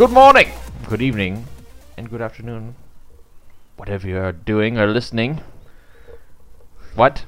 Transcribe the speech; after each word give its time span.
Good 0.00 0.12
morning, 0.12 0.50
good 0.88 1.02
evening, 1.02 1.44
and 1.98 2.08
good 2.08 2.22
afternoon. 2.22 2.74
Whatever 3.76 4.08
you 4.08 4.16
are 4.16 4.32
doing 4.32 4.78
or 4.78 4.86
listening. 4.86 5.42
What? 6.94 7.26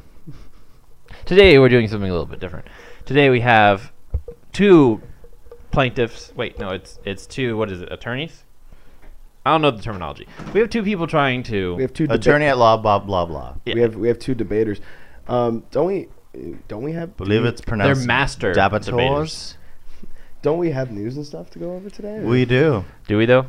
Today 1.26 1.58
we're 1.58 1.68
doing 1.68 1.86
something 1.86 2.08
a 2.08 2.12
little 2.14 2.24
bit 2.24 2.40
different. 2.40 2.68
Today 3.04 3.28
we 3.28 3.40
have 3.40 3.92
two 4.54 5.02
plaintiffs. 5.70 6.32
Wait, 6.34 6.58
no, 6.58 6.70
it's 6.70 6.98
it's 7.04 7.26
two. 7.26 7.58
What 7.58 7.70
is 7.70 7.82
it? 7.82 7.92
Attorneys? 7.92 8.44
I 9.44 9.50
don't 9.50 9.60
know 9.60 9.70
the 9.70 9.82
terminology. 9.82 10.26
We 10.54 10.60
have 10.60 10.70
two 10.70 10.82
people 10.82 11.06
trying 11.06 11.42
to. 11.42 11.74
We 11.74 11.82
have 11.82 11.92
two 11.92 12.08
deba- 12.08 12.14
Attorney 12.14 12.46
at 12.46 12.56
law, 12.56 12.78
blah 12.78 13.00
blah 13.00 13.26
blah. 13.26 13.56
Yeah. 13.66 13.74
We 13.74 13.80
have 13.82 13.96
we 13.96 14.08
have 14.08 14.18
two 14.18 14.34
debaters. 14.34 14.80
Um, 15.28 15.64
don't 15.72 15.88
we? 15.88 16.08
Don't 16.68 16.82
we 16.82 16.92
have? 16.92 17.18
believe 17.18 17.44
it's 17.44 17.60
pronounced. 17.60 17.98
They're 17.98 18.06
master 18.06 18.54
debaters. 18.54 19.58
Debaters. 20.42 20.52
Don't 20.52 20.58
we 20.58 20.70
have 20.70 20.90
news 20.90 21.16
and 21.16 21.24
stuff 21.26 21.50
to 21.50 21.58
go 21.58 21.72
over 21.74 21.88
today? 21.90 22.16
or- 22.18 22.26
We 22.26 22.44
do. 22.44 22.84
Do 23.06 23.16
we 23.18 23.26
though? 23.26 23.46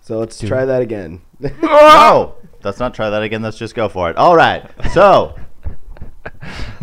So 0.00 0.18
let's 0.18 0.38
try 0.40 0.64
that 0.64 0.80
again. 0.80 1.20
no, 1.62 2.34
let's 2.62 2.78
not 2.78 2.94
try 2.94 3.10
that 3.10 3.22
again. 3.22 3.42
Let's 3.42 3.58
just 3.58 3.74
go 3.74 3.88
for 3.88 4.08
it. 4.10 4.16
All 4.16 4.36
right. 4.36 4.64
So 4.92 5.34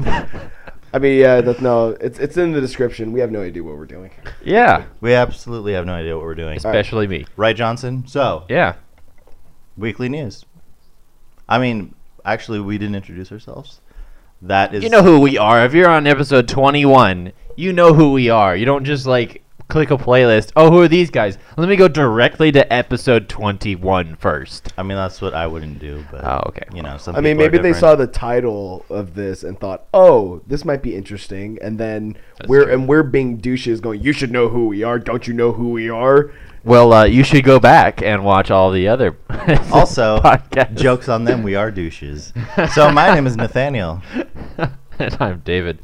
I 0.94 1.00
mean, 1.00 1.20
yeah, 1.20 1.42
that, 1.42 1.62
no, 1.62 1.90
it's 2.00 2.20
it's 2.20 2.38
in 2.38 2.52
the 2.54 2.62
description. 2.62 3.12
We 3.12 3.20
have 3.20 3.32
no 3.32 3.42
idea 3.42 3.64
what 3.64 3.76
we're 3.76 3.86
doing. 3.86 4.12
Yeah, 4.44 4.86
we 5.02 5.14
absolutely 5.14 5.74
have 5.74 5.86
no 5.86 5.94
idea 5.94 6.16
what 6.16 6.24
we're 6.26 6.36
doing. 6.36 6.56
especially 6.58 7.08
me. 7.08 7.26
Right, 7.36 7.56
Johnson? 7.56 8.06
So 8.08 8.46
Yeah. 8.50 8.76
weekly 9.78 10.08
news. 10.10 10.46
I 11.50 11.60
mean, 11.60 11.94
actually, 12.24 12.60
we 12.62 12.78
didn't 12.78 12.96
introduce 12.96 13.32
ourselves. 13.32 13.82
That 14.42 14.74
is. 14.74 14.84
You 14.84 14.90
know 14.90 15.04
who 15.04 15.20
we 15.20 15.38
are. 15.38 15.66
If 15.66 15.74
you're 15.74 15.90
on 15.90 16.08
episode 16.08 16.48
21, 16.48 17.34
you 17.56 17.74
know 17.74 17.94
who 17.94 18.12
we 18.12 18.30
are. 18.30 18.56
You 18.56 18.66
don't 18.66 18.86
just 18.86 19.06
like 19.06 19.42
click 19.68 19.90
a 19.90 19.98
playlist. 19.98 20.52
Oh, 20.56 20.70
who 20.70 20.80
are 20.82 20.88
these 20.88 21.10
guys? 21.10 21.38
Let 21.58 21.68
me 21.68 21.76
go 21.76 21.88
directly 21.88 22.52
to 22.52 22.72
episode 22.72 23.28
21 23.30 24.16
first. 24.18 24.72
I 24.78 24.84
mean, 24.84 24.96
that's 24.96 25.22
what 25.22 25.34
I 25.34 25.48
wouldn't 25.48 25.80
do. 25.80 26.06
But 26.12 26.24
Oh, 26.24 26.44
okay. 26.50 26.66
You 26.74 26.84
know, 26.84 26.98
some. 26.98 27.16
I 27.16 27.22
mean, 27.22 27.36
maybe 27.38 27.58
they 27.58 27.74
saw 27.74 27.96
the 27.96 28.06
title 28.08 28.86
of 28.90 29.16
this 29.16 29.44
and 29.44 29.60
thought, 29.60 29.86
"Oh, 29.94 30.42
this 30.46 30.64
might 30.66 30.82
be 30.84 30.96
interesting," 30.96 31.58
and 31.62 31.80
then 31.80 32.16
That's 32.38 32.48
we're 32.50 32.66
true. 32.66 32.74
and 32.74 32.88
we're 32.88 33.04
being 33.04 33.38
douches, 33.38 33.80
going, 33.82 34.02
"You 34.02 34.14
should 34.14 34.32
know 34.32 34.50
who 34.50 34.68
we 34.68 34.84
are. 34.84 35.00
Don't 35.00 35.28
you 35.28 35.34
know 35.34 35.52
who 35.52 35.70
we 35.72 35.90
are?" 35.90 36.32
Well, 36.64 36.94
uh, 36.94 37.06
you 37.06 37.24
should 37.24 37.44
go 37.44 37.60
back 37.60 38.02
and 38.02 38.24
watch 38.26 38.50
all 38.50 38.72
the 38.72 38.88
other 38.88 39.16
Also, 39.72 40.20
podcasts. 40.20 40.76
jokes 40.78 41.08
on 41.10 41.24
them. 41.24 41.44
We 41.44 41.54
are 41.54 41.70
douches. 41.70 42.34
so 42.74 42.92
my 42.92 43.14
name 43.14 43.28
is 43.28 43.36
Nathaniel. 43.38 44.02
and 45.00 45.18
I'm 45.20 45.40
David. 45.46 45.80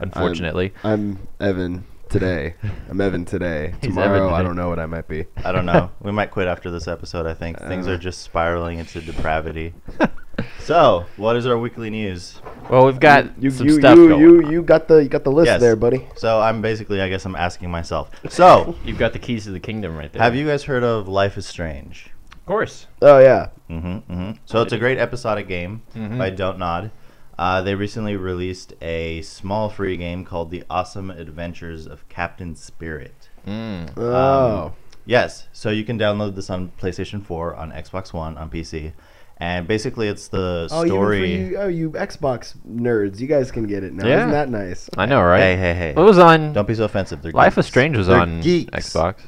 Unfortunately, 0.00 0.72
I'm 0.84 1.18
Evan 1.40 1.84
today. 2.08 2.54
I'm 2.88 3.00
Evan 3.00 3.24
today. 3.24 3.74
Tomorrow, 3.82 4.26
Evan 4.28 4.34
I 4.34 4.42
don't 4.42 4.56
know 4.56 4.68
what 4.68 4.78
I 4.78 4.86
might 4.86 5.08
be. 5.08 5.26
I 5.44 5.52
don't 5.52 5.66
know. 5.66 5.90
We 6.00 6.12
might 6.12 6.30
quit 6.30 6.46
after 6.48 6.70
this 6.70 6.88
episode. 6.88 7.26
I 7.26 7.34
think 7.34 7.58
things 7.60 7.86
Uh. 7.86 7.92
are 7.92 7.98
just 7.98 8.22
spiraling 8.22 8.78
into 8.78 9.00
depravity. 9.00 9.74
so, 10.60 11.04
what 11.16 11.36
is 11.36 11.46
our 11.46 11.58
weekly 11.58 11.90
news? 11.90 12.40
well, 12.70 12.86
we've 12.86 13.00
got 13.00 13.40
You 13.42 13.50
some 13.50 13.66
you 13.66 13.78
stuff 13.80 13.96
you, 13.96 14.08
going. 14.08 14.20
you 14.22 14.50
you 14.50 14.62
got 14.62 14.88
the 14.88 14.96
you 15.02 15.08
got 15.08 15.24
the 15.24 15.32
list 15.32 15.46
Yes. 15.46 15.60
there, 15.60 15.76
buddy. 15.76 16.06
So, 16.16 16.40
I'm 16.40 16.62
basically, 16.62 17.00
I 17.00 17.08
guess, 17.08 17.24
I'm 17.24 17.36
asking 17.36 17.70
myself. 17.70 18.10
So, 18.28 18.76
You've 18.84 18.98
got 18.98 19.12
the 19.12 19.18
keys 19.18 19.44
to 19.44 19.50
the 19.50 19.60
kingdom 19.60 19.96
right 19.96 20.12
there. 20.12 20.22
have 20.22 20.34
you 20.36 20.46
guys 20.46 20.64
heard 20.64 20.84
of 20.84 21.08
Life 21.08 21.36
is 21.36 21.46
Strange? 21.46 22.10
Of 22.32 22.46
course. 22.46 22.86
Oh 23.02 23.18
yeah. 23.18 23.48
Mm-hmm, 23.68 24.10
mm-hmm. 24.12 24.30
So 24.46 24.62
it's 24.62 24.72
a 24.72 24.78
great 24.78 24.96
episodic 24.98 25.48
game 25.48 25.82
Mhm. 25.94 26.16
by 26.16 26.30
Don't 26.30 26.58
Nod. 26.58 26.90
Uh, 27.38 27.62
they 27.62 27.74
recently 27.74 28.16
released 28.16 28.72
a 28.82 29.22
small 29.22 29.68
free 29.68 29.96
game 29.96 30.24
called 30.24 30.50
The 30.50 30.64
Awesome 30.68 31.10
Adventures 31.10 31.86
of 31.86 32.08
Captain 32.08 32.56
Spirit. 32.56 33.28
Mm. 33.46 33.96
Oh. 33.96 34.72
Yes, 35.06 35.46
so 35.52 35.70
you 35.70 35.84
can 35.84 35.98
download 35.98 36.34
this 36.34 36.50
on 36.50 36.72
PlayStation 36.80 37.24
4, 37.24 37.54
on 37.54 37.70
Xbox 37.72 38.12
One, 38.12 38.36
on 38.36 38.50
PC, 38.50 38.92
and 39.38 39.66
basically 39.66 40.08
it's 40.08 40.28
the 40.28 40.68
Oh, 40.70 40.82
for 40.82 40.86
story. 40.86 41.34
you, 41.34 41.56
oh, 41.56 41.68
you 41.68 41.90
Xbox 41.92 42.54
nerds, 42.68 43.18
you 43.20 43.26
guys 43.26 43.50
can 43.50 43.66
get 43.66 43.84
it 43.84 43.94
now. 43.94 44.06
Yeah. 44.06 44.18
Isn't 44.18 44.32
that 44.32 44.50
nice? 44.50 44.90
I 44.98 45.06
know, 45.06 45.22
right? 45.22 45.40
Hey, 45.40 45.56
hey, 45.56 45.74
hey! 45.74 45.92
What 45.94 46.04
was 46.04 46.18
on 46.18 46.52
Don't 46.52 46.68
be 46.68 46.74
so 46.74 46.84
offensive. 46.84 47.22
They're 47.22 47.32
Life 47.32 47.54
geeks. 47.54 47.66
is 47.66 47.70
Strange 47.70 47.96
was 47.96 48.08
They're 48.08 48.18
on 48.20 48.40
geeks. 48.42 48.70
Xbox, 48.90 49.20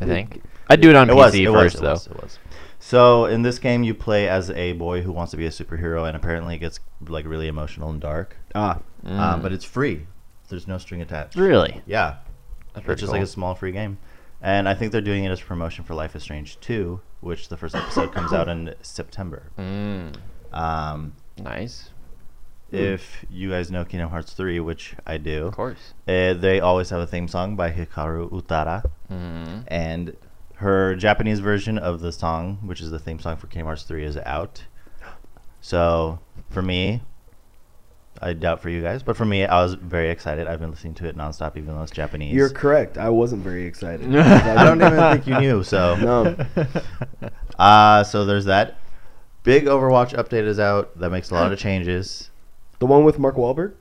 I 0.00 0.06
think. 0.06 0.42
I'd 0.70 0.80
do 0.80 0.90
it 0.90 0.96
on 0.96 1.08
It 1.08 1.12
PC 1.12 1.16
was, 1.16 1.34
it 1.34 1.44
first, 1.46 1.54
was, 1.54 1.74
it 1.74 1.82
though. 1.82 1.90
was, 1.92 2.06
it 2.08 2.22
was. 2.22 2.38
So 2.80 3.24
in 3.26 3.42
this 3.42 3.58
game, 3.58 3.82
you 3.82 3.92
play 3.94 4.28
as 4.28 4.50
a 4.50 4.72
boy 4.72 5.02
who 5.02 5.12
wants 5.12 5.32
to 5.32 5.36
be 5.36 5.46
a 5.46 5.50
superhero, 5.50 6.06
and 6.06 6.16
apparently 6.16 6.54
it 6.54 6.58
gets 6.58 6.78
like 7.06 7.26
really 7.26 7.48
emotional 7.48 7.90
and 7.90 8.00
dark. 8.00 8.36
Ah. 8.54 8.78
Uh, 9.04 9.36
Mm. 9.36 9.42
but 9.42 9.52
it's 9.52 9.64
free. 9.64 10.06
There's 10.48 10.66
no 10.66 10.78
string 10.78 11.00
attached. 11.02 11.36
really, 11.36 11.82
Yeah, 11.86 12.16
that's 12.72 12.78
it's 12.78 12.86
pretty 12.86 13.00
just 13.00 13.10
cool. 13.10 13.18
like 13.20 13.22
a 13.22 13.30
small 13.30 13.54
free 13.54 13.72
game. 13.72 13.98
And 14.40 14.68
I 14.68 14.74
think 14.74 14.92
they're 14.92 15.00
doing 15.00 15.24
it 15.24 15.30
as 15.30 15.40
promotion 15.40 15.84
for 15.84 15.94
Life 15.94 16.14
is 16.16 16.22
Strange 16.22 16.58
2, 16.60 17.00
which 17.20 17.48
the 17.48 17.56
first 17.56 17.74
episode 17.74 18.12
comes 18.12 18.32
out 18.32 18.48
in 18.48 18.74
September. 18.82 19.50
Mm, 19.58 20.14
Um, 20.52 21.12
nice, 21.38 21.90
if 22.72 23.24
you 23.30 23.50
guys 23.50 23.70
know 23.70 23.84
Kingdom 23.84 24.10
Hearts 24.10 24.32
3, 24.32 24.58
which 24.60 24.94
I 25.06 25.16
do, 25.18 25.46
of 25.46 25.54
course. 25.54 25.94
uh, 26.08 26.34
they 26.34 26.60
always 26.60 26.90
have 26.90 27.00
a 27.00 27.06
theme 27.06 27.28
song 27.28 27.56
by 27.56 27.70
Hikaru 27.70 28.30
Utada. 28.30 28.84
Mm. 29.12 29.64
And 29.68 30.16
her 30.58 30.96
Japanese 30.96 31.38
version 31.40 31.78
of 31.78 32.00
the 32.00 32.10
song, 32.10 32.58
which 32.64 32.80
is 32.80 32.90
the 32.90 32.98
theme 32.98 33.20
song 33.20 33.36
for 33.36 33.46
Kingdom 33.46 33.66
Hearts 33.66 33.84
3, 33.84 34.04
is 34.04 34.16
out. 34.18 34.64
So 35.60 36.18
for 36.50 36.62
me, 36.62 37.02
I 38.20 38.32
doubt 38.32 38.60
for 38.60 38.68
you 38.68 38.82
guys, 38.82 39.02
but 39.04 39.16
for 39.16 39.24
me, 39.24 39.44
I 39.44 39.62
was 39.62 39.74
very 39.74 40.10
excited. 40.10 40.48
I've 40.48 40.58
been 40.58 40.70
listening 40.70 40.94
to 40.94 41.06
it 41.06 41.16
nonstop, 41.16 41.56
even 41.56 41.76
though 41.76 41.82
it's 41.82 41.92
Japanese. 41.92 42.34
You're 42.34 42.50
correct. 42.50 42.98
I 42.98 43.08
wasn't 43.08 43.42
very 43.42 43.66
excited. 43.66 44.14
I 44.16 44.64
don't 44.64 44.82
even 44.82 44.98
think 44.98 45.26
you 45.28 45.38
knew. 45.38 45.62
So 45.62 45.96
No. 46.00 46.36
Uh, 47.58 48.04
so 48.04 48.24
there's 48.24 48.44
that. 48.44 48.78
Big 49.42 49.64
Overwatch 49.64 50.14
update 50.14 50.44
is 50.44 50.60
out. 50.60 50.96
That 50.96 51.10
makes 51.10 51.30
a 51.30 51.34
lot 51.34 51.52
of 51.52 51.58
changes. 51.58 52.30
The 52.78 52.86
one 52.86 53.02
with 53.02 53.18
Mark 53.18 53.34
Wahlberg? 53.34 53.72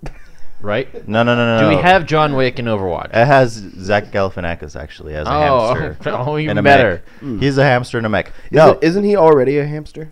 Right? 0.62 1.08
No, 1.08 1.24
no, 1.24 1.36
no, 1.36 1.58
no. 1.58 1.64
Do 1.64 1.70
we 1.70 1.76
no. 1.76 1.82
have 1.82 2.06
John 2.06 2.36
Wick 2.36 2.60
in 2.60 2.66
Overwatch? 2.66 3.10
It 3.10 3.26
has 3.26 3.54
Zach 3.54 4.06
Galifianakis 4.12 4.76
actually 4.80 5.16
as 5.16 5.28
a 5.28 5.32
oh, 5.32 5.74
hamster. 5.74 6.10
oh, 6.18 6.38
even 6.38 6.52
in 6.52 6.58
a 6.58 6.64
better. 6.64 7.04
Mech. 7.22 7.42
He's 7.42 7.58
a 7.58 7.64
hamster 7.64 7.98
in 8.00 8.06
a 8.06 8.10
mech. 8.10 8.32
Isn't, 8.52 8.56
No, 8.56 8.80
isn't 8.82 9.04
he 9.04 9.16
already 9.16 9.58
a 9.60 9.66
hamster? 9.66 10.10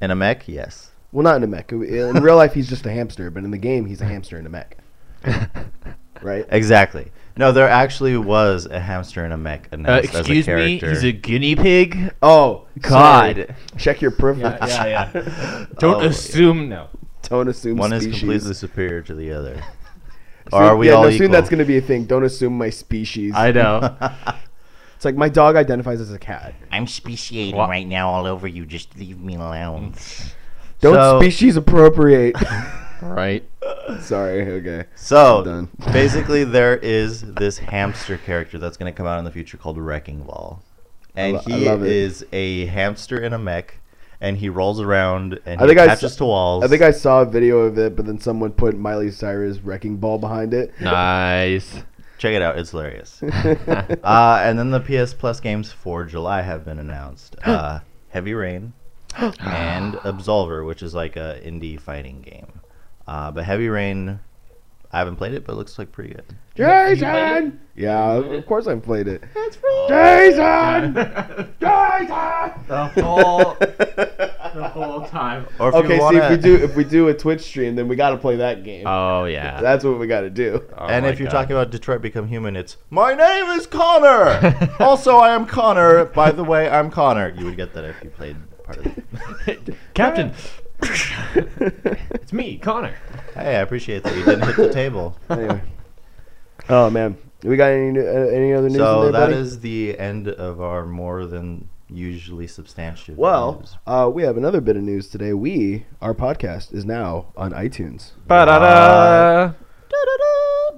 in 0.00 0.10
a 0.10 0.16
mech, 0.16 0.46
yes. 0.46 0.90
Well, 1.10 1.24
not 1.24 1.36
in 1.36 1.42
a 1.42 1.46
mech. 1.46 1.72
In 1.72 2.22
real 2.22 2.36
life, 2.36 2.54
he's 2.54 2.68
just 2.68 2.86
a 2.86 2.92
hamster, 2.92 3.30
but 3.30 3.42
in 3.42 3.50
the 3.50 3.58
game, 3.58 3.86
he's 3.86 4.00
a 4.00 4.04
hamster 4.04 4.38
in 4.38 4.46
a 4.46 4.50
mech. 4.50 4.76
Right? 6.22 6.46
Exactly. 6.50 7.12
No, 7.36 7.52
there 7.52 7.68
actually 7.68 8.16
was 8.16 8.66
a 8.66 8.80
hamster 8.80 9.24
in 9.24 9.30
a 9.32 9.36
mech 9.36 9.66
Uh, 9.66 9.76
announced 9.76 10.14
excuse 10.14 10.48
as 10.48 10.54
a 10.54 10.56
me, 10.56 10.78
he's 10.78 11.04
a 11.04 11.12
guinea 11.12 11.54
pig. 11.54 12.12
Oh, 12.20 12.66
God. 12.80 13.36
sorry. 13.36 13.54
Check 13.76 14.00
your 14.02 14.10
privilege. 14.10 14.56
Yeah, 14.60 14.86
yeah. 14.86 15.66
Don't 15.78 16.02
Oh, 16.02 16.06
assume 16.06 16.68
no. 16.68 16.88
Don't 17.22 17.48
assume 17.48 17.76
One 17.76 17.92
is 17.92 18.04
completely 18.04 18.54
superior 18.54 19.02
to 19.02 19.14
the 19.14 19.32
other. 19.32 19.62
Soon- 20.50 20.58
Or 20.60 20.62
are 20.64 20.76
we 20.76 20.88
yeah, 20.88 20.94
all 20.94 21.02
no, 21.02 21.08
equal? 21.08 21.18
soon 21.26 21.30
that's 21.30 21.48
going 21.48 21.58
to 21.58 21.64
be 21.64 21.76
a 21.78 21.80
thing. 21.80 22.04
Don't 22.04 22.24
assume 22.24 22.56
my 22.58 22.70
species. 22.70 23.34
I 23.36 23.52
know. 23.52 23.96
It's 24.96 25.04
like 25.04 25.14
my 25.14 25.28
dog 25.28 25.54
identifies 25.54 26.00
as 26.00 26.12
a 26.12 26.18
cat. 26.18 26.54
I'm 26.72 26.88
speciating 26.88 27.54
What? 27.54 27.68
right 27.68 27.86
now 27.86 28.08
all 28.10 28.26
over 28.26 28.48
you. 28.48 28.66
Just 28.66 28.98
leave 28.98 29.20
me 29.20 29.36
alone. 29.36 29.94
Don't 30.80 30.94
So- 30.94 31.20
species 31.20 31.56
appropriate. 31.56 32.34
right. 33.02 33.44
Sorry. 34.00 34.42
Okay. 34.54 34.86
So 34.96 35.44
Done. 35.44 35.68
basically, 35.92 36.42
there 36.42 36.76
is 36.78 37.22
this 37.34 37.58
hamster 37.58 38.18
character 38.18 38.58
that's 38.58 38.76
going 38.76 38.92
to 38.92 38.96
come 38.96 39.06
out 39.06 39.20
in 39.20 39.24
the 39.24 39.30
future 39.30 39.56
called 39.56 39.78
Wrecking 39.78 40.24
Ball, 40.24 40.60
and 41.14 41.34
lo- 41.34 41.42
I 41.46 41.50
he 41.52 41.64
love 41.68 41.84
it. 41.84 41.92
is 41.92 42.26
a 42.32 42.66
hamster 42.66 43.20
in 43.20 43.32
a 43.32 43.38
mech, 43.38 43.78
and 44.20 44.36
he 44.36 44.48
rolls 44.48 44.80
around 44.80 45.38
and 45.46 45.60
I 45.60 45.64
he 45.64 45.68
think 45.68 45.80
I 45.80 45.84
attaches 45.84 46.12
saw- 46.14 46.18
to 46.18 46.24
walls. 46.26 46.64
I 46.64 46.68
think 46.68 46.82
I 46.82 46.90
saw 46.90 47.22
a 47.22 47.24
video 47.26 47.58
of 47.60 47.78
it, 47.78 47.94
but 47.96 48.06
then 48.06 48.18
someone 48.20 48.52
put 48.52 48.76
Miley 48.76 49.10
Cyrus 49.10 49.58
wrecking 49.60 49.96
ball 49.96 50.18
behind 50.18 50.52
it. 50.54 50.72
Nice. 50.80 51.82
check 52.18 52.34
it 52.34 52.42
out; 52.42 52.58
it's 52.58 52.70
hilarious. 52.72 53.22
uh, 53.22 54.40
and 54.42 54.58
then 54.58 54.70
the 54.70 54.80
PS 54.80 55.14
Plus 55.14 55.38
games 55.40 55.70
for 55.70 56.04
July 56.04 56.42
have 56.42 56.64
been 56.64 56.78
announced: 56.78 57.36
uh, 57.44 57.80
Heavy 58.08 58.34
Rain 58.34 58.72
and 59.16 59.94
Absolver, 59.94 60.66
which 60.66 60.82
is 60.82 60.94
like 60.94 61.16
a 61.16 61.40
indie 61.44 61.80
fighting 61.80 62.20
game. 62.22 62.60
Uh, 63.06 63.30
but 63.30 63.44
Heavy 63.44 63.68
Rain, 63.68 64.20
I 64.92 64.98
haven't 64.98 65.16
played 65.16 65.32
it, 65.32 65.46
but 65.46 65.52
it 65.52 65.56
looks 65.56 65.78
like 65.78 65.92
pretty 65.92 66.12
good. 66.14 66.24
Jason. 66.56 67.60
Yeah, 67.76 68.14
of 68.14 68.44
course 68.46 68.66
I've 68.66 68.82
played 68.82 69.06
it. 69.06 69.22
Jason. 69.88 70.94
Jason. 71.60 72.64
The 72.66 72.90
whole 72.96 73.56
the 74.58 74.68
whole 74.68 75.06
time. 75.06 75.46
Or 75.58 75.68
if 75.70 75.74
Okay, 75.76 75.94
you 75.94 75.94
see 75.94 76.00
wanna, 76.00 76.18
if 76.18 76.30
we 76.30 76.36
do 76.36 76.54
if 76.56 76.76
we 76.76 76.84
do 76.84 77.08
a 77.08 77.14
Twitch 77.14 77.40
stream, 77.42 77.74
then 77.76 77.88
we 77.88 77.96
got 77.96 78.10
to 78.10 78.16
play 78.16 78.36
that 78.36 78.64
game. 78.64 78.86
Oh 78.86 79.24
yeah. 79.24 79.60
That's 79.60 79.84
what 79.84 79.98
we 79.98 80.06
got 80.06 80.20
to 80.22 80.30
do. 80.30 80.64
Oh 80.76 80.86
and 80.86 81.06
if 81.06 81.18
you're 81.18 81.28
God. 81.28 81.40
talking 81.42 81.52
about 81.56 81.70
Detroit 81.70 82.02
Become 82.02 82.28
Human, 82.28 82.56
it's 82.56 82.76
My 82.90 83.14
name 83.14 83.46
is 83.58 83.66
Connor. 83.66 84.70
also, 84.80 85.16
I 85.16 85.30
am 85.34 85.46
Connor. 85.46 86.04
By 86.06 86.30
the 86.32 86.44
way, 86.44 86.68
I'm 86.68 86.90
Connor. 86.90 87.30
You 87.30 87.46
would 87.46 87.56
get 87.56 87.72
that 87.74 87.84
if 87.84 87.96
you 88.02 88.10
played 88.10 88.36
part 88.64 88.78
of 88.78 88.98
it. 89.48 89.74
Captain. 89.94 90.32
it's 90.82 92.32
me, 92.32 92.58
Connor. 92.58 92.94
Hey, 93.34 93.56
I 93.56 93.60
appreciate 93.60 94.04
that 94.04 94.16
you 94.16 94.24
didn't 94.24 94.46
hit 94.46 94.56
the 94.56 94.72
table. 94.72 95.16
Anyway. 95.30 95.60
Oh 96.68 96.90
man. 96.90 97.16
We 97.42 97.56
got 97.56 97.70
any 97.70 97.92
new- 97.92 98.06
uh, 98.06 98.26
any 98.34 98.52
other 98.52 98.68
news? 98.68 98.78
So 98.78 99.02
in 99.06 99.12
there, 99.12 99.20
that 99.20 99.28
buddy? 99.30 99.40
is 99.40 99.60
the 99.60 99.96
end 99.98 100.28
of 100.28 100.60
our 100.60 100.84
more 100.84 101.24
than 101.24 101.68
usually 101.90 102.46
substantial. 102.46 103.14
Well, 103.14 103.58
news. 103.60 103.76
uh, 103.86 104.10
we 104.12 104.22
have 104.22 104.36
another 104.36 104.60
bit 104.60 104.76
of 104.76 104.82
news 104.82 105.08
today. 105.08 105.32
We 105.32 105.86
our 106.00 106.14
podcast 106.14 106.72
is 106.72 106.84
now 106.84 107.32
on 107.36 107.52
iTunes. 107.52 108.12
Ba-da-da. 108.26 109.54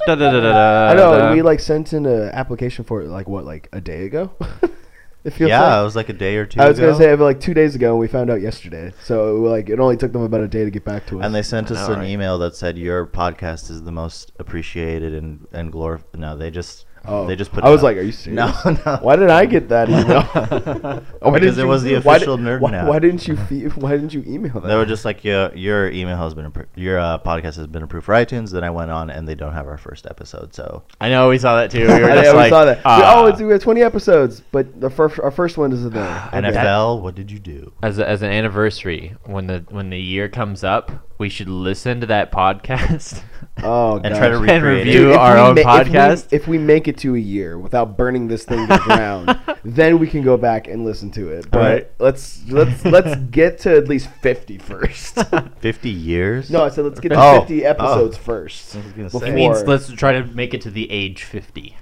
Da-da-da-da-da. 0.06 0.90
I 0.90 0.94
know 0.94 1.14
and 1.14 1.34
we 1.34 1.42
like 1.42 1.60
sent 1.60 1.92
in 1.92 2.06
an 2.06 2.30
application 2.30 2.84
for 2.84 3.02
it 3.02 3.08
like 3.08 3.28
what 3.28 3.44
like 3.44 3.68
a 3.72 3.80
day 3.80 4.06
ago. 4.06 4.30
it 5.24 5.30
feels 5.30 5.50
yeah, 5.50 5.74
like. 5.74 5.80
it 5.80 5.84
was 5.84 5.96
like 5.96 6.08
a 6.08 6.14
day 6.14 6.36
or 6.36 6.46
two. 6.46 6.60
I 6.60 6.68
was 6.68 6.78
ago. 6.78 6.88
gonna 6.88 6.98
say 6.98 7.14
like 7.16 7.40
two 7.40 7.54
days 7.54 7.74
ago, 7.74 7.90
and 7.90 7.98
we 7.98 8.08
found 8.08 8.30
out 8.30 8.40
yesterday. 8.40 8.92
So 9.04 9.36
like 9.36 9.68
it 9.68 9.78
only 9.78 9.96
took 9.96 10.12
them 10.12 10.22
about 10.22 10.40
a 10.40 10.48
day 10.48 10.64
to 10.64 10.70
get 10.70 10.84
back 10.84 11.06
to 11.08 11.20
us. 11.20 11.26
And 11.26 11.34
they 11.34 11.42
sent 11.42 11.70
I 11.70 11.74
us 11.74 11.88
know, 11.88 11.94
an 11.94 12.00
right? 12.00 12.08
email 12.08 12.38
that 12.38 12.56
said 12.56 12.78
your 12.78 13.06
podcast 13.06 13.70
is 13.70 13.82
the 13.82 13.92
most 13.92 14.32
appreciated 14.38 15.14
and 15.14 15.46
and 15.52 15.72
glor. 15.72 16.02
No, 16.14 16.36
they 16.36 16.50
just 16.50 16.86
oh, 17.06 17.26
they 17.26 17.36
just 17.36 17.52
put. 17.52 17.64
I 17.64 17.68
it 17.68 17.70
was 17.70 17.80
up. 17.80 17.84
like, 17.84 17.96
are 17.96 18.02
you 18.02 18.12
serious? 18.12 18.64
No, 18.64 18.76
no. 18.86 18.98
Why 19.02 19.16
did 19.16 19.30
I 19.30 19.46
get 19.46 19.68
that 19.68 19.88
email? 19.88 20.22
Why 21.20 21.30
Because 21.32 21.56
didn't 21.56 21.58
it 21.58 21.68
was 21.68 21.82
the 21.82 21.94
official 21.94 22.36
did- 22.36 22.46
Nerd 22.46 22.60
why, 22.60 22.70
Now. 22.70 22.88
Why 22.88 22.98
didn't 22.98 23.26
you? 23.28 23.36
Fe- 23.36 23.68
why 23.68 23.90
didn't 23.92 24.12
you 24.14 24.22
email 24.26 24.52
that? 24.60 24.68
They 24.68 24.76
were 24.76 24.86
just 24.86 25.04
like 25.04 25.24
your 25.24 25.54
your 25.54 25.90
email 25.90 26.16
has 26.16 26.34
been 26.34 26.50
appro- 26.50 26.66
your 26.76 26.98
uh, 26.98 27.18
podcast 27.18 27.56
has 27.56 27.66
been 27.66 27.82
approved 27.82 28.06
for 28.06 28.14
iTunes. 28.14 28.50
Then 28.52 28.64
I 28.64 28.70
went 28.70 28.90
on 28.90 29.10
and 29.10 29.26
they 29.28 29.34
don't 29.34 29.52
have 29.52 29.66
our 29.66 29.78
first 29.78 30.06
episode. 30.06 30.54
So 30.54 30.82
I 31.00 31.08
know 31.08 31.28
we 31.28 31.38
saw 31.38 31.56
that 31.56 31.70
too. 31.70 31.80
We 31.80 31.86
were 31.86 32.00
just 32.00 32.24
yeah, 32.34 32.42
we 32.44 32.48
saw 32.50 32.64
that. 32.64 32.78
We- 32.78 32.82
ah. 32.84 33.14
oh, 33.22 33.26
it's, 33.26 33.40
we 33.40 33.52
have 33.52 33.62
20 33.62 33.82
episodes, 33.82 34.42
but 34.52 34.80
the 34.80 34.90
first 34.90 35.18
our 35.20 35.30
first 35.30 35.58
one 35.58 35.72
is 35.72 35.88
there. 35.90 36.00
Okay. 36.32 36.48
NFL, 36.52 37.02
what 37.02 37.14
did 37.14 37.30
you 37.30 37.38
do? 37.38 37.72
as 37.82 37.98
a, 37.98 38.08
as 38.08 38.22
an 38.22 38.30
anniversary 38.30 39.14
when 39.24 39.46
the 39.46 39.64
when 39.70 39.90
the 39.90 39.98
year 40.00 40.28
comes 40.28 40.62
up, 40.64 40.90
we 41.20 41.28
should 41.28 41.50
listen 41.50 42.00
to 42.00 42.06
that 42.06 42.32
podcast. 42.32 43.22
Oh, 43.62 43.96
and 43.96 44.04
gosh. 44.04 44.16
try 44.16 44.28
to 44.30 44.38
and 44.38 44.64
review 44.64 44.92
Dude, 44.92 45.16
our 45.16 45.36
own 45.36 45.54
ma- 45.54 45.60
podcast. 45.60 46.26
If 46.26 46.30
we, 46.30 46.36
if 46.36 46.48
we, 46.48 46.58
make 46.58 46.88
it 46.88 46.96
to 46.98 47.14
a 47.14 47.18
year 47.18 47.58
without 47.58 47.94
burning 47.94 48.26
this 48.26 48.44
thing 48.44 48.66
to 48.66 48.72
the 48.72 48.78
ground, 48.78 49.38
then 49.64 49.98
we 49.98 50.08
can 50.08 50.22
go 50.22 50.38
back 50.38 50.66
and 50.66 50.82
listen 50.82 51.10
to 51.10 51.28
it. 51.28 51.50
But 51.50 51.58
right. 51.58 51.90
let's 51.98 52.42
let's 52.48 52.82
let's 52.86 53.20
get 53.30 53.58
to 53.60 53.76
at 53.76 53.86
least 53.86 54.08
50 54.22 54.56
first. 54.56 55.18
50 55.58 55.90
years? 55.90 56.50
No, 56.50 56.64
I 56.64 56.70
said 56.70 56.86
let's 56.86 57.00
get 57.00 57.10
to 57.10 57.22
oh. 57.22 57.40
50 57.40 57.66
episodes 57.66 58.16
oh. 58.16 58.22
first. 58.22 58.76
I 58.76 59.30
means 59.30 59.64
let's 59.64 59.92
try 59.92 60.12
to 60.12 60.24
make 60.24 60.54
it 60.54 60.62
to 60.62 60.70
the 60.70 60.90
age 60.90 61.24
50. 61.24 61.76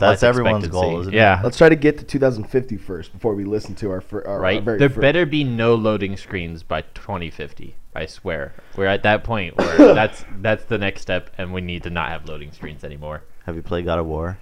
That's 0.00 0.22
life 0.22 0.28
everyone's 0.28 0.68
goal, 0.68 1.00
isn't 1.02 1.12
it? 1.12 1.16
Yeah. 1.16 1.40
Let's 1.44 1.58
try 1.58 1.68
to 1.68 1.76
get 1.76 1.98
to 1.98 2.04
2050 2.04 2.76
first 2.78 3.12
before 3.12 3.34
we 3.34 3.44
listen 3.44 3.74
to 3.76 3.90
our, 3.90 4.00
fir- 4.00 4.22
our, 4.22 4.34
our 4.34 4.40
right? 4.40 4.62
very 4.62 4.78
There 4.78 4.88
fir- 4.90 5.00
better 5.00 5.26
be 5.26 5.44
no 5.44 5.74
loading 5.74 6.16
screens 6.16 6.62
by 6.62 6.82
2050. 6.82 7.76
I 7.94 8.06
swear. 8.06 8.54
We're 8.76 8.86
at 8.86 9.02
that 9.02 9.22
point 9.24 9.56
where 9.58 9.76
that's 9.94 10.24
that's 10.40 10.64
the 10.64 10.78
next 10.78 11.02
step, 11.02 11.30
and 11.36 11.52
we 11.52 11.60
need 11.60 11.82
to 11.82 11.90
not 11.90 12.08
have 12.08 12.26
loading 12.26 12.50
screens 12.52 12.84
anymore. 12.84 13.22
Have 13.44 13.54
you 13.56 13.62
played 13.62 13.84
God 13.84 13.98
of 13.98 14.06
War? 14.06 14.38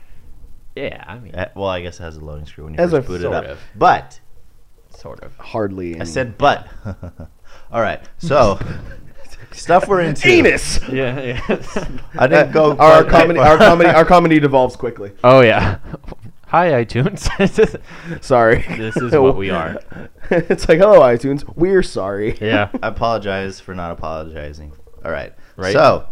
Yeah, 0.76 1.02
I 1.06 1.18
mean, 1.18 1.34
Eh, 1.34 1.48
well, 1.56 1.68
I 1.68 1.80
guess 1.82 1.98
it 1.98 2.04
has 2.04 2.16
a 2.16 2.24
loading 2.24 2.46
screen 2.46 2.66
when 2.66 2.74
you 2.74 2.80
As 2.80 2.92
first 2.92 3.08
boot 3.08 3.22
it 3.22 3.32
up. 3.32 3.44
of. 3.44 3.58
But 3.74 4.20
sort 4.90 5.20
of. 5.24 5.34
hardly. 5.36 5.94
I 5.94 6.00
any- 6.00 6.04
said 6.04 6.38
but. 6.38 6.68
All 7.72 7.80
right, 7.82 8.00
so 8.18 8.58
stuff 9.52 9.88
we're 9.88 10.00
into. 10.00 10.28
anus. 10.28 10.80
Yeah, 10.88 11.20
yeah. 11.20 11.58
I 12.18 12.26
didn't 12.26 12.52
go. 12.52 12.76
Our, 12.76 12.78
our 12.78 13.04
quite 13.04 13.12
that 13.12 13.20
comedy, 13.20 13.38
our 13.38 13.58
comedy, 13.58 13.90
our 13.90 14.04
comedy 14.04 14.40
devolves 14.40 14.76
quickly. 14.76 15.12
oh 15.24 15.40
yeah. 15.40 15.78
Hi 16.50 16.84
iTunes. 16.84 17.28
Sorry. 18.24 18.64
This 18.76 18.96
is 18.96 19.12
what 19.12 19.36
we 19.36 19.50
are. 19.50 19.80
it's 20.30 20.68
like, 20.68 20.78
hello, 20.78 20.98
iTunes. 20.98 21.44
We're 21.54 21.84
sorry. 21.84 22.36
yeah. 22.40 22.70
I 22.82 22.88
apologize 22.88 23.60
for 23.60 23.72
not 23.72 23.92
apologizing. 23.92 24.72
All 25.04 25.12
right. 25.12 25.32
Right. 25.56 25.72
So, 25.72 26.08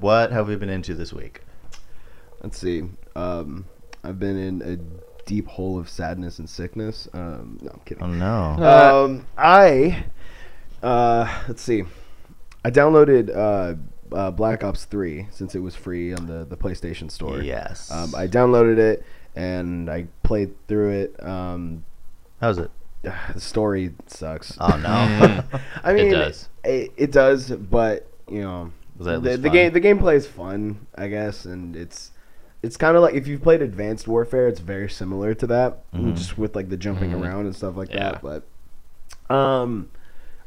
what 0.00 0.32
have 0.32 0.48
we 0.48 0.56
been 0.56 0.70
into 0.70 0.94
this 0.94 1.12
week? 1.12 1.42
Let's 2.42 2.58
see. 2.58 2.82
Um, 3.14 3.66
I've 4.02 4.18
been 4.18 4.36
in 4.36 4.62
a 4.62 4.76
deep 5.24 5.46
hole 5.46 5.78
of 5.78 5.88
sadness 5.88 6.40
and 6.40 6.50
sickness. 6.50 7.08
Um, 7.12 7.58
no, 7.62 7.70
I'm 7.70 7.80
kidding. 7.84 8.02
Oh 8.02 8.08
no. 8.08 9.04
Um, 9.04 9.26
I, 9.38 10.04
uh, 10.82 11.42
let's 11.46 11.62
see. 11.62 11.84
I 12.66 12.70
downloaded 12.72 13.30
uh, 13.34 13.76
uh, 14.12 14.30
Black 14.32 14.64
Ops 14.64 14.86
3 14.86 15.28
since 15.30 15.54
it 15.54 15.60
was 15.60 15.76
free 15.76 16.12
on 16.12 16.26
the, 16.26 16.44
the 16.44 16.56
PlayStation 16.56 17.08
Store. 17.08 17.40
Yes. 17.40 17.92
Um, 17.92 18.12
I 18.12 18.26
downloaded 18.26 18.78
it 18.78 19.04
and 19.36 19.88
I 19.88 20.08
played 20.24 20.52
through 20.66 20.90
it. 21.02 21.22
Um, 21.24 21.84
How's 22.40 22.58
it? 22.58 22.70
the 23.02 23.40
story 23.40 23.92
sucks. 24.08 24.56
Oh 24.60 24.76
no. 24.78 25.44
I 25.84 25.92
mean, 25.94 26.08
it 26.08 26.10
does. 26.10 26.48
It, 26.64 26.92
it 26.96 27.12
does, 27.12 27.50
but 27.52 28.10
you 28.28 28.40
know, 28.40 28.72
Was 28.98 29.06
that 29.06 29.14
at 29.18 29.22
the, 29.22 29.36
the 29.36 29.50
game 29.50 29.72
the 29.72 29.80
gameplay 29.80 30.16
is 30.16 30.26
fun, 30.26 30.88
I 30.96 31.06
guess, 31.06 31.44
and 31.44 31.76
it's 31.76 32.10
it's 32.64 32.76
kind 32.76 32.96
of 32.96 33.02
like 33.04 33.14
if 33.14 33.28
you've 33.28 33.42
played 33.42 33.62
Advanced 33.62 34.08
Warfare, 34.08 34.48
it's 34.48 34.58
very 34.58 34.90
similar 34.90 35.34
to 35.34 35.46
that, 35.46 35.88
Mhm. 35.92 36.16
just 36.16 36.36
with 36.36 36.56
like 36.56 36.68
the 36.68 36.76
jumping 36.76 37.12
Mhm. 37.12 37.22
around 37.22 37.46
and 37.46 37.54
stuff 37.54 37.76
like 37.76 37.90
Yeah. 37.90 38.18
that. 38.18 38.22
But 39.28 39.32
um, 39.32 39.88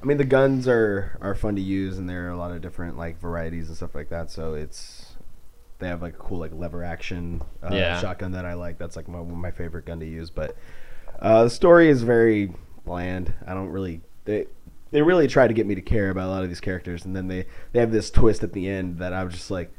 I 0.02 0.06
mean, 0.06 0.18
the 0.18 0.24
guns 0.26 0.68
are 0.68 1.18
are 1.22 1.36
fun 1.36 1.56
to 1.56 1.62
use, 1.62 1.98
and 1.98 2.10
there 2.10 2.28
are 2.28 2.32
a 2.32 2.38
lot 2.38 2.52
of 2.52 2.62
different 2.62 2.98
like 2.98 3.20
varieties 3.20 3.68
and 3.68 3.76
stuff 3.78 3.96
like 3.96 4.10
that. 4.10 4.32
So 4.32 4.54
it's 4.54 5.16
they 5.80 5.88
have 5.88 6.02
like 6.02 6.14
a 6.14 6.18
cool 6.18 6.40
like 6.40 6.52
lever 6.54 6.84
action 6.84 7.42
uh, 7.64 7.74
Yeah. 7.74 8.00
shotgun 8.00 8.32
that 8.32 8.46
I 8.46 8.54
like. 8.54 8.78
That's 8.78 8.96
like 8.96 9.08
my, 9.08 9.22
my 9.22 9.52
favorite 9.52 9.86
gun 9.86 10.00
to 10.00 10.06
use. 10.06 10.30
But 10.30 10.56
uh, 11.20 11.44
the 11.46 11.50
story 11.50 11.90
is 11.90 12.04
very 12.04 12.54
bland. 12.86 13.34
I 13.46 13.54
don't 13.54 13.70
really 13.70 14.02
they 14.26 14.48
they 14.92 15.02
really 15.02 15.28
try 15.28 15.48
to 15.48 15.54
get 15.54 15.66
me 15.68 15.76
to 15.76 15.82
care 15.82 16.10
about 16.10 16.28
a 16.28 16.32
lot 16.32 16.44
of 16.44 16.50
these 16.50 16.62
characters, 16.62 17.04
and 17.06 17.16
then 17.16 17.28
they 17.28 17.46
they 17.74 17.80
have 17.82 17.92
this 17.92 18.10
twist 18.10 18.42
at 18.44 18.54
the 18.54 18.70
end 18.70 19.00
that 19.00 19.12
I 19.14 19.24
was 19.26 19.34
just 19.34 19.52
like, 19.52 19.72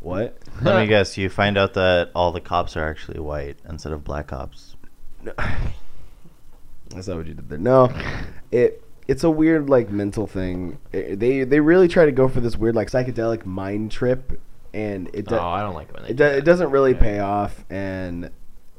what? 0.00 0.38
Let 0.62 0.80
me 0.80 0.86
guess. 0.88 1.18
You 1.18 1.28
find 1.28 1.58
out 1.58 1.74
that 1.74 2.10
all 2.14 2.32
the 2.32 2.40
cops 2.40 2.76
are 2.78 2.88
actually 2.88 3.20
white 3.20 3.58
instead 3.68 3.92
of 3.92 4.04
black 4.04 4.28
cops. 4.28 4.74
That's 6.90 7.06
not 7.06 7.18
what 7.18 7.26
you 7.26 7.34
did 7.34 7.48
there. 7.48 7.58
No, 7.58 7.92
it 8.50 8.82
it's 9.10 9.24
a 9.24 9.30
weird 9.30 9.68
like 9.68 9.90
mental 9.90 10.26
thing. 10.26 10.78
It- 10.92 11.18
they 11.18 11.44
they 11.44 11.60
really 11.60 11.88
try 11.88 12.04
to 12.06 12.12
go 12.12 12.28
for 12.28 12.40
this 12.40 12.56
weird 12.56 12.74
like 12.76 12.90
psychedelic 12.90 13.44
mind 13.44 13.90
trip, 13.90 14.40
and 14.72 15.08
it 15.12 15.26
do- 15.26 15.36
oh, 15.36 15.48
I 15.58 15.60
don't 15.62 15.74
like 15.74 15.88
it 15.88 15.94
when 15.94 16.02
they 16.04 16.10
it, 16.10 16.16
do 16.16 16.24
do- 16.24 16.30
that. 16.30 16.38
it 16.38 16.44
doesn't 16.44 16.70
really 16.70 16.92
Yeah. 16.92 17.00
pay 17.00 17.18
off. 17.18 17.64
And 17.70 18.30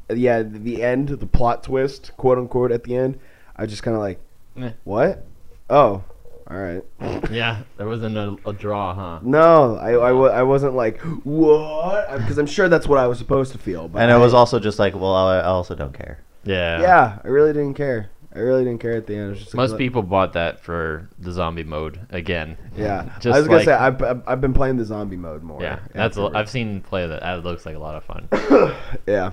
yeah, 0.09 0.41
the 0.43 0.83
end, 0.83 1.09
the 1.09 1.25
plot 1.25 1.63
twist, 1.63 2.11
quote 2.17 2.37
unquote, 2.37 2.71
at 2.71 2.83
the 2.83 2.95
end, 2.95 3.19
I 3.55 3.65
just 3.65 3.83
kind 3.83 3.95
of 3.95 4.01
like, 4.01 4.19
Eh. 4.59 4.71
what? 4.83 5.23
Oh, 5.69 6.03
all 6.49 6.57
right. 6.57 6.83
Yeah, 7.31 7.61
there 7.77 7.87
wasn't 7.87 8.17
a, 8.17 8.35
a 8.45 8.51
draw, 8.53 8.93
huh? 8.93 9.19
No, 9.23 9.77
I, 9.77 9.91
I, 9.93 10.11
I 10.39 10.43
wasn't 10.43 10.73
like 10.75 10.99
what 11.25 12.11
because 12.17 12.37
I'm 12.37 12.45
sure 12.47 12.67
that's 12.67 12.87
what 12.87 12.99
I 12.99 13.07
was 13.07 13.17
supposed 13.19 13.51
to 13.53 13.57
feel. 13.57 13.87
But 13.87 14.01
And 14.01 14.11
it 14.11 14.17
was 14.17 14.33
also 14.33 14.59
just 14.59 14.79
like, 14.79 14.93
well, 14.95 15.13
I 15.15 15.37
I 15.37 15.43
also 15.43 15.75
don't 15.75 15.93
care. 15.93 16.19
Yeah. 16.43 16.81
yeah, 16.81 17.19
I 17.23 17.27
really 17.27 17.53
didn't 17.53 17.75
care. 17.75 18.09
I 18.33 18.39
really 18.39 18.63
didn't 18.63 18.79
care 18.79 18.93
at 18.93 19.07
the 19.07 19.15
end. 19.15 19.35
Just 19.35 19.53
Most 19.53 19.71
let- 19.71 19.77
people 19.77 20.03
bought 20.03 20.33
that 20.33 20.61
for 20.61 21.09
the 21.19 21.31
zombie 21.31 21.63
mode 21.65 21.99
again. 22.11 22.57
Yeah, 22.77 23.09
Just 23.19 23.35
I 23.35 23.39
was 23.39 23.47
gonna 23.47 23.57
like- 23.57 23.65
say 23.65 23.73
I've, 23.73 24.01
I've 24.01 24.21
I've 24.27 24.41
been 24.41 24.53
playing 24.53 24.77
the 24.77 24.85
zombie 24.85 25.17
mode 25.17 25.43
more. 25.43 25.61
Yeah, 25.61 25.79
that's 25.93 26.17
a, 26.17 26.21
after- 26.23 26.37
I've 26.37 26.49
seen 26.49 26.81
play 26.81 27.05
that. 27.07 27.21
That 27.21 27.43
looks 27.43 27.65
like 27.65 27.75
a 27.75 27.79
lot 27.79 27.95
of 27.95 28.03
fun. 28.05 28.29
yeah. 29.07 29.31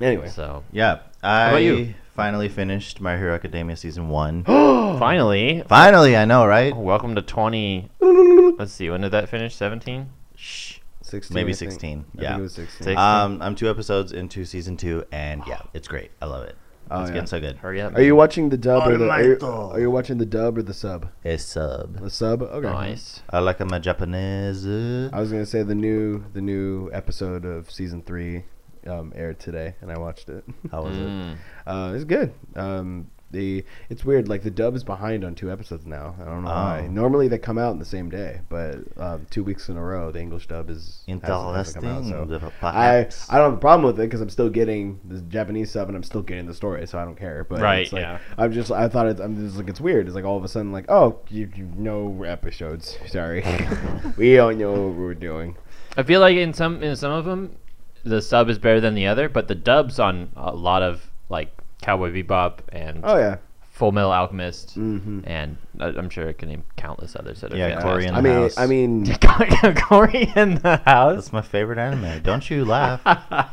Anyway, 0.00 0.28
So 0.28 0.64
Yeah. 0.72 1.00
I 1.22 1.48
about 1.50 1.56
you? 1.62 1.94
finally 2.14 2.48
finished 2.48 3.00
My 3.00 3.16
Hero 3.16 3.34
Academia 3.34 3.76
season 3.76 4.08
one. 4.08 4.44
finally, 4.44 5.62
finally, 5.68 6.16
I 6.16 6.24
know, 6.24 6.46
right? 6.46 6.74
welcome 6.76 7.14
to 7.14 7.22
twenty. 7.22 7.90
Let's 8.00 8.72
see, 8.72 8.90
when 8.90 9.02
did 9.02 9.12
that 9.12 9.28
finish? 9.28 9.54
Seventeen. 9.54 10.08
Shh. 10.36 10.78
16, 11.02 11.34
Maybe 11.34 11.52
I 11.52 11.54
think. 11.54 11.70
16, 11.70 11.98
I 11.98 12.02
think 12.12 12.22
yeah. 12.22 12.38
it 12.38 12.40
was 12.40 12.54
16. 12.54 12.96
Um, 12.96 13.42
I'm 13.42 13.54
two 13.54 13.68
episodes 13.68 14.12
into 14.12 14.46
season 14.46 14.78
two, 14.78 15.04
and 15.12 15.42
yeah, 15.46 15.60
it's 15.74 15.86
great. 15.86 16.10
I 16.22 16.24
love 16.24 16.44
it. 16.44 16.56
Oh, 16.94 17.00
it's 17.00 17.10
yeah. 17.10 17.14
getting 17.14 17.26
so 17.26 17.40
good. 17.40 17.56
Hurry 17.56 17.80
up. 17.80 17.96
Are 17.96 18.02
you 18.02 18.14
watching 18.14 18.50
the 18.50 18.56
dub 18.56 18.86
or 18.86 18.96
the? 18.96 19.08
Are 19.08 19.22
you, 19.22 19.38
are 19.40 19.80
you 19.80 19.90
watching 19.90 20.18
the 20.18 20.26
dub 20.26 20.58
or 20.58 20.62
the 20.62 20.74
sub? 20.74 21.08
A 21.24 21.36
sub. 21.38 22.00
The 22.00 22.10
sub. 22.10 22.42
Okay. 22.42 22.68
Nice. 22.68 23.22
I 23.30 23.40
like 23.40 23.58
my 23.60 23.78
Japanese. 23.78 24.64
I 24.64 25.18
was 25.18 25.32
gonna 25.32 25.46
say 25.46 25.62
the 25.62 25.74
new 25.74 26.24
the 26.32 26.40
new 26.40 26.90
episode 26.92 27.44
of 27.44 27.70
season 27.70 28.02
three 28.02 28.44
um, 28.86 29.12
aired 29.16 29.40
today, 29.40 29.74
and 29.80 29.90
I 29.90 29.98
watched 29.98 30.28
it. 30.28 30.44
How 30.70 30.82
was 30.82 30.96
it? 30.96 31.08
Mm. 31.08 31.36
Uh, 31.66 31.92
it's 31.94 32.04
good. 32.04 32.32
Um, 32.54 33.10
the 33.34 33.64
it's 33.90 34.04
weird. 34.04 34.28
Like 34.28 34.42
the 34.42 34.50
dub 34.50 34.74
is 34.74 34.82
behind 34.82 35.24
on 35.24 35.34
two 35.34 35.52
episodes 35.52 35.84
now. 35.84 36.14
I 36.20 36.24
don't 36.24 36.44
know 36.44 36.48
why. 36.50 36.84
Oh. 36.86 36.90
Normally 36.90 37.28
they 37.28 37.36
come 37.38 37.58
out 37.58 37.72
in 37.72 37.78
the 37.78 37.84
same 37.84 38.08
day, 38.08 38.40
but 38.48 38.76
um, 38.96 39.26
two 39.28 39.44
weeks 39.44 39.68
in 39.68 39.76
a 39.76 39.82
row, 39.82 40.10
the 40.10 40.20
English 40.20 40.46
dub 40.46 40.70
is 40.70 41.02
hasn't- 41.06 41.24
hasn't 41.56 41.84
come 41.84 42.14
out, 42.14 42.28
so- 42.30 42.52
I 42.62 42.98
I 43.28 43.36
don't 43.38 43.50
have 43.50 43.52
a 43.54 43.56
problem 43.60 43.84
with 43.84 44.00
it 44.00 44.04
because 44.04 44.20
I'm 44.22 44.30
still 44.30 44.48
getting 44.48 44.98
the 45.04 45.20
Japanese 45.20 45.70
sub 45.70 45.88
and 45.88 45.96
I'm 45.96 46.02
still 46.02 46.22
getting 46.22 46.46
the 46.46 46.54
story, 46.54 46.86
so 46.86 46.98
I 46.98 47.04
don't 47.04 47.16
care. 47.18 47.44
But 47.44 47.60
Right, 47.60 47.82
it's 47.82 47.92
like, 47.92 48.00
yeah. 48.02 48.18
I'm 48.38 48.52
just 48.52 48.70
I 48.70 48.88
thought 48.88 49.06
it, 49.06 49.20
I'm 49.20 49.36
just 49.36 49.56
like 49.58 49.68
it's 49.68 49.80
weird. 49.80 50.06
It's 50.06 50.14
like 50.14 50.24
all 50.24 50.38
of 50.38 50.44
a 50.44 50.48
sudden 50.48 50.72
like 50.72 50.86
oh 50.88 51.18
you, 51.28 51.50
you 51.54 51.68
no 51.76 52.22
episodes. 52.22 52.96
Sorry, 53.08 53.44
we 54.16 54.34
don't 54.36 54.58
know 54.58 54.72
what 54.72 54.94
we're 54.96 55.14
doing. 55.14 55.56
I 55.96 56.02
feel 56.02 56.20
like 56.20 56.36
in 56.36 56.54
some 56.54 56.82
in 56.82 56.96
some 56.96 57.12
of 57.12 57.24
them, 57.24 57.56
the 58.04 58.20
sub 58.22 58.48
is 58.48 58.58
better 58.58 58.80
than 58.80 58.94
the 58.94 59.06
other, 59.06 59.28
but 59.28 59.48
the 59.48 59.54
dubs 59.54 59.98
on 59.98 60.30
a 60.36 60.54
lot 60.54 60.82
of 60.82 61.10
like 61.28 61.50
Cowboy 61.84 62.10
Bebop 62.12 62.60
and 62.70 63.00
Oh 63.04 63.16
yeah, 63.16 63.36
Full 63.72 63.92
Metal 63.92 64.10
Alchemist, 64.12 64.78
Mhm. 64.78 65.22
and 65.26 65.56
I, 65.78 65.86
I'm 65.88 66.08
sure 66.08 66.28
I 66.28 66.32
can 66.32 66.48
name 66.48 66.64
countless 66.76 67.14
others 67.16 67.40
that 67.42 67.52
are 67.52 67.56
Yeah, 67.56 67.80
Cory 67.82 68.04
fantastic. 68.04 68.08
in 68.08 68.14
I 68.14 68.20
mean, 68.20 68.42
house. 68.42 68.58
I 68.58 68.66
mean, 68.66 69.74
Cory 69.76 70.32
in 70.36 70.54
the 70.56 70.76
house. 70.84 71.14
That's 71.16 71.32
my 71.32 71.42
favorite 71.42 71.78
anime. 71.78 72.22
Don't 72.22 72.48
you 72.48 72.64
laugh. 72.64 73.00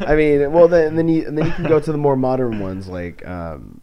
I 0.00 0.14
mean, 0.14 0.52
well, 0.52 0.68
then 0.68 0.94
then 0.96 1.08
you 1.08 1.26
and 1.26 1.36
then 1.36 1.46
you 1.46 1.52
can 1.52 1.64
go 1.64 1.80
to 1.80 1.92
the 1.92 1.98
more 1.98 2.16
modern 2.16 2.58
ones 2.60 2.88
like 2.88 3.26
um, 3.26 3.80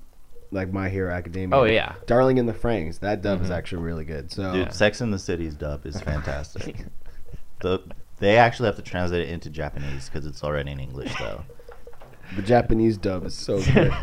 like 0.52 0.72
My 0.72 0.90
Hero 0.90 1.14
Academia. 1.14 1.58
Oh, 1.58 1.64
yeah. 1.64 1.96
Darling 2.08 2.38
in 2.38 2.46
the 2.46 2.54
Franxx. 2.54 3.00
That 3.00 3.22
dub 3.22 3.42
is 3.42 3.50
Mhm. 3.50 3.56
actually 3.58 3.84
really 3.84 4.06
good. 4.06 4.32
So 4.32 4.54
Dude, 4.54 4.74
Sex 4.74 5.02
in 5.02 5.12
the 5.12 5.20
City's 5.20 5.54
dub 5.56 5.86
is 5.86 6.00
fantastic. 6.00 6.86
the, 7.62 7.82
they 8.20 8.38
actually 8.38 8.68
have 8.68 8.76
to 8.78 8.82
translate 8.82 9.22
it 9.28 9.30
into 9.30 9.50
Japanese 9.50 10.08
because 10.10 10.26
it's 10.26 10.44
already 10.44 10.72
in 10.72 10.80
English, 10.80 11.14
though. 11.20 11.44
The 12.36 12.42
Japanese 12.42 12.98
dub 12.98 13.26
is 13.26 13.34
so 13.34 13.62
good. 13.74 13.94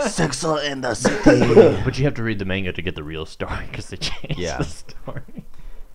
Sex 0.00 0.42
in 0.44 0.80
the 0.80 0.94
City. 0.94 1.80
but 1.84 1.98
you 1.98 2.04
have 2.04 2.14
to 2.14 2.22
read 2.22 2.38
the 2.38 2.44
manga 2.44 2.72
to 2.72 2.82
get 2.82 2.94
the 2.94 3.02
real 3.02 3.26
story 3.26 3.66
because 3.70 3.88
they 3.88 3.96
changed 3.96 4.38
Yeah. 4.38 4.58
the 4.58 4.64
story. 4.64 5.22
they 5.34 5.42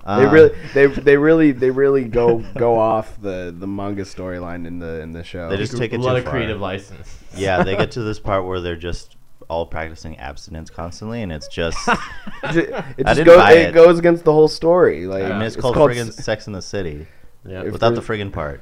Um, 0.05 0.29
really, 0.31 0.51
they 0.73 0.85
they 0.87 1.17
really, 1.17 1.51
they 1.51 1.69
really 1.71 2.05
go 2.05 2.39
go 2.57 2.77
off 2.79 3.19
the 3.21 3.53
the 3.57 3.67
manga 3.67 4.03
storyline 4.03 4.65
in 4.67 4.79
the 4.79 5.01
in 5.01 5.11
the 5.11 5.23
show. 5.23 5.49
They 5.49 5.57
just 5.57 5.75
take 5.77 5.93
it 5.93 5.99
a 5.99 6.03
lot 6.03 6.13
too 6.13 6.17
of 6.19 6.23
far. 6.23 6.33
creative 6.33 6.59
license. 6.61 7.17
Yeah, 7.35 7.63
they 7.63 7.75
get 7.75 7.91
to 7.91 8.01
this 8.03 8.19
part 8.19 8.45
where 8.45 8.59
they're 8.61 8.75
just 8.77 9.15
all 9.49 9.65
practicing 9.65 10.17
abstinence 10.17 10.69
constantly, 10.69 11.21
and 11.21 11.31
it's 11.31 11.47
just. 11.47 11.77
it 11.87 12.51
ju- 12.51 12.59
it 12.59 12.73
I 12.75 12.83
just 12.83 13.15
didn't 13.15 13.25
goes 13.25 13.37
buy 13.37 13.51
it. 13.53 13.69
it. 13.69 13.73
goes 13.73 13.97
against 13.99 14.23
the 14.25 14.33
whole 14.33 14.47
story. 14.49 15.05
Like 15.07 15.23
I 15.23 15.29
mean, 15.29 15.41
it's, 15.43 15.55
it's 15.55 15.61
called, 15.61 15.75
called 15.75 15.91
friggin' 15.91 16.07
s- 16.09 16.23
Sex 16.23 16.47
in 16.47 16.53
the 16.53 16.61
City 16.61 17.07
yeah. 17.45 17.61
If 17.63 17.71
without 17.73 17.95
the 17.95 18.01
friggin' 18.01 18.31
part. 18.31 18.61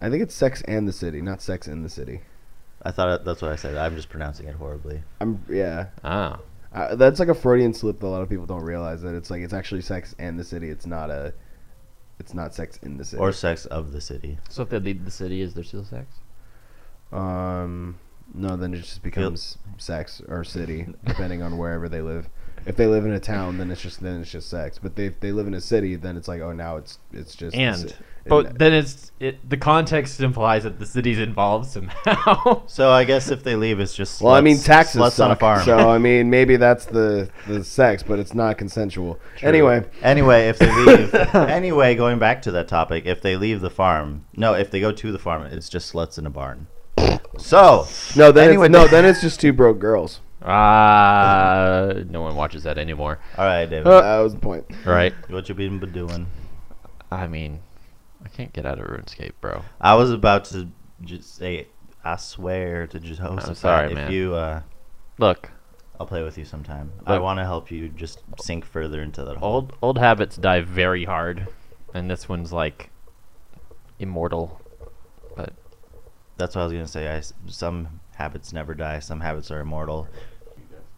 I 0.00 0.10
think 0.10 0.22
it's 0.22 0.34
Sex 0.34 0.62
and 0.62 0.86
the 0.86 0.92
City, 0.92 1.20
not 1.20 1.42
Sex 1.42 1.66
in 1.66 1.82
the 1.82 1.88
City. 1.88 2.20
I 2.82 2.90
thought 2.92 3.08
it, 3.08 3.24
that's 3.24 3.42
what 3.42 3.50
I 3.50 3.56
said. 3.56 3.76
I'm 3.76 3.96
just 3.96 4.08
pronouncing 4.08 4.46
it 4.46 4.54
horribly. 4.54 5.02
I'm 5.20 5.44
yeah. 5.48 5.86
Ah. 6.04 6.38
Uh, 6.72 6.94
that's 6.94 7.18
like 7.18 7.28
a 7.28 7.34
Freudian 7.34 7.72
slip 7.74 7.98
that 8.00 8.06
a 8.06 8.08
lot 8.08 8.22
of 8.22 8.28
people 8.28 8.46
don't 8.46 8.62
realize 8.62 9.02
that 9.02 9.14
it's 9.14 9.30
like 9.30 9.42
it's 9.42 9.54
actually 9.54 9.80
Sex 9.80 10.14
and 10.18 10.38
the 10.38 10.44
City. 10.44 10.68
It's 10.68 10.86
not 10.86 11.10
a. 11.10 11.34
It's 12.20 12.34
not 12.34 12.54
Sex 12.54 12.78
in 12.82 12.96
the 12.96 13.04
City. 13.04 13.20
Or 13.20 13.32
Sex 13.32 13.66
of 13.66 13.92
the 13.92 14.00
City. 14.00 14.38
So 14.48 14.62
if 14.62 14.68
they 14.68 14.78
leave 14.78 15.04
the 15.04 15.10
city, 15.10 15.40
is 15.40 15.54
there 15.54 15.64
still 15.64 15.84
sex? 15.84 16.06
Um, 17.12 17.98
no, 18.34 18.56
then 18.56 18.74
it 18.74 18.78
just 18.78 19.02
becomes 19.02 19.56
sex 19.78 20.20
or 20.28 20.44
city, 20.44 20.86
depending 21.06 21.42
on 21.42 21.56
wherever 21.58 21.88
they 21.88 22.02
live. 22.02 22.28
If 22.66 22.76
they 22.76 22.86
live 22.86 23.04
in 23.06 23.12
a 23.12 23.20
town, 23.20 23.58
then 23.58 23.70
it's 23.70 23.80
just 23.82 24.00
then 24.00 24.20
it's 24.20 24.30
just 24.30 24.48
sex. 24.48 24.78
But 24.78 24.96
they, 24.96 25.06
if 25.06 25.20
they 25.20 25.32
live 25.32 25.46
in 25.46 25.54
a 25.54 25.60
city, 25.60 25.96
then 25.96 26.16
it's 26.16 26.28
like 26.28 26.40
oh 26.40 26.52
now 26.52 26.76
it's 26.76 26.98
it's 27.12 27.34
just 27.34 27.56
And, 27.56 27.88
ci- 27.88 27.94
but 28.26 28.46
and- 28.46 28.58
then 28.58 28.72
it's 28.74 29.12
it. 29.20 29.48
The 29.48 29.56
context 29.56 30.20
implies 30.20 30.64
that 30.64 30.78
the 30.78 30.86
city's 30.86 31.18
involved 31.18 31.68
somehow. 31.70 32.62
So 32.68 32.90
I 32.90 33.04
guess 33.04 33.30
if 33.30 33.42
they 33.42 33.56
leave, 33.56 33.80
it's 33.80 33.94
just. 33.94 34.20
well, 34.20 34.34
I 34.34 34.40
mean 34.40 34.56
sluts- 34.56 34.64
taxes 34.66 35.00
sluts 35.00 35.24
on 35.24 35.30
a 35.30 35.36
farm. 35.36 35.62
so 35.64 35.90
I 35.90 35.98
mean 35.98 36.28
maybe 36.30 36.56
that's 36.56 36.84
the 36.86 37.30
the 37.46 37.64
sex, 37.64 38.02
but 38.02 38.18
it's 38.18 38.34
not 38.34 38.58
consensual. 38.58 39.18
Anyway, 39.42 39.84
Anyway, 40.02 40.48
if 40.48 40.58
they 40.58 40.70
leave. 40.84 41.14
anyway, 41.34 41.94
going 41.94 42.18
back 42.18 42.42
to 42.42 42.50
that 42.52 42.68
topic, 42.68 43.06
if 43.06 43.20
they 43.22 43.36
leave 43.36 43.60
the 43.60 43.70
farm, 43.70 44.26
no, 44.36 44.54
if 44.54 44.70
they 44.70 44.80
go 44.80 44.92
to 44.92 45.12
the 45.12 45.18
farm, 45.18 45.42
it's 45.46 45.68
just 45.68 45.92
sluts 45.92 46.18
in 46.18 46.26
a 46.26 46.30
barn. 46.30 46.66
So 47.38 47.86
no, 48.16 48.32
then 48.32 48.48
Anyway- 48.48 48.68
no, 48.68 48.88
then 48.88 49.04
it's 49.04 49.20
just 49.20 49.38
two 49.40 49.52
broke 49.52 49.78
girls. 49.78 50.20
Ah, 50.42 51.92
no 52.08 52.22
one 52.22 52.36
watches 52.36 52.62
that 52.62 52.78
anymore, 52.78 53.18
all 53.36 53.44
right, 53.44 53.66
David, 53.66 53.86
that 53.86 54.20
was 54.20 54.34
the 54.34 54.40
point. 54.40 54.66
right? 54.84 55.12
what 55.28 55.48
you 55.48 55.54
been 55.54 55.78
doing? 55.92 56.26
I 57.10 57.26
mean, 57.26 57.60
I 58.24 58.28
can't 58.28 58.52
get 58.52 58.66
out 58.66 58.78
of 58.78 58.86
RuneScape, 58.86 59.32
bro. 59.40 59.62
I 59.80 59.94
was 59.94 60.10
about 60.10 60.44
to 60.46 60.68
just 61.02 61.34
say, 61.36 61.66
I 62.04 62.16
swear 62.16 62.86
to 62.88 63.00
just 63.00 63.20
host. 63.20 63.46
I'm 63.46 63.52
a 63.52 63.54
sorry, 63.54 63.88
if 63.88 63.94
man. 63.94 64.12
you, 64.12 64.34
uh, 64.34 64.62
Look, 65.18 65.50
I'll 65.98 66.06
play 66.06 66.22
with 66.22 66.38
you 66.38 66.44
sometime. 66.44 66.92
I 67.06 67.18
want 67.18 67.38
to 67.38 67.44
help 67.44 67.70
you 67.70 67.88
just 67.88 68.20
sink 68.40 68.64
further 68.64 69.02
into 69.02 69.24
that 69.24 69.38
hole. 69.38 69.54
old 69.54 69.76
old 69.82 69.98
habits 69.98 70.36
die 70.36 70.60
very 70.60 71.04
hard, 71.04 71.48
and 71.92 72.08
this 72.10 72.28
one's 72.28 72.52
like 72.52 72.90
immortal. 73.98 74.60
But 75.36 75.54
That's 76.36 76.54
what 76.54 76.62
I 76.62 76.64
was 76.66 76.72
gonna 76.72 76.86
say. 76.86 77.08
I 77.14 77.22
some 77.46 77.97
habits 78.18 78.52
never 78.52 78.74
die. 78.74 78.98
Some 78.98 79.20
habits 79.20 79.50
are 79.50 79.60
immortal. 79.60 80.08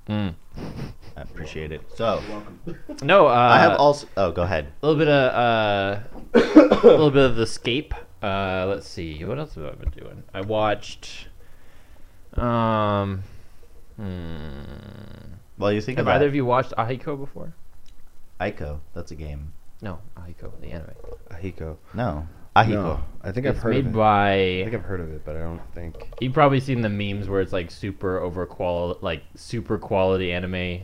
mm. 0.09 0.35
I 1.17 1.21
appreciate 1.23 1.71
it. 1.71 1.83
So 1.95 2.23
no, 3.03 3.27
uh, 3.27 3.31
I 3.31 3.59
have 3.61 3.79
also. 3.79 4.07
Oh, 4.17 4.33
go 4.33 4.43
ahead. 4.43 4.73
a 4.83 4.87
little 4.87 4.99
bit 4.99 5.09
of 5.09 5.35
uh, 5.35 6.00
a 6.35 6.87
little 6.87 7.11
bit 7.11 7.25
of 7.25 7.37
the 7.37 7.43
escape. 7.43 7.95
Uh, 8.23 8.67
let's 8.69 8.89
see, 8.89 9.25
what 9.25 9.39
else 9.39 9.55
have 9.55 9.65
I 9.65 9.73
been 9.73 9.91
doing? 9.91 10.23
I 10.35 10.41
watched. 10.41 11.29
Um, 12.35 13.23
hmm. 13.97 15.35
Well, 15.59 15.73
you 15.73 15.81
think 15.81 15.99
Have 15.99 16.07
about 16.07 16.17
either 16.17 16.27
of 16.29 16.35
you 16.35 16.45
watched 16.45 16.73
Ahiko 16.79 17.19
before? 17.19 17.53
Aiko. 18.41 18.81
That's 18.95 19.11
a 19.11 19.15
game. 19.15 19.53
No, 19.83 19.99
Ahiko, 20.17 20.53
the 20.61 20.69
anime. 20.69 20.91
Ahiko. 21.31 21.77
No, 21.95 22.27
Ahiko. 22.64 22.73
No, 22.73 23.00
I 23.23 23.33
think 23.33 23.47
it's 23.47 23.57
I've 23.59 23.62
heard 23.62 23.75
made 23.75 23.87
of 23.87 23.93
it. 23.93 23.97
by. 23.97 24.33
I 24.33 24.62
think 24.64 24.75
I've 24.75 24.83
heard 24.83 25.00
of 25.00 25.12
it, 25.12 25.25
but 25.25 25.37
I 25.37 25.40
don't 25.40 25.61
think. 25.75 26.09
You've 26.21 26.33
probably 26.35 26.61
seen 26.61 26.81
the 26.81 26.88
memes 26.88 27.29
where 27.29 27.40
it's 27.40 27.52
like 27.52 27.71
super 27.71 28.19
over 28.21 28.47
qual 28.47 28.99
like 29.00 29.23
super 29.37 29.79
quality 29.79 30.33
anime, 30.33 30.55
and 30.55 30.83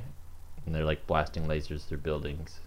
they're 0.66 0.84
like 0.84 1.06
blasting 1.06 1.44
lasers 1.46 1.84
through 1.86 1.98
buildings. 1.98 2.60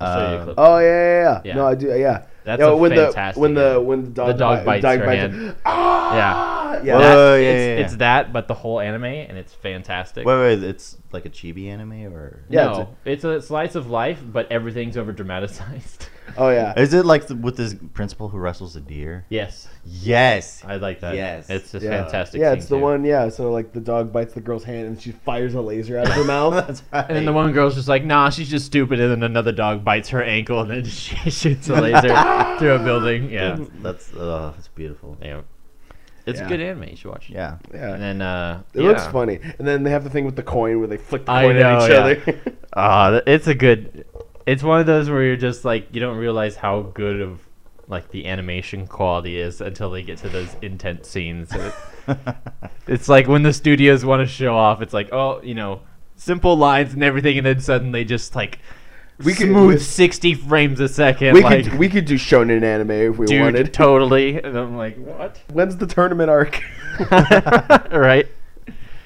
I'll 0.00 0.20
show 0.20 0.30
you 0.44 0.50
a 0.50 0.52
Uh. 0.52 0.54
Oh 0.58 0.78
yeah, 0.78 0.86
yeah, 0.86 1.22
yeah. 1.22 1.40
Yeah. 1.44 1.54
No, 1.54 1.66
I 1.68 1.74
do. 1.74 1.86
Yeah. 1.88 2.26
That's 2.44 2.60
Yo, 2.60 2.72
a 2.72 2.76
when 2.76 2.90
fantastic 2.94 3.34
the 3.34 3.40
when 3.40 3.54
the 3.54 3.80
when 3.80 4.04
the 4.04 4.10
dog, 4.10 4.38
dog 4.38 4.64
bite- 4.64 4.82
bites 4.82 5.00
her 5.02 5.10
hand. 5.10 5.56
Ah, 5.64 6.14
Yeah. 6.16 6.82
yeah. 6.84 6.98
Whoa, 6.98 7.34
yeah, 7.36 7.40
it's, 7.50 7.60
yeah, 7.60 7.74
yeah. 7.74 7.84
it's 7.84 7.96
that, 7.96 8.32
but 8.32 8.46
the 8.46 8.54
whole 8.54 8.78
anime, 8.78 9.04
and 9.04 9.38
it's 9.38 9.54
fantastic. 9.54 10.26
Wait, 10.26 10.38
wait. 10.38 10.62
It's 10.62 10.98
like 11.12 11.24
a 11.24 11.30
chibi 11.30 11.68
anime, 11.68 12.12
or 12.14 12.44
Yeah, 12.48 12.66
no, 12.66 12.96
it's 13.04 13.24
a, 13.24 13.40
slice 13.40 13.74
of 13.74 13.88
life, 13.90 14.20
but 14.24 14.50
everything's 14.52 14.96
over 14.96 15.12
dramatized. 15.12 16.08
Oh 16.38 16.50
yeah. 16.50 16.78
is 16.78 16.92
it 16.92 17.06
like 17.06 17.26
the, 17.28 17.34
with 17.36 17.56
this 17.56 17.74
principal 17.94 18.28
who 18.28 18.38
wrestles 18.38 18.76
a 18.76 18.80
deer? 18.80 19.24
yes, 19.28 19.68
Yes. 19.84 20.62
I 20.66 20.76
like 20.76 21.00
that. 21.00 21.14
Yes. 21.14 21.48
it's 21.48 21.70
just 21.72 21.84
yeah. 21.84 22.02
fantastic. 22.02 22.40
Yeah, 22.40 22.50
scene, 22.50 22.58
it's 22.58 22.66
the 22.68 22.76
too. 22.76 22.82
one. 22.82 23.04
Yeah, 23.04 23.28
so 23.28 23.52
like 23.52 23.72
the 23.72 23.80
dog 23.80 24.12
bites 24.12 24.34
the 24.34 24.40
girl's 24.40 24.64
hand 24.64 24.86
and 24.88 25.00
she 25.00 25.12
fires 25.12 25.54
a 25.54 25.60
laser 25.60 25.98
out 25.98 26.08
of 26.08 26.12
her 26.14 26.24
mouth. 26.34 26.54
That's 26.66 26.82
right. 26.92 27.06
And 27.08 27.16
then 27.16 27.24
the 27.24 27.32
one 27.32 27.52
girl's 27.52 27.74
just 27.76 27.88
like, 27.88 28.04
nah, 28.04 28.28
she's 28.30 28.50
just 28.50 28.66
stupid. 28.66 28.98
And 29.00 29.10
then 29.12 29.22
another 29.22 29.52
dog 29.52 29.84
bites 29.84 30.08
her 30.08 30.22
ankle, 30.22 30.60
and 30.60 30.70
then 30.70 30.84
she 30.90 31.30
shoots 31.30 31.68
a 31.68 31.80
laser 31.80 32.08
through 32.58 32.72
a 32.74 32.78
building. 32.82 33.30
Yeah, 33.30 33.58
That's 33.80 34.10
oh, 34.16 34.52
that's 34.56 34.68
beautiful. 34.68 35.16
yeah. 35.22 35.42
It's 36.26 36.40
Yeah. 36.40 36.46
a 36.46 36.48
good 36.48 36.60
anime. 36.60 36.88
You 36.88 36.96
should 36.96 37.10
watch 37.12 37.30
it. 37.30 37.34
Yeah. 37.34 37.58
Yeah. 37.72 37.92
And 37.94 38.02
then 38.02 38.20
uh, 38.22 38.62
It 38.74 38.80
looks 38.82 39.06
funny, 39.06 39.38
and 39.58 39.66
then 39.68 39.84
they 39.84 39.90
have 39.90 40.02
the 40.02 40.10
thing 40.10 40.24
with 40.24 40.34
the 40.34 40.42
coin 40.42 40.80
where 40.80 40.88
they 40.88 40.96
flick 40.96 41.24
the 41.24 41.30
I 41.30 41.44
coin 41.44 41.54
know, 41.56 41.76
at 41.78 41.82
each 41.84 41.90
yeah. 41.90 41.96
other. 42.32 42.40
Ah, 42.74 43.10
th- 43.10 43.22
it's 43.28 43.46
a 43.46 43.54
good. 43.54 44.04
It's 44.46 44.62
one 44.62 44.80
of 44.80 44.86
those 44.86 45.10
where 45.10 45.22
you're 45.24 45.36
just 45.36 45.64
like 45.64 45.88
you 45.92 46.00
don't 46.00 46.16
realize 46.16 46.56
how 46.56 46.82
good 46.82 47.20
of 47.20 47.40
like 47.88 48.10
the 48.10 48.26
animation 48.26 48.86
quality 48.86 49.38
is 49.38 49.60
until 49.60 49.90
they 49.90 50.02
get 50.02 50.18
to 50.18 50.28
those 50.28 50.54
intense 50.62 51.08
scenes. 51.08 51.52
It- 51.54 51.74
it's 52.86 53.08
like 53.08 53.26
when 53.26 53.42
the 53.42 53.52
studios 53.52 54.04
want 54.04 54.20
to 54.20 54.26
show 54.26 54.56
off. 54.56 54.80
It's 54.82 54.94
like 54.94 55.12
oh, 55.12 55.40
you 55.42 55.54
know, 55.54 55.80
simple 56.14 56.56
lines 56.56 56.94
and 56.94 57.02
everything, 57.02 57.36
and 57.38 57.46
then 57.46 57.58
suddenly 57.60 58.04
just 58.04 58.36
like 58.36 58.60
We 59.24 59.34
could- 59.34 59.48
smooth 59.48 59.74
with- 59.74 59.82
sixty 59.84 60.34
frames 60.34 60.78
a 60.78 60.88
second. 60.88 61.34
we 61.34 61.42
like, 61.42 61.64
could 61.64 61.78
we 61.78 61.88
could 61.88 62.04
do 62.04 62.14
shonen 62.14 62.62
anime 62.62 62.90
if 62.92 63.18
we 63.18 63.26
dude, 63.26 63.40
wanted. 63.40 63.74
totally. 63.74 64.40
And 64.40 64.56
I'm 64.62 64.76
like, 64.76 64.96
what? 64.96 65.40
When's 65.52 65.76
the 65.76 65.86
tournament 65.88 66.30
arc? 66.30 66.62
right. 67.10 68.26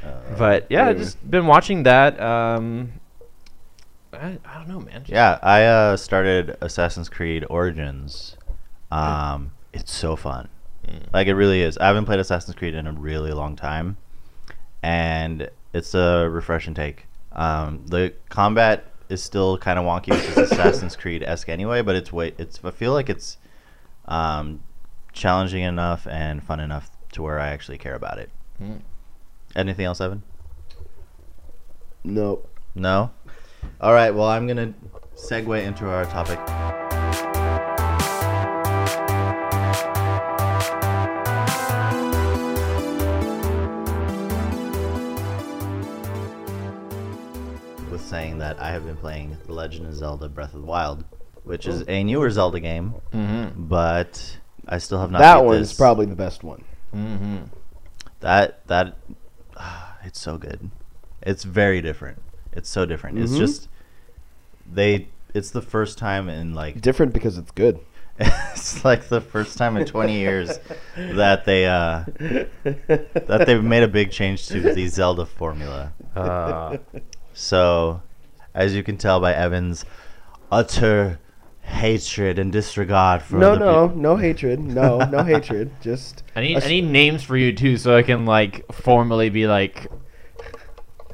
Uh, 0.04 0.08
But 0.38 0.66
yeah, 0.70 0.88
Anyway. 0.88 1.04
just 1.04 1.30
been 1.30 1.46
watching 1.46 1.84
that. 1.84 2.20
Um, 2.20 2.92
I, 4.20 4.38
I 4.44 4.54
don't 4.58 4.68
know, 4.68 4.80
man. 4.80 5.04
Yeah, 5.06 5.38
I 5.42 5.64
uh, 5.64 5.96
started 5.96 6.56
Assassin's 6.60 7.08
Creed 7.08 7.46
Origins. 7.48 8.36
Um, 8.90 9.52
it's 9.72 9.92
so 9.92 10.14
fun. 10.14 10.48
Mm. 10.86 11.06
Like 11.12 11.26
it 11.26 11.34
really 11.34 11.62
is. 11.62 11.78
I 11.78 11.86
haven't 11.86 12.04
played 12.04 12.20
Assassin's 12.20 12.54
Creed 12.54 12.74
in 12.74 12.86
a 12.86 12.92
really 12.92 13.32
long 13.32 13.56
time, 13.56 13.96
and 14.82 15.48
it's 15.72 15.94
a 15.94 16.28
refreshing 16.28 16.74
take. 16.74 17.06
Um, 17.32 17.86
the 17.86 18.12
combat 18.28 18.92
is 19.08 19.22
still 19.22 19.56
kind 19.56 19.78
of 19.78 19.86
wonky, 19.86 20.10
which 20.10 20.24
is 20.24 20.36
Assassin's 20.36 20.96
Creed 21.00 21.22
esque 21.22 21.48
anyway. 21.48 21.80
But 21.80 21.96
it's 21.96 22.12
way. 22.12 22.34
It's. 22.36 22.60
I 22.62 22.72
feel 22.72 22.92
like 22.92 23.08
it's 23.08 23.38
um, 24.06 24.62
challenging 25.12 25.62
enough 25.62 26.06
and 26.06 26.42
fun 26.42 26.60
enough 26.60 26.90
to 27.12 27.22
where 27.22 27.38
I 27.38 27.48
actually 27.48 27.78
care 27.78 27.94
about 27.94 28.18
it. 28.18 28.28
Mm. 28.60 28.82
Anything 29.56 29.86
else, 29.86 30.00
Evan? 30.00 30.22
nope. 32.04 32.46
No. 32.74 33.10
All 33.80 33.92
right. 33.92 34.10
Well, 34.10 34.28
I'm 34.28 34.46
gonna 34.46 34.74
segue 35.16 35.62
into 35.64 35.88
our 35.88 36.04
topic. 36.06 36.38
With 47.90 48.00
saying 48.06 48.38
that 48.38 48.60
I 48.60 48.70
have 48.70 48.84
been 48.86 48.96
playing 48.96 49.36
The 49.46 49.52
Legend 49.52 49.86
of 49.88 49.94
Zelda: 49.94 50.28
Breath 50.28 50.54
of 50.54 50.60
the 50.60 50.66
Wild, 50.66 51.04
which 51.42 51.66
is 51.66 51.82
a 51.88 52.04
newer 52.04 52.30
Zelda 52.30 52.60
game, 52.60 52.94
Mm-hmm. 53.12 53.64
but 53.64 54.38
I 54.68 54.78
still 54.78 55.00
have 55.00 55.10
not. 55.10 55.18
that 55.18 55.38
beat 55.40 55.44
one's 55.46 55.68
this. 55.70 55.76
probably 55.76 56.06
the 56.06 56.14
best 56.14 56.44
one. 56.44 56.62
Mm-hmm. 56.94 57.38
that 58.20 58.64
that 58.68 58.96
it's 60.04 60.20
so 60.20 60.38
good. 60.38 60.70
It's 61.22 61.42
very 61.42 61.82
different. 61.82 62.22
It's 62.52 62.68
so 62.68 62.84
different. 62.86 63.18
It's 63.18 63.32
Mhm. 63.32 63.38
just 63.38 63.68
they. 64.70 65.08
It's 65.34 65.50
the 65.50 65.62
first 65.62 65.96
time 65.98 66.28
in 66.28 66.54
like 66.54 66.80
Different 66.80 67.12
because 67.12 67.38
it's 67.38 67.50
good. 67.52 67.78
it's 68.18 68.84
like 68.84 69.08
the 69.08 69.20
first 69.20 69.56
time 69.56 69.76
in 69.76 69.86
20 69.86 70.12
years 70.18 70.58
that 70.96 71.44
they 71.46 71.66
uh 71.66 72.04
that 72.64 73.44
they've 73.46 73.62
made 73.64 73.82
a 73.82 73.88
big 73.88 74.10
change 74.10 74.46
to 74.48 74.60
the 74.74 74.86
Zelda 74.88 75.24
formula. 75.26 75.92
Uh, 76.14 76.78
So, 77.32 78.02
as 78.54 78.74
you 78.74 78.82
can 78.82 78.96
tell 78.98 79.20
by 79.20 79.32
Evan's 79.32 79.84
utter 80.50 81.18
hatred 81.62 82.38
and 82.40 82.50
disregard 82.52 83.22
for 83.22 83.36
no, 83.38 83.52
other 83.52 83.58
no, 83.64 83.88
peop- 83.88 83.96
no 83.96 84.16
hatred. 84.16 84.60
No, 84.60 84.98
no 85.08 85.22
hatred. 85.22 85.70
Just 85.80 86.24
I 86.34 86.40
need 86.40 86.58
a 86.58 86.64
I 86.64 86.68
need 86.68 86.84
names 86.86 87.22
for 87.22 87.36
you 87.36 87.52
too, 87.54 87.76
so 87.76 87.96
I 87.96 88.02
can 88.02 88.26
like 88.26 88.70
formally 88.72 89.30
be 89.30 89.46
like, 89.46 89.86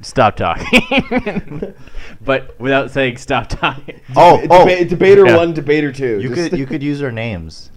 stop 0.06 0.36
talking, 0.36 1.74
but 2.24 2.58
without 2.60 2.90
saying 2.90 3.16
stop 3.18 3.48
talking. 3.48 4.00
Oh, 4.16 4.40
Deba- 4.42 4.80
oh, 4.80 4.84
debater 4.84 5.26
Yeah. 5.26 5.36
one, 5.36 5.52
debater 5.52 5.92
two. 5.92 6.20
you 6.20 6.34
Just- 6.34 6.50
could 6.50 6.58
you 6.58 6.66
could 6.72 6.82
use 6.82 7.02
our 7.02 7.10
names. 7.12 7.70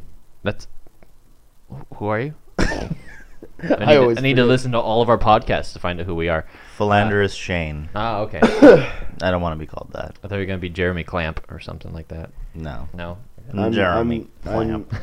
That's 0.43 0.67
who 1.95 2.07
are 2.07 2.19
you? 2.19 2.33
I 2.57 2.63
I 3.62 3.67
need, 3.67 3.86
to, 3.86 4.01
always 4.01 4.17
I 4.17 4.21
need 4.21 4.36
to 4.36 4.41
forget. 4.43 4.45
Uh, 4.45 4.45
listen 4.45 4.71
to 4.71 4.79
all 4.79 5.01
of 5.01 5.09
our 5.09 5.17
podcasts 5.17 5.74
to 5.74 5.79
find 5.79 6.00
out 6.00 6.05
who 6.05 6.15
we 6.15 6.29
are. 6.29 6.45
Philanderous 6.77 7.33
Shane. 7.33 7.89
Ah, 7.93 8.19
okay. 8.19 8.39
I 9.21 9.31
don't 9.31 9.41
want 9.41 9.53
to 9.53 9.59
be 9.59 9.65
called 9.65 9.89
that. 9.93 10.17
I 10.24 10.27
thought 10.27 10.36
you 10.36 10.39
were 10.41 10.45
gonna 10.45 10.59
be 10.59 10.69
Jeremy 10.69 11.03
Clamp 11.03 11.41
or 11.51 11.59
something 11.59 11.91
like 11.93 12.07
that. 12.07 12.29
No. 12.55 12.88
No. 12.93 13.17
I'm- 13.53 13.74
Jeremy 13.74 14.27
I'm- 14.45 14.88
Clamp. 14.88 14.93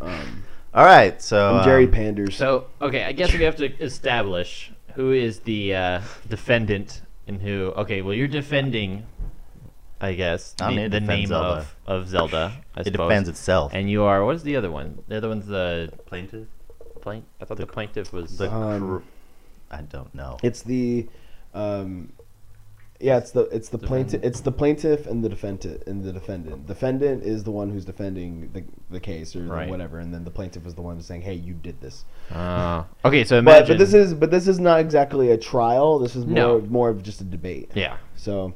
Um, 0.00 0.44
All 0.72 0.84
right, 0.84 1.20
so 1.20 1.56
I'm 1.56 1.64
Jerry 1.64 1.86
um, 1.86 1.90
Panders. 1.90 2.36
So 2.36 2.66
okay, 2.80 3.02
I 3.04 3.10
guess 3.12 3.32
we 3.32 3.42
have 3.42 3.56
to 3.56 3.66
establish 3.82 4.70
who 4.98 5.12
is 5.12 5.40
the 5.40 5.74
uh, 5.74 6.00
defendant 6.28 7.02
and 7.28 7.40
who. 7.40 7.72
Okay, 7.82 8.02
well 8.02 8.14
you're 8.14 8.26
defending, 8.42 9.06
I 10.00 10.14
guess, 10.14 10.54
I 10.60 10.74
don't 10.74 10.90
the, 10.90 10.98
the 11.00 11.06
name 11.06 11.28
Zelda. 11.28 11.46
of 11.60 11.76
of 11.86 12.08
Zelda. 12.08 12.52
I 12.74 12.80
it 12.80 12.86
suppose. 12.86 13.08
defends 13.08 13.28
itself. 13.28 13.72
And 13.74 13.88
you 13.88 14.02
are 14.02 14.24
what 14.26 14.34
is 14.34 14.42
the 14.42 14.56
other 14.56 14.70
one? 14.72 14.98
The 15.06 15.16
other 15.18 15.28
one's 15.28 15.46
the 15.46 15.92
plaintiff. 16.06 16.48
plaint. 17.00 17.24
I 17.40 17.44
thought 17.44 17.58
the, 17.58 17.66
plaintiff 17.66 18.12
was. 18.12 18.38
The 18.38 18.50
Um, 18.52 18.80
cr- 18.98 19.04
I 19.70 19.82
don't 19.82 20.12
know. 20.14 20.38
it's 20.42 20.62
the, 20.62 21.06
um, 21.54 22.12
yeah, 23.00 23.16
it's 23.18 23.30
the 23.30 23.42
it's 23.54 23.68
the 23.68 23.78
plaintiff 23.78 24.22
it's 24.24 24.40
the 24.40 24.50
plaintiff 24.50 25.06
and 25.06 25.22
the 25.24 25.28
defendant 25.28 25.84
and 25.86 26.02
the 26.02 26.12
defendant. 26.12 26.66
Defendant 26.66 27.22
is 27.22 27.44
the 27.44 27.50
one 27.50 27.70
who's 27.70 27.84
defending 27.84 28.50
the 28.52 28.64
the 28.90 28.98
case 29.00 29.36
or 29.36 29.40
the 29.44 29.50
Right. 29.50 29.68
whatever, 29.68 29.98
and 30.00 30.12
then 30.12 30.24
the 30.24 30.30
plaintiff 30.30 30.66
is 30.66 30.74
the 30.74 30.82
one 30.82 31.00
saying, 31.00 31.22
"Hey, 31.22 31.34
you 31.34 31.54
did 31.54 31.80
this." 31.80 32.04
Ah. 32.32 32.86
okay, 33.04 33.22
so 33.24 33.40
But, 33.42 33.56
imagine. 33.58 33.76
but 33.76 33.78
this 33.84 33.94
is 33.94 34.14
but 34.14 34.30
this 34.30 34.48
is 34.48 34.58
not 34.58 34.80
exactly 34.80 35.30
a 35.30 35.36
trial. 35.38 35.98
This 36.00 36.16
is 36.16 36.26
more 36.26 36.34
No. 36.34 36.60
more 36.68 36.88
of 36.88 37.02
just 37.02 37.20
a 37.20 37.24
debate. 37.24 37.70
yeah. 37.74 37.98
So, 38.16 38.54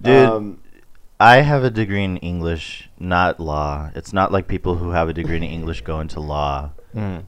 Dude, 0.00 0.14
um, 0.28 0.60
I 1.18 1.38
have 1.38 1.64
a 1.64 1.70
degree 1.70 2.04
in 2.04 2.18
English, 2.18 2.88
not 3.00 3.40
law. 3.40 3.90
It's 3.94 4.12
not 4.12 4.30
like 4.30 4.46
people 4.48 4.76
who 4.76 4.90
have 4.90 5.08
a 5.08 5.12
degree 5.12 5.38
in 5.38 5.42
English 5.42 5.80
go 5.80 5.98
into 6.00 6.20
law. 6.20 6.70
Mm. 6.94 7.24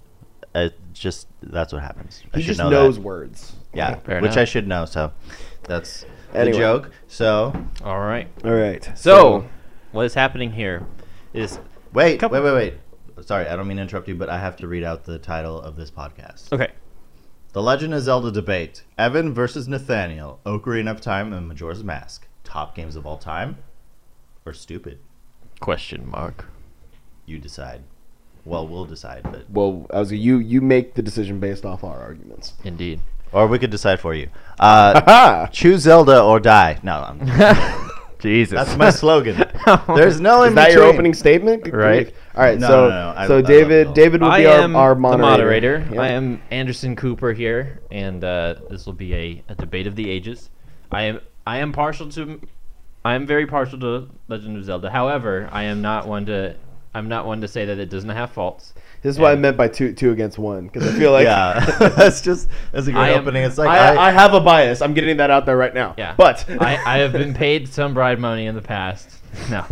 It 0.54 0.74
just 0.92 1.26
that's 1.42 1.72
what 1.72 1.82
happens. 1.82 2.22
I 2.32 2.36
he 2.36 2.42
should 2.42 2.48
just 2.48 2.58
know 2.60 2.70
knows 2.70 2.94
that. 2.96 3.02
words. 3.02 3.56
Yeah, 3.74 3.96
Fair 3.96 4.20
which 4.20 4.32
enough. 4.32 4.38
I 4.42 4.44
should 4.44 4.66
know. 4.68 4.84
So 4.84 5.12
that's 5.64 6.04
Anyway. 6.34 6.52
the 6.52 6.58
joke. 6.58 6.90
So 7.06 7.52
All 7.82 8.00
right. 8.00 8.28
All 8.44 8.52
right. 8.52 8.90
So, 8.96 9.48
what 9.92 10.04
is 10.06 10.14
happening 10.14 10.52
here 10.52 10.86
is 11.32 11.58
wait, 11.92 12.20
Couple- 12.20 12.42
wait, 12.42 12.52
wait, 12.52 12.74
wait. 13.16 13.26
Sorry, 13.26 13.48
I 13.48 13.56
don't 13.56 13.66
mean 13.66 13.78
to 13.78 13.82
interrupt 13.82 14.06
you, 14.08 14.14
but 14.14 14.28
I 14.28 14.38
have 14.38 14.56
to 14.58 14.68
read 14.68 14.84
out 14.84 15.04
the 15.04 15.18
title 15.18 15.60
of 15.60 15.76
this 15.76 15.90
podcast. 15.90 16.52
okay. 16.52 16.72
The 17.52 17.62
Legend 17.62 17.94
of 17.94 18.02
Zelda 18.02 18.30
debate: 18.30 18.84
Evan 18.98 19.32
versus 19.34 19.66
Nathaniel, 19.66 20.38
Ocarina 20.44 20.90
of 20.90 21.00
Time 21.00 21.32
and 21.32 21.48
Majora's 21.48 21.82
Mask. 21.82 22.26
Top 22.44 22.76
games 22.76 22.94
of 22.94 23.06
all 23.06 23.18
time, 23.18 23.56
or 24.46 24.52
stupid? 24.52 24.98
Question 25.60 26.08
mark. 26.08 26.46
You 27.26 27.38
decide. 27.38 27.82
Well, 28.44 28.66
we'll 28.68 28.84
decide, 28.84 29.24
but 29.24 29.50
well, 29.50 29.86
I 29.92 29.98
was 29.98 30.12
you 30.12 30.38
you 30.38 30.60
make 30.60 30.94
the 30.94 31.02
decision 31.02 31.40
based 31.40 31.64
off 31.64 31.82
our 31.82 32.00
arguments. 32.00 32.52
Indeed. 32.64 33.00
Or 33.32 33.46
we 33.46 33.58
could 33.58 33.70
decide 33.70 34.00
for 34.00 34.14
you. 34.14 34.28
Uh, 34.58 35.46
choose 35.52 35.82
Zelda 35.82 36.22
or 36.22 36.40
die. 36.40 36.78
No, 36.82 36.94
I'm, 36.94 37.90
Jesus. 38.20 38.56
that's 38.56 38.76
my 38.76 38.90
slogan. 38.90 39.44
There's 39.94 40.20
no 40.20 40.42
in 40.42 40.48
Is 40.50 40.54
that 40.56 40.72
your 40.72 40.86
between. 40.86 41.00
open 41.00 41.14
statement? 41.14 41.64
Good 41.64 41.74
Right. 41.74 42.04
grief. 42.06 42.16
All 42.34 42.42
right. 42.42 42.58
No, 42.58 42.66
so 42.66 42.82
no, 42.84 42.88
no, 42.90 43.08
I- 43.16 43.24
I 43.24 43.26
so 43.28 43.36
love 43.36 43.46
David 43.46 43.84
Zelda. 43.86 44.00
David 44.00 44.20
will 44.22 44.30
I 44.30 44.38
be 44.40 44.46
our, 44.46 44.60
am 44.60 44.74
our 44.76 44.94
the 44.94 45.00
moderator. 45.00 45.78
moderator. 45.80 45.88
Yeah. 45.94 46.00
I 46.00 46.08
am 46.08 46.42
Anderson 46.50 46.96
Cooper 46.96 47.32
here, 47.32 47.80
and 47.92 48.22
uh, 48.24 48.56
this 48.70 48.86
will 48.86 48.92
be 48.94 49.14
a, 49.14 49.44
a 49.48 49.54
debate 49.54 49.86
of 49.86 49.94
the 49.94 50.10
ages. 50.10 50.50
I 50.90 51.02
am 51.02 51.20
I 51.46 51.58
am 51.58 51.72
partial 51.72 52.08
to 52.10 52.40
I 53.04 53.14
am 53.14 53.24
very 53.26 53.46
partial 53.46 53.78
to 53.80 54.08
Legend 54.26 54.56
of 54.56 54.64
Zelda. 54.64 54.90
However, 54.90 55.48
I 55.52 55.62
am 55.64 55.80
not 55.80 56.08
one 56.08 56.26
to 56.26 56.56
I'm 56.98 57.08
not 57.08 57.26
one 57.26 57.40
to 57.40 57.48
say 57.48 57.64
that 57.64 57.78
it 57.78 57.88
doesn't 57.90 58.10
have 58.10 58.32
faults. 58.32 58.74
This 59.00 59.14
is 59.14 59.20
what 59.20 59.30
I 59.30 59.36
meant 59.36 59.56
by 59.56 59.68
two 59.68 59.92
two 59.92 60.10
against 60.10 60.38
one 60.38 60.66
because 60.66 60.86
I 60.92 60.98
feel 60.98 61.12
like 61.12 61.24
yeah, 61.24 61.64
that's 61.96 62.20
just 62.20 62.48
that's 62.72 62.88
a 62.88 62.92
great 62.92 63.00
I 63.00 63.10
am- 63.10 63.20
opening. 63.20 63.44
It's 63.44 63.56
like 63.56 63.68
I, 63.68 63.94
I, 63.94 64.08
I 64.08 64.10
have 64.10 64.34
a 64.34 64.40
bias. 64.40 64.82
I'm 64.82 64.92
getting 64.92 65.18
that 65.18 65.30
out 65.30 65.46
there 65.46 65.56
right 65.56 65.72
now. 65.72 65.94
Yeah, 65.96 66.14
But 66.16 66.44
I, 66.60 66.76
I 66.84 66.98
have 66.98 67.12
been 67.12 67.32
paid 67.32 67.68
some 67.68 67.94
bride 67.94 68.18
money 68.18 68.46
in 68.46 68.56
the 68.56 68.62
past. 68.62 69.08
No, 69.48 69.64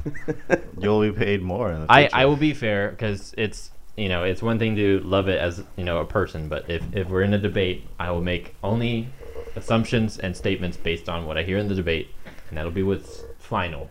you'll 0.80 1.00
be 1.00 1.12
paid 1.12 1.42
more. 1.42 1.72
In 1.72 1.80
the 1.80 1.86
I. 1.92 2.08
I 2.12 2.26
will 2.26 2.36
be 2.36 2.54
fair 2.54 2.90
because 2.90 3.34
it's 3.36 3.72
you 3.96 4.08
know 4.08 4.22
it's 4.22 4.42
one 4.42 4.58
thing 4.60 4.76
to 4.76 5.00
love 5.00 5.28
it 5.28 5.40
as 5.40 5.62
you 5.76 5.84
know 5.84 5.98
a 5.98 6.04
person, 6.06 6.48
but 6.48 6.70
if 6.70 6.82
if 6.94 7.08
we're 7.08 7.22
in 7.22 7.34
a 7.34 7.38
debate, 7.38 7.84
I 7.98 8.12
will 8.12 8.22
make 8.22 8.54
only 8.62 9.08
assumptions 9.56 10.18
and 10.18 10.36
statements 10.36 10.76
based 10.76 11.08
on 11.08 11.26
what 11.26 11.36
I 11.36 11.42
hear 11.42 11.58
in 11.58 11.66
the 11.66 11.74
debate, 11.74 12.08
and 12.48 12.56
that'll 12.56 12.70
be 12.70 12.84
what's 12.84 13.24
final. 13.38 13.90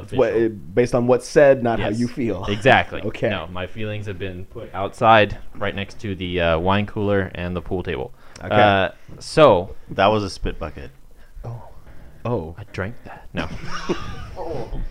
Official. 0.00 0.18
what, 0.18 0.74
based 0.74 0.94
on 0.94 1.06
what's 1.06 1.26
said, 1.26 1.62
not 1.62 1.80
how 1.80 1.88
you 1.88 2.08
feel. 2.08 2.44
Exactly. 2.48 3.00
Okay. 3.02 3.28
No, 3.28 3.46
my 3.46 3.66
feelings 3.66 4.06
have 4.06 4.18
been 4.18 4.44
put 4.46 4.72
outside, 4.74 5.38
right 5.54 5.74
next 5.74 5.98
to 6.00 6.14
the 6.14 6.40
uh, 6.40 6.58
wine 6.58 6.86
cooler 6.86 7.30
and 7.34 7.54
the 7.54 7.62
pool 7.62 7.82
table. 7.82 8.12
Okay. 8.42 8.54
Uh, 8.54 8.90
so 9.18 9.74
That 9.90 10.08
was 10.08 10.22
a 10.22 10.30
spit 10.30 10.58
bucket. 10.58 10.90
Oh. 11.44 11.62
Oh. 12.24 12.54
I 12.58 12.64
drank 12.64 12.96
that. 13.04 13.28
No. 13.32 13.48
Oh. 14.36 14.80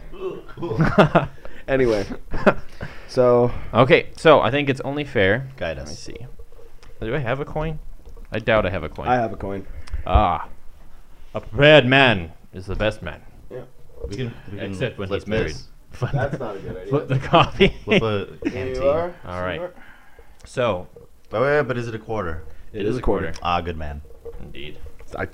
anyway, 1.67 2.05
so 3.07 3.51
okay, 3.73 4.09
so 4.17 4.41
I 4.41 4.51
think 4.51 4.69
it's 4.69 4.81
only 4.81 5.03
fair. 5.03 5.49
Guide 5.57 5.77
Let 5.77 5.85
me 5.87 5.93
us. 5.93 5.99
see. 5.99 6.17
Do 6.99 7.15
I 7.15 7.19
have 7.19 7.39
a 7.39 7.45
coin? 7.45 7.79
I 8.31 8.39
doubt 8.39 8.65
I 8.65 8.69
have 8.69 8.83
a 8.83 8.89
coin. 8.89 9.07
I 9.07 9.15
have 9.15 9.31
a 9.31 9.37
coin. 9.37 9.65
Ah, 10.05 10.49
a 11.33 11.41
prepared 11.41 11.85
man 11.85 12.33
is 12.53 12.65
the 12.65 12.75
best 12.75 13.01
man. 13.01 13.21
We 14.07 14.15
can, 14.15 14.33
we 14.51 14.57
can 14.59 14.71
Except 14.71 14.97
when 14.97 15.09
he's 15.09 15.27
married. 15.27 15.49
this. 15.51 15.67
Flip, 15.91 16.11
That's 16.11 16.39
not 16.39 16.55
a 16.55 16.59
good 16.59 16.77
idea. 16.77 16.87
flip 16.87 17.07
the 17.07 17.17
coffee. 17.19 17.73
Flip 17.83 18.03
a 18.03 18.49
Here 18.49 18.67
you 18.75 18.87
are. 18.87 19.13
All 19.25 19.41
right. 19.41 19.57
Sure. 19.59 19.73
so 20.45 20.87
Wait, 21.31 21.39
wait, 21.41 21.57
wait, 21.57 21.61
but 21.67 21.77
is 21.77 21.87
it 21.87 21.95
a 21.95 21.99
quarter? 21.99 22.43
it 22.73 22.85
is 22.85 22.95
a 22.97 23.01
quarter. 23.01 23.33
Ah, 23.41 23.59
good 23.61 23.75
man. 23.77 24.01
Indeed. 24.39 24.77
I, 25.17 25.27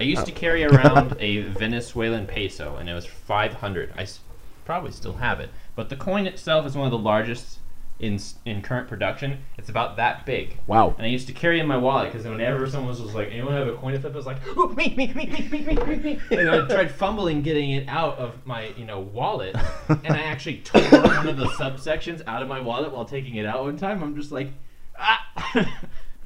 I 0.00 0.02
used 0.02 0.26
to 0.26 0.32
carry 0.32 0.64
around 0.64 1.16
a 1.20 1.42
Venezuelan 1.42 2.26
peso, 2.26 2.74
and 2.76 2.88
it 2.88 2.94
was 2.94 3.06
500. 3.06 3.92
I 3.96 4.02
s- 4.02 4.18
probably 4.64 4.90
still 4.90 5.12
have 5.14 5.38
it, 5.38 5.50
but 5.76 5.88
the 5.88 5.94
coin 5.96 6.26
itself 6.26 6.66
is 6.66 6.76
one 6.76 6.86
of 6.86 6.90
the 6.90 6.98
largest 6.98 7.59
in 8.00 8.18
in 8.44 8.62
current 8.62 8.88
production. 8.88 9.38
It's 9.58 9.68
about 9.68 9.96
that 9.96 10.24
big. 10.26 10.56
wow. 10.66 10.94
And 10.96 11.06
I 11.06 11.08
used 11.08 11.26
to 11.28 11.32
carry 11.32 11.58
it 11.58 11.62
in 11.62 11.66
my 11.68 11.76
wallet 11.76 12.10
because 12.12 12.26
whenever 12.26 12.66
someone 12.68 12.88
was 12.90 13.00
like, 13.14 13.28
"Anyone 13.30 13.52
have 13.54 13.68
a 13.68 13.74
coin 13.74 13.92
to 13.92 14.00
flip?" 14.00 14.12
I 14.14 14.16
was 14.16 14.26
like, 14.26 14.44
"Ooh, 14.56 14.68
me, 14.74 14.94
me, 14.96 15.12
me, 15.14 15.26
me, 15.26 15.48
me, 15.48 15.60
me, 15.60 15.74
me, 15.74 15.96
me," 15.96 16.20
and 16.30 16.50
I 16.50 16.66
tried 16.66 16.90
fumbling 16.90 17.42
getting 17.42 17.70
it 17.72 17.88
out 17.88 18.18
of 18.18 18.34
my, 18.46 18.68
you 18.76 18.84
know, 18.84 19.00
wallet, 19.00 19.54
and 19.88 20.06
I 20.14 20.22
actually 20.22 20.58
tore 20.58 20.82
one 20.82 21.28
of 21.28 21.36
the 21.36 21.46
subsections 21.46 22.22
out 22.26 22.42
of 22.42 22.48
my 22.48 22.60
wallet 22.60 22.92
while 22.92 23.04
taking 23.04 23.36
it 23.36 23.46
out 23.46 23.62
one 23.64 23.76
time. 23.76 24.02
I'm 24.02 24.16
just 24.16 24.32
like, 24.32 24.48
ah. 24.98 25.26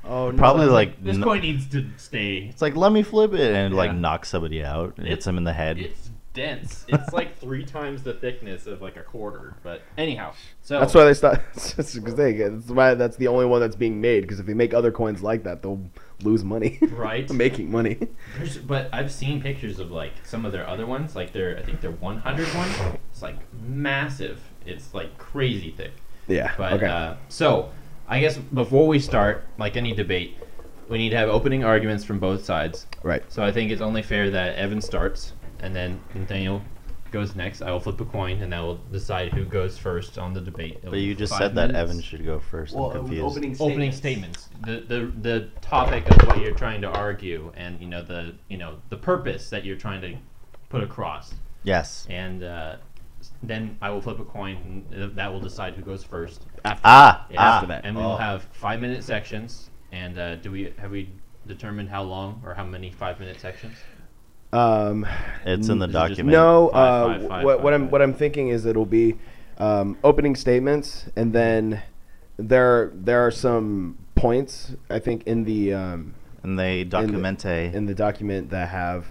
Oh, 0.07 0.31
no. 0.31 0.37
Probably 0.37 0.67
like 0.67 1.03
this 1.03 1.17
n- 1.17 1.23
coin 1.23 1.41
needs 1.41 1.67
to 1.71 1.87
stay. 1.97 2.47
It's 2.51 2.61
like 2.61 2.77
let 2.77 2.93
me 2.93 3.03
flip 3.03 3.33
it 3.33 3.55
and 3.55 3.75
like 3.75 3.95
knock 3.95 4.27
somebody 4.27 4.63
out, 4.63 4.99
and 4.99 5.07
hits 5.07 5.13
It's- 5.21 5.25
them 5.25 5.39
in 5.39 5.45
the 5.45 5.53
head. 5.55 5.79
It's 5.79 6.11
dense. 6.35 6.85
It's 6.95 7.13
like 7.13 7.39
three 7.39 7.65
times 7.65 8.03
the 8.03 8.13
thickness 8.13 8.67
of 8.67 8.83
like 8.83 8.97
a 8.97 9.03
quarter. 9.03 9.55
But 9.63 9.83
anyhow, 9.97 10.35
so 10.63 10.81
That's 10.81 10.95
why 10.95 11.05
they 11.05 11.15
stop. 11.15 11.41
Because 11.55 12.15
they, 12.15 12.33
that's 12.33 12.69
why 12.69 12.95
that's 12.95 13.17
the 13.17 13.29
only 13.29 13.47
one 13.47 13.61
that's 13.61 13.77
being 13.77 14.01
made. 14.01 14.23
Because 14.23 14.41
if 14.41 14.47
they 14.47 14.55
make 14.55 14.75
other 14.75 14.93
coins 14.93 15.23
like 15.23 15.45
that, 15.45 15.63
they'll 15.63 15.81
lose 16.23 16.45
money. 16.45 16.79
Right. 16.83 17.29
Making 17.45 17.71
money. 17.71 17.99
There's, 18.37 18.59
but 18.59 18.91
I've 18.93 19.11
seen 19.11 19.41
pictures 19.41 19.79
of 19.79 19.91
like 19.91 20.13
some 20.25 20.45
of 20.45 20.53
their 20.53 20.69
other 20.69 20.87
ones, 20.87 21.17
like 21.17 21.33
their 21.33 21.57
I 21.57 21.63
think 21.63 21.81
their 21.81 21.93
100 21.93 22.49
one. 22.49 22.99
It's 23.11 23.23
like 23.23 23.37
massive. 23.63 24.41
It's 24.67 24.93
like 24.93 25.17
crazy 25.19 25.71
thick. 25.71 25.93
Yeah. 26.29 26.53
But 26.57 26.75
okay. 26.75 26.87
uh, 26.87 27.15
so 27.29 27.71
I 28.09 28.21
guess 28.21 28.37
before 28.37 28.87
we 28.87 28.99
start, 28.99 29.45
like 29.59 29.77
any 29.77 29.95
debate, 29.95 30.37
we 30.89 30.99
need 30.99 31.11
to 31.11 31.17
have 31.17 31.29
opening 31.29 31.65
arguments 31.65 32.05
from 32.05 32.19
both 32.19 32.45
sides. 32.45 32.87
right. 33.03 33.23
So 33.33 33.43
I 33.43 33.51
think 33.51 33.71
it's 33.71 33.81
only 33.81 34.03
fair 34.03 34.31
that 34.31 34.57
Evan 34.57 34.81
starts 34.81 35.33
and 35.65 35.75
then 35.75 36.01
Nathaniel 36.15 36.63
goes 37.11 37.35
next. 37.37 37.63
I 37.63 37.71
will 37.71 37.81
flip 37.81 38.01
a 38.01 38.05
coin, 38.05 38.43
and 38.43 38.53
that 38.53 38.61
will 38.61 38.77
decide 38.93 39.33
who 39.33 39.45
goes 39.45 39.79
first 39.79 40.19
on 40.19 40.35
the 40.35 40.41
debate. 40.41 40.79
It'll 40.79 40.91
But 40.91 40.97
be 40.97 41.03
you 41.03 41.15
just 41.15 41.33
five 41.33 41.39
said 41.41 41.55
that 41.55 41.69
minutes. 41.73 41.91
Evan 41.91 42.03
should 42.03 42.25
go 42.25 42.39
first. 42.41 42.75
I'm 42.77 42.91
confused. 42.91 43.61
opening 43.61 43.93
statements. 43.93 44.49
The, 44.65 44.81
the 44.89 45.13
the 45.23 45.49
topic 45.61 46.11
of 46.11 46.27
what 46.27 46.41
you're 46.41 46.55
trying 46.55 46.81
to 46.83 46.89
argue, 46.89 47.53
and 47.57 47.81
you 47.81 47.87
know 47.87 48.03
the 48.03 48.35
you 48.49 48.59
know 48.59 48.77
the 48.91 48.97
purpose 48.97 49.49
that 49.51 49.65
you're 49.65 49.77
trying 49.77 50.01
to 50.03 50.17
put 50.69 50.83
across, 50.83 51.35
Yes. 51.63 52.07
and 52.11 52.43
uh, 52.43 52.77
then 53.43 53.79
I 53.81 53.91
will 53.91 54.01
flip 54.03 54.19
a 54.19 54.25
coin, 54.25 54.85
and 54.93 55.17
that 55.17 55.33
will 55.33 55.41
decide 55.41 55.75
who 55.75 55.83
goes 55.83 56.03
first. 56.05 56.47
After 56.65 56.81
Ah, 56.85 57.27
Yeah, 57.31 57.37
ah. 57.41 57.55
after 57.57 57.67
that. 57.69 57.85
and 57.85 57.97
we 57.97 58.03
will 58.03 58.13
Oh. 58.13 58.17
have 58.17 58.45
five 58.53 58.81
minute 58.81 59.03
sections. 59.05 59.71
And 59.93 60.19
uh, 60.19 60.35
do 60.37 60.51
we 60.51 60.73
have 60.79 60.91
we 60.91 61.11
determined 61.47 61.89
how 61.89 62.03
long 62.03 62.43
or 62.45 62.55
how 62.55 62.65
many 62.65 62.91
five 62.91 63.21
minute 63.21 63.39
sections? 63.41 63.77
Um, 64.55 65.07
It's 65.45 65.69
in 65.69 65.79
the 65.79 65.87
Is 65.87 65.91
it 65.91 65.93
just 65.99 66.09
document. 66.11 66.33
no, 66.33 66.69
uh, 66.69 67.07
five, 67.19 67.29
five, 67.29 67.45
what, 67.45 67.57
five, 67.57 67.65
what 67.65 67.75
I'm 67.75 67.83
five. 67.83 67.93
what 67.93 68.03
I'm 68.03 68.15
thinking 68.15 68.49
is 68.49 68.67
it'll 68.67 68.87
be 68.87 69.17
um, 69.59 69.97
opening 70.05 70.37
statements, 70.37 71.07
and 71.17 71.33
then 71.33 71.83
there 72.37 72.91
there 72.95 73.21
are 73.27 73.31
some 73.31 73.99
points 74.15 74.75
I 74.91 74.99
think 75.01 75.25
in 75.25 75.45
the 75.45 75.73
um, 75.75 76.15
And 76.43 76.59
they 76.59 76.85
document 76.85 77.45
a. 77.45 77.73
in 77.75 77.87
the 77.87 77.95
document 77.95 78.51
that 78.51 78.69
have 78.69 79.07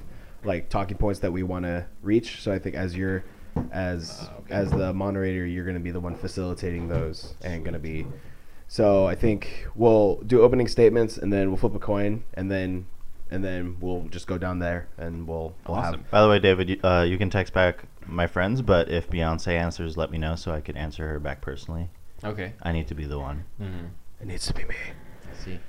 like 0.46 0.70
talking 0.70 0.98
points 0.98 1.20
that 1.22 1.32
we 1.32 1.44
want 1.44 1.66
to 1.66 1.86
reach. 2.02 2.42
So 2.42 2.52
I 2.52 2.60
think 2.60 2.76
as 2.76 2.96
you're 2.96 3.24
as 3.72 4.28
Ah, 4.30 4.34
okay. 4.40 4.54
as 4.56 4.72
the 4.72 4.94
moderator, 4.94 5.46
you're 5.46 5.64
going 5.66 5.76
to 5.78 5.84
be 5.84 5.92
the 5.92 6.00
one 6.00 6.16
facilitating 6.16 6.88
those 6.88 7.36
and 7.44 7.64
going 7.64 7.74
to 7.74 7.80
be. 7.80 8.08
So 8.68 9.06
I 9.06 9.16
think 9.16 9.68
we'll 9.76 10.16
do 10.26 10.42
opening 10.42 10.68
statements 10.68 11.18
and 11.18 11.32
then 11.32 11.48
we'll 11.50 11.58
flip 11.58 11.76
a 11.76 11.80
coin 11.80 12.24
and 12.34 12.50
then 12.50 12.88
and 13.32 13.44
then 13.44 13.78
we'll 13.80 14.04
just 14.10 14.28
go 14.28 14.38
down 14.38 14.60
there 14.60 14.88
and 14.98 15.28
we'll 15.28 15.54
we'll 15.68 15.78
Awesome. 15.78 16.02
have 16.02 16.12
By 16.12 16.22
the 16.22 16.30
way, 16.30 16.40
David, 16.40 16.70
you, 16.70 16.80
uh, 16.84 17.04
you 17.04 17.18
can 17.18 17.30
text 17.30 17.54
back 17.54 17.86
my 18.06 18.28
friends, 18.28 18.62
but 18.62 18.90
if 18.90 19.10
Beyonce 19.10 19.54
answers, 19.58 19.98
let 19.98 20.12
me 20.12 20.18
know 20.18 20.36
so 20.36 20.52
I 20.52 20.62
can 20.62 20.78
answer 20.78 21.08
her 21.10 21.20
back 21.20 21.42
personally. 21.42 21.90
Okay. 22.24 22.54
I 22.62 22.72
need 22.72 22.88
to 22.88 22.96
be 22.96 23.06
the 23.06 23.20
one. 23.20 23.46
Mm-hmm. 23.62 23.86
it 24.22 24.28
needs 24.28 24.46
to 24.48 24.54
be 24.54 24.64
me. 24.66 24.76
I 25.32 25.44
see. 25.44 25.60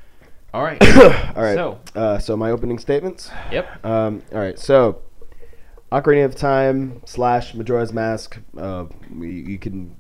All 0.53 0.63
right. 0.63 0.81
All 1.37 1.43
right. 1.43 1.55
So, 1.55 1.81
uh, 1.95 2.19
so 2.19 2.37
my 2.37 2.51
opening 2.51 2.79
statements. 2.79 3.31
yep. 3.51 3.85
Um, 3.85 4.23
all 4.33 4.39
right, 4.41 4.59
so 4.59 5.03
Ocarina 5.91 6.25
of 6.25 6.35
Time 6.37 7.01
slash 7.07 7.55
Majora's 7.55 7.93
Mask. 7.93 8.39
Uh, 8.57 8.87
you, 9.13 9.27
you 9.27 9.59
can 9.59 9.97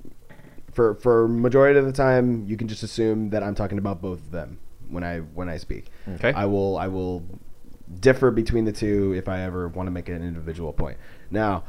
for 0.72 0.94
for 0.96 1.28
majority 1.28 1.78
of 1.78 1.86
the 1.86 1.92
time 1.92 2.44
you 2.46 2.56
can 2.56 2.66
just 2.68 2.82
assume 2.82 3.30
that 3.30 3.42
I'm 3.42 3.54
talking 3.54 3.78
about 3.78 4.02
both 4.02 4.18
of 4.18 4.30
them 4.32 4.58
when 4.88 5.04
I 5.04 5.18
when 5.18 5.48
I 5.48 5.56
speak. 5.56 5.86
Okay. 6.08 6.32
I 6.32 6.46
will 6.46 6.76
I 6.76 6.88
will 6.88 7.24
differ 8.00 8.30
between 8.30 8.64
the 8.64 8.72
two 8.72 9.12
if 9.14 9.28
I 9.28 9.42
ever 9.42 9.68
want 9.68 9.86
to 9.86 9.90
make 9.90 10.08
an 10.08 10.22
individual 10.22 10.72
point. 10.72 10.98
Now, 11.30 11.64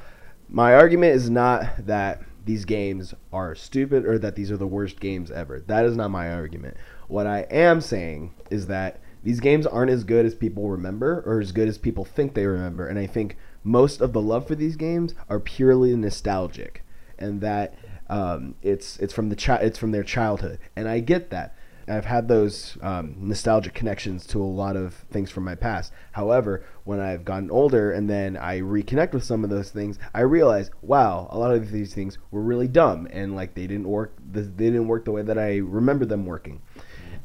my 0.49 0.73
argument 0.73 1.15
is 1.15 1.30
not 1.30 1.86
that 1.86 2.21
these 2.45 2.65
games 2.65 3.13
are 3.34 3.56
stupid 3.56 4.06
or 4.06 4.19
that 4.19 4.36
these 4.36 4.51
are 4.51 4.58
the 4.58 4.67
worst 4.67 4.99
games 4.99 5.32
ever. 5.32 5.60
That 5.62 5.86
is 5.86 5.95
not 5.95 6.12
my 6.12 6.32
argument. 6.32 6.78
What 7.08 7.28
I 7.28 7.39
am 7.49 7.82
saying 7.82 8.34
is 8.49 8.67
that 8.67 8.99
these 9.23 9.39
games 9.39 9.65
aren't 9.65 9.89
as 9.89 10.04
good 10.04 10.25
as 10.25 10.36
people 10.36 10.69
remember 10.69 11.23
or 11.25 11.41
as 11.41 11.51
good 11.51 11.67
as 11.67 11.80
people 11.80 12.06
think 12.06 12.36
they 12.36 12.45
remember. 12.45 12.88
And 12.88 12.99
I 12.99 13.08
think 13.08 13.38
most 13.63 13.99
of 13.99 14.13
the 14.13 14.21
love 14.21 14.47
for 14.47 14.54
these 14.54 14.75
games 14.75 15.15
are 15.28 15.39
purely 15.39 15.95
nostalgic 15.95 16.86
and 17.17 17.41
that 17.41 17.73
um, 18.08 18.56
it's 18.62 18.97
it's 18.97 19.13
from 19.13 19.30
the 19.30 19.36
chi- 19.36 19.58
it's 19.58 19.80
from 19.80 19.91
their 19.91 20.04
childhood. 20.04 20.60
And 20.75 20.88
I 20.88 20.99
get 20.99 21.32
that. 21.32 21.56
I've 21.88 22.06
had 22.06 22.28
those 22.28 22.78
um, 22.82 23.15
nostalgic 23.19 23.74
connections 23.74 24.26
to 24.28 24.41
a 24.41 24.43
lot 24.43 24.76
of 24.76 24.93
things 25.12 25.30
from 25.30 25.43
my 25.43 25.56
past. 25.56 25.91
However, 26.13 26.63
when 26.84 27.00
I've 27.00 27.26
gotten 27.26 27.52
older 27.52 27.91
and 27.91 28.10
then 28.10 28.38
I 28.38 28.62
reconnect 28.62 29.13
with 29.13 29.24
some 29.24 29.43
of 29.43 29.50
those 29.50 29.69
things, 29.69 30.00
I 30.13 30.21
realize, 30.21 30.71
wow, 30.82 31.28
a 31.30 31.38
lot 31.38 31.54
of 31.54 31.71
these 31.71 31.93
things 31.93 32.17
were 32.32 32.41
really 32.41 32.67
dumb 32.67 33.08
and 33.12 33.36
like 33.36 33.54
they 33.54 33.67
didn't 33.67 33.88
work. 33.88 34.13
They 34.32 34.41
didn't 34.43 34.88
work 34.88 35.06
the 35.06 35.12
way 35.12 35.21
that 35.21 35.38
I 35.38 35.58
remember 35.58 36.06
them 36.06 36.26
working. 36.26 36.62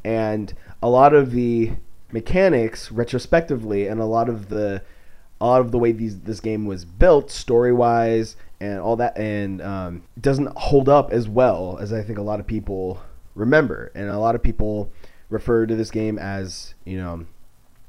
And 0.03 0.53
a 0.81 0.89
lot 0.89 1.13
of 1.13 1.31
the 1.31 1.73
mechanics, 2.11 2.91
retrospectively, 2.91 3.87
and 3.87 3.99
a 3.99 4.05
lot 4.05 4.29
of 4.29 4.49
the 4.49 4.81
a 5.39 5.45
lot 5.45 5.61
of 5.61 5.71
the 5.71 5.79
way 5.79 5.91
these 5.91 6.19
this 6.21 6.39
game 6.39 6.65
was 6.65 6.85
built, 6.85 7.31
story 7.31 7.73
wise, 7.73 8.35
and 8.59 8.79
all 8.79 8.95
that, 8.97 9.17
and 9.17 9.61
um, 9.61 10.03
doesn't 10.19 10.55
hold 10.55 10.87
up 10.87 11.11
as 11.11 11.27
well 11.27 11.79
as 11.81 11.91
I 11.91 12.03
think 12.03 12.19
a 12.19 12.23
lot 12.23 12.39
of 12.39 12.45
people 12.45 13.01
remember, 13.35 13.91
and 13.95 14.09
a 14.09 14.19
lot 14.19 14.35
of 14.35 14.43
people 14.43 14.91
refer 15.29 15.65
to 15.65 15.75
this 15.75 15.91
game 15.91 16.19
as 16.19 16.73
you 16.85 16.97
know 16.97 17.25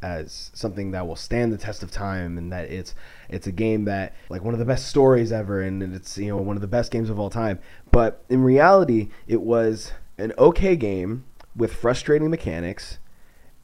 as 0.02 0.50
something 0.52 0.90
that 0.90 1.06
will 1.06 1.16
stand 1.16 1.52
the 1.52 1.58
test 1.58 1.82
of 1.82 1.90
time 1.90 2.36
and 2.36 2.52
that 2.52 2.70
it's 2.70 2.94
it's 3.28 3.46
a 3.46 3.52
game 3.52 3.84
that 3.84 4.14
like 4.28 4.42
one 4.42 4.52
of 4.52 4.58
the 4.58 4.66
best 4.66 4.88
stories 4.88 5.30
ever 5.30 5.62
and 5.62 5.82
it's 5.94 6.18
you 6.18 6.28
know 6.28 6.36
one 6.36 6.56
of 6.56 6.60
the 6.60 6.66
best 6.66 6.90
games 6.90 7.08
of 7.08 7.18
all 7.18 7.30
time. 7.30 7.58
But 7.90 8.24
in 8.28 8.42
reality 8.42 9.08
it 9.26 9.42
was 9.42 9.92
an 10.18 10.32
okay 10.38 10.76
game 10.76 11.24
with 11.54 11.72
frustrating 11.72 12.30
mechanics. 12.30 12.98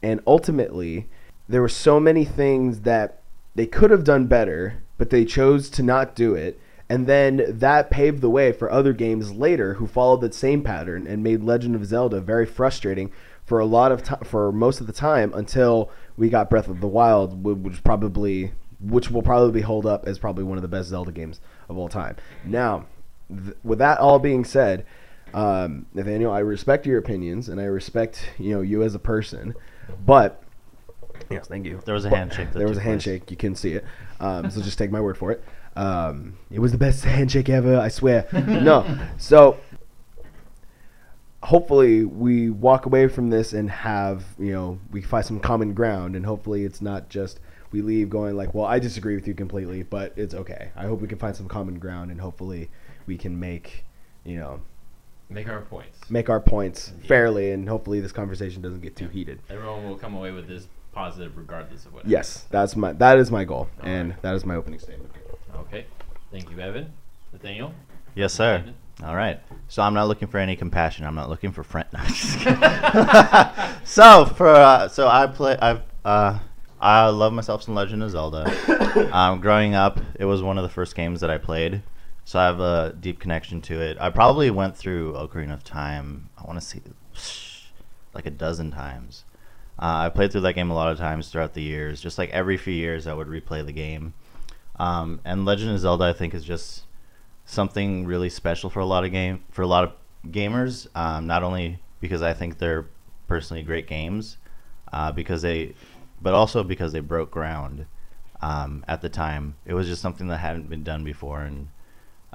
And 0.03 0.21
ultimately 0.27 1.09
there 1.49 1.61
were 1.61 1.69
so 1.69 1.99
many 1.99 2.25
things 2.25 2.81
that 2.83 3.23
they 3.55 3.67
could 3.67 3.91
have 3.91 4.05
done 4.05 4.27
better 4.27 4.83
but 4.97 5.11
they 5.11 5.25
chose 5.25 5.71
to 5.71 5.83
not 5.83 6.15
do 6.15 6.35
it 6.35 6.61
and 6.89 7.07
then 7.07 7.45
that 7.47 7.91
paved 7.91 8.21
the 8.21 8.31
way 8.31 8.53
for 8.53 8.71
other 8.71 8.93
games 8.93 9.33
later 9.33 9.75
who 9.75 9.87
followed 9.87 10.21
that 10.23 10.35
same 10.35 10.63
pattern 10.63 11.07
and 11.07 11.23
made 11.23 11.43
Legend 11.43 11.75
of 11.75 11.85
Zelda 11.85 12.21
very 12.21 12.47
frustrating 12.47 13.13
for 13.45 13.59
a 13.61 13.65
lot 13.67 13.93
of 13.93 14.03
time 14.03 14.25
for 14.25 14.53
most 14.53 14.81
of 14.81 14.87
the 14.87 14.93
time 14.93 15.33
until 15.35 15.91
we 16.17 16.29
got 16.29 16.51
Breath 16.51 16.69
of 16.69 16.81
the 16.81 16.87
Wild 16.87 17.43
which 17.45 17.83
probably 17.85 18.53
which 18.81 19.11
will 19.11 19.23
probably 19.23 19.61
hold 19.63 19.87
up 19.87 20.07
as 20.07 20.19
probably 20.19 20.45
one 20.45 20.57
of 20.57 20.63
the 20.63 20.69
best 20.69 20.89
Zelda 20.89 21.11
games 21.11 21.41
of 21.69 21.77
all 21.77 21.89
time. 21.89 22.15
Now, 22.45 22.87
th- 23.29 23.57
with 23.65 23.81
that 23.81 23.99
all 23.99 24.21
being 24.21 24.45
said, 24.45 24.87
um, 25.35 25.87
Nathaniel, 25.95 26.31
I 26.31 26.39
respect 26.39 26.87
your 26.87 26.97
opinions 26.99 27.49
and 27.49 27.61
I 27.61 27.65
respect 27.65 28.31
you 28.39 28.55
know 28.55 28.61
you 28.61 28.83
as 28.83 28.95
a 28.95 28.99
person, 28.99 29.55
but 30.07 30.43
yes, 31.31 31.49
thank 31.49 31.67
you. 31.67 31.81
There 31.85 31.95
was 31.95 32.05
a 32.05 32.11
handshake 32.11 32.53
There 32.53 32.69
was 32.69 32.77
a 32.77 32.81
took 32.81 32.85
place. 32.85 33.05
handshake. 33.05 33.31
You 33.31 33.37
couldn't 33.37 33.57
see 33.57 33.73
it, 33.73 33.85
um, 34.21 34.51
so 34.51 34.63
just 34.63 34.79
take 34.79 34.91
my 34.91 35.01
word 35.01 35.19
for 35.19 35.33
it. 35.33 35.43
Um, 35.79 36.35
it 36.51 36.59
was 36.59 36.73
the 36.73 36.79
best 36.79 37.05
handshake 37.17 37.49
ever. 37.49 37.79
I 37.79 37.89
swear. 37.89 38.27
no, 38.33 38.85
so 39.17 39.59
hopefully 41.43 42.05
we 42.05 42.51
walk 42.51 42.87
away 42.87 43.07
from 43.09 43.31
this 43.31 43.53
and 43.53 43.71
have 43.71 44.25
you 44.39 44.53
know 44.53 44.79
we 44.91 45.01
find 45.01 45.25
some 45.25 45.39
common 45.39 45.73
ground 45.73 46.17
and 46.17 46.27
hopefully 46.27 46.65
it's 46.65 46.81
not 46.83 47.09
just 47.09 47.39
we 47.71 47.81
leave 47.81 48.11
going 48.11 48.37
like 48.37 48.53
well 48.55 48.65
i 48.67 48.79
disagree 48.81 49.15
with 49.15 49.27
you 49.29 49.33
completely 49.35 49.85
but 49.85 50.13
it's 50.17 50.35
okay 50.35 50.71
i 50.75 50.85
hope 50.85 51.01
we 51.01 51.07
can 51.07 51.17
find 51.17 51.37
some 51.37 51.47
common 51.47 51.79
ground 51.79 52.11
and 52.11 52.21
hopefully 52.21 52.69
we 53.07 53.17
can 53.17 53.39
make 53.39 53.85
you 54.25 54.37
know 54.37 54.61
Make 55.31 55.49
our 55.49 55.61
points. 55.61 56.11
make 56.11 56.29
our 56.29 56.41
points 56.41 56.93
fairly 57.07 57.53
and 57.53 57.69
hopefully 57.69 58.01
this 58.01 58.13
conversation 58.13 58.61
doesn't 58.61 58.81
get 58.81 58.97
too 58.97 59.09
heated 59.09 59.41
Everyone 59.49 59.87
will 59.89 59.97
come 59.97 60.15
away 60.17 60.33
with 60.33 60.49
this 60.49 60.67
positive 60.93 61.37
regardless 61.37 61.87
of 61.87 61.93
what. 61.95 62.09
yes 62.09 62.47
that's 62.51 62.75
my 62.75 62.93
that 62.95 63.17
is 63.19 63.31
my 63.31 63.45
goal 63.45 63.69
All 63.81 63.89
and 63.89 64.11
right. 64.11 64.23
that 64.23 64.35
is 64.35 64.45
my 64.45 64.57
opening 64.57 64.81
statement 64.81 65.13
Okay. 65.59 65.87
Thank 66.31 66.51
you, 66.51 66.59
Evan. 66.61 66.93
Nathaniel. 67.33 67.73
Yes, 68.15 68.33
sir. 68.33 68.65
All 69.05 69.15
right. 69.15 69.41
So 69.69 69.83
I'm 69.83 69.95
not 69.95 70.09
looking 70.09 70.29
for 70.29 70.39
any 70.39 70.57
compassion. 70.57 71.05
I'm 71.05 71.15
not 71.15 71.29
looking 71.29 71.53
for 71.53 71.63
friend. 71.63 71.87
No, 71.93 72.01
I'm 72.01 72.09
just 72.09 72.39
kidding. 72.39 72.61
so 73.85 74.27
for 74.27 74.49
uh, 74.49 74.89
so 74.89 75.09
I 75.09 75.27
play. 75.27 75.57
I've 75.61 75.83
uh, 76.05 76.39
I 76.81 77.09
love 77.09 77.33
myself 77.33 77.63
some 77.63 77.75
Legend 77.75 78.03
of 78.03 78.11
Zelda. 78.11 79.11
um, 79.13 79.41
growing 79.41 79.75
up, 79.75 80.01
it 80.19 80.25
was 80.25 80.43
one 80.43 80.59
of 80.59 80.63
the 80.63 80.69
first 80.69 80.95
games 80.95 81.21
that 81.21 81.31
I 81.31 81.39
played, 81.39 81.83
so 82.25 82.39
I 82.39 82.45
have 82.47 82.61
a 82.61 82.97
deep 82.99 83.19
connection 83.19 83.61
to 83.63 83.81
it. 83.81 83.97
I 84.01 84.11
probably 84.11 84.51
went 84.51 84.77
through 84.77 85.15
Ocarina 85.15 85.55
of 85.55 85.65
Time. 85.65 86.29
I 86.39 86.47
want 86.47 86.61
to 86.61 86.65
see 86.65 86.81
like 88.15 88.27
a 88.27 88.31
dozen 88.31 88.71
times. 88.71 89.25
Uh, 89.79 90.07
I 90.07 90.09
played 90.09 90.33
through 90.33 90.41
that 90.43 90.55
game 90.55 90.71
a 90.71 90.75
lot 90.75 90.91
of 90.91 90.99
times 90.99 91.29
throughout 91.29 91.55
the 91.55 91.63
years. 91.63 92.01
Just 92.01 92.19
like 92.19 92.31
every 92.31 92.57
few 92.57 92.75
years, 92.75 93.07
I 93.07 93.15
would 93.15 93.29
replay 93.29 93.65
the 93.65 93.73
game. 93.73 94.15
Um, 94.79 95.21
and 95.25 95.45
Legend 95.45 95.73
of 95.73 95.81
Zelda, 95.81 96.05
I 96.05 96.13
think, 96.13 96.35
is 96.35 96.45
just 96.45 96.85
something 97.45 98.05
really 98.07 98.29
special 98.29 98.71
for 98.71 98.81
a 98.81 98.87
lot 98.87 99.05
of 99.05 99.11
game 99.11 99.43
for 99.51 99.63
a 99.63 99.67
lot 99.67 99.85
of 99.85 99.93
gamers. 100.31 100.87
Um, 100.95 101.27
not 101.27 101.43
only 101.43 101.81
because 102.01 102.23
I 102.23 102.33
think 102.33 102.59
they're 102.59 102.87
personally 103.27 103.63
great 103.63 103.87
games, 103.87 104.37
uh, 104.93 105.13
because 105.13 105.43
they, 105.43 105.75
but 106.23 106.35
also 106.35 106.63
because 106.63 106.93
they 106.93 107.01
broke 107.01 107.31
ground 107.31 107.87
um, 108.41 108.85
at 108.87 109.03
the 109.03 109.09
time. 109.09 109.57
It 109.67 109.75
was 109.75 109.89
just 109.89 110.03
something 110.03 110.29
that 110.29 110.39
hadn't 110.39 110.69
been 110.69 110.85
done 110.85 111.05
before, 111.05 111.43
and 111.43 111.69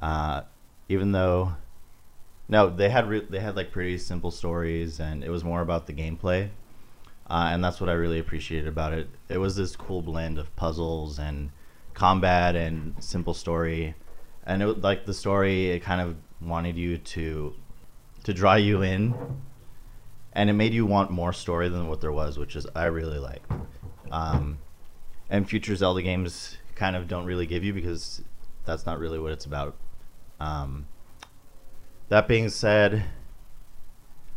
uh, 0.02 0.42
even 0.90 1.12
though, 1.14 1.54
no, 2.50 2.70
they 2.70 2.90
had 2.90 3.08
re- 3.08 3.28
they 3.30 3.40
had 3.40 3.56
like 3.56 3.72
pretty 3.72 3.98
simple 3.98 4.32
stories, 4.32 5.00
and 5.00 5.24
it 5.24 5.30
was 5.30 5.44
more 5.44 5.62
about 5.62 5.88
the 5.88 5.94
gameplay. 5.94 6.50
Uh, 7.30 7.50
and 7.52 7.64
that's 7.64 7.80
what 7.80 7.90
I 7.90 7.94
really 7.94 8.20
appreciated 8.20 8.68
about 8.68 8.92
it. 8.92 9.08
It 9.30 9.38
was 9.38 9.56
this 9.56 9.78
cool 9.78 10.02
blend 10.02 10.38
of 10.38 10.54
puzzles 10.58 11.18
and 11.18 11.52
combat 11.94 12.56
and 12.56 12.96
simple 13.00 13.34
story, 13.34 13.96
and 14.46 14.62
it 14.62 14.82
like 14.82 15.06
the 15.06 15.14
story. 15.14 15.72
It 15.72 15.80
kind 15.80 16.02
of 16.02 16.16
wanted 16.42 16.78
you 16.78 16.98
to 16.98 17.54
to 18.24 18.34
draw 18.34 18.56
you 18.56 18.82
in, 18.82 19.14
and 20.34 20.50
it 20.50 20.54
made 20.54 20.74
you 20.74 20.86
want 20.86 21.12
more 21.12 21.34
story 21.34 21.70
than 21.70 21.88
what 21.88 22.02
there 22.02 22.12
was, 22.12 22.38
which 22.38 22.56
is 22.56 22.66
I 22.76 22.86
really 22.86 23.20
like. 23.20 23.44
Um, 24.12 24.60
and 25.30 25.50
future 25.50 25.76
Zelda 25.76 26.02
games 26.02 26.58
kind 26.76 26.96
of 26.96 27.08
don't 27.08 27.26
really 27.26 27.46
give 27.46 27.64
you 27.64 27.74
because 27.74 28.22
that's 28.66 28.86
not 28.86 29.00
really 29.00 29.20
what 29.20 29.32
it's 29.32 29.46
about. 29.46 29.76
Um, 30.40 30.88
that 32.10 32.28
being 32.28 32.50
said, 32.50 33.06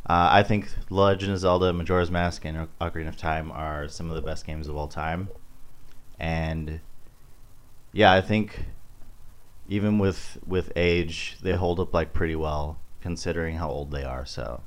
uh, 0.09 0.29
I 0.31 0.43
think 0.43 0.69
Legend 0.89 1.33
of 1.33 1.39
Zelda, 1.39 1.73
Majora's 1.73 2.11
Mask, 2.11 2.45
and 2.45 2.69
Ocarina 2.81 3.09
of 3.09 3.17
Time 3.17 3.51
are 3.51 3.89
some 3.89 4.09
of 4.09 4.17
the 4.17 4.23
best 4.23 4.47
games 4.47 4.69
of 4.69 4.77
all 4.77 4.89
time. 4.89 5.29
And 6.19 6.81
yeah, 7.97 8.13
I 8.13 8.21
think 8.21 8.61
even 9.69 9.99
with 9.99 10.37
with 10.47 10.71
age, 10.77 11.39
they 11.41 11.55
hold 11.55 11.81
up 11.81 11.95
like 11.95 12.13
pretty 12.13 12.37
well 12.37 12.79
considering 13.01 13.57
how 13.57 13.71
old 13.71 13.91
they 13.91 14.05
are. 14.05 14.27
So, 14.27 14.61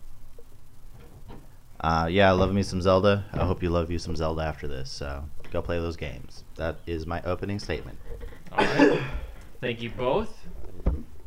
uh, 1.79 2.07
yeah, 2.09 2.29
I 2.29 2.31
love 2.31 2.51
me 2.51 2.63
some 2.63 2.81
Zelda. 2.81 3.25
I 3.33 3.45
hope 3.45 3.61
you 3.61 3.69
love 3.69 3.91
you 3.91 3.99
some 3.99 4.15
Zelda 4.15 4.41
after 4.41 4.67
this. 4.67 4.89
So 4.89 5.25
go 5.51 5.61
play 5.61 5.77
those 5.77 5.95
games. 5.95 6.43
That 6.55 6.77
is 6.87 7.05
my 7.05 7.21
opening 7.21 7.59
statement. 7.59 7.99
All 8.51 8.65
right. 8.65 8.99
Thank 9.61 9.83
you 9.83 9.91
both. 9.91 10.35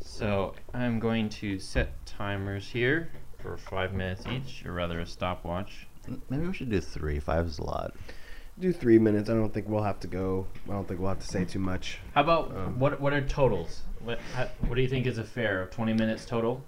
So 0.01 0.55
I'm 0.75 0.99
going 0.99 1.29
to 1.29 1.61
set 1.61 2.05
timers 2.05 2.67
here 2.67 3.13
for 3.39 3.57
five 3.57 3.95
minutes 3.95 4.25
each, 4.27 4.67
or 4.67 4.73
rather 4.73 4.99
a 4.99 5.07
stopwatch. 5.07 5.87
Maybe 6.29 6.49
we 6.49 6.53
should 6.53 6.71
do 6.71 6.81
three. 6.81 7.21
Five 7.21 7.47
is 7.47 7.61
a 7.61 7.65
lot. 7.65 7.95
Do 8.59 8.73
three 8.73 8.99
minutes. 8.99 9.31
I 9.31 9.35
don't 9.35 9.53
think 9.53 9.69
we'll 9.69 9.83
have 9.83 9.99
to 10.01 10.07
go. 10.07 10.47
I 10.69 10.73
don't 10.73 10.87
think 10.87 11.01
we'll 11.01 11.09
have 11.09 11.21
to 11.21 11.27
say 11.27 11.45
too 11.45 11.59
much. 11.59 11.99
How 12.15 12.21
about 12.21 12.55
Um, 12.55 12.79
what? 12.79 13.01
What 13.01 13.13
are 13.13 13.21
totals? 13.23 13.81
What? 14.05 14.19
How, 14.35 14.47
what 14.67 14.75
do 14.77 14.83
you 14.83 14.89
think 14.89 15.07
is 15.07 15.19
a 15.19 15.25
fair? 15.25 15.67
Twenty 15.73 15.95
minutes 15.95 16.27
total, 16.27 16.63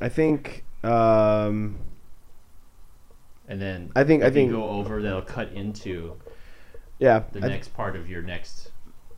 I 0.00 0.08
think. 0.08 0.64
Um, 0.82 1.76
and 3.48 3.60
then 3.60 3.92
I 3.94 4.02
think- 4.04 4.22
I 4.22 4.30
think- 4.30 4.50
go 4.50 4.68
over, 4.68 5.00
that'll 5.02 5.22
cut 5.22 5.52
into 5.52 6.14
yeah. 6.98 7.20
the 7.32 7.38
I 7.38 7.42
th- 7.42 7.52
next 7.52 7.74
part 7.74 7.94
of 7.96 8.08
your 8.08 8.22
next. 8.22 8.72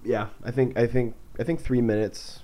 yeah. 0.04 0.28
I 0.44 0.50
think. 0.50 0.76
I 0.78 0.86
think. 0.86 1.14
I 1.40 1.44
think 1.44 1.60
three 1.60 1.80
minutes 1.80 2.40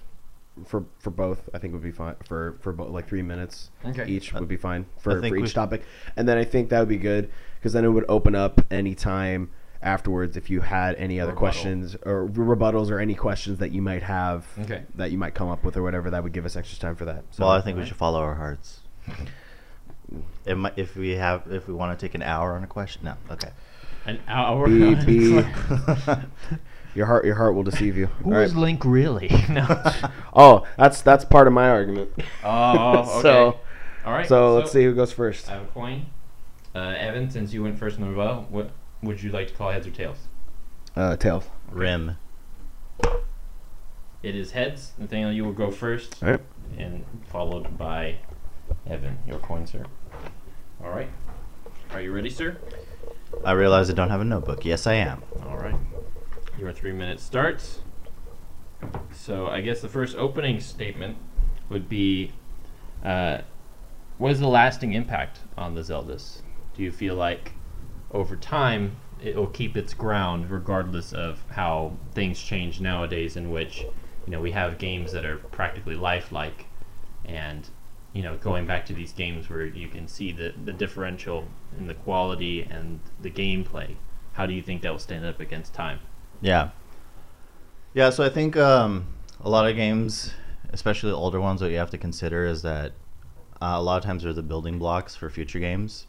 for 0.64 0.86
for 0.98 1.10
both. 1.10 1.46
I 1.52 1.58
think 1.58 1.74
would 1.74 1.82
be 1.82 1.92
fine 1.92 2.16
for 2.24 2.56
for 2.60 2.72
both. 2.72 2.88
Like 2.90 3.06
three 3.06 3.22
minutes 3.22 3.70
Okay. 3.84 4.06
each 4.06 4.32
would 4.32 4.48
be 4.48 4.56
fine 4.56 4.86
for, 4.98 5.20
for 5.20 5.36
each 5.36 5.52
topic. 5.52 5.82
And 6.16 6.26
then 6.26 6.38
I 6.38 6.44
think 6.44 6.70
that 6.70 6.80
would 6.80 6.88
be 6.88 6.96
good 6.96 7.30
because 7.56 7.74
then 7.74 7.84
it 7.84 7.90
would 7.90 8.06
open 8.08 8.34
up 8.34 8.62
any 8.70 8.94
time 8.94 9.50
afterwards 9.82 10.36
if 10.36 10.50
you 10.50 10.60
had 10.60 10.96
any 10.96 11.20
other 11.20 11.30
Rebuttal. 11.30 11.38
questions 11.38 11.96
or 12.04 12.26
rebuttals 12.28 12.90
or 12.90 12.98
any 12.98 13.14
questions 13.14 13.58
that 13.58 13.70
you 13.70 13.80
might 13.80 14.02
have 14.02 14.44
Okay. 14.60 14.82
that 14.96 15.10
you 15.12 15.18
might 15.18 15.34
come 15.34 15.48
up 15.48 15.62
with 15.64 15.76
or 15.76 15.82
whatever 15.82 16.10
that 16.10 16.22
would 16.22 16.32
give 16.32 16.44
us 16.44 16.56
extra 16.56 16.78
time 16.78 16.96
for 16.96 17.04
that. 17.04 17.24
So 17.30 17.44
well, 17.44 17.52
I 17.54 17.60
think 17.60 17.78
we 17.78 17.84
should 17.86 17.96
follow 17.96 18.20
our 18.20 18.34
hearts. 18.34 18.80
It 20.46 20.56
might, 20.56 20.72
if 20.76 20.96
we 20.96 21.10
have, 21.10 21.42
if 21.50 21.68
we 21.68 21.74
want 21.74 21.98
to 21.98 22.06
take 22.06 22.14
an 22.14 22.22
hour 22.22 22.54
on 22.56 22.64
a 22.64 22.66
question, 22.66 23.02
no, 23.04 23.14
okay. 23.30 23.50
An 24.06 24.18
hour. 24.26 24.66
Be- 24.66 24.94
be- 25.06 25.42
your 26.94 27.06
heart 27.06 27.24
your 27.26 27.34
heart 27.34 27.54
will 27.54 27.62
deceive 27.62 27.96
you. 27.96 28.06
Who 28.06 28.32
All 28.34 28.40
is 28.40 28.54
right. 28.54 28.60
Link 28.62 28.84
really? 28.84 29.28
no. 29.50 29.66
Oh, 30.34 30.66
that's 30.78 31.02
that's 31.02 31.24
part 31.26 31.46
of 31.46 31.52
my 31.52 31.68
argument. 31.68 32.10
Oh, 32.42 32.98
okay. 33.00 33.22
So- 33.22 33.60
All 34.06 34.12
right. 34.12 34.26
So, 34.26 34.54
let's 34.56 34.72
see 34.72 34.82
who 34.84 34.94
goes 34.94 35.12
first. 35.12 35.48
I 35.50 35.54
have 35.54 35.62
a 35.64 35.66
coin. 35.66 36.06
Uh, 36.74 36.94
Evan, 36.98 37.30
since 37.30 37.52
you 37.52 37.62
went 37.62 37.78
first 37.78 37.98
in 37.98 38.04
the 38.04 38.08
rebuttal, 38.10 38.46
what 38.48 38.70
would 39.02 39.22
you 39.22 39.30
like 39.30 39.48
to 39.48 39.54
call 39.54 39.70
heads 39.70 39.86
or 39.86 39.90
tails? 39.90 40.18
Uh, 40.96 41.16
tails. 41.16 41.44
Rim. 41.70 42.16
It 44.22 44.34
is 44.34 44.50
heads. 44.52 44.92
Nathaniel, 44.98 45.32
you 45.32 45.44
will 45.44 45.52
go 45.52 45.70
first, 45.70 46.22
All 46.22 46.30
right. 46.32 46.40
and 46.76 47.04
followed 47.30 47.78
by 47.78 48.16
Evan. 48.86 49.18
Your 49.26 49.38
coin, 49.38 49.66
sir. 49.66 49.84
All 50.82 50.90
right. 50.90 51.08
Are 51.92 52.00
you 52.00 52.12
ready, 52.12 52.30
sir? 52.30 52.56
I 53.44 53.52
realize 53.52 53.88
I 53.88 53.92
don't 53.92 54.10
have 54.10 54.20
a 54.20 54.24
notebook. 54.24 54.64
Yes, 54.64 54.86
I 54.86 54.94
am. 54.94 55.22
All 55.46 55.56
right. 55.56 55.76
Your 56.58 56.72
three 56.72 56.92
minutes 56.92 57.22
starts. 57.22 57.80
So 59.12 59.46
I 59.46 59.60
guess 59.60 59.80
the 59.80 59.88
first 59.88 60.16
opening 60.16 60.60
statement 60.60 61.16
would 61.68 61.88
be, 61.88 62.32
uh, 63.04 63.38
what 64.18 64.32
is 64.32 64.40
the 64.40 64.48
lasting 64.48 64.94
impact 64.94 65.40
on 65.56 65.74
the 65.74 65.82
Zeldas? 65.82 66.42
Do 66.76 66.82
you 66.82 66.90
feel 66.90 67.14
like 67.14 67.52
over 68.12 68.36
time 68.36 68.96
it 69.20 69.34
will 69.34 69.48
keep 69.48 69.76
its 69.76 69.94
ground 69.94 70.50
regardless 70.50 71.12
of 71.12 71.42
how 71.50 71.92
things 72.12 72.40
change 72.40 72.80
nowadays 72.80 73.36
in 73.36 73.50
which 73.50 73.84
you 74.26 74.32
know 74.32 74.40
we 74.40 74.52
have 74.52 74.78
games 74.78 75.12
that 75.12 75.24
are 75.24 75.38
practically 75.38 75.96
lifelike 75.96 76.66
and 77.24 77.68
you 78.12 78.22
know 78.22 78.36
going 78.36 78.66
back 78.66 78.86
to 78.86 78.92
these 78.92 79.12
games 79.12 79.50
where 79.50 79.64
you 79.66 79.88
can 79.88 80.06
see 80.06 80.32
the, 80.32 80.54
the 80.64 80.72
differential 80.72 81.46
in 81.76 81.86
the 81.86 81.94
quality 81.94 82.62
and 82.62 83.00
the 83.20 83.30
gameplay 83.30 83.94
how 84.32 84.46
do 84.46 84.54
you 84.54 84.62
think 84.62 84.82
that 84.82 84.92
will 84.92 84.98
stand 84.98 85.24
up 85.24 85.40
against 85.40 85.74
time 85.74 85.98
Yeah. 86.40 86.70
Yeah, 87.94 88.10
so 88.10 88.22
I 88.22 88.28
think 88.28 88.56
um, 88.56 89.06
a 89.40 89.48
lot 89.48 89.68
of 89.68 89.74
games, 89.74 90.32
especially 90.70 91.10
the 91.10 91.16
older 91.16 91.40
ones, 91.40 91.62
what 91.62 91.70
you 91.70 91.78
have 91.78 91.90
to 91.90 91.98
consider 91.98 92.46
is 92.46 92.62
that 92.62 92.92
uh, 93.60 93.74
a 93.74 93.82
lot 93.82 93.96
of 93.96 94.04
times 94.04 94.22
they're 94.22 94.32
the 94.32 94.42
building 94.42 94.78
blocks 94.78 95.16
for 95.16 95.30
future 95.30 95.58
games. 95.58 96.06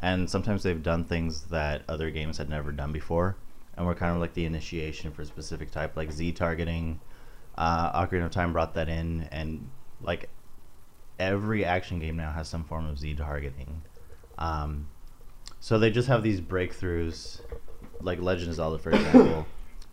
And 0.00 0.28
sometimes 0.28 0.62
they've 0.62 0.82
done 0.82 1.04
things 1.04 1.42
that 1.44 1.82
other 1.88 2.10
games 2.10 2.38
had 2.38 2.48
never 2.48 2.72
done 2.72 2.90
before. 2.90 3.36
And 3.76 3.86
we're 3.86 3.94
kind 3.94 4.14
of 4.14 4.20
like 4.20 4.34
the 4.34 4.46
initiation 4.46 5.12
for 5.12 5.22
a 5.22 5.26
specific 5.26 5.70
type, 5.70 5.96
like 5.96 6.10
Z 6.10 6.32
targeting. 6.32 7.00
Uh, 7.56 8.04
Ocarina 8.04 8.26
of 8.26 8.30
Time 8.30 8.52
brought 8.52 8.74
that 8.74 8.88
in, 8.88 9.28
and 9.30 9.68
like 10.02 10.30
every 11.18 11.64
action 11.64 11.98
game 11.98 12.16
now 12.16 12.32
has 12.32 12.48
some 12.48 12.64
form 12.64 12.86
of 12.86 12.98
Z 12.98 13.14
targeting. 13.14 13.82
Um, 14.38 14.88
so 15.60 15.78
they 15.78 15.90
just 15.90 16.08
have 16.08 16.22
these 16.22 16.40
breakthroughs, 16.40 17.40
like 18.00 18.20
Legend 18.20 18.50
of 18.50 18.56
Zelda, 18.56 18.78
for 18.78 18.90
example, 18.94 19.46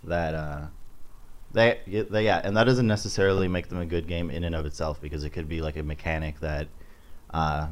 that 0.05 0.33
uh, 0.33 0.67
they, 1.51 1.79
they 1.85 2.25
yeah, 2.25 2.41
and 2.43 2.55
that 2.55 2.63
doesn't 2.63 2.87
necessarily 2.87 3.49
make 3.49 3.67
them 3.67 3.79
a 3.79 3.85
good 3.85 4.07
game 4.07 4.29
in 4.29 4.45
and 4.45 4.55
of 4.55 4.65
itself 4.65 5.01
because 5.01 5.25
it 5.25 5.31
could 5.31 5.49
be 5.49 5.61
like 5.61 5.75
a 5.75 5.83
mechanic 5.83 6.39
that 6.39 6.67
uh, 7.31 7.67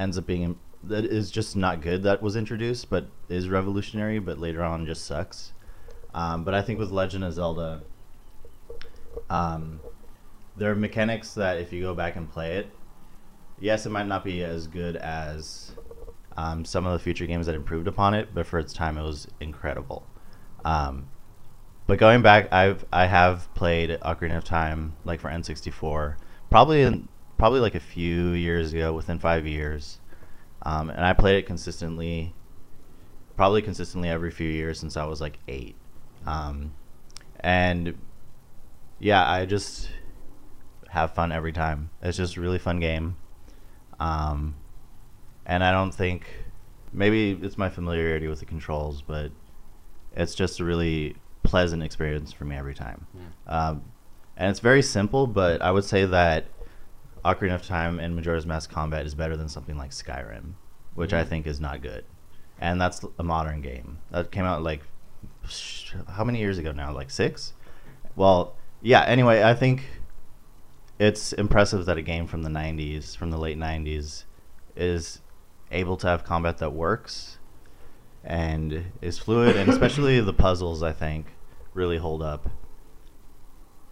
ends 0.00 0.18
up 0.18 0.26
being 0.26 0.58
that 0.88 1.04
is 1.04 1.30
just 1.30 1.56
not 1.56 1.80
good 1.80 2.02
that 2.02 2.22
was 2.22 2.36
introduced, 2.36 2.90
but 2.90 3.06
is 3.28 3.48
revolutionary, 3.48 4.18
but 4.18 4.38
later 4.38 4.62
on 4.62 4.86
just 4.86 5.04
sucks. 5.04 5.52
Um, 6.14 6.44
but 6.44 6.54
I 6.54 6.62
think 6.62 6.78
with 6.78 6.90
Legend 6.90 7.24
of 7.24 7.32
Zelda, 7.32 7.82
um, 9.28 9.80
there 10.56 10.70
are 10.70 10.76
mechanics 10.76 11.34
that 11.34 11.58
if 11.58 11.72
you 11.72 11.82
go 11.82 11.94
back 11.94 12.16
and 12.16 12.30
play 12.30 12.56
it, 12.56 12.68
yes, 13.58 13.86
it 13.86 13.90
might 13.90 14.06
not 14.06 14.24
be 14.24 14.44
as 14.44 14.66
good 14.66 14.96
as 14.96 15.72
um, 16.36 16.64
some 16.64 16.86
of 16.86 16.92
the 16.92 16.98
future 16.98 17.26
games 17.26 17.46
that 17.46 17.54
improved 17.54 17.88
upon 17.88 18.14
it, 18.14 18.28
but 18.34 18.46
for 18.46 18.58
its 18.58 18.72
time, 18.72 18.98
it 18.98 19.02
was 19.02 19.26
incredible. 19.40 20.06
Um, 20.64 21.08
but 21.86 21.98
going 21.98 22.22
back, 22.22 22.52
I've 22.52 22.84
I 22.92 23.06
have 23.06 23.52
played 23.54 23.90
Ocarina 23.90 24.38
of 24.38 24.44
Time 24.44 24.94
like 25.04 25.20
for 25.20 25.28
N64, 25.28 26.16
probably 26.50 26.82
in, 26.82 27.08
probably 27.36 27.60
like 27.60 27.74
a 27.74 27.80
few 27.80 28.30
years 28.30 28.72
ago, 28.72 28.94
within 28.94 29.18
five 29.18 29.46
years, 29.46 29.98
um, 30.64 30.90
and 30.90 31.04
I 31.04 31.12
played 31.12 31.36
it 31.36 31.46
consistently, 31.46 32.34
probably 33.36 33.62
consistently 33.62 34.08
every 34.08 34.30
few 34.30 34.48
years 34.48 34.78
since 34.78 34.96
I 34.96 35.04
was 35.04 35.20
like 35.20 35.38
eight, 35.48 35.76
um, 36.26 36.74
and 37.40 37.96
yeah, 38.98 39.28
I 39.28 39.44
just 39.44 39.90
have 40.88 41.12
fun 41.14 41.32
every 41.32 41.52
time. 41.52 41.90
It's 42.02 42.16
just 42.16 42.36
a 42.36 42.40
really 42.40 42.58
fun 42.58 42.80
game. 42.80 43.16
Um, 44.00 44.54
and 45.46 45.62
I 45.62 45.72
don't 45.72 45.92
think 45.92 46.26
maybe 46.92 47.32
it's 47.42 47.58
my 47.58 47.68
familiarity 47.68 48.28
with 48.28 48.40
the 48.40 48.46
controls, 48.46 49.02
but 49.02 49.30
it's 50.16 50.34
just 50.34 50.60
a 50.60 50.64
really 50.64 51.16
pleasant 51.42 51.82
experience 51.82 52.32
for 52.32 52.44
me 52.44 52.56
every 52.56 52.74
time. 52.74 53.06
Um, 53.46 53.82
and 54.36 54.50
it's 54.50 54.60
very 54.60 54.82
simple, 54.82 55.26
but 55.26 55.60
I 55.62 55.70
would 55.70 55.84
say 55.84 56.04
that 56.06 56.46
Ocarina 57.24 57.54
of 57.54 57.66
Time 57.66 57.98
and 57.98 58.14
Majora's 58.14 58.46
Mask 58.46 58.70
combat 58.70 59.06
is 59.06 59.14
better 59.14 59.36
than 59.36 59.48
something 59.48 59.76
like 59.78 59.90
Skyrim, 59.90 60.52
which 60.94 61.12
I 61.12 61.24
Mhm. 61.24 61.28
think 61.28 61.46
is 61.46 61.60
not 61.60 61.80
good. 61.82 62.04
And 62.60 62.80
that's 62.80 63.04
a 63.18 63.22
modern 63.22 63.60
game 63.62 63.98
that 64.10 64.30
came 64.30 64.44
out 64.44 64.62
like 64.62 64.82
how 66.08 66.24
many 66.24 66.38
years 66.38 66.58
ago 66.58 66.72
now? 66.72 66.92
Like 66.92 67.10
six. 67.10 67.52
Well, 68.16 68.54
yeah. 68.82 69.00
Anyway, 69.02 69.42
I 69.42 69.54
think 69.54 70.00
it's 70.98 71.32
impressive 71.32 71.86
that 71.86 71.98
a 71.98 72.02
game 72.02 72.26
from 72.26 72.42
the 72.42 72.50
90s, 72.50 73.14
from 73.16 73.30
the 73.30 73.38
late 73.38 73.58
90s, 73.58 74.24
is 74.76 75.20
able 75.70 75.96
to 75.98 76.06
have 76.06 76.24
combat 76.24 76.58
that 76.58 76.72
works 76.72 77.38
and 78.22 78.92
is 79.02 79.18
fluid, 79.18 79.56
and 79.56 79.68
especially 79.68 80.20
the 80.22 80.32
puzzles, 80.32 80.82
I 80.82 80.92
think, 80.92 81.26
really 81.74 81.98
hold 81.98 82.22
up. 82.22 82.48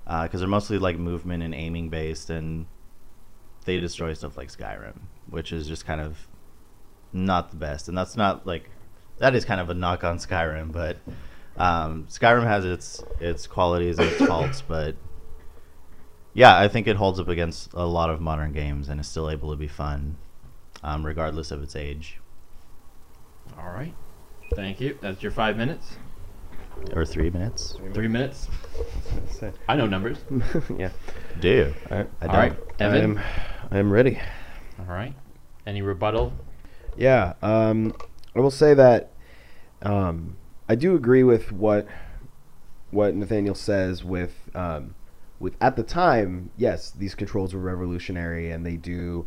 Because 0.04 0.40
they're 0.40 0.48
mostly 0.48 0.78
like 0.78 0.98
movement 0.98 1.42
and 1.42 1.54
aiming 1.54 1.88
based, 1.88 2.28
and 2.30 2.66
they 3.64 3.78
destroy 3.80 4.12
stuff 4.14 4.36
like 4.36 4.48
Skyrim, 4.48 4.94
which 5.28 5.52
is 5.52 5.68
just 5.68 5.86
kind 5.86 6.00
of 6.00 6.28
not 7.12 7.50
the 7.50 7.56
best. 7.56 7.88
And 7.88 7.96
that's 7.96 8.16
not 8.16 8.46
like 8.46 8.70
that 9.18 9.34
is 9.34 9.44
kind 9.44 9.60
of 9.60 9.70
a 9.70 9.74
knock 9.74 10.04
on 10.04 10.18
Skyrim, 10.18 10.72
but 10.72 10.98
um, 11.56 12.06
Skyrim 12.10 12.44
has 12.44 12.64
its 12.64 13.02
its 13.20 13.46
qualities 13.46 13.98
and 13.98 14.08
its 14.08 14.24
faults, 14.26 14.62
but 14.62 14.96
yeah, 16.34 16.58
I 16.58 16.68
think 16.68 16.86
it 16.86 16.96
holds 16.96 17.20
up 17.20 17.28
against 17.28 17.72
a 17.74 17.84
lot 17.84 18.08
of 18.10 18.20
modern 18.20 18.52
games 18.52 18.88
and 18.88 18.98
is 19.00 19.06
still 19.06 19.30
able 19.30 19.50
to 19.50 19.56
be 19.56 19.68
fun, 19.68 20.16
um, 20.82 21.04
regardless 21.04 21.50
of 21.50 21.62
its 21.62 21.76
age. 21.76 22.18
all 23.58 23.70
right 23.70 23.94
thank 24.54 24.80
you 24.80 24.96
that's 25.00 25.22
your 25.22 25.32
five 25.32 25.56
minutes 25.56 25.96
or 26.94 27.04
three 27.04 27.30
minutes. 27.30 27.76
Three 27.94 28.08
minutes. 28.08 28.48
So- 29.30 29.52
I 29.68 29.76
know 29.76 29.86
numbers. 29.86 30.18
yeah. 30.78 30.90
Do 31.40 31.48
you? 31.48 31.74
All 31.90 31.98
right. 31.98 32.08
I 32.20 32.26
All 32.26 32.36
right. 32.36 32.56
Evan. 32.78 33.18
I'm, 33.18 33.24
I'm 33.70 33.92
ready. 33.92 34.20
All 34.78 34.86
right. 34.86 35.14
Any 35.66 35.82
rebuttal? 35.82 36.32
Yeah, 36.96 37.34
um, 37.42 37.94
I 38.34 38.40
will 38.40 38.50
say 38.50 38.74
that 38.74 39.12
um, 39.82 40.36
I 40.68 40.74
do 40.74 40.94
agree 40.94 41.22
with 41.22 41.52
what 41.52 41.86
what 42.90 43.14
Nathaniel 43.14 43.54
says. 43.54 44.04
With 44.04 44.50
um, 44.54 44.94
with 45.38 45.54
at 45.60 45.76
the 45.76 45.82
time, 45.82 46.50
yes, 46.56 46.90
these 46.90 47.14
controls 47.14 47.54
were 47.54 47.60
revolutionary, 47.60 48.50
and 48.50 48.66
they 48.66 48.76
do 48.76 49.26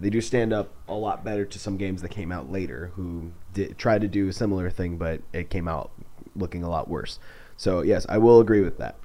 they 0.00 0.10
do 0.10 0.20
stand 0.20 0.52
up 0.52 0.72
a 0.88 0.94
lot 0.94 1.24
better 1.24 1.44
to 1.44 1.58
some 1.58 1.76
games 1.76 2.02
that 2.02 2.10
came 2.10 2.30
out 2.32 2.50
later 2.50 2.92
who 2.96 3.32
did 3.54 3.78
tried 3.78 4.00
to 4.02 4.08
do 4.08 4.28
a 4.28 4.32
similar 4.32 4.70
thing, 4.70 4.96
but 4.98 5.20
it 5.32 5.50
came 5.50 5.68
out 5.68 5.90
looking 6.38 6.62
a 6.62 6.68
lot 6.68 6.88
worse. 6.88 7.18
So 7.56 7.82
yes, 7.82 8.06
I 8.08 8.18
will 8.18 8.40
agree 8.40 8.60
with 8.60 8.78
that. 8.78 8.96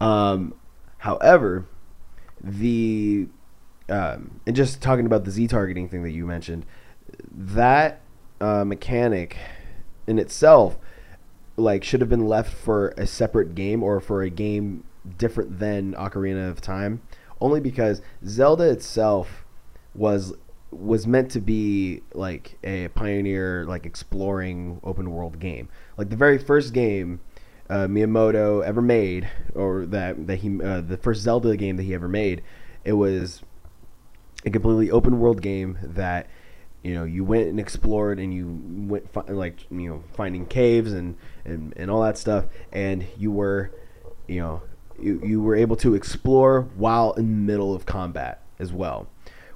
Um, 0.00 0.54
however, 0.98 1.66
the 2.42 3.28
um, 3.88 4.40
and 4.46 4.54
just 4.54 4.80
talking 4.80 5.06
about 5.06 5.24
the 5.24 5.30
Z 5.30 5.48
targeting 5.48 5.88
thing 5.88 6.02
that 6.04 6.12
you 6.12 6.26
mentioned, 6.26 6.64
that 7.32 8.00
uh, 8.40 8.64
mechanic 8.64 9.36
in 10.06 10.18
itself, 10.18 10.78
like, 11.56 11.84
should 11.84 12.00
have 12.00 12.08
been 12.08 12.26
left 12.26 12.52
for 12.52 12.94
a 12.96 13.06
separate 13.06 13.54
game 13.54 13.82
or 13.82 14.00
for 14.00 14.22
a 14.22 14.30
game 14.30 14.84
different 15.18 15.58
than 15.58 15.94
Ocarina 15.94 16.48
of 16.48 16.60
Time, 16.60 17.02
only 17.40 17.60
because 17.60 18.00
Zelda 18.24 18.70
itself 18.70 19.44
was 19.94 20.34
was 20.70 21.06
meant 21.06 21.30
to 21.32 21.40
be 21.40 22.02
like 22.14 22.58
a 22.62 22.88
pioneer, 22.88 23.64
like 23.66 23.86
exploring 23.86 24.80
open 24.84 25.10
world 25.10 25.38
game. 25.40 25.68
Like 25.96 26.10
the 26.10 26.16
very 26.16 26.38
first 26.38 26.72
game 26.72 27.20
uh, 27.68 27.86
Miyamoto 27.86 28.64
ever 28.64 28.82
made, 28.82 29.28
or 29.54 29.86
that 29.86 30.26
that 30.26 30.36
he 30.36 30.62
uh, 30.62 30.80
the 30.80 30.96
first 30.96 31.22
Zelda 31.22 31.56
game 31.56 31.76
that 31.76 31.84
he 31.84 31.94
ever 31.94 32.08
made, 32.08 32.42
it 32.84 32.94
was 32.94 33.42
a 34.44 34.50
completely 34.50 34.90
open 34.90 35.18
world 35.20 35.42
game 35.42 35.78
that 35.82 36.28
you 36.82 36.94
know 36.94 37.04
you 37.04 37.24
went 37.24 37.48
and 37.48 37.60
explored 37.60 38.18
and 38.18 38.32
you 38.32 38.60
went 38.88 39.10
fi- 39.12 39.22
like 39.28 39.66
you 39.70 39.88
know 39.88 40.02
finding 40.14 40.46
caves 40.46 40.92
and, 40.92 41.16
and 41.44 41.74
and 41.76 41.90
all 41.90 42.02
that 42.02 42.16
stuff 42.16 42.46
and 42.72 43.06
you 43.18 43.30
were 43.30 43.70
you 44.26 44.40
know 44.40 44.62
you, 44.98 45.20
you 45.24 45.42
were 45.42 45.54
able 45.54 45.76
to 45.76 45.94
explore 45.94 46.62
while 46.76 47.12
in 47.12 47.26
the 47.26 47.52
middle 47.52 47.74
of 47.74 47.84
combat 47.84 48.42
as 48.58 48.72
well 48.72 49.08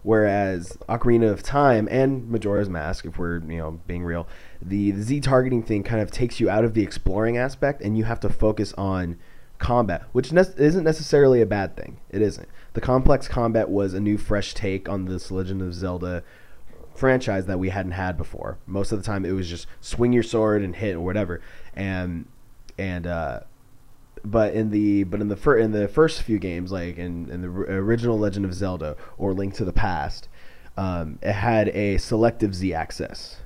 whereas 0.05 0.79
Ocarina 0.89 1.29
of 1.31 1.43
Time 1.43 1.89
and 1.91 2.31
Majora's 2.31 2.69
Mask 2.69 3.05
if 3.05 3.19
we're 3.19 3.41
you 3.41 3.59
know 3.59 3.81
being 3.89 4.05
real 4.05 4.29
the, 4.63 4.93
the 4.93 5.03
Z 5.03 5.21
targeting 5.21 5.65
thing 5.65 5.83
kind 5.83 6.01
of 6.01 6.13
takes 6.13 6.39
you 6.39 6.49
out 6.49 6.65
of 6.65 6.75
the 6.75 6.83
exploring 6.83 7.37
aspect 7.37 7.83
and 7.83 7.99
you 7.99 8.05
have 8.05 8.21
to 8.21 8.29
focus 8.29 8.73
on 8.75 9.19
combat, 9.59 10.05
which 10.13 10.33
ne- 10.33 10.43
isn't 10.57 10.85
necessarily 10.85 11.41
a 11.41 11.47
bad 11.47 11.77
thing. 11.77 11.99
It 12.11 12.23
isn't. 12.23 12.49
The 12.75 12.81
complex 12.81 13.29
combat 13.29 13.71
was 13.71 13.95
a 13.95 14.01
new, 14.01 14.19
fresh 14.19 14.55
take 14.55 14.89
on 14.89 15.07
this 15.07 15.31
Legend 15.31 15.63
of 15.63 15.75
Zelda 15.75 16.23
franchise 16.95 17.47
that 17.47 17.59
we 17.59 17.71
hadn't 17.71 17.93
had 17.93 18.17
before. 18.17 18.59
Most 18.67 18.93
of 18.93 18.99
the 18.99 19.05
time, 19.05 19.25
it 19.25 19.33
was 19.33 19.49
just 19.49 19.67
swing 19.81 20.13
your 20.13 20.23
sword 20.23 20.63
and 20.63 20.77
hit 20.77 20.95
or 20.95 21.01
whatever, 21.01 21.41
and 21.75 22.27
and 22.79 23.07
uh, 23.07 23.41
but 24.25 24.55
in 24.55 24.71
the 24.71 25.05
but 25.05 25.21
in 25.21 25.29
the 25.29 25.37
fir- 25.37 25.59
in 25.59 25.73
the 25.73 25.87
first 25.87 26.23
few 26.23 26.39
games, 26.39 26.73
like 26.73 26.97
in, 26.97 27.31
in 27.31 27.43
the 27.43 27.49
original 27.49 28.19
Legend 28.19 28.45
of 28.45 28.55
Zelda 28.55 28.97
or 29.19 29.35
Link 29.35 29.55
to 29.55 29.65
the 29.65 29.73
Past, 29.73 30.29
um, 30.77 31.19
it 31.23 31.33
had 31.33 31.69
a 31.69 31.99
selective 31.99 32.55
Z 32.55 32.73
axis. 32.73 33.37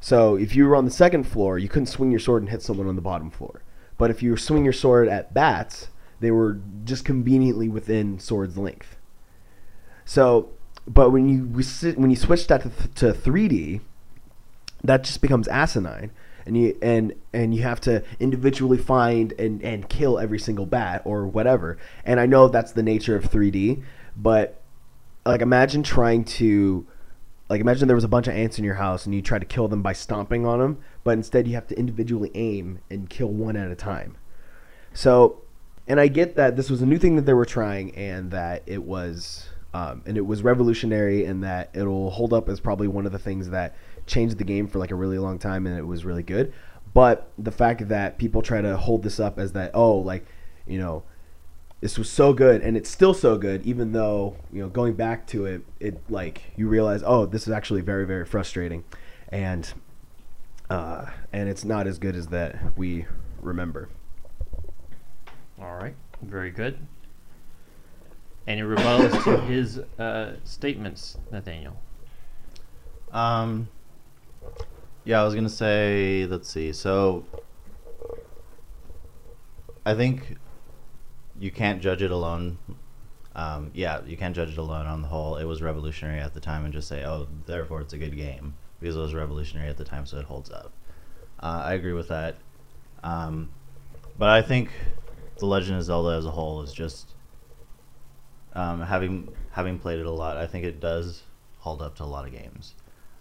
So 0.00 0.36
if 0.36 0.54
you 0.54 0.66
were 0.66 0.76
on 0.76 0.84
the 0.84 0.90
second 0.90 1.24
floor, 1.24 1.58
you 1.58 1.68
couldn't 1.68 1.86
swing 1.86 2.10
your 2.10 2.20
sword 2.20 2.42
and 2.42 2.50
hit 2.50 2.62
someone 2.62 2.86
on 2.86 2.96
the 2.96 3.02
bottom 3.02 3.30
floor. 3.30 3.62
But 3.96 4.10
if 4.10 4.22
you 4.22 4.36
swing 4.36 4.64
your 4.64 4.72
sword 4.72 5.08
at 5.08 5.34
bats, 5.34 5.88
they 6.20 6.30
were 6.30 6.60
just 6.84 7.04
conveniently 7.04 7.68
within 7.68 8.18
sword's 8.18 8.56
length. 8.56 8.96
So, 10.04 10.50
but 10.86 11.10
when 11.10 11.28
you 11.28 11.94
when 11.96 12.10
you 12.10 12.16
switch 12.16 12.46
that 12.46 12.62
to, 12.62 12.70
th- 12.70 12.94
to 12.96 13.12
3D, 13.12 13.80
that 14.84 15.04
just 15.04 15.20
becomes 15.20 15.48
asinine, 15.48 16.12
and 16.48 16.56
you 16.56 16.76
and 16.82 17.14
and 17.32 17.54
you 17.54 17.62
have 17.62 17.80
to 17.82 18.02
individually 18.18 18.78
find 18.78 19.32
and 19.38 19.62
and 19.62 19.88
kill 19.88 20.18
every 20.18 20.38
single 20.38 20.66
bat 20.66 21.02
or 21.04 21.26
whatever. 21.26 21.78
And 22.04 22.18
I 22.18 22.26
know 22.26 22.48
that's 22.48 22.72
the 22.72 22.82
nature 22.82 23.14
of 23.14 23.30
3D, 23.30 23.82
but 24.16 24.60
like 25.24 25.42
imagine 25.42 25.82
trying 25.82 26.24
to 26.24 26.86
like 27.48 27.60
imagine 27.60 27.86
there 27.86 27.94
was 27.94 28.04
a 28.04 28.08
bunch 28.08 28.26
of 28.26 28.34
ants 28.34 28.58
in 28.58 28.64
your 28.64 28.74
house 28.74 29.06
and 29.06 29.14
you 29.14 29.22
try 29.22 29.38
to 29.38 29.44
kill 29.44 29.68
them 29.68 29.82
by 29.82 29.92
stomping 29.92 30.44
on 30.44 30.58
them, 30.58 30.78
but 31.04 31.12
instead 31.12 31.46
you 31.46 31.54
have 31.54 31.66
to 31.68 31.78
individually 31.78 32.30
aim 32.34 32.80
and 32.90 33.08
kill 33.08 33.28
one 33.28 33.56
at 33.56 33.70
a 33.70 33.76
time. 33.76 34.16
So, 34.92 35.42
and 35.86 36.00
I 36.00 36.08
get 36.08 36.34
that 36.36 36.56
this 36.56 36.70
was 36.70 36.82
a 36.82 36.86
new 36.86 36.98
thing 36.98 37.16
that 37.16 37.26
they 37.26 37.34
were 37.34 37.46
trying 37.46 37.94
and 37.94 38.30
that 38.30 38.62
it 38.66 38.82
was 38.82 39.48
um, 39.74 40.02
and 40.06 40.16
it 40.16 40.26
was 40.26 40.42
revolutionary 40.42 41.26
and 41.26 41.44
that 41.44 41.70
it'll 41.74 42.10
hold 42.10 42.32
up 42.32 42.48
as 42.48 42.58
probably 42.58 42.88
one 42.88 43.04
of 43.04 43.12
the 43.12 43.18
things 43.18 43.50
that 43.50 43.74
changed 44.08 44.38
the 44.38 44.44
game 44.44 44.66
for 44.66 44.78
like 44.78 44.90
a 44.90 44.94
really 44.94 45.18
long 45.18 45.38
time 45.38 45.66
and 45.66 45.78
it 45.78 45.86
was 45.86 46.04
really 46.04 46.22
good. 46.22 46.52
But 46.94 47.30
the 47.38 47.52
fact 47.52 47.88
that 47.88 48.18
people 48.18 48.42
try 48.42 48.60
to 48.60 48.76
hold 48.76 49.02
this 49.02 49.20
up 49.20 49.38
as 49.38 49.52
that 49.52 49.70
oh 49.74 49.96
like 49.98 50.26
you 50.66 50.78
know 50.78 51.04
this 51.80 51.96
was 51.96 52.10
so 52.10 52.32
good 52.32 52.60
and 52.62 52.76
it's 52.76 52.90
still 52.90 53.14
so 53.14 53.38
good 53.38 53.64
even 53.64 53.92
though 53.92 54.36
you 54.52 54.60
know 54.60 54.68
going 54.68 54.94
back 54.94 55.26
to 55.28 55.46
it 55.46 55.62
it 55.78 56.00
like 56.10 56.42
you 56.56 56.66
realize 56.66 57.02
oh 57.06 57.24
this 57.24 57.46
is 57.46 57.52
actually 57.52 57.82
very 57.82 58.04
very 58.04 58.24
frustrating 58.24 58.82
and 59.28 59.74
uh, 60.70 61.06
and 61.32 61.48
it's 61.48 61.64
not 61.64 61.86
as 61.86 61.98
good 61.98 62.14
as 62.14 62.26
that 62.28 62.76
we 62.76 63.06
remember 63.40 63.88
All 65.60 65.76
right. 65.76 65.94
Very 66.22 66.50
good. 66.50 66.78
Any 68.46 68.62
rebuttals 68.62 69.22
to 69.24 69.40
his 69.46 69.78
uh, 69.98 70.36
statements, 70.44 71.16
Nathaniel? 71.30 71.80
Um. 73.12 73.68
Yeah, 75.08 75.22
I 75.22 75.24
was 75.24 75.34
gonna 75.34 75.48
say. 75.48 76.26
Let's 76.26 76.50
see. 76.50 76.70
So, 76.74 77.24
I 79.86 79.94
think 79.94 80.36
you 81.40 81.50
can't 81.50 81.80
judge 81.80 82.02
it 82.02 82.10
alone. 82.10 82.58
Um, 83.34 83.70
yeah, 83.72 84.02
you 84.04 84.18
can't 84.18 84.36
judge 84.36 84.50
it 84.50 84.58
alone 84.58 84.84
on 84.84 85.00
the 85.00 85.08
whole. 85.08 85.36
It 85.36 85.44
was 85.44 85.62
revolutionary 85.62 86.20
at 86.20 86.34
the 86.34 86.40
time, 86.40 86.62
and 86.66 86.74
just 86.74 86.88
say, 86.88 87.06
"Oh, 87.06 87.26
therefore 87.46 87.80
it's 87.80 87.94
a 87.94 87.96
good 87.96 88.16
game," 88.16 88.52
because 88.80 88.96
it 88.96 88.98
was 88.98 89.14
revolutionary 89.14 89.70
at 89.70 89.78
the 89.78 89.84
time, 89.84 90.04
so 90.04 90.18
it 90.18 90.26
holds 90.26 90.50
up. 90.50 90.72
Uh, 91.40 91.62
I 91.64 91.72
agree 91.72 91.94
with 91.94 92.08
that. 92.08 92.36
Um, 93.02 93.48
but 94.18 94.28
I 94.28 94.42
think 94.42 94.70
the 95.38 95.46
Legend 95.46 95.78
of 95.78 95.84
Zelda 95.84 96.18
as 96.18 96.26
a 96.26 96.30
whole 96.30 96.60
is 96.60 96.74
just 96.74 97.14
um, 98.52 98.82
having 98.82 99.30
having 99.52 99.78
played 99.78 100.00
it 100.00 100.06
a 100.06 100.10
lot. 100.10 100.36
I 100.36 100.46
think 100.46 100.66
it 100.66 100.80
does 100.80 101.22
hold 101.60 101.80
up 101.80 101.96
to 101.96 102.02
a 102.02 102.04
lot 102.04 102.26
of 102.26 102.32
games. 102.32 102.74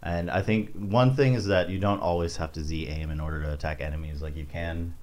And 0.04 0.30
I 0.30 0.42
think 0.42 0.74
one 0.76 1.16
thing 1.16 1.34
is 1.34 1.46
that 1.48 1.70
you 1.70 1.80
don't 1.80 2.00
always 2.00 2.38
have 2.38 2.52
to 2.54 2.64
Z 2.64 2.88
aim 2.88 3.10
in 3.10 3.20
order 3.20 3.42
to 3.44 3.54
attack 3.54 3.82
enemies. 3.82 4.22
Like 4.22 4.36
you 4.36 4.46
can 4.46 4.96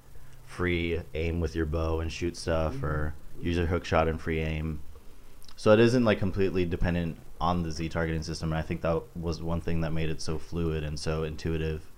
free 0.45 1.01
aim 1.13 1.39
with 1.39 1.55
your 1.55 1.65
bow 1.65 1.99
and 1.99 2.11
shoot 2.11 2.37
stuff, 2.37 2.81
or 2.81 3.13
use 3.41 3.57
a 3.57 3.65
hook 3.65 3.85
shot 3.85 4.07
and 4.07 4.19
free 4.19 4.39
aim. 4.39 4.81
So 5.55 5.71
it 5.71 5.79
isn't 5.79 6.05
like 6.05 6.19
completely 6.19 6.65
dependent 6.65 7.17
on 7.41 7.63
the 7.63 7.71
Z 7.71 7.89
targeting 7.89 8.23
system. 8.23 8.51
And 8.51 8.57
I 8.57 8.61
think 8.61 8.81
that 8.81 9.03
was 9.15 9.43
one 9.43 9.61
thing 9.61 9.81
that 9.81 9.91
made 9.91 10.09
it 10.09 10.21
so 10.21 10.37
fluid 10.37 10.83
and 10.83 10.99
so 10.99 11.23
intuitive. 11.23 11.91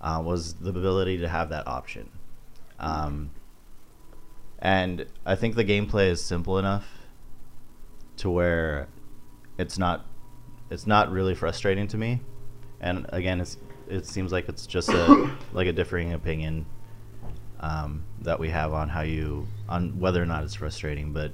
Uh, 0.00 0.22
was 0.24 0.54
the 0.54 0.70
ability 0.70 1.18
to 1.18 1.28
have 1.28 1.50
that 1.50 1.66
option. 1.66 2.08
Um, 2.78 3.32
and 4.58 5.04
I 5.26 5.34
think 5.34 5.56
the 5.56 5.64
gameplay 5.64 6.08
is 6.08 6.24
simple 6.24 6.58
enough 6.58 6.88
to 8.16 8.30
where 8.30 8.88
it's 9.58 9.78
not 9.78 10.06
it's 10.70 10.86
not 10.86 11.10
really 11.10 11.34
frustrating 11.34 11.86
to 11.88 11.98
me. 11.98 12.20
And 12.80 13.06
again, 13.10 13.40
it's 13.40 13.56
it 13.88 14.06
seems 14.06 14.32
like 14.32 14.48
it's 14.48 14.66
just 14.66 14.88
a 14.88 15.30
like 15.52 15.66
a 15.66 15.72
differing 15.72 16.12
opinion 16.12 16.66
um, 17.60 18.04
that 18.22 18.38
we 18.38 18.48
have 18.50 18.72
on 18.72 18.88
how 18.88 19.02
you 19.02 19.46
on 19.68 19.98
whether 19.98 20.22
or 20.22 20.26
not 20.26 20.44
it's 20.44 20.54
frustrating. 20.54 21.12
But 21.12 21.32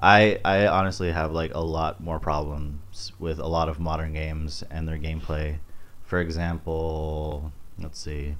I 0.00 0.40
I 0.44 0.66
honestly 0.66 1.12
have 1.12 1.32
like 1.32 1.54
a 1.54 1.60
lot 1.60 2.00
more 2.00 2.18
problems 2.18 3.12
with 3.18 3.38
a 3.38 3.46
lot 3.46 3.68
of 3.68 3.78
modern 3.78 4.12
games 4.12 4.64
and 4.70 4.88
their 4.88 4.98
gameplay. 4.98 5.58
For 6.04 6.20
example, 6.20 7.52
let's 7.78 8.00
see. 8.00 8.36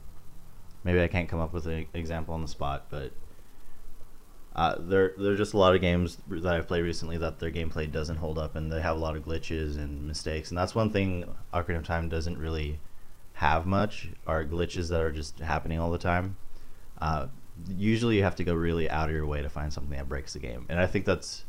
Maybe 0.84 1.02
I 1.02 1.08
can't 1.08 1.28
come 1.28 1.40
up 1.40 1.52
with 1.52 1.66
an 1.66 1.86
example 1.92 2.34
on 2.34 2.42
the 2.42 2.48
spot, 2.48 2.86
but 2.88 3.12
uh, 4.58 4.74
there 4.80 5.14
there 5.16 5.30
are 5.30 5.36
just 5.36 5.54
a 5.54 5.56
lot 5.56 5.76
of 5.76 5.80
games 5.80 6.18
that 6.28 6.52
I've 6.52 6.66
played 6.66 6.82
recently 6.82 7.16
that 7.18 7.38
their 7.38 7.52
gameplay 7.52 7.90
doesn't 7.90 8.16
hold 8.16 8.40
up 8.40 8.56
and 8.56 8.72
they 8.72 8.80
have 8.80 8.96
a 8.96 8.98
lot 8.98 9.14
of 9.14 9.24
glitches 9.24 9.76
and 9.76 10.04
mistakes. 10.04 10.50
And 10.50 10.58
that's 10.58 10.74
one 10.74 10.90
thing 10.90 11.32
Ocarina 11.54 11.76
of 11.76 11.86
Time 11.86 12.08
doesn't 12.08 12.36
really 12.36 12.80
have 13.34 13.66
much 13.66 14.08
are 14.26 14.44
glitches 14.44 14.88
that 14.88 15.00
are 15.00 15.12
just 15.12 15.38
happening 15.38 15.78
all 15.78 15.92
the 15.92 15.98
time. 15.98 16.36
Uh, 17.00 17.28
usually 17.68 18.16
you 18.16 18.24
have 18.24 18.34
to 18.34 18.42
go 18.42 18.52
really 18.52 18.90
out 18.90 19.08
of 19.08 19.14
your 19.14 19.26
way 19.26 19.42
to 19.42 19.48
find 19.48 19.72
something 19.72 19.96
that 19.96 20.08
breaks 20.08 20.32
the 20.32 20.40
game. 20.40 20.66
And 20.68 20.80
I 20.80 20.88
think 20.88 21.04
that's 21.04 21.44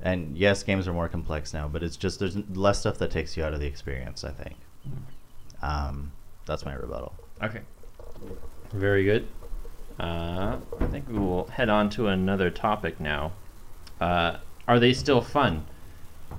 and 0.00 0.38
yes, 0.38 0.62
games 0.62 0.86
are 0.86 0.92
more 0.92 1.08
complex 1.08 1.52
now, 1.52 1.66
but 1.66 1.82
it's 1.82 1.96
just 1.96 2.20
there's 2.20 2.36
less 2.50 2.78
stuff 2.78 2.96
that 2.98 3.10
takes 3.10 3.36
you 3.36 3.42
out 3.42 3.54
of 3.54 3.58
the 3.58 3.66
experience. 3.66 4.22
I 4.22 4.30
think. 4.30 4.54
Um, 5.62 6.12
that's 6.46 6.64
my 6.64 6.74
rebuttal. 6.74 7.12
Okay. 7.42 7.62
Very 8.72 9.02
good. 9.02 9.26
Uh, 10.00 10.56
I 10.80 10.86
think 10.86 11.06
we 11.08 11.18
will 11.18 11.46
head 11.48 11.68
on 11.68 11.90
to 11.90 12.08
another 12.08 12.48
topic 12.50 12.98
now. 13.00 13.32
Uh, 14.00 14.38
are 14.66 14.80
they 14.80 14.94
still 14.94 15.20
fun? 15.20 15.66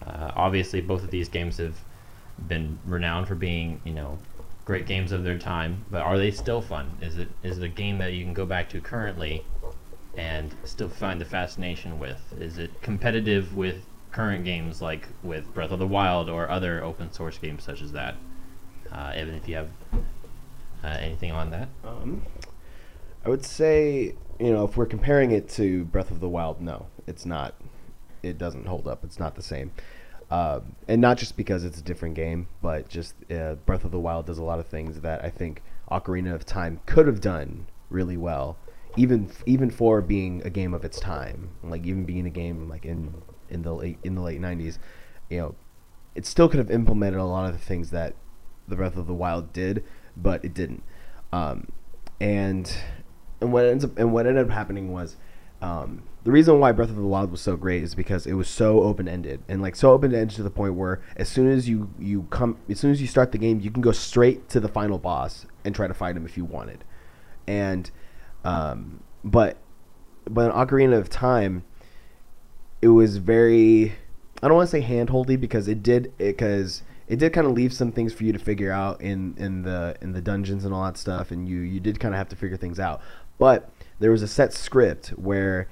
Uh, 0.08 0.32
obviously, 0.36 0.82
both 0.82 1.04
of 1.04 1.12
these 1.12 1.30
games 1.30 1.58
have 1.58 1.78
been 2.48 2.80
renowned 2.88 3.28
for 3.28 3.36
being, 3.36 3.80
you 3.86 3.94
know, 3.94 4.18
great 4.66 4.88
games 4.88 5.12
of 5.12 5.24
their 5.24 5.38
time. 5.38 5.86
But 5.92 6.02
are 6.02 6.18
they 6.18 6.32
still 6.32 6.60
fun? 6.60 6.90
Is 7.02 7.20
it 7.20 7.28
is 7.44 7.60
it 7.60 7.64
a 7.64 7.68
game 7.68 8.00
that 8.00 8.14
you 8.14 8.24
can 8.24 8.34
go 8.34 8.48
back 8.48 8.68
to 8.70 8.82
currently 8.82 9.46
and 10.18 10.56
still 10.64 10.90
find 10.90 11.22
the 11.22 11.26
fascination 11.26 12.00
with? 12.00 12.34
Is 12.40 12.58
it 12.58 12.82
competitive 12.82 13.56
with 13.56 13.86
current 14.12 14.44
games 14.44 14.82
like 14.82 15.08
with 15.22 15.54
Breath 15.54 15.72
of 15.72 15.78
the 15.78 15.88
Wild 15.88 16.32
or 16.32 16.50
other 16.50 16.84
open 16.84 17.12
source 17.14 17.38
games 17.38 17.64
such 17.64 17.84
as 17.84 17.92
that? 17.92 18.16
Uh, 18.92 19.12
Evan, 19.14 19.36
if 19.36 19.48
you 19.48 19.56
have 19.56 19.70
uh, 20.84 20.88
anything 20.88 21.32
on 21.32 21.52
that. 21.52 21.70
Um, 21.84 22.24
I 23.26 23.30
would 23.30 23.46
say, 23.46 24.16
you 24.40 24.52
know, 24.52 24.64
if 24.64 24.76
we're 24.78 24.86
comparing 24.86 25.32
it 25.32 25.48
to 25.50 25.86
Breath 25.86 26.12
of 26.12 26.20
the 26.20 26.30
Wild, 26.30 26.62
no, 26.62 26.88
it's 27.08 27.26
not. 27.26 27.56
It 28.24 28.38
doesn't 28.38 28.68
hold 28.68 28.88
up. 28.88 29.04
It's 29.04 29.20
not 29.20 29.36
the 29.36 29.44
same. 29.44 29.72
Uh, 30.30 30.62
and 30.88 31.02
not 31.02 31.18
just 31.18 31.36
because 31.36 31.64
it's 31.64 31.80
a 31.80 31.84
different 31.84 32.16
game, 32.16 32.48
but 32.62 32.88
just 32.88 33.16
uh, 33.30 33.56
Breath 33.66 33.84
of 33.84 33.92
the 33.92 34.00
Wild 34.00 34.26
does 34.26 34.38
a 34.38 34.44
lot 34.44 34.60
of 34.60 34.68
things 34.68 35.02
that 35.02 35.24
I 35.24 35.30
think 35.30 35.62
Ocarina 35.92 36.34
of 36.34 36.46
Time 36.46 36.80
could 36.86 37.06
have 37.06 37.20
done 37.20 37.68
really 37.90 38.18
well, 38.18 38.58
even 38.96 39.30
even 39.46 39.70
for 39.70 40.02
being 40.02 40.42
a 40.46 40.50
game 40.50 40.74
of 40.74 40.86
its 40.86 41.00
time, 41.00 41.50
like 41.62 41.86
even 41.86 42.06
being 42.06 42.26
a 42.26 42.30
game 42.30 42.70
like 42.70 42.86
in 42.86 43.14
in 43.50 43.64
the 43.64 43.74
late 43.74 44.00
in 44.04 44.16
the 44.16 44.22
late 44.22 44.40
'90s, 44.40 44.78
you 45.30 45.38
know, 45.40 45.56
it 46.16 46.26
still 46.26 46.48
could 46.48 46.60
have 46.60 46.72
implemented 46.72 47.20
a 47.20 47.26
lot 47.26 47.48
of 47.48 47.54
the 47.54 47.66
things 47.66 47.92
that 47.92 48.16
the 48.70 48.78
Breath 48.78 48.96
of 48.96 49.08
the 49.08 49.14
Wild 49.14 49.52
did, 49.52 49.84
but 50.16 50.46
it 50.46 50.54
didn't. 50.54 50.84
Um, 51.34 51.68
and 52.22 52.74
and 53.42 53.52
what 53.52 53.66
ends 53.66 53.84
up 53.84 53.98
and 53.98 54.14
what 54.14 54.26
ended 54.26 54.46
up 54.46 54.52
happening 54.52 54.92
was 54.94 55.18
um, 55.62 56.04
the 56.24 56.32
reason 56.32 56.60
why 56.60 56.72
Breath 56.72 56.90
of 56.90 56.96
the 56.96 57.02
Wild 57.02 57.32
was 57.32 57.42
so 57.42 57.56
great 57.56 57.84
is 57.84 57.96
because 57.96 58.26
it 58.26 58.34
was 58.34 58.48
so 58.48 58.82
open 58.82 59.08
ended 59.08 59.44
and 59.48 59.62
like 59.62 59.76
so 59.76 59.92
open 59.92 60.14
ended 60.14 60.36
to 60.36 60.44
the 60.44 60.50
point 60.50 60.76
where 60.76 61.02
as 61.16 61.30
soon 61.30 61.50
as 61.52 61.68
you 61.68 61.90
you 62.00 62.24
come 62.30 62.58
as 62.70 62.80
soon 62.80 62.92
as 62.92 63.02
you 63.02 63.08
start 63.08 63.32
the 63.32 63.38
game 63.38 63.60
you 63.60 63.72
can 63.72 63.82
go 63.82 63.92
straight 63.92 64.48
to 64.50 64.60
the 64.60 64.68
final 64.68 64.98
boss 64.98 65.46
and 65.66 65.76
try 65.76 65.88
to 65.88 65.94
fight 65.94 66.16
him 66.16 66.26
if 66.26 66.38
you 66.38 66.46
wanted, 66.46 66.84
and 67.48 67.92
um, 68.44 69.02
but 69.24 69.58
but 70.30 70.46
in 70.46 70.52
Ocarina 70.52 70.98
of 70.98 71.10
Time 71.10 71.64
it 72.82 72.90
was 72.90 73.18
very 73.18 73.94
I 74.42 74.48
don't 74.48 74.58
want 74.58 74.70
to 74.70 74.72
say 74.72 74.82
handholdy 74.82 75.40
because 75.40 75.68
it 75.68 75.84
did 75.84 76.16
because 76.18 76.84
it 77.08 77.20
did 77.20 77.34
kind 77.34 77.46
of 77.46 77.54
leave 77.54 77.74
some 77.74 77.92
things 77.92 78.14
for 78.14 78.24
you 78.24 78.32
to 78.34 78.40
figure 78.40 78.72
out 78.72 79.02
in 79.02 79.36
in 79.38 79.64
the 79.64 79.96
in 80.02 80.14
the 80.14 80.22
dungeons 80.22 80.66
and 80.66 80.74
all 80.74 80.84
that 80.86 80.98
stuff 80.98 81.32
and 81.32 81.48
you 81.48 81.60
you 81.60 81.80
did 81.80 82.00
kind 82.00 82.14
of 82.14 82.18
have 82.18 82.30
to 82.30 82.36
figure 82.36 82.58
things 82.58 82.80
out 82.80 83.02
but 83.42 83.72
there 84.00 84.12
was 84.12 84.22
a 84.22 84.28
set 84.28 84.54
script 84.54 85.10
where 85.10 85.68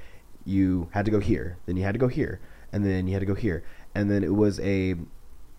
you 0.45 0.89
had 0.91 1.05
to 1.05 1.11
go 1.11 1.20
here 1.20 1.57
then 1.67 1.78
you 1.78 1.84
had 1.84 1.93
to 1.93 1.99
go 1.99 2.07
here 2.07 2.39
and 2.72 2.86
then 2.86 3.07
you 3.07 3.13
had 3.13 3.20
to 3.20 3.26
go 3.26 3.36
here. 3.36 3.63
And 3.95 4.09
then 4.09 4.24
it 4.24 4.34
was 4.34 4.59
a 4.59 4.95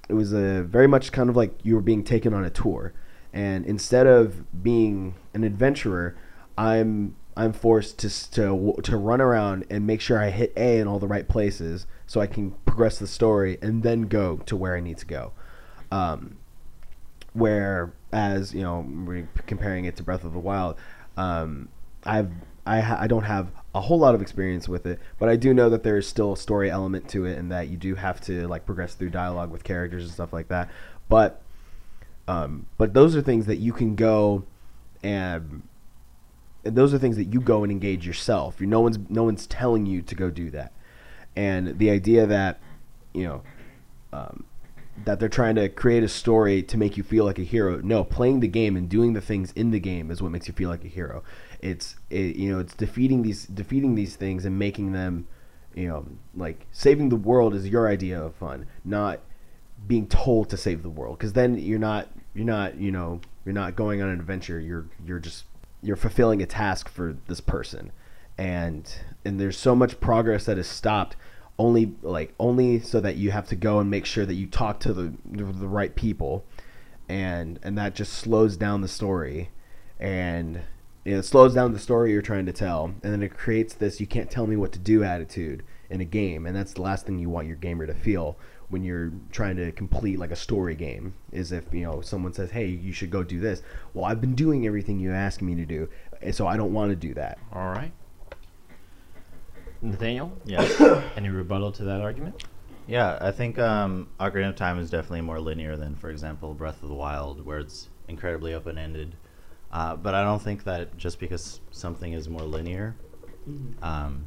it 0.08 0.14
was 0.14 0.32
a 0.32 0.62
very 0.62 0.88
much 0.88 1.12
kind 1.12 1.30
of 1.30 1.36
like 1.36 1.52
you 1.62 1.74
were 1.74 1.80
being 1.80 2.02
taken 2.02 2.34
on 2.34 2.44
a 2.44 2.50
tour. 2.50 2.92
And 3.32 3.64
instead 3.64 4.06
of 4.06 4.62
being 4.62 5.14
an 5.34 5.44
adventurer 5.44 6.16
i'm 6.58 7.14
i'm 7.36 7.52
forced 7.52 7.96
to 7.96 8.30
to 8.32 8.74
to 8.82 8.96
run 8.96 9.20
around 9.20 9.64
and 9.70 9.86
make 9.86 10.00
sure 10.00 10.20
i 10.20 10.28
hit 10.28 10.52
a 10.56 10.78
in 10.80 10.88
all 10.88 10.98
the 10.98 11.06
right 11.06 11.28
places 11.28 11.86
so 12.08 12.20
i 12.20 12.26
can 12.26 12.50
progress 12.66 12.98
the 12.98 13.06
story 13.06 13.56
and 13.62 13.84
then 13.84 14.02
go 14.02 14.38
to 14.38 14.56
where 14.56 14.76
i 14.76 14.80
need 14.80 14.98
to 14.98 15.06
go. 15.06 15.32
Um, 15.92 16.38
whereas 17.32 18.52
you 18.52 18.62
know 18.62 18.84
comparing 19.46 19.84
it 19.84 19.96
to 19.96 20.02
Breath 20.02 20.24
of 20.24 20.32
the 20.32 20.40
Wild, 20.40 20.76
um, 21.16 21.68
I've 22.04 22.30
I, 22.66 22.80
ha- 22.80 22.98
I 23.00 23.06
don't 23.06 23.24
have 23.24 23.50
a 23.74 23.80
whole 23.80 23.98
lot 23.98 24.14
of 24.14 24.22
experience 24.22 24.68
with 24.68 24.86
it, 24.86 25.00
but 25.18 25.28
I 25.28 25.36
do 25.36 25.54
know 25.54 25.70
that 25.70 25.82
there 25.82 25.96
is 25.96 26.06
still 26.06 26.34
a 26.34 26.36
story 26.36 26.70
element 26.70 27.08
to 27.10 27.24
it, 27.24 27.38
and 27.38 27.50
that 27.50 27.68
you 27.68 27.76
do 27.76 27.94
have 27.94 28.20
to 28.22 28.46
like 28.48 28.66
progress 28.66 28.94
through 28.94 29.10
dialogue 29.10 29.50
with 29.50 29.64
characters 29.64 30.04
and 30.04 30.12
stuff 30.12 30.32
like 30.32 30.48
that. 30.48 30.70
But 31.08 31.42
um, 32.28 32.66
but 32.78 32.94
those 32.94 33.16
are 33.16 33.22
things 33.22 33.46
that 33.46 33.56
you 33.56 33.72
can 33.72 33.96
go 33.96 34.44
and 35.02 35.62
and 36.64 36.76
those 36.76 36.92
are 36.92 36.98
things 36.98 37.16
that 37.16 37.32
you 37.32 37.40
go 37.40 37.62
and 37.62 37.72
engage 37.72 38.06
yourself. 38.06 38.60
You, 38.60 38.66
no 38.66 38.80
one's 38.80 38.98
no 39.08 39.24
one's 39.24 39.46
telling 39.46 39.86
you 39.86 40.02
to 40.02 40.14
go 40.14 40.30
do 40.30 40.50
that, 40.50 40.72
and 41.34 41.78
the 41.78 41.90
idea 41.90 42.26
that 42.26 42.60
you 43.14 43.24
know 43.24 43.42
um, 44.12 44.44
that 45.04 45.18
they're 45.18 45.28
trying 45.28 45.54
to 45.54 45.68
create 45.68 46.02
a 46.02 46.08
story 46.08 46.62
to 46.62 46.76
make 46.76 46.96
you 46.96 47.02
feel 47.02 47.24
like 47.24 47.38
a 47.38 47.44
hero. 47.44 47.80
No, 47.82 48.04
playing 48.04 48.40
the 48.40 48.48
game 48.48 48.76
and 48.76 48.88
doing 48.88 49.14
the 49.14 49.20
things 49.20 49.52
in 49.52 49.70
the 49.70 49.80
game 49.80 50.10
is 50.10 50.20
what 50.20 50.30
makes 50.30 50.48
you 50.48 50.54
feel 50.54 50.68
like 50.68 50.84
a 50.84 50.88
hero. 50.88 51.22
It's 51.62 51.96
it, 52.08 52.36
you 52.36 52.52
know 52.52 52.58
it's 52.58 52.74
defeating 52.74 53.22
these 53.22 53.46
defeating 53.46 53.94
these 53.94 54.16
things 54.16 54.44
and 54.44 54.58
making 54.58 54.92
them 54.92 55.26
you 55.74 55.88
know 55.88 56.06
like 56.34 56.66
saving 56.72 57.08
the 57.08 57.16
world 57.16 57.54
is 57.54 57.68
your 57.68 57.88
idea 57.88 58.20
of 58.20 58.34
fun, 58.34 58.66
not 58.84 59.20
being 59.86 60.06
told 60.06 60.50
to 60.50 60.56
save 60.56 60.82
the 60.82 60.90
world. 60.90 61.18
Because 61.18 61.32
then 61.32 61.58
you're 61.58 61.78
not 61.78 62.08
you're 62.34 62.46
not 62.46 62.76
you 62.76 62.90
know 62.90 63.20
you're 63.44 63.54
not 63.54 63.76
going 63.76 64.02
on 64.02 64.08
an 64.08 64.18
adventure. 64.18 64.60
You're 64.60 64.86
you're 65.04 65.18
just 65.18 65.44
you're 65.82 65.96
fulfilling 65.96 66.42
a 66.42 66.46
task 66.46 66.88
for 66.88 67.16
this 67.26 67.40
person. 67.40 67.92
And 68.38 68.92
and 69.24 69.40
there's 69.40 69.58
so 69.58 69.74
much 69.74 70.00
progress 70.00 70.44
that 70.44 70.58
is 70.58 70.66
stopped 70.66 71.16
only 71.58 71.94
like 72.02 72.34
only 72.38 72.80
so 72.80 73.00
that 73.00 73.16
you 73.16 73.30
have 73.30 73.46
to 73.48 73.56
go 73.56 73.80
and 73.80 73.90
make 73.90 74.06
sure 74.06 74.24
that 74.24 74.34
you 74.34 74.46
talk 74.46 74.80
to 74.80 74.92
the 74.92 75.12
the 75.26 75.68
right 75.68 75.94
people. 75.94 76.44
And 77.08 77.58
and 77.62 77.76
that 77.76 77.94
just 77.94 78.12
slows 78.12 78.56
down 78.56 78.80
the 78.80 78.88
story. 78.88 79.50
And 79.98 80.62
you 81.04 81.12
know, 81.12 81.18
it 81.18 81.24
slows 81.24 81.54
down 81.54 81.72
the 81.72 81.78
story 81.78 82.12
you're 82.12 82.22
trying 82.22 82.46
to 82.46 82.52
tell 82.52 82.86
and 83.02 83.12
then 83.12 83.22
it 83.22 83.36
creates 83.36 83.74
this 83.74 84.00
you 84.00 84.06
can't 84.06 84.30
tell 84.30 84.46
me 84.46 84.56
what 84.56 84.72
to 84.72 84.78
do 84.78 85.02
attitude 85.02 85.62
in 85.88 86.00
a 86.00 86.04
game 86.04 86.46
and 86.46 86.54
that's 86.54 86.74
the 86.74 86.82
last 86.82 87.06
thing 87.06 87.18
you 87.18 87.28
want 87.30 87.46
your 87.46 87.56
gamer 87.56 87.86
to 87.86 87.94
feel 87.94 88.36
when 88.68 88.84
you're 88.84 89.10
trying 89.32 89.56
to 89.56 89.72
complete 89.72 90.18
like 90.18 90.30
a 90.30 90.36
story 90.36 90.74
game 90.76 91.12
is 91.32 91.50
if 91.52 91.64
you 91.72 91.82
know 91.82 92.00
someone 92.00 92.32
says 92.32 92.50
hey 92.50 92.66
you 92.66 92.92
should 92.92 93.10
go 93.10 93.22
do 93.24 93.40
this 93.40 93.62
well 93.94 94.04
i've 94.04 94.20
been 94.20 94.34
doing 94.34 94.66
everything 94.66 95.00
you 95.00 95.10
asked 95.12 95.42
me 95.42 95.54
to 95.54 95.64
do 95.64 95.88
and 96.22 96.34
so 96.34 96.46
i 96.46 96.56
don't 96.56 96.72
want 96.72 96.90
to 96.90 96.96
do 96.96 97.14
that 97.14 97.38
All 97.52 97.68
right. 97.70 97.92
Nathaniel, 99.82 100.32
Yeah. 100.44 101.02
any 101.16 101.30
rebuttal 101.30 101.72
to 101.72 101.84
that 101.84 102.00
argument? 102.00 102.44
Yeah, 102.86 103.18
I 103.20 103.30
think 103.30 103.58
um, 103.58 104.08
Ocarina 104.18 104.50
of 104.50 104.56
Time 104.56 104.78
is 104.78 104.90
definitely 104.90 105.20
more 105.22 105.40
linear 105.40 105.76
than, 105.76 105.94
for 105.94 106.10
example, 106.10 106.54
Breath 106.54 106.82
of 106.82 106.88
the 106.88 106.94
Wild, 106.94 107.46
where 107.46 107.60
it's 107.60 107.88
incredibly 108.08 108.52
open 108.52 108.76
ended. 108.76 109.14
Uh, 109.72 109.96
but 109.96 110.14
I 110.14 110.22
don't 110.22 110.42
think 110.42 110.64
that 110.64 110.96
just 110.96 111.20
because 111.20 111.60
something 111.70 112.12
is 112.12 112.28
more 112.28 112.42
linear 112.42 112.96
um, 113.82 114.26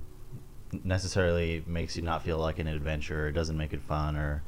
necessarily 0.83 1.63
makes 1.67 1.95
you 1.95 2.01
not 2.01 2.23
feel 2.23 2.37
like 2.37 2.59
an 2.59 2.67
adventure, 2.67 3.27
or 3.27 3.31
doesn't 3.31 3.57
make 3.57 3.73
it 3.73 3.81
fun, 3.81 4.15
or 4.15 4.43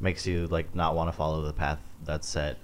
makes 0.00 0.26
you 0.26 0.46
like 0.46 0.74
not 0.74 0.94
want 0.94 1.08
to 1.08 1.12
follow 1.12 1.42
the 1.42 1.52
path 1.52 1.78
that's 2.04 2.28
set. 2.28 2.58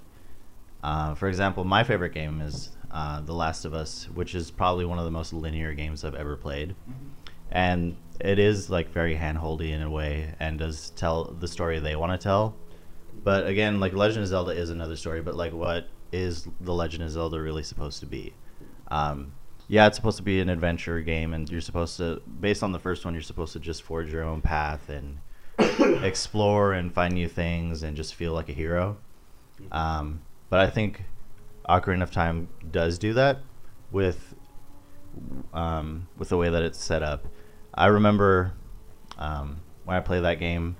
Uh, 0.83 1.15
for 1.15 1.27
example, 1.27 1.63
my 1.63 1.83
favorite 1.83 2.13
game 2.13 2.41
is 2.41 2.71
uh, 2.91 3.21
The 3.21 3.33
Last 3.33 3.65
of 3.65 3.73
Us, 3.73 4.07
which 4.13 4.35
is 4.35 4.51
probably 4.51 4.85
one 4.85 4.99
of 4.99 5.05
the 5.05 5.11
most 5.11 5.33
linear 5.33 5.73
games 5.73 6.03
I've 6.03 6.15
ever 6.15 6.35
played. 6.35 6.75
And 7.51 7.95
it 8.19 8.39
is 8.39 8.69
like 8.69 8.91
very 8.91 9.15
handholdy 9.15 9.71
in 9.71 9.81
a 9.81 9.89
way 9.89 10.33
and 10.39 10.59
does 10.59 10.91
tell 10.91 11.25
the 11.25 11.47
story 11.47 11.79
they 11.79 11.95
want 11.95 12.19
to 12.19 12.23
tell. 12.23 12.55
But 13.23 13.47
again 13.47 13.79
like 13.79 13.93
legend 13.93 14.23
of 14.23 14.27
zelda 14.27 14.51
is 14.51 14.69
another 14.69 14.95
story 14.95 15.21
but 15.21 15.35
like 15.35 15.53
what 15.53 15.87
is 16.15 16.47
the 16.61 16.73
legend 16.73 17.03
of 17.03 17.09
zelda 17.09 17.39
really 17.39 17.63
supposed 17.63 17.99
to 17.99 18.05
be 18.05 18.33
um, 18.89 19.33
yeah 19.67 19.87
it's 19.87 19.95
supposed 19.95 20.17
to 20.17 20.23
be 20.23 20.39
an 20.39 20.49
adventure 20.49 21.01
game 21.01 21.33
and 21.33 21.49
you're 21.49 21.61
supposed 21.61 21.97
to 21.97 22.21
based 22.39 22.63
on 22.63 22.71
the 22.71 22.79
first 22.79 23.05
one 23.05 23.13
you're 23.13 23.23
supposed 23.23 23.53
to 23.53 23.59
just 23.59 23.83
forge 23.83 24.11
your 24.11 24.23
own 24.23 24.41
path 24.41 24.89
and 24.89 25.17
explore 26.03 26.73
and 26.73 26.93
find 26.93 27.13
new 27.13 27.27
things 27.27 27.83
and 27.83 27.95
just 27.95 28.13
feel 28.15 28.33
like 28.33 28.49
a 28.49 28.53
hero 28.53 28.97
um, 29.71 30.21
but 30.49 30.59
i 30.59 30.69
think 30.69 31.03
ocarina 31.67 32.03
of 32.03 32.11
time 32.11 32.47
does 32.71 32.97
do 32.97 33.13
that 33.13 33.39
with 33.91 34.35
um, 35.53 36.07
with 36.17 36.29
the 36.29 36.37
way 36.37 36.49
that 36.49 36.63
it's 36.63 36.83
set 36.83 37.03
up. 37.03 37.25
I 37.73 37.87
remember 37.87 38.53
um, 39.17 39.61
when 39.83 39.97
I 39.97 39.99
played 39.99 40.23
that 40.23 40.39
game. 40.39 40.77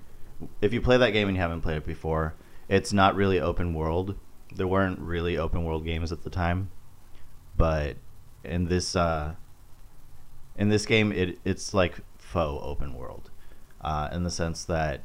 If 0.61 0.73
you 0.73 0.81
play 0.81 0.97
that 0.97 1.11
game 1.11 1.27
and 1.27 1.37
you 1.37 1.41
haven't 1.41 1.61
played 1.61 1.77
it 1.77 1.85
before, 1.85 2.33
it's 2.67 2.91
not 2.91 3.15
really 3.15 3.39
open 3.39 3.73
world. 3.73 4.15
There 4.55 4.67
weren't 4.67 4.99
really 4.99 5.37
open 5.37 5.63
world 5.63 5.85
games 5.85 6.11
at 6.11 6.23
the 6.23 6.29
time, 6.29 6.71
but 7.57 7.97
in 8.43 8.65
this 8.65 8.95
uh, 8.95 9.35
in 10.57 10.69
this 10.69 10.85
game, 10.85 11.11
it 11.11 11.39
it's 11.43 11.73
like 11.73 11.99
faux 12.17 12.63
open 12.65 12.93
world, 12.93 13.29
uh, 13.81 14.09
in 14.11 14.23
the 14.23 14.31
sense 14.31 14.63
that 14.65 15.01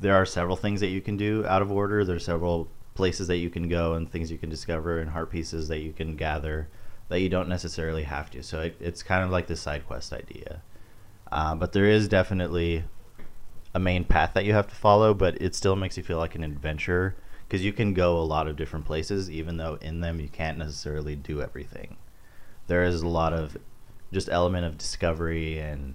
there 0.00 0.14
are 0.14 0.26
several 0.26 0.56
things 0.56 0.80
that 0.80 0.88
you 0.88 1.00
can 1.00 1.16
do 1.16 1.44
out 1.46 1.62
of 1.62 1.70
order. 1.70 2.04
There's 2.04 2.24
several 2.24 2.68
places 2.94 3.26
that 3.28 3.38
you 3.38 3.50
can 3.50 3.68
go 3.68 3.94
and 3.94 4.10
things 4.10 4.30
you 4.30 4.38
can 4.38 4.50
discover 4.50 4.98
and 5.00 5.10
heart 5.10 5.30
pieces 5.30 5.68
that 5.68 5.80
you 5.80 5.92
can 5.92 6.16
gather 6.16 6.68
that 7.08 7.20
you 7.20 7.28
don't 7.28 7.48
necessarily 7.48 8.04
have 8.04 8.30
to. 8.30 8.42
So 8.42 8.60
it, 8.60 8.76
it's 8.80 9.02
kind 9.02 9.24
of 9.24 9.30
like 9.30 9.46
the 9.46 9.56
side 9.56 9.86
quest 9.86 10.12
idea. 10.12 10.62
Uh, 11.30 11.54
but 11.54 11.72
there 11.72 11.86
is 11.86 12.08
definitely 12.08 12.84
a 13.74 13.80
main 13.80 14.04
path 14.04 14.32
that 14.34 14.44
you 14.44 14.52
have 14.52 14.68
to 14.68 14.74
follow, 14.74 15.12
but 15.12 15.40
it 15.40 15.54
still 15.54 15.76
makes 15.76 15.96
you 15.96 16.02
feel 16.02 16.18
like 16.18 16.34
an 16.34 16.44
adventurer 16.44 17.16
because 17.46 17.64
you 17.64 17.72
can 17.72 17.94
go 17.94 18.18
a 18.18 18.24
lot 18.24 18.48
of 18.48 18.56
different 18.56 18.86
places, 18.86 19.30
even 19.30 19.56
though 19.56 19.78
in 19.80 20.00
them 20.00 20.20
you 20.20 20.28
can't 20.28 20.58
necessarily 20.58 21.16
do 21.16 21.42
everything. 21.42 21.96
there 22.66 22.84
is 22.84 23.02
a 23.02 23.08
lot 23.08 23.32
of 23.32 23.56
just 24.12 24.28
element 24.30 24.64
of 24.64 24.78
discovery 24.78 25.58
and 25.58 25.94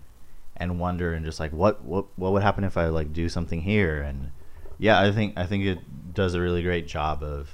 and 0.58 0.80
wonder 0.80 1.14
and 1.14 1.26
just 1.26 1.40
like 1.40 1.52
what 1.54 1.84
what 1.84 2.06
what 2.18 2.34
would 2.34 2.44
happen 2.44 2.64
if 2.64 2.78
I 2.78 2.88
like 2.88 3.14
do 3.14 3.30
something 3.30 3.62
here? 3.62 4.02
And 4.02 4.32
yeah 4.78 5.00
I 5.02 5.12
think 5.12 5.38
I 5.38 5.46
think 5.46 5.66
it 5.66 6.14
does 6.14 6.34
a 6.34 6.42
really 6.42 6.62
great 6.64 6.88
job 6.88 7.24
of 7.24 7.50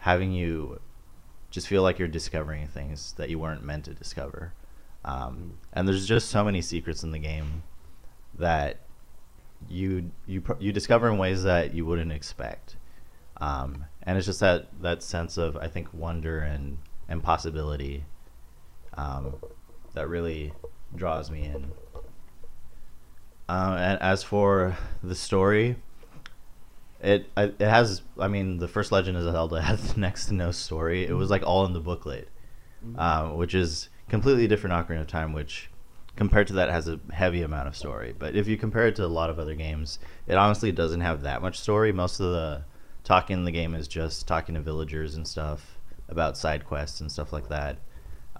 having 0.00 0.32
you 0.32 0.80
just 1.50 1.68
feel 1.68 1.82
like 1.82 1.98
you're 1.98 2.08
discovering 2.08 2.66
things 2.68 3.12
that 3.14 3.28
you 3.28 3.38
weren't 3.38 3.62
meant 3.64 3.84
to 3.84 3.94
discover. 3.94 4.54
Um, 5.04 5.58
and 5.72 5.86
there's 5.86 6.06
just 6.06 6.28
so 6.30 6.44
many 6.44 6.62
secrets 6.62 7.02
in 7.02 7.10
the 7.10 7.18
game 7.18 7.64
that 8.38 8.78
you 9.68 10.10
you 10.26 10.42
you 10.60 10.72
discover 10.72 11.08
in 11.08 11.18
ways 11.18 11.42
that 11.42 11.74
you 11.74 11.84
wouldn't 11.84 12.12
expect 12.12 12.76
um, 13.38 13.84
and 14.02 14.16
it's 14.18 14.26
just 14.26 14.40
that 14.40 14.68
that 14.82 15.02
sense 15.02 15.36
of 15.36 15.56
I 15.56 15.68
think 15.68 15.92
wonder 15.92 16.38
and 16.38 16.78
and 17.08 17.22
possibility 17.22 18.04
um, 18.94 19.34
that 19.94 20.08
really 20.08 20.52
draws 20.94 21.30
me 21.30 21.44
in. 21.44 21.72
Um, 23.48 23.74
and 23.74 24.00
as 24.00 24.22
for 24.22 24.76
the 25.02 25.14
story, 25.14 25.76
it 27.00 27.28
it 27.36 27.60
has. 27.60 28.02
I 28.18 28.28
mean, 28.28 28.58
the 28.58 28.68
first 28.68 28.92
Legend 28.92 29.16
of 29.16 29.24
Zelda 29.24 29.60
has 29.62 29.96
next 29.96 30.26
to 30.26 30.34
no 30.34 30.50
story. 30.50 31.06
It 31.06 31.14
was 31.14 31.30
like 31.30 31.42
all 31.42 31.66
in 31.66 31.72
the 31.72 31.80
booklet, 31.80 32.28
um, 32.96 33.36
which 33.36 33.54
is 33.54 33.88
completely 34.08 34.46
different 34.46 34.74
Ocarina 34.74 35.02
of 35.02 35.06
Time, 35.08 35.32
which 35.32 35.68
compared 36.16 36.46
to 36.46 36.52
that 36.54 36.70
has 36.70 36.88
a 36.88 37.00
heavy 37.12 37.42
amount 37.42 37.68
of 37.68 37.76
story. 37.76 38.14
But 38.16 38.36
if 38.36 38.46
you 38.46 38.56
compare 38.56 38.86
it 38.86 38.96
to 38.96 39.04
a 39.04 39.06
lot 39.06 39.30
of 39.30 39.38
other 39.38 39.54
games, 39.54 39.98
it 40.26 40.36
honestly 40.36 40.70
doesn't 40.70 41.00
have 41.00 41.22
that 41.22 41.42
much 41.42 41.58
story. 41.58 41.92
Most 41.92 42.20
of 42.20 42.32
the 42.32 42.64
talking 43.04 43.38
in 43.38 43.44
the 43.44 43.52
game 43.52 43.74
is 43.74 43.88
just 43.88 44.26
talking 44.26 44.54
to 44.54 44.60
villagers 44.60 45.14
and 45.14 45.26
stuff 45.26 45.78
about 46.08 46.36
side 46.36 46.64
quests 46.64 47.00
and 47.00 47.10
stuff 47.10 47.32
like 47.32 47.48
that. 47.48 47.78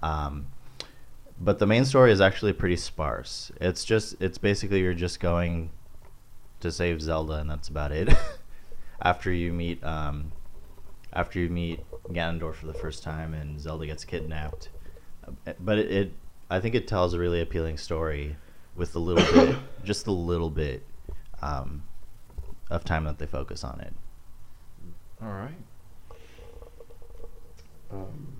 Um, 0.01 0.47
but 1.39 1.59
the 1.59 1.65
main 1.65 1.85
story 1.85 2.11
is 2.11 2.21
actually 2.21 2.53
pretty 2.53 2.75
sparse. 2.75 3.51
It's 3.59 3.83
just 3.83 4.21
it's 4.21 4.37
basically 4.37 4.79
you're 4.79 4.93
just 4.93 5.19
going 5.19 5.71
to 6.61 6.71
save 6.71 7.01
Zelda 7.01 7.33
and 7.33 7.49
that's 7.49 7.67
about 7.67 7.91
it. 7.91 8.09
after 9.01 9.31
you 9.31 9.51
meet 9.51 9.83
um, 9.83 10.31
after 11.11 11.39
you 11.39 11.49
meet 11.49 11.81
Ganondorf 12.09 12.55
for 12.55 12.67
the 12.67 12.73
first 12.73 13.03
time 13.03 13.33
and 13.33 13.59
Zelda 13.59 13.85
gets 13.85 14.05
kidnapped. 14.05 14.69
But 15.59 15.79
it, 15.79 15.91
it 15.91 16.13
I 16.49 16.59
think 16.59 16.75
it 16.75 16.87
tells 16.87 17.13
a 17.13 17.19
really 17.19 17.41
appealing 17.41 17.77
story 17.77 18.35
with 18.75 18.95
a 18.95 18.99
little 18.99 19.25
bit 19.33 19.55
just 19.83 20.07
a 20.07 20.11
little 20.11 20.49
bit 20.49 20.85
um, 21.41 21.83
of 22.69 22.83
time 22.83 23.03
that 23.05 23.19
they 23.19 23.25
focus 23.25 23.63
on 23.63 23.79
it. 23.81 23.93
All 25.23 25.31
right. 25.31 25.55
Um, 27.91 28.33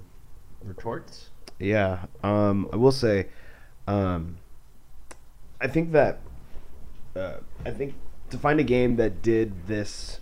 Retorts. 0.63 1.29
Yeah, 1.59 2.05
um, 2.23 2.67
I 2.73 2.75
will 2.75 2.91
say, 2.91 3.27
um, 3.87 4.37
I 5.61 5.67
think 5.67 5.93
that 5.93 6.19
uh, 7.15 7.37
I 7.65 7.71
think 7.71 7.93
to 8.31 8.37
find 8.37 8.59
a 8.59 8.63
game 8.63 8.97
that 8.97 9.21
did 9.21 9.67
this, 9.67 10.19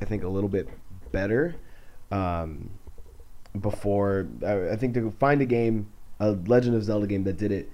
I 0.00 0.06
think 0.06 0.24
a 0.24 0.28
little 0.28 0.48
bit 0.48 0.68
better. 1.12 1.54
Um, 2.10 2.70
before 3.60 4.26
I, 4.44 4.70
I 4.70 4.76
think 4.76 4.94
to 4.94 5.12
find 5.20 5.40
a 5.40 5.46
game, 5.46 5.92
a 6.18 6.30
Legend 6.30 6.74
of 6.74 6.82
Zelda 6.82 7.06
game 7.06 7.24
that 7.24 7.36
did 7.36 7.52
it 7.52 7.70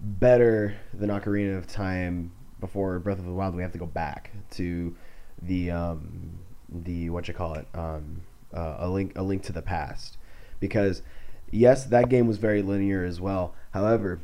better 0.00 0.76
than 0.92 1.08
Ocarina 1.08 1.56
of 1.56 1.66
Time 1.66 2.32
before 2.60 2.98
Breath 2.98 3.18
of 3.18 3.24
the 3.24 3.32
Wild, 3.32 3.54
we 3.54 3.62
have 3.62 3.72
to 3.72 3.78
go 3.78 3.86
back 3.86 4.32
to 4.52 4.94
the 5.40 5.70
um, 5.70 6.38
the 6.72 7.10
what 7.10 7.28
you 7.28 7.34
call 7.34 7.54
it 7.54 7.66
um, 7.74 8.22
uh, 8.54 8.76
a 8.78 8.88
link 8.88 9.12
a 9.16 9.22
link 9.22 9.42
to 9.44 9.52
the 9.52 9.62
past. 9.62 10.18
Because 10.60 11.02
yes 11.50 11.84
that 11.86 12.08
game 12.08 12.26
was 12.26 12.38
very 12.38 12.62
linear 12.62 13.04
as 13.04 13.20
well. 13.20 13.54
However 13.72 14.20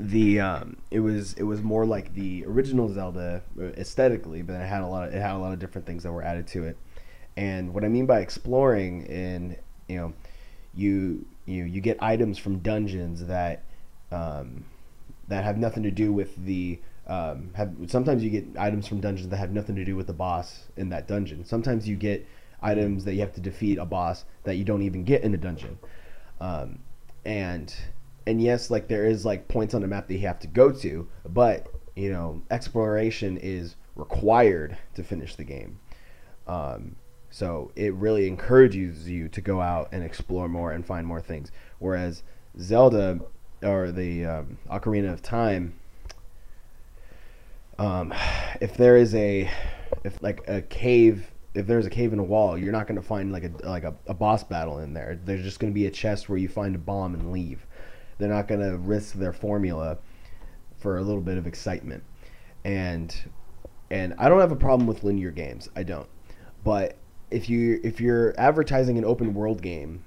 the 0.00 0.40
um, 0.40 0.76
it 0.90 1.00
was 1.00 1.34
it 1.34 1.42
was 1.42 1.62
more 1.62 1.84
like 1.84 2.14
the 2.14 2.44
original 2.46 2.92
Zelda 2.92 3.42
uh, 3.60 3.64
aesthetically 3.64 4.42
but 4.42 4.54
it 4.54 4.66
had 4.66 4.82
a 4.82 4.86
lot 4.86 5.08
of, 5.08 5.14
it 5.14 5.20
had 5.20 5.34
a 5.34 5.38
lot 5.38 5.52
of 5.52 5.58
different 5.58 5.86
things 5.86 6.04
that 6.04 6.12
were 6.12 6.22
added 6.22 6.46
to 6.48 6.64
it. 6.64 6.76
And 7.36 7.74
what 7.74 7.84
I 7.84 7.88
mean 7.88 8.06
by 8.06 8.20
exploring 8.20 9.06
in 9.06 9.56
you 9.88 9.96
know 9.96 10.12
you 10.74 11.26
you 11.46 11.64
you 11.64 11.80
get 11.80 11.96
items 12.00 12.38
from 12.38 12.60
dungeons 12.60 13.26
that 13.26 13.64
um, 14.10 14.64
that 15.28 15.44
have 15.44 15.58
nothing 15.58 15.82
to 15.82 15.90
do 15.90 16.12
with 16.12 16.34
the 16.44 16.80
um, 17.06 17.50
have 17.54 17.74
sometimes 17.86 18.22
you 18.22 18.30
get 18.30 18.46
items 18.58 18.86
from 18.86 19.00
dungeons 19.00 19.28
that 19.30 19.38
have 19.38 19.50
nothing 19.50 19.76
to 19.76 19.84
do 19.84 19.96
with 19.96 20.06
the 20.06 20.12
boss 20.12 20.68
in 20.76 20.90
that 20.90 21.08
dungeon. 21.08 21.44
Sometimes 21.44 21.88
you 21.88 21.96
get 21.96 22.26
items 22.60 23.04
that 23.04 23.14
you 23.14 23.20
have 23.20 23.32
to 23.34 23.40
defeat 23.40 23.78
a 23.78 23.84
boss 23.84 24.24
that 24.44 24.56
you 24.56 24.64
don't 24.64 24.82
even 24.82 25.04
get 25.04 25.22
in 25.22 25.32
a 25.34 25.38
dungeon. 25.38 25.78
Um, 26.40 26.80
and 27.24 27.74
and 28.26 28.42
yes, 28.42 28.70
like 28.70 28.88
there 28.88 29.06
is 29.06 29.24
like 29.24 29.48
points 29.48 29.72
on 29.72 29.80
the 29.80 29.86
map 29.86 30.06
that 30.08 30.14
you 30.14 30.26
have 30.26 30.40
to 30.40 30.46
go 30.46 30.70
to, 30.70 31.08
but 31.26 31.68
you 31.96 32.12
know 32.12 32.42
exploration 32.50 33.38
is 33.38 33.76
required 33.96 34.76
to 34.94 35.02
finish 35.02 35.34
the 35.34 35.44
game. 35.44 35.80
Um, 36.46 36.96
so 37.30 37.72
it 37.74 37.94
really 37.94 38.26
encourages 38.26 39.08
you 39.08 39.28
to 39.30 39.40
go 39.40 39.60
out 39.60 39.88
and 39.92 40.02
explore 40.02 40.48
more 40.48 40.72
and 40.72 40.84
find 40.84 41.06
more 41.06 41.20
things. 41.20 41.52
Whereas 41.78 42.22
Zelda 42.58 43.20
or 43.62 43.92
the 43.92 44.24
um, 44.24 44.58
Ocarina 44.70 45.12
of 45.12 45.22
Time, 45.22 45.78
um, 47.78 48.12
if 48.60 48.76
there 48.76 48.96
is 48.96 49.14
a, 49.14 49.50
if 50.04 50.22
like 50.22 50.46
a 50.48 50.62
cave, 50.62 51.30
if 51.54 51.66
there's 51.66 51.86
a 51.86 51.90
cave 51.90 52.12
in 52.12 52.18
a 52.18 52.24
wall, 52.24 52.58
you're 52.58 52.72
not 52.72 52.86
going 52.86 53.00
to 53.00 53.06
find 53.06 53.32
like 53.32 53.44
a 53.44 53.52
like 53.66 53.84
a, 53.84 53.94
a 54.06 54.14
boss 54.14 54.42
battle 54.44 54.78
in 54.78 54.94
there. 54.94 55.18
There's 55.24 55.42
just 55.42 55.60
going 55.60 55.72
to 55.72 55.74
be 55.74 55.86
a 55.86 55.90
chest 55.90 56.28
where 56.28 56.38
you 56.38 56.48
find 56.48 56.74
a 56.74 56.78
bomb 56.78 57.14
and 57.14 57.32
leave. 57.32 57.66
They're 58.18 58.28
not 58.28 58.48
going 58.48 58.60
to 58.60 58.76
risk 58.76 59.14
their 59.14 59.32
formula 59.32 59.98
for 60.78 60.98
a 60.98 61.02
little 61.02 61.22
bit 61.22 61.38
of 61.38 61.46
excitement, 61.46 62.02
and 62.64 63.14
and 63.90 64.14
I 64.18 64.28
don't 64.28 64.40
have 64.40 64.52
a 64.52 64.56
problem 64.56 64.86
with 64.86 65.04
linear 65.04 65.30
games. 65.30 65.68
I 65.76 65.84
don't, 65.84 66.08
but 66.64 66.96
if 67.30 67.48
you 67.48 67.80
if 67.84 68.00
you're 68.00 68.34
advertising 68.38 68.98
an 68.98 69.04
open 69.04 69.34
world 69.34 69.62
game 69.62 70.04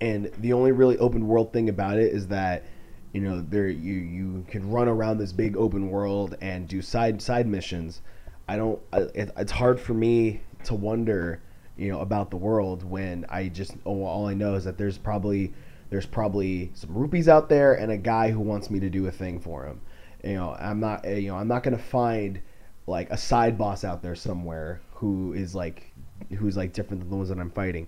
and 0.00 0.30
the 0.38 0.52
only 0.52 0.72
really 0.72 0.98
open 0.98 1.26
world 1.26 1.52
thing 1.52 1.68
about 1.68 1.98
it 1.98 2.12
is 2.12 2.28
that 2.28 2.64
you 3.12 3.20
know 3.20 3.40
there 3.40 3.68
you 3.68 3.94
you 3.94 4.44
can 4.48 4.70
run 4.70 4.88
around 4.88 5.18
this 5.18 5.32
big 5.32 5.56
open 5.56 5.90
world 5.90 6.36
and 6.40 6.68
do 6.68 6.82
side 6.82 7.20
side 7.20 7.46
missions. 7.46 8.02
I 8.48 8.56
don't 8.56 8.80
it, 8.92 9.30
it's 9.36 9.52
hard 9.52 9.80
for 9.80 9.94
me 9.94 10.40
to 10.64 10.74
wonder 10.74 11.40
you 11.76 11.90
know 11.90 12.00
about 12.00 12.30
the 12.30 12.36
world 12.36 12.82
when 12.82 13.24
i 13.28 13.48
just 13.48 13.76
oh, 13.86 14.02
all 14.04 14.26
i 14.26 14.34
know 14.34 14.54
is 14.54 14.64
that 14.64 14.76
there's 14.76 14.98
probably 14.98 15.52
there's 15.90 16.06
probably 16.06 16.70
some 16.74 16.92
rupees 16.92 17.28
out 17.28 17.48
there 17.48 17.74
and 17.74 17.92
a 17.92 17.96
guy 17.96 18.30
who 18.30 18.40
wants 18.40 18.68
me 18.68 18.80
to 18.80 18.90
do 18.90 19.06
a 19.06 19.10
thing 19.10 19.38
for 19.38 19.64
him. 19.64 19.80
You 20.24 20.34
know 20.34 20.56
i'm 20.58 20.80
not 20.80 21.06
eh, 21.06 21.18
you 21.18 21.28
know 21.28 21.36
i'm 21.36 21.48
not 21.48 21.62
going 21.62 21.76
to 21.76 21.82
find 21.82 22.40
like 22.86 23.10
a 23.10 23.16
side 23.16 23.56
boss 23.56 23.84
out 23.84 24.02
there 24.02 24.16
somewhere 24.16 24.80
who 24.92 25.32
is 25.34 25.54
like 25.54 25.92
who's 26.36 26.56
like 26.56 26.72
different 26.72 27.00
than 27.00 27.10
the 27.10 27.16
ones 27.16 27.28
that 27.28 27.38
i'm 27.38 27.50
fighting. 27.50 27.86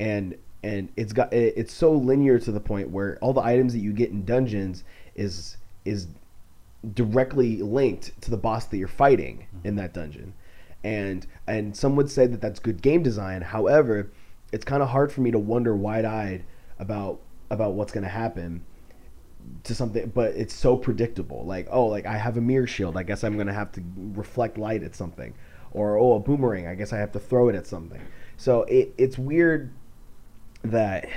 And 0.00 0.36
and 0.62 0.88
it's 0.96 1.12
got 1.12 1.32
it's 1.32 1.72
so 1.72 1.92
linear 1.92 2.38
to 2.38 2.50
the 2.50 2.60
point 2.60 2.90
where 2.90 3.16
all 3.20 3.32
the 3.32 3.40
items 3.40 3.72
that 3.72 3.78
you 3.80 3.92
get 3.92 4.10
in 4.10 4.24
dungeons 4.24 4.84
is 5.14 5.56
is 5.84 6.08
directly 6.94 7.62
linked 7.62 8.20
to 8.22 8.30
the 8.30 8.36
boss 8.36 8.66
that 8.66 8.76
you're 8.76 8.88
fighting 8.88 9.46
mm-hmm. 9.54 9.68
in 9.68 9.76
that 9.76 9.94
dungeon. 9.94 10.34
And 10.82 11.26
and 11.46 11.76
some 11.76 11.96
would 11.96 12.10
say 12.10 12.26
that 12.26 12.40
that's 12.40 12.60
good 12.60 12.82
game 12.82 13.02
design. 13.02 13.42
However 13.42 14.10
it's 14.50 14.64
kind 14.64 14.82
of 14.82 14.88
hard 14.88 15.12
for 15.12 15.20
me 15.20 15.30
to 15.30 15.38
wonder 15.38 15.76
wide-eyed 15.76 16.44
about 16.78 17.20
about 17.50 17.74
what's 17.74 17.92
going 17.92 18.04
to 18.04 18.10
happen 18.10 18.64
to 19.62 19.74
something 19.74 20.08
but 20.08 20.34
it's 20.34 20.54
so 20.54 20.76
predictable. 20.76 21.44
Like 21.44 21.68
oh 21.70 21.86
like 21.86 22.06
i 22.06 22.16
have 22.16 22.36
a 22.36 22.40
mirror 22.40 22.66
shield. 22.66 22.96
I 22.96 23.04
guess 23.04 23.22
i'm 23.22 23.34
going 23.34 23.46
to 23.46 23.52
have 23.52 23.70
to 23.72 23.82
reflect 23.96 24.58
light 24.58 24.82
at 24.82 24.96
something. 24.96 25.34
Or 25.70 25.98
oh 25.98 26.14
a 26.14 26.20
boomerang. 26.20 26.66
I 26.66 26.74
guess 26.74 26.92
i 26.92 26.98
have 26.98 27.12
to 27.12 27.20
throw 27.20 27.48
it 27.48 27.54
at 27.54 27.66
something. 27.66 28.00
So 28.36 28.62
it, 28.64 28.94
it's 28.98 29.18
weird 29.18 29.72
that 30.62 31.08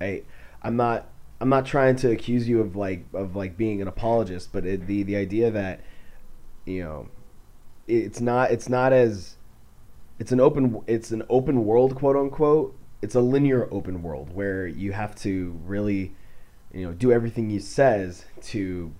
I 0.00 0.22
I'm 0.62 0.76
not 0.76 1.08
I'm 1.40 1.48
not 1.48 1.66
trying 1.66 1.96
to 1.96 2.10
accuse 2.10 2.48
you 2.48 2.60
of 2.60 2.76
like 2.76 3.04
of 3.12 3.36
like 3.36 3.56
being 3.56 3.82
an 3.82 3.88
apologist, 3.88 4.50
but 4.52 4.64
it, 4.64 4.86
the 4.86 5.02
the 5.02 5.16
idea 5.16 5.50
that 5.50 5.80
you 6.64 6.82
know 6.82 7.08
it's 7.86 8.20
not 8.20 8.50
it's 8.50 8.68
not 8.68 8.92
as 8.92 9.36
it's 10.18 10.32
an 10.32 10.40
open 10.40 10.80
it's 10.86 11.10
an 11.10 11.22
open 11.28 11.64
world 11.64 11.94
quote 11.94 12.16
unquote 12.16 12.76
it's 13.02 13.14
a 13.14 13.20
linear 13.20 13.68
open 13.70 14.02
world 14.02 14.34
where 14.34 14.66
you 14.66 14.92
have 14.92 15.14
to 15.14 15.58
really 15.64 16.14
you 16.72 16.84
know 16.84 16.92
do 16.92 17.12
everything 17.12 17.50
he 17.50 17.60
says 17.60 18.24
to 18.40 18.92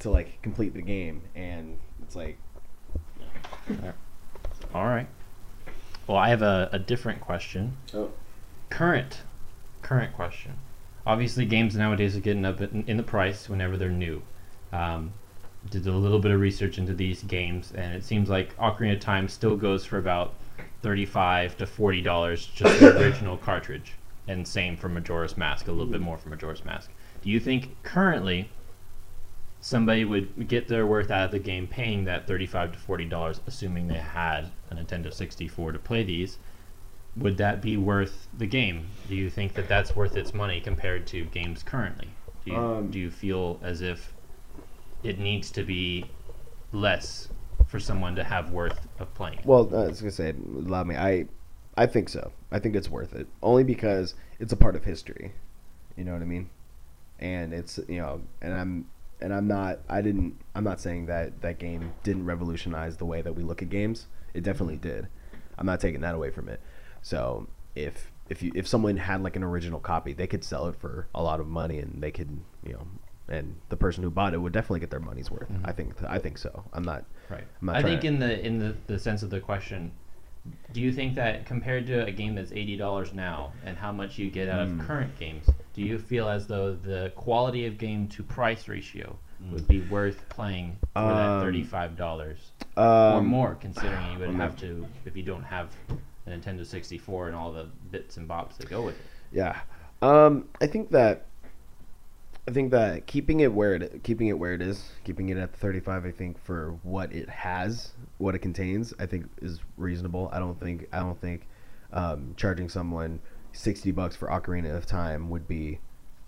to 0.00 0.10
like 0.10 0.42
complete 0.42 0.74
the 0.74 0.82
game 0.82 1.22
and 1.34 1.78
it's 2.02 2.16
like 2.16 2.36
All 4.74 4.84
right. 4.84 5.06
Well, 6.10 6.18
I 6.18 6.30
have 6.30 6.42
a, 6.42 6.68
a 6.72 6.78
different 6.80 7.20
question. 7.20 7.76
oh 7.94 8.10
Current, 8.68 9.22
current 9.80 10.12
question. 10.12 10.54
Obviously, 11.06 11.44
games 11.44 11.76
nowadays 11.76 12.16
are 12.16 12.20
getting 12.20 12.44
up 12.44 12.60
in, 12.60 12.82
in 12.88 12.96
the 12.96 13.04
price 13.04 13.48
whenever 13.48 13.76
they're 13.76 13.90
new. 13.90 14.20
Um, 14.72 15.12
did 15.70 15.86
a 15.86 15.92
little 15.92 16.18
bit 16.18 16.32
of 16.32 16.40
research 16.40 16.78
into 16.78 16.94
these 16.94 17.22
games, 17.22 17.72
and 17.76 17.94
it 17.94 18.02
seems 18.02 18.28
like 18.28 18.56
Ocarina 18.56 18.94
of 18.94 18.98
Time 19.00 19.28
still 19.28 19.56
goes 19.56 19.84
for 19.84 19.98
about 19.98 20.34
thirty-five 20.82 21.56
to 21.58 21.64
forty 21.64 22.02
dollars 22.02 22.44
just 22.44 22.80
the 22.80 22.98
original 23.00 23.36
cartridge. 23.36 23.92
and 24.26 24.48
same 24.48 24.76
for 24.76 24.88
Majora's 24.88 25.36
Mask, 25.36 25.68
a 25.68 25.70
little 25.70 25.92
bit 25.92 26.00
more 26.00 26.18
for 26.18 26.28
Majora's 26.28 26.64
Mask. 26.64 26.90
Do 27.22 27.30
you 27.30 27.38
think 27.38 27.80
currently 27.84 28.48
somebody 29.60 30.04
would 30.04 30.48
get 30.48 30.68
their 30.68 30.86
worth 30.86 31.10
out 31.10 31.26
of 31.26 31.30
the 31.30 31.38
game 31.38 31.66
paying 31.66 32.04
that 32.04 32.26
thirty-five 32.26 32.72
to 32.72 32.78
forty 32.78 33.04
dollars, 33.04 33.40
assuming 33.46 33.88
they 33.88 33.94
had 33.94 34.50
a 34.70 34.74
Nintendo 34.74 35.12
sixty-four 35.12 35.72
to 35.72 35.78
play 35.78 36.02
these? 36.02 36.38
Would 37.16 37.36
that 37.38 37.60
be 37.60 37.76
worth 37.76 38.28
the 38.38 38.46
game? 38.46 38.86
Do 39.08 39.16
you 39.16 39.28
think 39.28 39.54
that 39.54 39.68
that's 39.68 39.96
worth 39.96 40.16
its 40.16 40.32
money 40.32 40.60
compared 40.60 41.06
to 41.08 41.24
games 41.26 41.62
currently? 41.62 42.08
Do 42.44 42.52
you, 42.52 42.56
Um, 42.56 42.90
do 42.90 42.98
you 42.98 43.10
feel 43.10 43.58
as 43.62 43.82
if 43.82 44.14
it 45.02 45.18
needs 45.18 45.50
to 45.52 45.64
be 45.64 46.06
less 46.72 47.28
for 47.66 47.80
someone 47.80 48.14
to 48.16 48.24
have 48.24 48.52
worth 48.52 48.88
of 48.98 49.12
playing? 49.14 49.40
Well, 49.44 49.68
I 49.74 49.88
was 49.88 50.00
gonna 50.00 50.12
say, 50.12 50.34
allow 50.54 50.84
me. 50.84 50.96
I, 50.96 51.26
I 51.76 51.86
think 51.86 52.08
so. 52.08 52.32
I 52.52 52.58
think 52.58 52.76
it's 52.76 52.88
worth 52.88 53.14
it 53.14 53.26
only 53.42 53.64
because 53.64 54.14
it's 54.38 54.52
a 54.52 54.56
part 54.56 54.76
of 54.76 54.84
history. 54.84 55.32
You 55.96 56.04
know 56.04 56.12
what 56.12 56.22
I 56.22 56.26
mean? 56.26 56.48
And 57.18 57.52
it's 57.52 57.78
you 57.88 58.00
know, 58.00 58.22
and 58.40 58.54
I'm 58.54 58.86
and 59.22 59.32
I'm 59.34 59.46
not. 59.48 59.80
I 59.88 60.00
didn't. 60.02 60.36
I'm 60.54 60.64
not 60.64 60.80
saying 60.80 61.06
that 61.06 61.40
that 61.42 61.58
game 61.58 61.92
didn't 62.02 62.24
revolutionize 62.26 62.96
the 62.96 63.04
way 63.04 63.22
that 63.22 63.34
we 63.34 63.42
look 63.42 63.62
at 63.62 63.68
games. 63.70 64.06
It 64.34 64.42
definitely 64.42 64.76
did. 64.76 65.08
I'm 65.58 65.66
not 65.66 65.80
taking 65.80 66.00
that 66.02 66.14
away 66.14 66.30
from 66.30 66.48
it. 66.48 66.60
So 67.02 67.48
if 67.74 68.10
if 68.28 68.42
you 68.42 68.52
if 68.54 68.66
someone 68.66 68.96
had 68.96 69.22
like 69.22 69.36
an 69.36 69.42
original 69.42 69.80
copy, 69.80 70.12
they 70.12 70.26
could 70.26 70.44
sell 70.44 70.66
it 70.68 70.76
for 70.76 71.06
a 71.14 71.22
lot 71.22 71.40
of 71.40 71.46
money, 71.46 71.78
and 71.78 72.02
they 72.02 72.10
could 72.10 72.40
you 72.64 72.72
know, 72.74 72.86
and 73.28 73.56
the 73.68 73.76
person 73.76 74.02
who 74.02 74.10
bought 74.10 74.34
it 74.34 74.38
would 74.38 74.52
definitely 74.52 74.80
get 74.80 74.90
their 74.90 75.00
money's 75.00 75.30
worth. 75.30 75.50
I 75.64 75.72
think 75.72 75.94
I 76.08 76.18
think 76.18 76.38
so. 76.38 76.64
I'm 76.72 76.82
not. 76.84 77.04
Right. 77.28 77.44
I'm 77.60 77.66
not 77.66 77.76
I 77.76 77.82
think 77.82 78.00
to- 78.02 78.06
in 78.08 78.18
the 78.18 78.46
in 78.46 78.58
the, 78.58 78.76
the 78.86 78.98
sense 78.98 79.22
of 79.22 79.30
the 79.30 79.40
question, 79.40 79.92
do 80.72 80.80
you 80.80 80.92
think 80.92 81.14
that 81.16 81.44
compared 81.46 81.86
to 81.88 82.04
a 82.06 82.10
game 82.10 82.34
that's 82.34 82.52
eighty 82.52 82.76
dollars 82.76 83.12
now 83.12 83.52
and 83.64 83.76
how 83.76 83.92
much 83.92 84.18
you 84.18 84.30
get 84.30 84.48
out 84.48 84.66
Hmm. 84.66 84.80
of 84.80 84.86
current 84.86 85.18
games, 85.18 85.48
do 85.74 85.82
you 85.82 85.98
feel 85.98 86.28
as 86.28 86.46
though 86.46 86.74
the 86.74 87.12
quality 87.16 87.66
of 87.66 87.78
game 87.78 88.08
to 88.08 88.22
price 88.22 88.68
ratio 88.68 89.16
Hmm. 89.42 89.52
would 89.52 89.66
be 89.66 89.80
worth 89.82 90.28
playing 90.28 90.76
for 90.92 91.00
that 91.14 91.28
Um, 91.30 91.40
thirty 91.40 91.62
five 91.62 91.96
dollars 91.96 92.50
Um, 92.76 92.84
or 92.86 93.22
more, 93.22 93.54
considering 93.54 94.12
you 94.12 94.18
would 94.18 94.34
have 94.34 94.54
to 94.58 94.86
if 95.06 95.16
you 95.16 95.22
don't 95.22 95.44
have 95.44 95.74
a 96.26 96.30
Nintendo 96.30 96.66
sixty 96.66 96.98
four 96.98 97.26
and 97.26 97.34
all 97.34 97.50
the 97.50 97.66
bits 97.90 98.18
and 98.18 98.28
bobs 98.28 98.58
that 98.58 98.68
go 98.68 98.82
with 98.82 98.96
it. 98.96 99.06
Yeah. 99.32 99.58
Um, 100.02 100.46
I 100.60 100.66
think 100.66 100.90
that 100.90 101.24
I 102.46 102.52
think 102.52 102.70
that 102.72 103.06
keeping 103.06 103.40
it 103.40 103.52
where 103.52 103.74
it 103.76 104.02
keeping 104.02 104.26
it 104.26 104.38
where 104.38 104.52
it 104.52 104.60
is, 104.60 104.90
keeping 105.04 105.28
it 105.30 105.36
at 105.38 105.52
the 105.52 105.58
35, 105.58 106.04
I 106.04 106.10
think 106.10 106.38
for 106.38 106.72
what 106.82 107.12
it 107.12 107.28
has, 107.28 107.92
what 108.18 108.34
it 108.34 108.40
contains, 108.40 108.92
I 108.98 109.06
think 109.06 109.26
is 109.40 109.60
reasonable. 109.78 110.28
I 110.32 110.38
don't 110.38 110.58
think 110.60 110.86
I 110.92 110.98
don't 110.98 111.18
think 111.20 111.46
um, 111.94 112.34
charging 112.36 112.68
someone 112.68 113.20
60 113.52 113.90
bucks 113.92 114.16
for 114.16 114.28
Ocarina 114.28 114.74
of 114.76 114.86
Time 114.86 115.30
would 115.30 115.46
be 115.48 115.80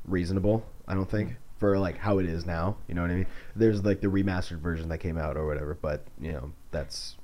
reasonable. 0.07 0.64
I 0.89 0.95
don't 0.95 1.11
think 1.11 1.37
for 1.59 1.79
like 1.79 1.99
how 1.99 2.18
it 2.18 2.27
is 2.27 2.45
now. 2.45 2.77
You 2.89 2.95
know 2.95 3.03
what 3.03 3.11
I 3.11 3.14
mean? 3.14 3.27
There's 3.55 3.85
like 3.85 4.01
the 4.01 4.09
remastered 4.09 4.59
version 4.61 4.89
that 4.89 4.99
came 4.99 5.16
out 5.18 5.37
or 5.37 5.47
whatever, 5.47 5.79
but 5.81 6.05
you 6.20 6.33
know 6.33 6.53
that's 6.70 7.16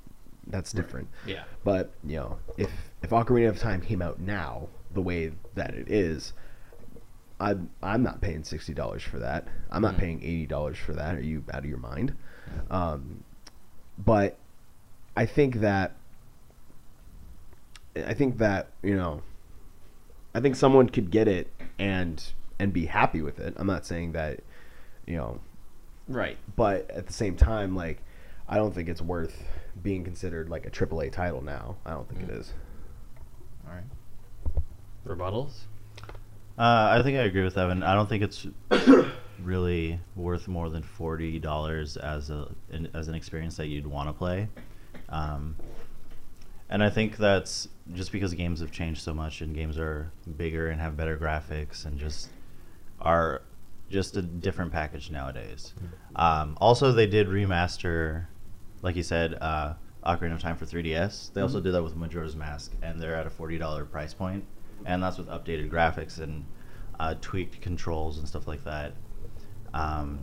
that's 0.47 0.71
different. 0.71 1.07
Yeah. 1.25 1.43
But 1.63 1.91
you 2.05 2.15
know, 2.17 2.39
if 2.57 2.71
if 3.03 3.09
Ocarina 3.09 3.49
of 3.49 3.59
Time 3.59 3.81
came 3.81 4.01
out 4.01 4.19
now, 4.19 4.69
the 4.93 5.01
way 5.01 5.33
that 5.55 5.73
it 5.75 5.91
is, 5.91 6.33
I'm 7.39 7.69
I'm 7.83 8.01
not 8.01 8.21
paying 8.21 8.43
sixty 8.43 8.73
dollars 8.73 9.03
for 9.03 9.19
that. 9.19 9.47
I'm 9.71 9.81
not 9.81 9.95
Mm. 9.95 9.99
paying 9.99 10.23
eighty 10.23 10.45
dollars 10.47 10.77
for 10.77 10.93
that. 10.93 11.15
Are 11.15 11.21
you 11.21 11.43
out 11.53 11.59
of 11.59 11.65
your 11.65 11.77
mind? 11.79 12.15
Um, 12.71 13.23
but 13.97 14.37
I 15.17 15.25
think 15.25 15.55
that 15.55 15.95
I 17.95 18.13
think 18.13 18.37
that 18.37 18.67
you 18.81 18.95
know, 18.95 19.21
I 20.33 20.39
think 20.39 20.55
someone 20.55 20.89
could 20.89 21.11
get 21.11 21.27
it 21.27 21.51
and 21.77 22.23
and 22.59 22.73
be 22.73 22.85
happy 22.85 23.21
with 23.21 23.39
it. 23.39 23.53
I'm 23.57 23.67
not 23.67 23.85
saying 23.85 24.11
that, 24.13 24.41
you 25.07 25.15
know, 25.15 25.39
Right. 26.07 26.37
but 26.55 26.89
at 26.91 27.07
the 27.07 27.13
same 27.13 27.35
time, 27.37 27.75
like, 27.75 28.01
I 28.47 28.57
don't 28.57 28.73
think 28.75 28.89
it's 28.89 29.01
worth 29.01 29.43
being 29.81 30.03
considered 30.03 30.49
like 30.49 30.65
a 30.65 30.69
AAA 30.69 31.11
title 31.11 31.41
now. 31.41 31.77
I 31.85 31.91
don't 31.91 32.07
think 32.09 32.23
it 32.23 32.29
is. 32.31 32.53
All 33.67 33.73
right. 33.73 33.83
Rebuttals? 35.07 35.51
Uh, 36.57 36.97
I 36.99 37.01
think 37.03 37.17
I 37.17 37.21
agree 37.21 37.43
with 37.43 37.57
Evan. 37.57 37.81
I 37.83 37.93
don't 37.93 38.09
think 38.09 38.21
it's 38.23 38.45
really 39.41 39.99
worth 40.17 40.47
more 40.49 40.69
than 40.69 40.83
forty 40.83 41.39
dollars 41.39 41.95
as 41.95 42.29
a 42.29 42.49
an, 42.71 42.89
as 42.93 43.07
an 43.07 43.15
experience 43.15 43.55
that 43.57 43.67
you'd 43.67 43.87
want 43.87 44.09
to 44.09 44.13
play. 44.13 44.49
Um, 45.07 45.55
and 46.69 46.83
I 46.83 46.89
think 46.89 47.17
that's 47.17 47.67
just 47.93 48.11
because 48.11 48.33
games 48.33 48.59
have 48.61 48.71
changed 48.71 49.01
so 49.01 49.13
much 49.13 49.41
and 49.41 49.55
games 49.55 49.77
are 49.77 50.11
bigger 50.37 50.69
and 50.69 50.79
have 50.79 50.95
better 50.95 51.17
graphics 51.17 51.85
and 51.85 51.97
just 51.97 52.29
are 52.99 53.41
just 53.89 54.15
a 54.17 54.21
different 54.21 54.71
package 54.71 55.09
nowadays. 55.09 55.73
Um, 56.15 56.57
also, 56.61 56.91
they 56.91 57.07
did 57.07 57.27
remaster, 57.27 58.25
like 58.83 58.95
you 58.95 59.03
said, 59.03 59.35
uh, 59.41 59.73
Ocarina 60.05 60.33
of 60.33 60.41
Time 60.41 60.55
for 60.55 60.65
3DS. 60.65 61.33
They 61.33 61.41
also 61.41 61.59
did 61.59 61.73
that 61.73 61.83
with 61.83 61.95
Majora's 61.95 62.35
Mask, 62.35 62.71
and 62.81 63.01
they're 63.01 63.15
at 63.15 63.25
a 63.25 63.29
forty 63.29 63.57
dollar 63.57 63.85
price 63.85 64.13
point, 64.13 64.45
and 64.85 65.01
that's 65.01 65.17
with 65.17 65.27
updated 65.27 65.69
graphics 65.69 66.19
and 66.19 66.45
uh, 66.99 67.15
tweaked 67.19 67.61
controls 67.61 68.19
and 68.19 68.27
stuff 68.27 68.47
like 68.47 68.63
that. 68.63 68.93
Um, 69.73 70.19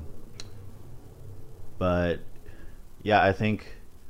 but 1.78 2.20
yeah, 3.02 3.22
I 3.22 3.32
think 3.32 3.66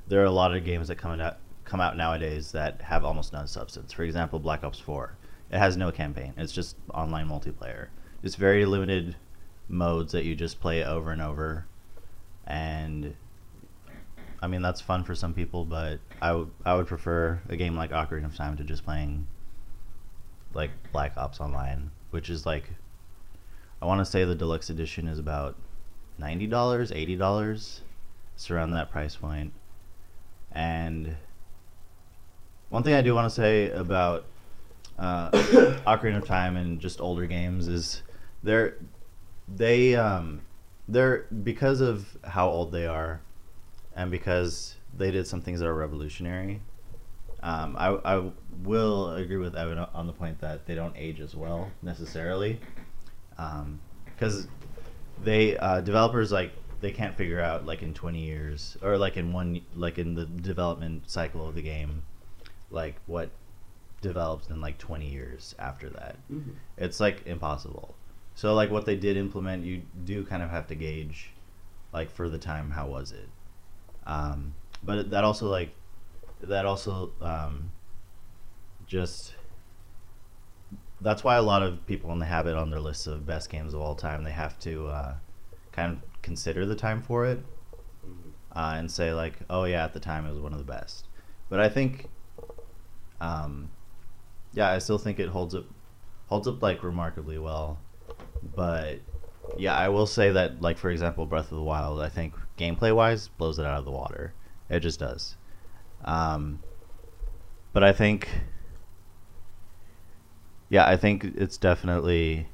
there 0.07 0.21
are 0.21 0.27
a 0.27 0.31
lot 0.31 0.55
of 0.55 0.65
games 0.65 0.89
that 0.89 0.97
come 0.97 1.19
out 1.21 1.39
come 1.67 1.81
out 1.81 1.97
nowadays 1.97 2.53
that 2.53 2.81
have 2.81 3.05
almost 3.05 3.33
no 3.33 3.45
substance. 3.45 3.93
For 3.93 4.05
example, 4.05 4.39
Black 4.39 4.65
Ops 4.65 4.79
4. 4.79 5.17
It 5.51 5.59
has 5.59 5.77
no 5.77 5.93
campaign. 5.93 6.33
It's 6.37 6.53
just 6.53 6.77
online 6.95 7.29
multiplayer. 7.29 7.89
It's 8.23 8.37
very 8.37 8.65
limited 8.65 9.17
modes 9.69 10.13
that 10.13 10.25
you 10.25 10.35
just 10.35 10.61
play 10.61 10.85
over 10.85 11.11
and 11.11 11.21
over. 11.21 11.67
And 12.47 13.15
I 14.41 14.47
mean 14.47 14.63
that's 14.63 14.81
fun 14.81 15.05
for 15.05 15.15
some 15.15 15.35
people, 15.35 15.65
but 15.65 15.99
I 16.23 16.33
would 16.33 16.51
I 16.65 16.75
would 16.75 16.87
prefer 16.87 17.41
a 17.49 17.57
game 17.57 17.77
like 17.77 17.91
Ocarina 17.91 18.27
of 18.27 18.37
Time 18.37 18.57
to 18.57 18.65
just 18.65 18.85
playing 18.85 19.27
like 20.55 20.71
Black 20.93 21.17
Ops 21.17 21.41
Online, 21.41 21.91
which 22.11 22.31
is 22.31 22.47
like 22.47 22.71
I 23.83 23.87
want 23.87 24.01
to 24.01 24.05
say 24.05 24.25
the 24.25 24.35
deluxe 24.35 24.71
edition 24.71 25.09
is 25.09 25.19
about 25.19 25.57
ninety 26.19 26.47
dollars, 26.47 26.93
eighty 26.93 27.17
dollars. 27.17 27.83
It's 28.35 28.51
around 28.51 28.71
that 28.73 28.91
price 28.91 29.17
point. 29.17 29.53
And 30.53 31.17
one 32.69 32.83
thing 32.83 32.95
I 32.95 33.03
do 33.03 33.15
want 33.15 33.29
to 33.29 33.35
say 33.35 33.71
about 33.71 34.25
uh, 34.99 35.31
Ocarina 35.87 36.19
of 36.19 36.27
Time 36.27 36.57
and 36.57 36.81
just 36.81 37.01
older 37.01 37.27
games 37.27 37.69
is 37.69 38.03
they're 38.43 38.77
they 39.49 39.95
um 39.95 40.41
they're 40.89 41.27
because 41.43 41.81
of 41.81 42.17
how 42.25 42.49
old 42.49 42.73
they 42.73 42.87
are, 42.87 43.21
and 43.95 44.11
because 44.11 44.77
they 44.97 45.11
did 45.11 45.27
some 45.27 45.41
things 45.41 45.61
that 45.61 45.67
are 45.67 45.75
revolutionary. 45.75 46.61
Um, 47.43 47.77
I 47.79 47.89
I 48.05 48.31
will 48.63 49.15
agree 49.15 49.37
with 49.37 49.55
Evan 49.55 49.79
on 49.79 50.07
the 50.07 50.13
point 50.13 50.41
that 50.41 50.67
they 50.67 50.75
don't 50.75 50.95
age 50.97 51.21
as 51.21 51.35
well 51.35 51.71
necessarily, 51.83 52.59
because 54.15 54.49
they 55.23 55.57
uh, 55.59 55.81
developers 55.81 56.33
like 56.33 56.53
they 56.81 56.91
can't 56.91 57.17
figure 57.17 57.41
out 57.41 57.65
like 57.65 57.83
in 57.83 57.95
20 57.95 58.21
years 58.21 58.77
or 58.83 58.99
like 58.99 59.17
in 59.17 59.33
one 59.33 59.61
like 59.75 59.99
in 59.99 60.15
the 60.15 60.27
development 60.27 61.09
cycle 61.09 61.49
of 61.49 61.55
the 61.55 61.63
game 61.63 62.03
like 62.71 62.97
what 63.07 63.31
develops 64.01 64.49
in 64.49 64.61
like 64.61 64.79
20 64.79 65.09
years 65.09 65.55
after 65.59 65.89
that. 65.91 66.17
It's 66.79 67.01
like 67.01 67.27
impossible. 67.27 67.95
So 68.35 68.55
like 68.55 68.71
what 68.71 68.85
they 68.85 68.97
did 68.97 69.17
implement 69.17 69.65
you 69.65 69.83
do 70.05 70.25
kind 70.25 70.43
of 70.43 70.51
have 70.51 70.67
to 70.69 70.75
gauge 70.75 71.31
like 71.93 72.11
for 72.11 72.29
the 72.29 72.39
time 72.39 72.71
how 72.71 72.87
was 72.87 73.13
it? 73.13 73.29
Um, 74.07 74.55
but 74.83 75.11
that 75.11 75.25
also 75.25 75.49
like 75.49 75.71
that 76.43 76.67
also 76.67 77.13
um, 77.21 77.73
just 78.87 79.35
that's 81.01 81.25
why 81.25 81.37
a 81.37 81.43
lot 81.43 81.63
of 81.63 81.87
people 81.87 82.13
in 82.13 82.19
the 82.19 82.27
habit 82.27 82.57
on 82.57 82.71
their 82.71 82.81
list 82.81 83.07
of 83.07 83.27
best 83.27 83.51
games 83.51 83.75
of 83.75 83.81
all 83.81 83.95
time 83.95 84.23
they 84.23 84.31
have 84.31 84.59
to 84.61 84.87
uh, 84.89 85.15
kind 85.73 85.93
of 85.93 86.23
consider 86.23 86.67
the 86.67 86.75
time 86.75 87.03
for 87.03 87.27
it 87.27 87.39
uh, 88.55 88.75
and 88.77 88.91
say 88.91 89.13
like 89.13 89.35
oh 89.49 89.65
yeah 89.65 89.85
at 89.85 89.93
the 89.93 90.01
time 90.01 90.27
it 90.27 90.31
was 90.31 90.41
one 90.41 90.53
of 90.53 90.59
the 90.59 90.65
best. 90.65 91.07
But 91.49 91.61
i 91.61 91.69
think 91.69 92.09
um, 93.21 93.71
yeah 94.53 94.71
i 94.71 94.79
still 94.79 94.99
think 94.99 95.19
it 95.19 95.29
holds 95.29 95.55
up 95.55 95.65
holds 96.29 96.49
up 96.49 96.63
like 96.63 96.83
remarkably 96.83 97.39
well 97.39 97.79
but 98.55 98.99
yeah 99.57 99.75
i 99.75 99.89
will 99.89 100.07
say 100.07 100.33
that 100.33 100.61
like 100.61 100.79
for 100.79 100.91
example 100.91 101.27
breath 101.27 101.51
of 101.51 101.57
the 101.57 101.63
wild 101.63 102.01
i 102.01 102.09
think 102.09 102.35
gameplay 102.59 102.95
wise 102.95 103.29
blows 103.29 103.59
it 103.59 103.67
out 103.67 103.79
of 103.79 103.85
the 103.85 103.91
water 103.91 104.33
it 104.69 104.81
just 104.81 104.99
does 104.99 105.37
um, 106.05 106.61
but 107.73 107.85
i 107.85 107.93
think 107.93 108.29
yeah 110.69 110.87
i 110.87 110.97
think 110.97 111.25
it's 111.25 111.57
definitely 111.57 112.47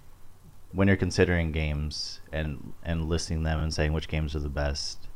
when 0.73 0.89
you're 0.89 0.97
considering 0.97 1.53
games 1.53 2.21
and 2.33 2.73
and 2.83 3.09
listing 3.09 3.43
them 3.43 3.61
and 3.61 3.73
saying 3.73 3.93
which 3.93 4.09
games 4.09 4.35
are 4.35 4.41
the 4.41 4.49
best, 4.49 5.09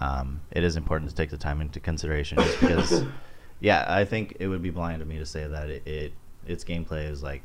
um, 0.00 0.40
it 0.50 0.62
is 0.62 0.76
important 0.76 1.10
to 1.10 1.16
take 1.16 1.30
the 1.30 1.36
time 1.36 1.60
into 1.60 1.80
consideration. 1.80 2.38
Just 2.38 2.60
because, 2.60 3.04
yeah, 3.60 3.84
I 3.88 4.04
think 4.04 4.36
it 4.40 4.48
would 4.48 4.62
be 4.62 4.70
blind 4.70 5.02
of 5.02 5.08
me 5.08 5.18
to 5.18 5.26
say 5.26 5.46
that 5.46 5.68
it, 5.70 5.86
it 5.86 6.12
its 6.46 6.64
gameplay 6.64 7.10
is 7.10 7.22
like 7.22 7.42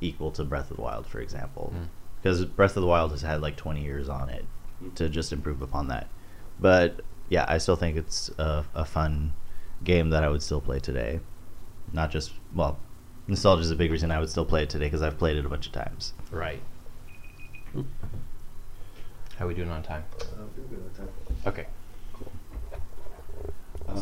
equal 0.00 0.30
to 0.32 0.44
Breath 0.44 0.70
of 0.70 0.76
the 0.76 0.82
Wild, 0.82 1.06
for 1.06 1.20
example, 1.20 1.72
Mm. 1.76 1.88
because 2.22 2.44
Breath 2.44 2.76
of 2.76 2.80
the 2.82 2.86
Wild 2.86 3.10
has 3.10 3.22
had 3.22 3.40
like 3.42 3.56
20 3.56 3.82
years 3.82 4.08
on 4.08 4.30
it 4.30 4.44
to 4.94 5.08
just 5.10 5.32
improve 5.32 5.60
upon 5.62 5.88
that. 5.88 6.08
But 6.58 7.00
yeah, 7.28 7.44
I 7.48 7.58
still 7.58 7.76
think 7.76 7.96
it's 7.96 8.30
a, 8.38 8.64
a 8.74 8.84
fun 8.84 9.34
game 9.84 10.10
that 10.10 10.24
I 10.24 10.28
would 10.28 10.42
still 10.42 10.60
play 10.60 10.78
today. 10.80 11.20
Not 11.92 12.10
just 12.10 12.32
well, 12.54 12.78
nostalgia 13.26 13.62
is 13.62 13.70
a 13.70 13.76
big 13.76 13.90
reason 13.90 14.10
I 14.10 14.18
would 14.20 14.30
still 14.30 14.44
play 14.46 14.62
it 14.62 14.70
today 14.70 14.86
because 14.86 15.02
I've 15.02 15.18
played 15.18 15.36
it 15.36 15.44
a 15.44 15.48
bunch 15.48 15.66
of 15.66 15.72
times. 15.72 16.12
Right. 16.30 16.60
How 19.36 19.44
are 19.44 19.48
we 19.48 19.54
doing 19.54 19.70
on 19.70 19.82
time? 19.82 20.04
Okay. 21.46 21.66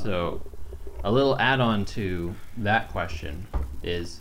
So, 0.03 0.43
a 1.05 1.11
little 1.11 1.39
add-on 1.39 1.85
to 1.85 2.35
that 2.59 2.89
question 2.91 3.47
is, 3.83 4.21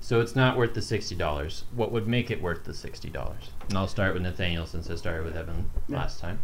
so 0.00 0.20
it's 0.20 0.36
not 0.36 0.56
worth 0.56 0.74
the 0.74 0.82
sixty 0.82 1.14
dollars. 1.14 1.64
What 1.74 1.90
would 1.92 2.06
make 2.06 2.30
it 2.30 2.40
worth 2.40 2.64
the 2.64 2.74
sixty 2.74 3.10
dollars? 3.10 3.50
And 3.68 3.76
I'll 3.78 3.88
start 3.88 4.14
with 4.14 4.22
Nathaniel 4.22 4.66
since 4.66 4.90
I 4.90 4.94
started 4.94 5.24
with 5.24 5.36
Evan 5.36 5.70
last 5.88 6.20
time. 6.20 6.40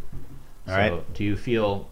All 0.67 0.75
so, 0.75 0.81
right. 0.81 1.15
do 1.15 1.25
you 1.25 1.37
feel, 1.37 1.89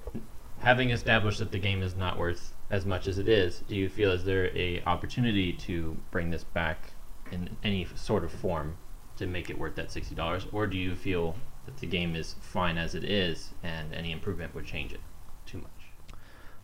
having 0.61 0.91
established 0.91 1.39
that 1.39 1.53
the 1.53 1.59
game 1.59 1.83
is 1.83 1.95
not 1.95 2.19
worth 2.19 2.55
as 2.71 2.87
much 2.87 3.07
as 3.07 3.19
it 3.19 3.29
is, 3.29 3.63
do 3.69 3.77
you 3.77 3.89
feel 3.89 4.13
is 4.13 4.25
there 4.25 4.47
a 4.57 4.83
opportunity 4.87 5.53
to 5.53 5.97
bring 6.11 6.31
this 6.31 6.43
back 6.45 6.93
in 7.31 7.55
any 7.63 7.87
sort 7.95 8.25
of 8.25 8.33
form 8.33 8.77
to 9.17 9.27
make 9.27 9.51
it 9.51 9.59
worth 9.59 9.75
that 9.77 9.93
sixty 9.93 10.15
dollars, 10.15 10.47
or 10.53 10.67
do 10.67 10.79
you 10.79 10.97
feel 10.97 11.37
that 11.67 11.77
the 11.77 11.87
game 11.87 12.17
is 12.17 12.35
fine 12.41 12.77
as 12.77 12.95
it 12.95 13.05
is 13.05 13.51
and 13.63 13.95
any 13.95 14.11
improvement 14.11 14.55
would 14.55 14.67
change 14.67 14.93
it 14.93 14.97
too 14.97 15.03
much? 15.03 15.12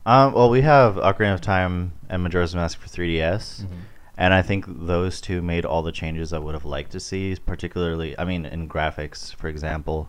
Um, 0.08 0.32
well, 0.32 0.48
we 0.48 0.62
have 0.62 0.94
Ocarina 0.94 1.34
of 1.34 1.42
Time 1.42 1.92
and 2.08 2.22
Majora's 2.22 2.54
Mask 2.54 2.78
for 2.80 2.88
3DS, 2.88 3.60
Mm-hmm. 3.60 3.74
and 4.16 4.32
I 4.32 4.40
think 4.40 4.64
those 4.66 5.20
two 5.20 5.42
made 5.42 5.66
all 5.66 5.82
the 5.82 5.92
changes 5.92 6.32
I 6.32 6.38
would 6.38 6.54
have 6.54 6.64
liked 6.64 6.92
to 6.92 7.00
see. 7.00 7.36
Particularly, 7.44 8.18
I 8.18 8.24
mean, 8.24 8.46
in 8.46 8.68
graphics, 8.70 9.34
for 9.34 9.48
example, 9.48 10.08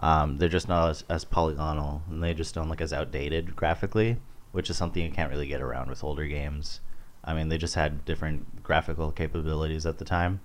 um, 0.00 0.38
they're 0.38 0.48
just 0.48 0.68
not 0.68 0.90
as, 0.90 1.04
as 1.08 1.24
polygonal, 1.24 2.02
and 2.10 2.20
they 2.24 2.34
just 2.34 2.56
don't 2.56 2.68
look 2.68 2.80
as 2.80 2.92
outdated 2.92 3.54
graphically, 3.54 4.16
which 4.50 4.68
is 4.68 4.76
something 4.76 5.04
you 5.04 5.12
can't 5.12 5.30
really 5.30 5.46
get 5.46 5.62
around 5.62 5.90
with 5.90 6.02
older 6.02 6.26
games. 6.26 6.80
I 7.24 7.32
mean, 7.32 7.48
they 7.48 7.56
just 7.58 7.76
had 7.76 8.04
different 8.04 8.64
graphical 8.64 9.12
capabilities 9.12 9.86
at 9.86 9.98
the 9.98 10.04
time. 10.04 10.40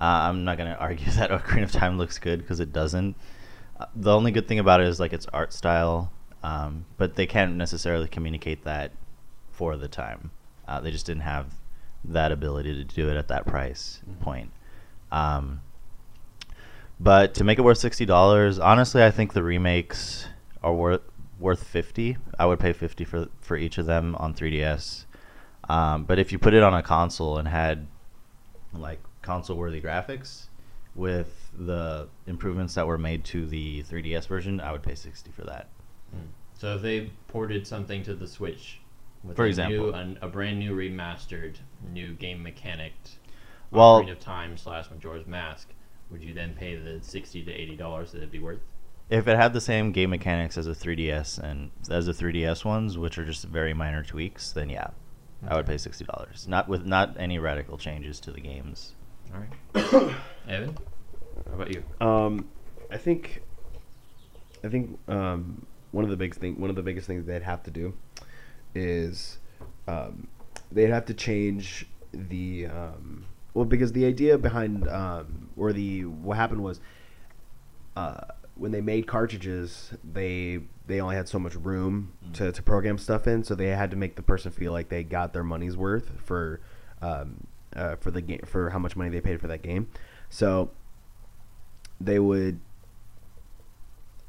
Uh, 0.00 0.04
I'm 0.30 0.44
not 0.44 0.58
gonna 0.58 0.76
argue 0.80 1.10
that 1.12 1.30
Ocarina 1.30 1.64
of 1.64 1.72
Time 1.72 1.98
looks 1.98 2.18
good 2.20 2.38
because 2.40 2.60
it 2.60 2.72
doesn't. 2.72 3.16
Uh, 3.80 3.86
the 3.96 4.14
only 4.14 4.30
good 4.30 4.46
thing 4.46 4.60
about 4.60 4.80
it 4.80 4.86
is 4.86 5.00
like 5.00 5.12
its 5.12 5.26
art 5.32 5.52
style, 5.52 6.12
um, 6.42 6.84
but 6.96 7.14
they 7.14 7.26
can't 7.26 7.56
necessarily 7.56 8.08
communicate 8.08 8.64
that 8.64 8.92
for 9.50 9.76
the 9.76 9.88
time. 9.88 10.30
Uh, 10.66 10.80
they 10.80 10.90
just 10.90 11.06
didn't 11.06 11.22
have 11.22 11.46
that 12.04 12.32
ability 12.32 12.74
to 12.74 12.84
do 12.84 13.08
it 13.08 13.16
at 13.16 13.28
that 13.28 13.46
price 13.46 14.00
point. 14.20 14.50
Um, 15.10 15.60
but 16.98 17.34
to 17.34 17.44
make 17.44 17.58
it 17.58 17.62
worth 17.62 17.78
sixty 17.78 18.06
dollars, 18.06 18.58
honestly, 18.58 19.02
I 19.02 19.10
think 19.10 19.32
the 19.32 19.42
remakes 19.42 20.26
are 20.62 20.74
worth 20.74 21.02
worth 21.38 21.62
fifty. 21.62 22.16
I 22.38 22.46
would 22.46 22.60
pay 22.60 22.72
fifty 22.72 23.04
for 23.04 23.28
for 23.40 23.56
each 23.56 23.78
of 23.78 23.86
them 23.86 24.14
on 24.16 24.34
3DS. 24.34 25.04
Um, 25.68 26.04
but 26.04 26.18
if 26.18 26.32
you 26.32 26.38
put 26.38 26.54
it 26.54 26.62
on 26.62 26.74
a 26.74 26.82
console 26.82 27.38
and 27.38 27.46
had 27.46 27.86
like 28.72 29.00
console 29.22 29.56
worthy 29.56 29.80
graphics 29.80 30.46
with 30.94 31.50
the 31.56 32.08
improvements 32.26 32.74
that 32.74 32.86
were 32.86 32.98
made 32.98 33.24
to 33.24 33.46
the 33.46 33.82
3DS 33.84 34.26
version, 34.26 34.60
I 34.60 34.72
would 34.72 34.82
pay 34.82 34.94
60 34.94 35.30
for 35.30 35.42
that. 35.44 35.68
So 36.62 36.76
if 36.76 36.82
they 36.82 37.10
ported 37.26 37.66
something 37.66 38.04
to 38.04 38.14
the 38.14 38.28
Switch, 38.28 38.78
with 39.24 39.34
For 39.34 39.46
a 39.46 39.48
example. 39.48 39.86
new, 39.86 39.94
an, 39.94 40.18
a 40.22 40.28
brand 40.28 40.60
new 40.60 40.76
remastered, 40.76 41.56
new 41.92 42.12
game 42.14 42.40
mechanic, 42.40 42.92
Well- 43.72 44.00
Ocarina 44.00 44.12
of 44.12 44.20
Time 44.20 44.56
slash 44.56 44.88
Majora's 44.88 45.26
Mask, 45.26 45.70
would 46.08 46.22
you 46.22 46.32
then 46.32 46.54
pay 46.54 46.76
the 46.76 47.02
sixty 47.02 47.42
to 47.42 47.50
eighty 47.50 47.74
dollars 47.74 48.12
that 48.12 48.18
it'd 48.18 48.30
be 48.30 48.38
worth? 48.38 48.60
If 49.10 49.26
it 49.26 49.36
had 49.36 49.52
the 49.54 49.60
same 49.60 49.90
game 49.90 50.10
mechanics 50.10 50.56
as 50.56 50.68
a 50.68 50.70
3DS 50.70 51.40
and 51.40 51.72
as 51.90 52.06
the 52.06 52.12
3DS 52.12 52.64
ones, 52.64 52.96
which 52.96 53.18
are 53.18 53.24
just 53.24 53.44
very 53.46 53.74
minor 53.74 54.04
tweaks, 54.04 54.52
then 54.52 54.70
yeah, 54.70 54.90
I 55.44 55.56
would 55.56 55.66
pay 55.66 55.78
sixty 55.78 56.04
dollars. 56.04 56.46
Not 56.46 56.68
with 56.68 56.86
not 56.86 57.16
any 57.18 57.40
radical 57.40 57.76
changes 57.76 58.20
to 58.20 58.30
the 58.30 58.40
games. 58.40 58.94
All 59.34 59.40
right. 59.40 60.14
Evan, 60.48 60.78
how 61.48 61.54
about 61.54 61.74
you? 61.74 61.82
Um, 62.00 62.48
I 62.88 62.98
think, 62.98 63.42
I 64.62 64.68
think 64.68 64.96
um, 65.08 65.66
one 65.92 66.04
of 66.04 66.10
the 66.10 66.16
big 66.16 66.34
thing, 66.34 66.60
one 66.60 66.70
of 66.70 66.76
the 66.76 66.82
biggest 66.82 67.06
things 67.06 67.24
they'd 67.24 67.42
have 67.42 67.62
to 67.62 67.70
do, 67.70 67.94
is, 68.74 69.38
um, 69.86 70.26
they'd 70.70 70.90
have 70.90 71.06
to 71.06 71.14
change 71.14 71.86
the 72.12 72.66
um, 72.66 73.24
well 73.54 73.64
because 73.64 73.92
the 73.92 74.04
idea 74.04 74.36
behind 74.36 74.88
um, 74.88 75.48
or 75.56 75.72
the 75.72 76.04
what 76.04 76.36
happened 76.36 76.62
was, 76.62 76.80
uh, 77.96 78.20
when 78.54 78.72
they 78.72 78.80
made 78.80 79.06
cartridges, 79.06 79.92
they 80.12 80.60
they 80.86 81.00
only 81.00 81.16
had 81.16 81.28
so 81.28 81.38
much 81.38 81.54
room 81.54 82.12
to, 82.34 82.52
to 82.52 82.62
program 82.62 82.98
stuff 82.98 83.26
in, 83.26 83.44
so 83.44 83.54
they 83.54 83.68
had 83.68 83.90
to 83.90 83.96
make 83.96 84.16
the 84.16 84.22
person 84.22 84.50
feel 84.50 84.72
like 84.72 84.88
they 84.88 85.04
got 85.04 85.32
their 85.32 85.44
money's 85.44 85.76
worth 85.76 86.10
for 86.22 86.60
um, 87.00 87.46
uh, 87.76 87.96
for 87.96 88.10
the 88.10 88.20
game 88.20 88.40
for 88.44 88.70
how 88.70 88.78
much 88.78 88.96
money 88.96 89.10
they 89.10 89.20
paid 89.20 89.40
for 89.40 89.48
that 89.48 89.62
game. 89.62 89.88
So 90.28 90.70
they 92.00 92.18
would 92.18 92.60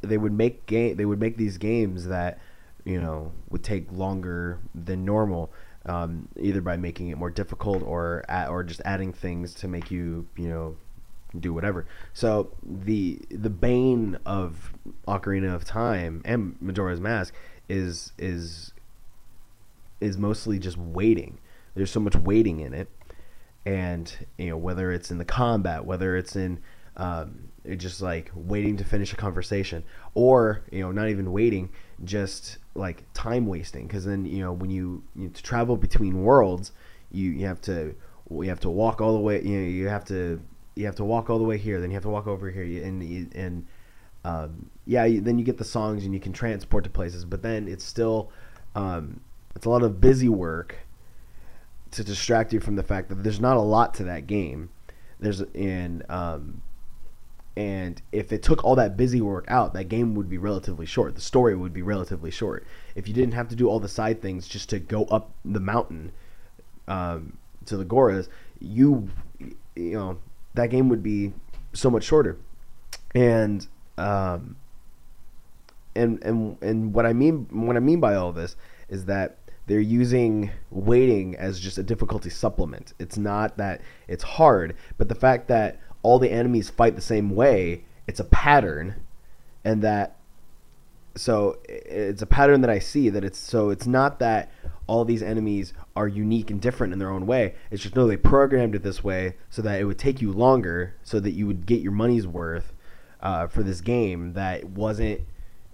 they 0.03 0.17
would 0.17 0.33
make 0.33 0.65
game 0.65 0.95
they 0.95 1.05
would 1.05 1.19
make 1.19 1.37
these 1.37 1.57
games 1.57 2.07
that 2.07 2.39
you 2.85 2.99
know 2.99 3.31
would 3.49 3.63
take 3.63 3.91
longer 3.91 4.59
than 4.75 5.05
normal 5.05 5.51
um, 5.85 6.27
either 6.39 6.61
by 6.61 6.77
making 6.77 7.09
it 7.09 7.17
more 7.17 7.29
difficult 7.29 7.83
or 7.83 8.23
or 8.49 8.63
just 8.63 8.81
adding 8.85 9.11
things 9.11 9.53
to 9.55 9.67
make 9.67 9.91
you 9.91 10.27
you 10.37 10.47
know 10.47 10.75
do 11.39 11.53
whatever. 11.53 11.85
So 12.13 12.51
the 12.63 13.19
the 13.29 13.49
bane 13.49 14.17
of 14.25 14.73
Ocarina 15.07 15.53
of 15.53 15.65
Time 15.65 16.21
and 16.25 16.55
Majora's 16.61 17.01
Mask 17.01 17.33
is 17.67 18.11
is 18.17 18.73
is 19.99 20.17
mostly 20.17 20.59
just 20.59 20.77
waiting. 20.77 21.39
There's 21.75 21.91
so 21.91 21.99
much 21.99 22.15
waiting 22.15 22.59
in 22.59 22.73
it. 22.73 22.89
And 23.65 24.13
you 24.37 24.49
know 24.49 24.57
whether 24.57 24.91
it's 24.91 25.09
in 25.09 25.17
the 25.17 25.25
combat 25.25 25.85
whether 25.85 26.17
it's 26.17 26.35
in 26.35 26.59
um, 26.97 27.49
just 27.77 28.01
like 28.01 28.31
waiting 28.35 28.75
to 28.77 28.83
finish 28.83 29.13
a 29.13 29.15
conversation 29.15 29.83
or 30.15 30.61
you 30.71 30.81
know 30.81 30.91
not 30.91 31.09
even 31.09 31.31
waiting 31.31 31.69
just 32.03 32.57
like 32.75 33.05
time 33.13 33.47
wasting 33.47 33.87
because 33.87 34.03
then 34.03 34.25
you 34.25 34.39
know 34.39 34.51
when 34.51 34.69
you, 34.69 35.01
you 35.15 35.29
to 35.29 35.41
travel 35.41 35.77
between 35.77 36.23
worlds 36.23 36.71
you, 37.11 37.29
you 37.29 37.45
have 37.45 37.61
to 37.61 37.95
you 38.29 38.49
have 38.49 38.59
to 38.59 38.69
walk 38.69 38.99
all 38.99 39.13
the 39.13 39.19
way 39.19 39.41
you 39.41 39.59
know 39.59 39.67
you 39.67 39.87
have 39.87 40.03
to 40.03 40.41
you 40.75 40.85
have 40.85 40.95
to 40.95 41.05
walk 41.05 41.29
all 41.29 41.37
the 41.37 41.43
way 41.43 41.57
here 41.57 41.79
then 41.79 41.89
you 41.89 41.95
have 41.95 42.03
to 42.03 42.09
walk 42.09 42.27
over 42.27 42.49
here 42.49 42.83
and 42.83 43.33
and 43.33 43.65
um, 44.25 44.69
yeah 44.85 45.05
you, 45.05 45.21
then 45.21 45.37
you 45.37 45.45
get 45.45 45.57
the 45.57 45.65
songs 45.65 46.05
and 46.05 46.13
you 46.13 46.19
can 46.19 46.33
transport 46.33 46.83
to 46.83 46.89
places 46.89 47.23
but 47.25 47.41
then 47.41 47.67
it's 47.67 47.83
still 47.83 48.31
um, 48.75 49.19
it's 49.55 49.65
a 49.65 49.69
lot 49.69 49.83
of 49.83 50.01
busy 50.01 50.29
work 50.29 50.77
to 51.93 52.03
distract 52.03 52.53
you 52.53 52.59
from 52.59 52.75
the 52.75 52.83
fact 52.83 53.09
that 53.09 53.23
there's 53.23 53.39
not 53.39 53.55
a 53.55 53.61
lot 53.61 53.93
to 53.95 54.03
that 54.05 54.27
game. 54.27 54.69
There's 55.19 55.41
and 55.41 56.03
um, 56.09 56.61
and 57.55 58.01
if 58.11 58.33
it 58.33 58.41
took 58.41 58.63
all 58.63 58.75
that 58.75 58.97
busy 58.97 59.21
work 59.21 59.45
out, 59.47 59.73
that 59.73 59.85
game 59.85 60.15
would 60.15 60.29
be 60.29 60.39
relatively 60.39 60.87
short. 60.87 61.13
The 61.15 61.21
story 61.21 61.55
would 61.55 61.73
be 61.73 61.83
relatively 61.83 62.31
short. 62.31 62.65
If 62.95 63.07
you 63.07 63.13
didn't 63.13 63.33
have 63.33 63.47
to 63.49 63.55
do 63.55 63.69
all 63.69 63.79
the 63.79 63.87
side 63.87 64.21
things 64.21 64.47
just 64.47 64.69
to 64.69 64.79
go 64.79 65.05
up 65.05 65.31
the 65.45 65.59
mountain 65.59 66.11
um, 66.87 67.37
to 67.65 67.77
the 67.77 67.85
Goras, 67.85 68.27
you 68.59 69.09
you 69.75 69.93
know 69.93 70.17
that 70.55 70.69
game 70.69 70.89
would 70.89 71.03
be 71.03 71.33
so 71.73 71.89
much 71.91 72.03
shorter. 72.03 72.37
And 73.13 73.67
um, 73.99 74.55
and 75.95 76.23
and 76.23 76.57
and 76.61 76.93
what 76.93 77.05
I 77.05 77.13
mean 77.13 77.47
what 77.51 77.75
I 77.75 77.79
mean 77.79 77.99
by 77.99 78.15
all 78.15 78.31
this 78.31 78.55
is 78.89 79.05
that 79.05 79.37
they're 79.67 79.79
using 79.79 80.51
waiting 80.71 81.35
as 81.35 81.59
just 81.59 81.77
a 81.77 81.83
difficulty 81.83 82.29
supplement. 82.29 82.93
It's 82.99 83.17
not 83.17 83.57
that 83.57 83.81
it's 84.07 84.23
hard, 84.23 84.75
but 84.97 85.07
the 85.07 85.15
fact 85.15 85.47
that 85.49 85.79
all 86.03 86.19
the 86.19 86.31
enemies 86.31 86.69
fight 86.69 86.95
the 86.95 87.01
same 87.01 87.31
way, 87.31 87.85
it's 88.05 88.19
a 88.19 88.25
pattern, 88.25 88.95
and 89.63 89.81
that 89.81 90.17
so 91.15 91.57
it's 91.65 92.21
a 92.21 92.25
pattern 92.25 92.61
that 92.61 92.69
I 92.69 92.79
see 92.79 93.09
that 93.09 93.23
it's 93.23 93.37
so 93.37 93.69
it's 93.69 93.85
not 93.85 94.19
that 94.19 94.51
all 94.87 95.05
these 95.05 95.23
enemies 95.23 95.73
are 95.95 96.07
unique 96.07 96.51
and 96.51 96.59
different 96.59 96.91
in 96.91 96.99
their 96.99 97.09
own 97.09 97.25
way. 97.25 97.55
It's 97.71 97.81
just 97.81 97.95
no, 97.95 98.07
they 98.07 98.17
programmed 98.17 98.75
it 98.75 98.83
this 98.83 99.03
way 99.03 99.35
so 99.49 99.61
that 99.61 99.79
it 99.79 99.85
would 99.85 99.99
take 99.99 100.21
you 100.21 100.31
longer, 100.31 100.95
so 101.03 101.19
that 101.19 101.31
you 101.31 101.47
would 101.47 101.65
get 101.65 101.81
your 101.81 101.91
money's 101.91 102.27
worth 102.27 102.73
uh, 103.21 103.47
for 103.47 103.63
this 103.63 103.81
game. 103.81 104.33
That 104.33 104.65
wasn't, 104.65 105.21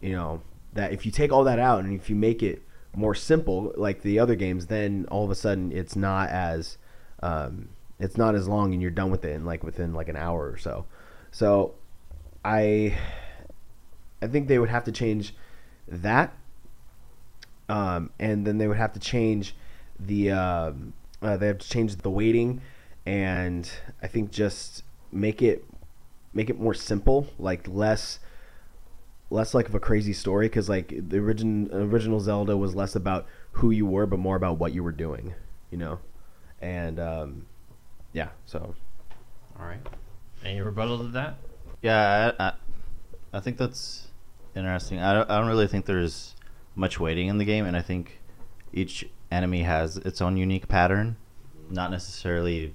you 0.01 0.13
know, 0.13 0.41
that 0.73 0.91
if 0.93 1.05
you 1.05 1.11
take 1.11 1.31
all 1.31 1.43
that 1.45 1.59
out 1.59 1.83
and 1.83 1.93
if 1.93 2.09
you 2.09 2.15
make 2.15 2.43
it 2.43 2.63
more 2.95 3.15
simple 3.15 3.73
like 3.77 4.01
the 4.01 4.19
other 4.19 4.35
games, 4.35 4.67
then 4.67 5.05
all 5.09 5.23
of 5.23 5.31
a 5.31 5.35
sudden 5.35 5.71
it's 5.71 5.95
not 5.95 6.29
as 6.29 6.77
um, 7.23 7.69
it's 7.99 8.17
not 8.17 8.35
as 8.35 8.47
long 8.47 8.73
and 8.73 8.81
you're 8.81 8.91
done 8.91 9.11
with 9.11 9.25
it 9.25 9.31
in 9.31 9.45
like 9.45 9.63
within 9.63 9.93
like 9.93 10.09
an 10.09 10.15
hour 10.15 10.49
or 10.49 10.57
so. 10.57 10.85
So 11.31 11.75
I 12.43 12.97
I 14.21 14.27
think 14.27 14.47
they 14.47 14.59
would 14.59 14.69
have 14.69 14.83
to 14.85 14.91
change 14.91 15.33
that, 15.87 16.33
um, 17.67 18.11
and 18.19 18.45
then 18.45 18.57
they 18.57 18.67
would 18.67 18.77
have 18.77 18.93
to 18.93 18.99
change 18.99 19.55
the 19.99 20.31
um, 20.31 20.93
uh, 21.21 21.37
they 21.37 21.47
have 21.47 21.59
to 21.59 21.69
change 21.69 21.95
the 21.97 22.09
weighting 22.09 22.61
and 23.05 23.69
I 24.03 24.07
think 24.07 24.31
just 24.31 24.83
make 25.11 25.41
it 25.41 25.65
make 26.33 26.49
it 26.49 26.59
more 26.59 26.73
simple, 26.73 27.27
like 27.39 27.67
less 27.67 28.19
less 29.31 29.53
like 29.53 29.67
of 29.67 29.75
a 29.75 29.79
crazy 29.79 30.13
story 30.13 30.47
because 30.47 30.69
like 30.69 30.93
the 31.09 31.17
original 31.17 31.75
original 31.75 32.19
Zelda 32.19 32.55
was 32.55 32.75
less 32.75 32.95
about 32.95 33.25
who 33.53 33.71
you 33.71 33.85
were, 33.85 34.05
but 34.05 34.19
more 34.19 34.35
about 34.35 34.59
what 34.59 34.73
you 34.73 34.83
were 34.83 34.91
doing, 34.91 35.33
you 35.71 35.77
know, 35.77 35.99
and 36.61 36.99
um, 36.99 37.45
yeah, 38.13 38.29
so 38.45 38.75
All 39.59 39.65
right. 39.65 39.79
Any 40.43 40.61
rebuttal 40.61 40.99
to 40.99 41.07
that? 41.09 41.35
Yeah, 41.81 42.33
I, 42.39 42.43
I, 42.43 42.53
I 43.33 43.39
think 43.39 43.57
that's 43.57 44.07
interesting. 44.55 44.99
I 44.99 45.13
don't, 45.13 45.29
I 45.29 45.37
don't 45.39 45.47
really 45.47 45.67
think 45.67 45.85
there's 45.85 46.35
much 46.75 46.99
waiting 46.99 47.27
in 47.27 47.37
the 47.37 47.45
game, 47.45 47.65
and 47.65 47.75
I 47.75 47.81
think 47.81 48.19
each 48.73 49.07
enemy 49.31 49.63
has 49.63 49.97
its 49.97 50.21
own 50.21 50.37
unique 50.37 50.67
pattern, 50.67 51.17
not 51.69 51.91
necessarily 51.91 52.73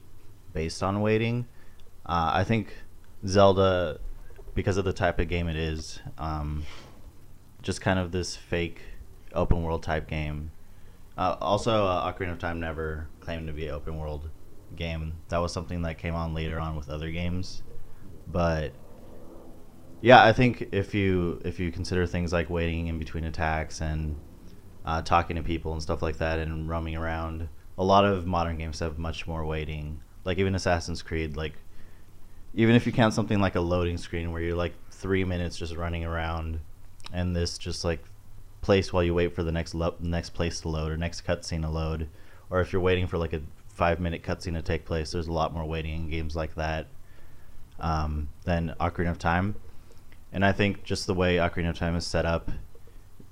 based 0.52 0.82
on 0.82 1.00
waiting. 1.00 1.46
Uh, 2.06 2.30
I 2.34 2.44
think 2.44 2.74
Zelda, 3.26 3.98
because 4.54 4.76
of 4.76 4.84
the 4.84 4.92
type 4.92 5.18
of 5.18 5.28
game 5.28 5.48
it 5.48 5.56
is, 5.56 6.00
um, 6.18 6.64
just 7.62 7.80
kind 7.80 7.98
of 7.98 8.12
this 8.12 8.36
fake 8.36 8.82
open 9.32 9.62
world 9.62 9.82
type 9.82 10.06
game. 10.06 10.50
Uh, 11.16 11.36
also, 11.40 11.86
uh, 11.86 12.12
Ocarina 12.12 12.32
of 12.32 12.38
Time 12.38 12.60
never 12.60 13.08
claimed 13.20 13.46
to 13.46 13.52
be 13.52 13.70
open 13.70 13.98
world 13.98 14.28
game. 14.76 15.14
That 15.28 15.38
was 15.38 15.52
something 15.52 15.82
that 15.82 15.98
came 15.98 16.14
on 16.14 16.34
later 16.34 16.58
on 16.58 16.76
with 16.76 16.88
other 16.88 17.10
games, 17.10 17.62
but 18.26 18.72
yeah, 20.00 20.22
I 20.22 20.32
think 20.34 20.68
if 20.72 20.94
you 20.94 21.40
if 21.46 21.58
you 21.58 21.72
consider 21.72 22.06
things 22.06 22.30
like 22.30 22.50
waiting 22.50 22.88
in 22.88 22.98
between 22.98 23.24
attacks 23.24 23.80
and 23.80 24.16
uh, 24.84 25.00
talking 25.00 25.36
to 25.36 25.42
people 25.42 25.72
and 25.72 25.80
stuff 25.80 26.02
like 26.02 26.18
that 26.18 26.38
and 26.38 26.68
roaming 26.68 26.94
around, 26.94 27.48
a 27.78 27.84
lot 27.84 28.04
of 28.04 28.26
modern 28.26 28.58
games 28.58 28.80
have 28.80 28.98
much 28.98 29.26
more 29.26 29.46
waiting. 29.46 30.00
Like 30.24 30.36
even 30.36 30.54
Assassin's 30.54 31.00
Creed, 31.00 31.36
like 31.38 31.54
even 32.54 32.74
if 32.74 32.84
you 32.84 32.92
count 32.92 33.14
something 33.14 33.40
like 33.40 33.54
a 33.54 33.60
loading 33.60 33.96
screen 33.96 34.30
where 34.30 34.42
you're 34.42 34.56
like 34.56 34.74
three 34.90 35.24
minutes 35.24 35.56
just 35.56 35.74
running 35.74 36.04
around, 36.04 36.60
and 37.12 37.34
this 37.34 37.56
just 37.56 37.82
like 37.82 38.04
place 38.60 38.92
while 38.92 39.02
you 39.02 39.14
wait 39.14 39.34
for 39.34 39.42
the 39.42 39.52
next 39.52 39.74
lo- 39.74 39.96
next 40.00 40.30
place 40.30 40.60
to 40.60 40.68
load 40.68 40.92
or 40.92 40.96
next 40.96 41.26
cutscene 41.26 41.62
to 41.62 41.70
load, 41.70 42.08
or 42.50 42.60
if 42.60 42.72
you're 42.72 42.82
waiting 42.82 43.06
for 43.06 43.16
like 43.16 43.32
a 43.32 43.40
five 43.74 44.00
minute 44.00 44.22
cutscene 44.22 44.54
to 44.54 44.62
take 44.62 44.84
place, 44.84 45.12
there's 45.12 45.26
a 45.26 45.32
lot 45.32 45.52
more 45.52 45.64
waiting 45.64 45.94
in 45.94 46.10
games 46.10 46.34
like 46.34 46.54
that 46.54 46.86
um, 47.80 48.28
than 48.44 48.74
Ocarina 48.80 49.10
of 49.10 49.18
Time. 49.18 49.56
And 50.32 50.44
I 50.44 50.52
think 50.52 50.84
just 50.84 51.06
the 51.06 51.14
way 51.14 51.36
Ocarina 51.36 51.70
of 51.70 51.78
Time 51.78 51.96
is 51.96 52.06
set 52.06 52.24
up, 52.24 52.50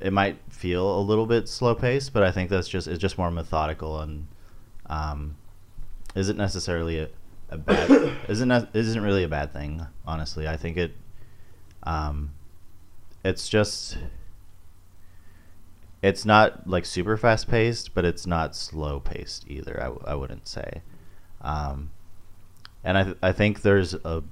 it 0.01 0.12
might 0.12 0.38
feel 0.49 0.99
a 0.99 1.01
little 1.01 1.26
bit 1.26 1.49
slow 1.49 1.74
paced, 1.74 2.12
but 2.12 2.22
I 2.22 2.32
think 2.32 2.51
that's 2.51 2.68
just 2.68 2.88
it's 2.88 2.99
just 2.99 3.18
more 3.18 3.30
methodical 3.30 4.01
and 4.01 4.26
um, 4.86 5.36
isn't 6.14 6.36
necessarily 6.36 6.99
a, 6.99 7.09
a 7.51 7.59
bad 7.59 8.16
isn't 8.28 8.49
ne- 8.49 8.68
isn't 8.74 9.03
really 9.03 9.22
a 9.22 9.28
bad 9.28 9.53
thing. 9.53 9.86
Honestly, 10.07 10.49
I 10.49 10.57
think 10.57 10.76
it 10.76 10.93
um, 11.84 12.32
it's 13.24 13.49
just 13.49 13.97
it's 16.03 16.24
not 16.24 16.66
like 16.68 16.84
super 16.84 17.16
fast 17.16 17.48
paced, 17.48 17.94
but 17.94 18.05
it's 18.05 18.26
not 18.26 18.57
slow 18.57 19.00
paced 19.00 19.48
either. 19.48 19.78
I, 19.80 19.84
w- 19.84 20.05
I 20.07 20.14
wouldn't 20.14 20.48
say. 20.48 20.82
Um, 21.40 21.90
and 22.84 22.98
I, 22.98 23.05
th- 23.05 23.16
I 23.22 23.32
think 23.32 23.62
there's 23.62 23.94
a 23.94 24.22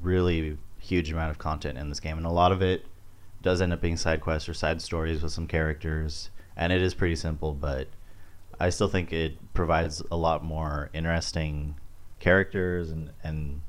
really 0.00 0.56
huge 0.78 1.10
amount 1.10 1.32
of 1.32 1.38
content 1.38 1.76
in 1.76 1.88
this 1.88 2.00
game, 2.00 2.16
and 2.16 2.26
a 2.26 2.30
lot 2.30 2.52
of 2.52 2.62
it 2.62 2.86
does 3.42 3.60
end 3.60 3.72
up 3.72 3.80
being 3.80 3.96
side 3.96 4.20
quests 4.20 4.48
or 4.48 4.54
side 4.54 4.80
stories 4.80 5.22
with 5.22 5.32
some 5.32 5.46
characters, 5.46 6.30
and 6.56 6.72
it 6.72 6.80
is 6.80 6.94
pretty 6.94 7.16
simple, 7.16 7.52
but 7.52 7.88
I 8.60 8.70
still 8.70 8.88
think 8.88 9.12
it 9.12 9.54
provides 9.54 10.02
a 10.10 10.16
lot 10.16 10.44
more 10.44 10.90
interesting 10.92 11.76
characters 12.20 12.90
and 12.90 13.10
and 13.22 13.60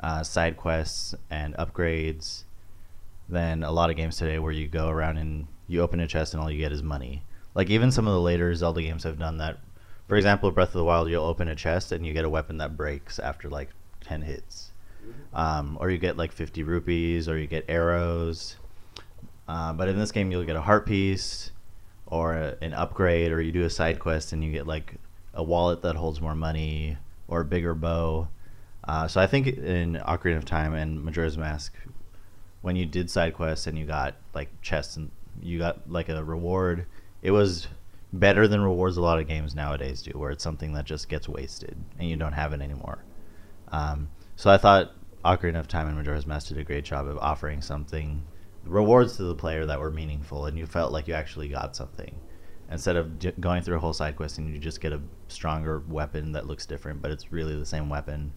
uh, 0.00 0.22
side 0.22 0.56
quests 0.56 1.14
and 1.30 1.54
upgrades 1.56 2.44
than 3.28 3.62
a 3.62 3.70
lot 3.70 3.90
of 3.90 3.96
games 3.96 4.16
today, 4.16 4.38
where 4.38 4.52
you 4.52 4.68
go 4.68 4.88
around 4.88 5.16
and 5.16 5.46
you 5.68 5.82
open 5.82 6.00
a 6.00 6.06
chest 6.08 6.34
and 6.34 6.42
all 6.42 6.50
you 6.50 6.58
get 6.58 6.72
is 6.72 6.82
money. 6.82 7.22
Like 7.54 7.70
even 7.70 7.92
some 7.92 8.08
of 8.08 8.14
the 8.14 8.20
later 8.20 8.54
Zelda 8.54 8.82
games 8.82 9.04
have 9.04 9.18
done 9.18 9.38
that. 9.38 9.58
For 10.08 10.16
example, 10.16 10.50
Breath 10.50 10.68
of 10.68 10.74
the 10.74 10.84
Wild, 10.84 11.10
you'll 11.10 11.24
open 11.24 11.48
a 11.48 11.54
chest 11.54 11.92
and 11.92 12.04
you 12.06 12.14
get 12.14 12.24
a 12.24 12.30
weapon 12.30 12.58
that 12.58 12.76
breaks 12.76 13.18
after 13.18 13.48
like 13.48 13.68
ten 14.00 14.22
hits, 14.22 14.70
um, 15.34 15.76
or 15.80 15.90
you 15.90 15.98
get 15.98 16.16
like 16.16 16.32
fifty 16.32 16.62
rupees, 16.62 17.28
or 17.28 17.36
you 17.38 17.46
get 17.46 17.66
arrows. 17.68 18.56
Uh, 19.46 19.72
but 19.74 19.88
in 19.88 19.98
this 19.98 20.10
game, 20.10 20.30
you'll 20.30 20.44
get 20.44 20.56
a 20.56 20.62
heart 20.62 20.86
piece, 20.86 21.50
or 22.06 22.34
a, 22.34 22.56
an 22.62 22.72
upgrade, 22.72 23.32
or 23.32 23.40
you 23.42 23.52
do 23.52 23.64
a 23.64 23.70
side 23.70 23.98
quest 23.98 24.32
and 24.32 24.42
you 24.42 24.50
get 24.50 24.66
like 24.66 24.94
a 25.34 25.42
wallet 25.42 25.82
that 25.82 25.96
holds 25.96 26.20
more 26.20 26.34
money, 26.34 26.96
or 27.28 27.40
a 27.42 27.44
bigger 27.44 27.74
bow. 27.74 28.28
Uh, 28.84 29.06
so 29.06 29.20
I 29.20 29.26
think 29.26 29.46
in 29.46 30.00
Ocarina 30.06 30.38
of 30.38 30.46
Time 30.46 30.72
and 30.72 31.04
Majora's 31.04 31.36
Mask, 31.36 31.74
when 32.62 32.76
you 32.76 32.86
did 32.86 33.10
side 33.10 33.34
quests 33.34 33.66
and 33.66 33.78
you 33.78 33.84
got 33.84 34.14
like 34.32 34.48
chests 34.62 34.96
and 34.96 35.10
you 35.42 35.58
got 35.58 35.90
like 35.90 36.08
a 36.08 36.22
reward, 36.22 36.86
it 37.22 37.30
was 37.30 37.68
better 38.12 38.48
than 38.48 38.60
rewards 38.60 38.96
a 38.96 39.02
lot 39.02 39.18
of 39.18 39.26
games 39.26 39.54
nowadays 39.54 40.02
do, 40.02 40.12
where 40.12 40.30
it's 40.30 40.42
something 40.42 40.72
that 40.72 40.84
just 40.84 41.08
gets 41.08 41.28
wasted 41.28 41.76
and 41.98 42.08
you 42.08 42.16
don't 42.16 42.32
have 42.32 42.52
it 42.52 42.60
anymore. 42.60 43.04
Um, 43.70 44.08
so 44.36 44.50
I 44.50 44.56
thought 44.56 44.92
Ocarina 45.24 45.58
of 45.58 45.68
Time 45.68 45.88
and 45.88 45.96
Majora's 45.96 46.26
Mask 46.26 46.48
did 46.48 46.58
a 46.58 46.64
great 46.64 46.84
job 46.84 47.06
of 47.06 47.18
offering 47.18 47.60
something 47.60 48.22
rewards 48.64 49.16
to 49.16 49.24
the 49.24 49.34
player 49.34 49.66
that 49.66 49.80
were 49.80 49.90
meaningful, 49.90 50.46
and 50.46 50.58
you 50.58 50.66
felt 50.66 50.92
like 50.92 51.08
you 51.08 51.14
actually 51.14 51.48
got 51.48 51.74
something 51.76 52.14
instead 52.70 52.96
of 52.96 53.18
j- 53.18 53.32
going 53.40 53.62
through 53.62 53.76
a 53.76 53.80
whole 53.80 53.92
side 53.92 54.16
quest 54.16 54.38
and 54.38 54.52
you 54.52 54.58
just 54.58 54.80
get 54.80 54.92
a 54.92 55.00
stronger 55.28 55.82
weapon 55.88 56.32
that 56.32 56.46
looks 56.46 56.66
different, 56.66 57.00
but 57.00 57.10
it's 57.10 57.32
really 57.32 57.56
the 57.56 57.66
same 57.66 57.88
weapon. 57.88 58.32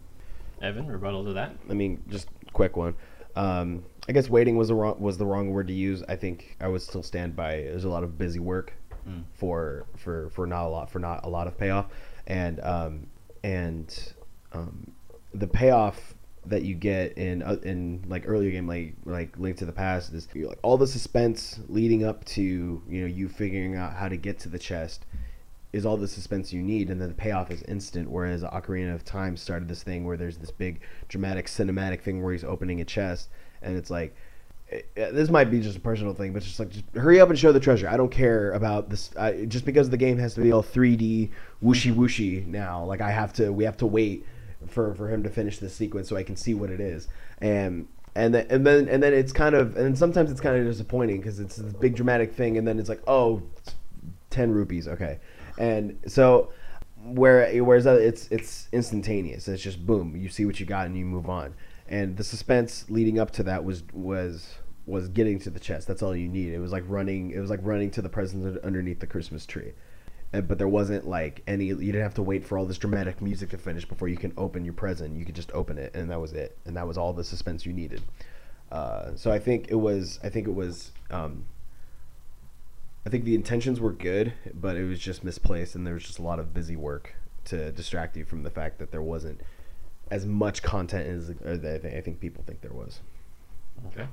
Evan, 0.62 0.88
rebuttal 0.88 1.26
to 1.26 1.34
that? 1.34 1.56
I 1.70 1.74
mean, 1.74 2.02
just 2.08 2.28
quick 2.54 2.78
one. 2.78 2.95
Um, 3.36 3.84
I 4.10 4.12
guess 4.14 4.30
waiting 4.30 4.58
was 4.58 4.68
the 4.68 4.76
wrong 4.76 5.00
was 5.00 5.18
the 5.18 5.26
wrong 5.26 5.50
word 5.52 5.68
to 5.68 5.74
use. 5.74 6.04
I 6.10 6.16
think 6.16 6.58
I 6.60 6.68
would 6.68 6.82
still 6.82 7.04
stand 7.04 7.36
by. 7.36 7.58
There's 7.62 7.84
a 7.86 7.90
lot 7.90 8.04
of 8.04 8.18
busy 8.18 8.40
work 8.40 8.74
Mm. 9.08 9.24
for 9.34 9.88
for 9.98 10.30
for 10.30 10.46
not 10.46 10.68
a 10.68 10.70
lot 10.70 10.92
for 10.92 11.00
not 11.00 11.26
a 11.26 11.30
lot 11.30 11.48
of 11.48 11.58
payoff, 11.58 11.88
and 12.28 12.60
um, 12.60 13.08
and 13.44 14.14
um, 14.54 14.92
the 15.34 15.48
payoff 15.48 16.14
that 16.46 16.62
you 16.62 16.76
get 16.76 17.18
in 17.18 17.42
uh, 17.42 17.56
in 17.64 18.04
like 18.08 18.26
earlier 18.28 18.52
game 18.52 18.68
like 18.68 18.94
like 19.06 19.38
Link 19.40 19.58
to 19.58 19.66
the 19.66 19.72
Past 19.72 20.14
is 20.14 20.28
like 20.36 20.60
all 20.62 20.78
the 20.78 20.86
suspense 20.86 21.60
leading 21.68 22.04
up 22.04 22.24
to 22.26 22.44
you 22.88 23.02
know 23.02 23.08
you 23.08 23.28
figuring 23.28 23.76
out 23.76 23.94
how 23.94 24.08
to 24.08 24.18
get 24.18 24.38
to 24.42 24.50
the 24.50 24.60
chest 24.60 25.06
is 25.74 25.86
all 25.86 25.98
the 25.98 26.08
suspense 26.08 26.52
you 26.52 26.62
need, 26.62 26.90
and 26.90 27.00
then 27.00 27.08
the 27.08 27.16
payoff 27.16 27.50
is 27.50 27.62
instant. 27.64 28.10
Whereas 28.10 28.44
Ocarina 28.44 28.94
of 28.94 29.06
Time 29.06 29.38
started 29.38 29.68
this 29.68 29.84
thing 29.84 30.06
where 30.06 30.18
there's 30.18 30.38
this 30.38 30.52
big 30.52 30.82
dramatic 31.08 31.48
cinematic 31.48 32.02
thing 32.02 32.22
where 32.22 32.34
he's 32.34 32.44
opening 32.44 32.82
a 32.82 32.86
chest, 32.86 33.30
and 33.62 33.78
it's 33.78 33.90
like 33.90 34.16
this 34.96 35.30
might 35.30 35.52
be 35.52 35.60
just 35.60 35.78
a 35.78 35.82
personal 35.82 36.14
thing, 36.14 36.34
but 36.34 36.44
just 36.44 36.60
like 36.60 36.70
just 36.70 36.86
hurry 36.96 37.20
up 37.20 37.30
and 37.30 37.38
show 37.38 37.52
the 37.52 37.60
treasure. 37.60 37.90
I 37.90 37.98
don't 37.98 38.12
care 38.12 38.52
about 38.52 38.90
this. 38.90 39.16
I, 39.18 39.46
just 39.46 39.66
because 39.66 39.90
the 39.90 39.98
game 39.98 40.18
has 40.18 40.34
to 40.36 40.42
be 40.42 40.52
all 40.52 40.64
3D 40.64 41.30
whooshy 41.64 41.94
whooshy 41.94 42.46
now, 42.48 42.84
like 42.86 43.02
I 43.02 43.12
have 43.12 43.34
to, 43.34 43.52
we 43.52 43.64
have 43.64 43.78
to 43.78 43.86
wait 43.86 44.26
for 44.68 44.94
for 44.96 45.10
him 45.10 45.24
to 45.24 45.30
finish 45.30 45.58
this 45.58 45.74
sequence 45.74 46.08
so 46.08 46.16
I 46.16 46.24
can 46.24 46.36
see 46.36 46.54
what 46.54 46.70
it 46.70 46.80
is, 46.80 47.08
and. 47.40 47.88
And 48.14 48.36
then, 48.36 48.46
and 48.50 48.68
then, 48.68 48.90
and 48.90 49.02
then 49.02 49.14
it's 49.14 49.32
kind 49.32 49.56
of, 49.56 49.78
and 49.78 49.98
sometimes 49.98 50.32
it's 50.32 50.42
kind 50.42 50.58
of 50.58 50.66
disappointing 50.66 51.22
because 51.22 51.40
it's 51.40 51.56
this 51.56 51.72
big 51.72 51.96
dramatic 51.96 52.34
thing, 52.34 52.58
and 52.58 52.68
then 52.68 52.78
it's 52.78 52.90
like, 52.90 53.02
oh, 53.08 53.42
10 54.32 54.52
rupees, 54.52 54.86
okay, 54.90 55.18
and 55.62 55.99
so 56.07 56.51
where 57.03 57.64
whereas 57.64 57.86
it's 57.86 58.28
it's 58.32 58.68
instantaneous. 58.72 59.47
It's 59.47 59.62
just 59.62 59.86
boom, 59.86 60.16
you 60.16 60.28
see 60.28 60.45
what 60.45 60.59
you 60.59 60.66
got 60.66 60.88
and 60.88 60.97
you 60.97 61.05
move 61.05 61.30
on. 61.30 61.53
And 61.88 62.18
the 62.18 62.24
suspense 62.24 62.86
leading 62.89 63.20
up 63.20 63.32
to 63.32 63.43
that 63.43 63.64
was 63.64 63.84
was 63.93 64.55
was 64.88 65.07
getting 65.09 65.38
to 65.39 65.51
the 65.51 65.59
chest. 65.59 65.88
That's 65.88 66.01
all 66.01 66.16
you 66.16 66.28
need. 66.28 66.53
It 66.53 66.59
was 66.59 66.72
like 66.72 66.84
running. 66.88 67.32
It 67.32 67.39
was 67.39 67.51
like 67.51 67.59
running 67.62 67.91
to 67.91 68.01
the 68.01 68.09
present 68.09 68.57
underneath 68.64 68.99
the 68.99 69.07
Christmas 69.07 69.45
tree. 69.45 69.74
But 70.32 70.57
there 70.57 70.68
wasn't 70.68 71.07
like 71.07 71.43
any. 71.45 71.66
You 71.66 71.76
didn't 71.76 72.01
have 72.01 72.16
to 72.16 72.24
wait 72.24 72.43
for 72.43 72.57
all 72.57 72.66
this 72.66 72.78
dramatic 72.78 73.22
music 73.22 73.49
to 73.49 73.57
finish 73.57 73.86
before 73.86 74.07
you 74.07 74.18
can 74.18 74.34
open 74.38 74.66
your 74.66 74.74
present. 74.74 75.16
You 75.16 75.26
could 75.26 75.36
just 75.36 75.51
open 75.51 75.78
it, 75.78 75.93
and 75.93 76.09
that 76.09 76.20
was 76.20 76.34
it. 76.34 76.57
And 76.66 76.76
that 76.78 76.88
was 76.88 76.97
all 76.97 77.14
the 77.14 77.24
suspense 77.24 77.66
you 77.66 77.74
needed. 77.74 78.01
Uh, 78.72 79.12
so 79.16 79.30
I 79.30 79.39
think 79.39 79.68
it 79.70 79.76
was. 79.76 80.20
I 80.24 80.30
think 80.30 80.47
it 80.47 80.55
was. 80.55 80.91
Um, 81.12 81.45
I 83.06 83.10
think 83.10 83.24
the 83.26 83.36
intentions 83.36 83.80
were 83.80 83.91
good, 83.91 84.34
but 84.54 84.76
it 84.76 84.84
was 84.84 84.99
just 84.99 85.24
misplaced, 85.24 85.76
and 85.76 85.86
there 85.88 85.93
was 85.95 86.04
just 86.04 86.20
a 86.20 86.22
lot 86.22 86.39
of 86.39 86.54
busy 86.54 86.76
work 86.76 87.16
to 87.45 87.72
distract 87.72 88.16
you 88.16 88.26
from 88.26 88.43
the 88.43 88.52
fact 88.52 88.78
that 88.80 88.91
there 88.91 89.02
wasn't 89.02 89.41
as 90.12 90.26
much 90.26 90.62
content 90.62 91.08
as 91.08 91.30
uh, 91.30 91.74
I 91.74 91.78
thi- 91.80 91.97
I 91.97 92.02
think 92.02 92.20
people 92.20 92.43
think 92.45 92.62
there 92.62 92.74
was. 92.74 92.99
Okay. 93.88 94.08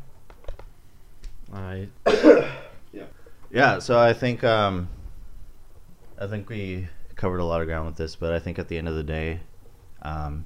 I 1.52 1.88
Yeah, 3.50 3.78
so 3.78 3.98
I 3.98 4.12
think 4.12 4.44
um, 4.44 4.88
I 6.18 6.26
think 6.26 6.50
we 6.50 6.86
covered 7.16 7.38
a 7.38 7.44
lot 7.44 7.62
of 7.62 7.66
ground 7.66 7.86
with 7.86 7.96
this, 7.96 8.14
but 8.14 8.32
I 8.32 8.38
think 8.38 8.58
at 8.58 8.68
the 8.68 8.76
end 8.76 8.88
of 8.88 8.94
the 8.94 9.02
day, 9.02 9.40
um, 10.02 10.44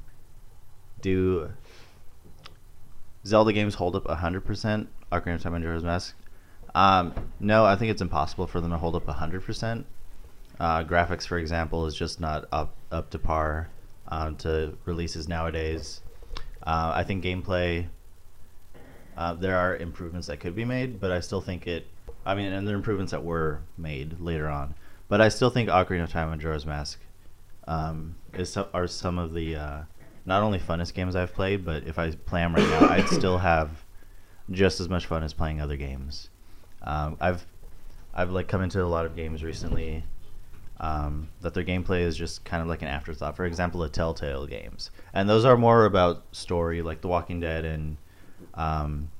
do 1.00 1.50
Zelda 3.26 3.52
games 3.52 3.74
hold 3.74 3.96
up 3.96 4.06
hundred 4.08 4.44
percent? 4.44 4.88
Ocarina 5.10 5.34
of 5.34 5.42
Time 5.42 5.54
and 5.54 5.64
Majora's 5.64 5.82
Mask. 5.82 6.14
Um, 6.74 7.14
no, 7.38 7.64
I 7.64 7.76
think 7.76 7.90
it's 7.90 8.02
impossible 8.02 8.46
for 8.46 8.60
them 8.60 8.70
to 8.70 8.78
hold 8.78 8.94
up 8.96 9.06
hundred 9.06 9.44
percent. 9.44 9.86
Uh, 10.58 10.84
graphics, 10.84 11.26
for 11.26 11.38
example, 11.38 11.86
is 11.86 11.94
just 11.94 12.20
not 12.20 12.46
up 12.52 12.74
up 12.90 13.10
to 13.10 13.18
par. 13.18 13.68
um, 14.08 14.36
to 14.36 14.76
releases 14.84 15.26
nowadays. 15.28 16.02
Uh, 16.62 16.92
I 16.94 17.02
think 17.02 17.24
gameplay. 17.24 17.88
Uh, 19.16 19.34
there 19.34 19.56
are 19.56 19.76
improvements 19.76 20.26
that 20.28 20.40
could 20.40 20.54
be 20.54 20.64
made, 20.64 21.00
but 21.00 21.10
I 21.10 21.20
still 21.20 21.40
think 21.40 21.66
it. 21.66 21.86
I 22.24 22.34
mean, 22.34 22.52
and 22.52 22.66
there 22.66 22.74
are 22.74 22.78
improvements 22.78 23.10
that 23.12 23.24
were 23.24 23.60
made 23.76 24.20
later 24.20 24.48
on, 24.48 24.74
but 25.08 25.20
I 25.20 25.28
still 25.28 25.50
think 25.50 25.68
Ocarina 25.68 26.04
of 26.04 26.10
Time 26.10 26.30
and 26.30 26.40
Majora's 26.40 26.64
Mask 26.64 27.00
um, 27.66 28.14
is 28.34 28.56
are 28.56 28.86
some 28.86 29.18
of 29.18 29.34
the 29.34 29.56
uh, 29.56 29.82
not 30.24 30.42
only 30.42 30.58
funnest 30.58 30.94
games 30.94 31.16
I've 31.16 31.34
played, 31.34 31.64
but 31.64 31.86
if 31.86 31.98
I 31.98 32.10
play 32.12 32.40
them 32.40 32.54
right 32.54 32.68
now, 32.68 32.88
I'd 32.88 33.08
still 33.08 33.38
have 33.38 33.70
just 34.50 34.80
as 34.80 34.88
much 34.88 35.06
fun 35.06 35.22
as 35.22 35.32
playing 35.32 35.60
other 35.60 35.76
games. 35.76 36.28
Um, 36.84 37.16
I've 37.20 37.46
I've 38.14 38.30
like 38.30 38.48
come 38.48 38.62
into 38.62 38.82
a 38.82 38.86
lot 38.86 39.06
of 39.06 39.16
games 39.16 39.42
recently 39.42 40.04
um, 40.80 41.28
that 41.40 41.54
their 41.54 41.64
gameplay 41.64 42.00
is 42.02 42.16
just 42.16 42.44
kind 42.44 42.62
of 42.62 42.68
like 42.68 42.82
an 42.82 42.88
afterthought. 42.88 43.36
For 43.36 43.44
example, 43.44 43.80
the 43.80 43.88
Telltale 43.88 44.46
games, 44.46 44.90
and 45.14 45.28
those 45.28 45.44
are 45.44 45.56
more 45.56 45.84
about 45.84 46.24
story, 46.32 46.82
like 46.82 47.00
The 47.00 47.08
Walking 47.08 47.40
Dead 47.40 47.64
and 47.64 47.96
um, 48.54 49.10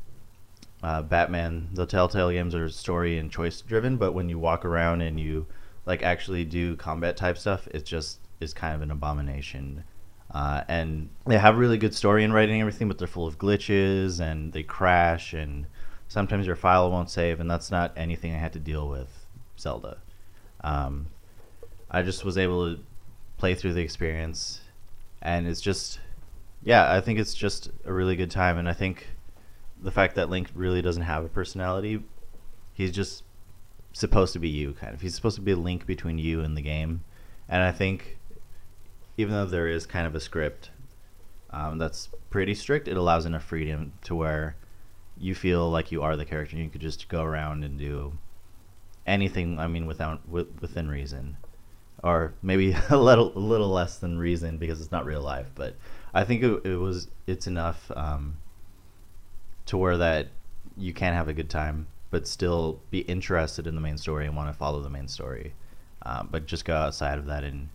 uh, 0.82 1.02
Batman. 1.02 1.68
The 1.72 1.86
Telltale 1.86 2.30
games 2.30 2.54
are 2.54 2.68
story 2.68 3.18
and 3.18 3.30
choice 3.30 3.60
driven, 3.60 3.96
but 3.96 4.12
when 4.12 4.28
you 4.28 4.38
walk 4.38 4.64
around 4.64 5.02
and 5.02 5.18
you 5.18 5.46
like 5.86 6.02
actually 6.02 6.44
do 6.44 6.76
combat 6.76 7.16
type 7.16 7.38
stuff, 7.38 7.68
it 7.68 7.84
just 7.84 8.18
is 8.40 8.52
kind 8.52 8.74
of 8.74 8.82
an 8.82 8.90
abomination. 8.90 9.84
Uh, 10.32 10.64
and 10.68 11.10
they 11.26 11.38
have 11.38 11.58
really 11.58 11.76
good 11.76 11.94
story 11.94 12.24
and 12.24 12.32
writing 12.32 12.54
and 12.54 12.62
everything, 12.62 12.88
but 12.88 12.98
they're 12.98 13.06
full 13.06 13.26
of 13.26 13.38
glitches 13.38 14.18
and 14.18 14.52
they 14.52 14.62
crash 14.62 15.34
and 15.34 15.66
sometimes 16.12 16.46
your 16.46 16.56
file 16.56 16.90
won't 16.90 17.08
save, 17.08 17.40
and 17.40 17.50
that's 17.50 17.70
not 17.70 17.90
anything 17.96 18.34
I 18.34 18.38
had 18.38 18.52
to 18.52 18.58
deal 18.58 18.86
with 18.86 19.08
Zelda. 19.58 19.96
Um, 20.62 21.06
I 21.90 22.02
just 22.02 22.22
was 22.22 22.36
able 22.36 22.76
to 22.76 22.82
play 23.38 23.54
through 23.54 23.72
the 23.72 23.80
experience, 23.80 24.60
and 25.22 25.46
it's 25.46 25.62
just, 25.62 26.00
yeah, 26.62 26.92
I 26.92 27.00
think 27.00 27.18
it's 27.18 27.32
just 27.32 27.70
a 27.86 27.92
really 27.94 28.14
good 28.14 28.30
time, 28.30 28.58
and 28.58 28.68
I 28.68 28.74
think 28.74 29.06
the 29.82 29.90
fact 29.90 30.16
that 30.16 30.28
Link 30.28 30.50
really 30.54 30.82
doesn't 30.82 31.04
have 31.04 31.24
a 31.24 31.30
personality, 31.30 32.02
he's 32.74 32.92
just 32.92 33.24
supposed 33.94 34.34
to 34.34 34.38
be 34.38 34.50
you, 34.50 34.74
kind 34.74 34.92
of. 34.92 35.00
He's 35.00 35.14
supposed 35.14 35.36
to 35.36 35.42
be 35.42 35.52
a 35.52 35.56
link 35.56 35.86
between 35.86 36.18
you 36.18 36.42
and 36.42 36.58
the 36.58 36.62
game, 36.62 37.04
and 37.48 37.62
I 37.62 37.72
think 37.72 38.18
even 39.16 39.32
though 39.32 39.46
there 39.46 39.66
is 39.66 39.86
kind 39.86 40.06
of 40.06 40.14
a 40.14 40.20
script 40.20 40.72
um, 41.48 41.78
that's 41.78 42.10
pretty 42.28 42.54
strict, 42.54 42.86
it 42.86 42.98
allows 42.98 43.24
enough 43.24 43.44
freedom 43.44 43.94
to 44.04 44.14
where 44.14 44.56
you 45.18 45.34
feel 45.34 45.70
like 45.70 45.92
you 45.92 46.02
are 46.02 46.16
the 46.16 46.24
character. 46.24 46.56
and 46.56 46.64
You 46.64 46.70
could 46.70 46.80
just 46.80 47.08
go 47.08 47.22
around 47.22 47.64
and 47.64 47.78
do 47.78 48.12
anything. 49.06 49.58
I 49.58 49.66
mean, 49.66 49.86
without 49.86 50.24
wi- 50.26 50.50
within 50.60 50.88
reason, 50.88 51.36
or 52.02 52.34
maybe 52.42 52.74
a 52.90 52.96
little 52.96 53.32
a 53.36 53.38
little 53.38 53.68
less 53.68 53.98
than 53.98 54.18
reason 54.18 54.58
because 54.58 54.80
it's 54.80 54.92
not 54.92 55.04
real 55.04 55.22
life. 55.22 55.46
But 55.54 55.76
I 56.14 56.24
think 56.24 56.42
it, 56.42 56.64
it 56.64 56.76
was 56.76 57.08
it's 57.26 57.46
enough 57.46 57.90
um, 57.94 58.36
to 59.66 59.76
where 59.76 59.96
that 59.98 60.28
you 60.76 60.92
can 60.92 61.12
have 61.14 61.28
a 61.28 61.34
good 61.34 61.50
time, 61.50 61.86
but 62.10 62.26
still 62.26 62.80
be 62.90 63.00
interested 63.00 63.66
in 63.66 63.74
the 63.74 63.80
main 63.80 63.98
story 63.98 64.26
and 64.26 64.36
want 64.36 64.48
to 64.48 64.54
follow 64.54 64.80
the 64.80 64.90
main 64.90 65.08
story. 65.08 65.54
Um, 66.04 66.28
but 66.30 66.46
just 66.46 66.64
go 66.64 66.74
outside 66.74 67.18
of 67.18 67.26
that 67.26 67.44
and 67.44 67.68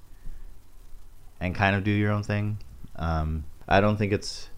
and 1.39 1.55
kind 1.55 1.75
of 1.75 1.83
do 1.83 1.91
your 1.91 2.11
own 2.11 2.23
thing. 2.23 2.57
Um, 2.95 3.45
I 3.67 3.79
don't 3.79 3.97
think 3.97 4.11
it's 4.11 4.49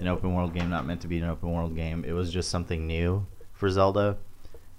an 0.00 0.08
open 0.08 0.34
world 0.34 0.54
game 0.54 0.70
not 0.70 0.86
meant 0.86 1.02
to 1.02 1.08
be 1.08 1.18
an 1.18 1.28
open 1.28 1.52
world 1.52 1.76
game. 1.76 2.04
It 2.06 2.12
was 2.12 2.32
just 2.32 2.50
something 2.50 2.86
new 2.86 3.26
for 3.52 3.70
Zelda, 3.70 4.16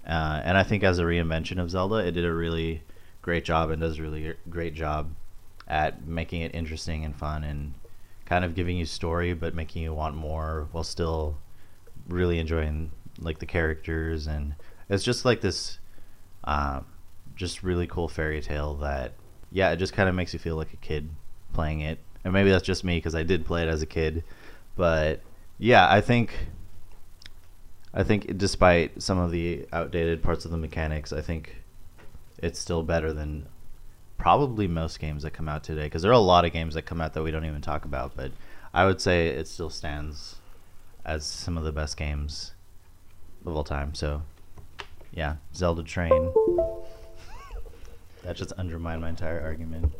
uh, 0.06 0.40
and 0.44 0.58
I 0.58 0.64
think 0.64 0.82
as 0.82 0.98
a 0.98 1.04
reinvention 1.04 1.60
of 1.60 1.70
Zelda, 1.70 1.96
it 1.96 2.12
did 2.12 2.24
a 2.24 2.32
really 2.32 2.82
great 3.22 3.44
job 3.44 3.70
and 3.70 3.80
does 3.80 3.98
a 3.98 4.02
really 4.02 4.34
great 4.50 4.74
job 4.74 5.10
at 5.68 6.06
making 6.06 6.42
it 6.42 6.54
interesting 6.54 7.04
and 7.04 7.14
fun 7.14 7.44
and 7.44 7.72
kind 8.26 8.44
of 8.44 8.54
giving 8.54 8.76
you 8.76 8.84
story 8.84 9.32
but 9.32 9.54
making 9.54 9.82
you 9.82 9.94
want 9.94 10.14
more 10.14 10.68
while 10.72 10.84
still 10.84 11.38
really 12.08 12.38
enjoying 12.38 12.90
like 13.20 13.38
the 13.38 13.46
characters. 13.46 14.26
And 14.26 14.54
it's 14.88 15.04
just 15.04 15.24
like 15.24 15.40
this 15.40 15.78
uh, 16.44 16.80
just 17.36 17.62
really 17.62 17.86
cool 17.86 18.08
fairy 18.08 18.40
tale 18.40 18.74
that 18.74 19.12
yeah 19.52 19.70
it 19.70 19.76
just 19.76 19.92
kind 19.92 20.08
of 20.08 20.14
makes 20.14 20.32
you 20.32 20.38
feel 20.38 20.56
like 20.56 20.72
a 20.72 20.76
kid 20.76 21.08
playing 21.52 21.80
it. 21.80 21.98
And 22.24 22.32
maybe 22.32 22.50
that's 22.50 22.64
just 22.64 22.84
me 22.84 22.98
because 22.98 23.16
i 23.16 23.24
did 23.24 23.44
play 23.44 23.62
it 23.62 23.68
as 23.68 23.82
a 23.82 23.86
kid 23.86 24.22
but 24.76 25.20
yeah 25.58 25.86
i 25.90 26.00
think 26.00 26.48
i 27.94 28.02
think 28.02 28.36
despite 28.38 29.00
some 29.02 29.18
of 29.18 29.30
the 29.30 29.66
outdated 29.72 30.22
parts 30.22 30.44
of 30.44 30.50
the 30.50 30.56
mechanics 30.56 31.12
i 31.12 31.20
think 31.20 31.56
it's 32.38 32.58
still 32.58 32.82
better 32.82 33.12
than 33.12 33.46
probably 34.18 34.68
most 34.68 35.00
games 35.00 35.22
that 35.24 35.32
come 35.32 35.48
out 35.48 35.64
today. 35.64 35.84
Because 35.84 36.02
there 36.02 36.10
are 36.12 36.14
a 36.14 36.18
lot 36.18 36.44
of 36.44 36.52
games 36.52 36.74
that 36.74 36.82
come 36.82 37.00
out 37.00 37.12
that 37.14 37.22
we 37.22 37.30
don't 37.30 37.44
even 37.44 37.60
talk 37.60 37.84
about 37.84 38.16
but 38.16 38.32
i 38.74 38.84
would 38.84 39.00
say 39.00 39.28
it 39.28 39.46
still 39.46 39.70
stands 39.70 40.36
as 41.04 41.24
some 41.24 41.56
of 41.56 41.64
the 41.64 41.72
best 41.72 41.96
games 41.96 42.52
of 43.44 43.56
all 43.56 43.64
time. 43.64 43.94
So 43.94 44.22
yeah 45.12 45.36
zelda 45.54 45.82
train. 45.82 46.32
That 48.24 48.36
just 48.36 48.52
undermined 48.52 49.00
my 49.00 49.08
entire 49.08 49.40
argument. 49.40 49.92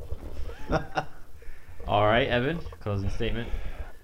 All 1.88 2.06
right, 2.06 2.28
Evan, 2.28 2.60
closing 2.78 3.10
statement. 3.10 3.48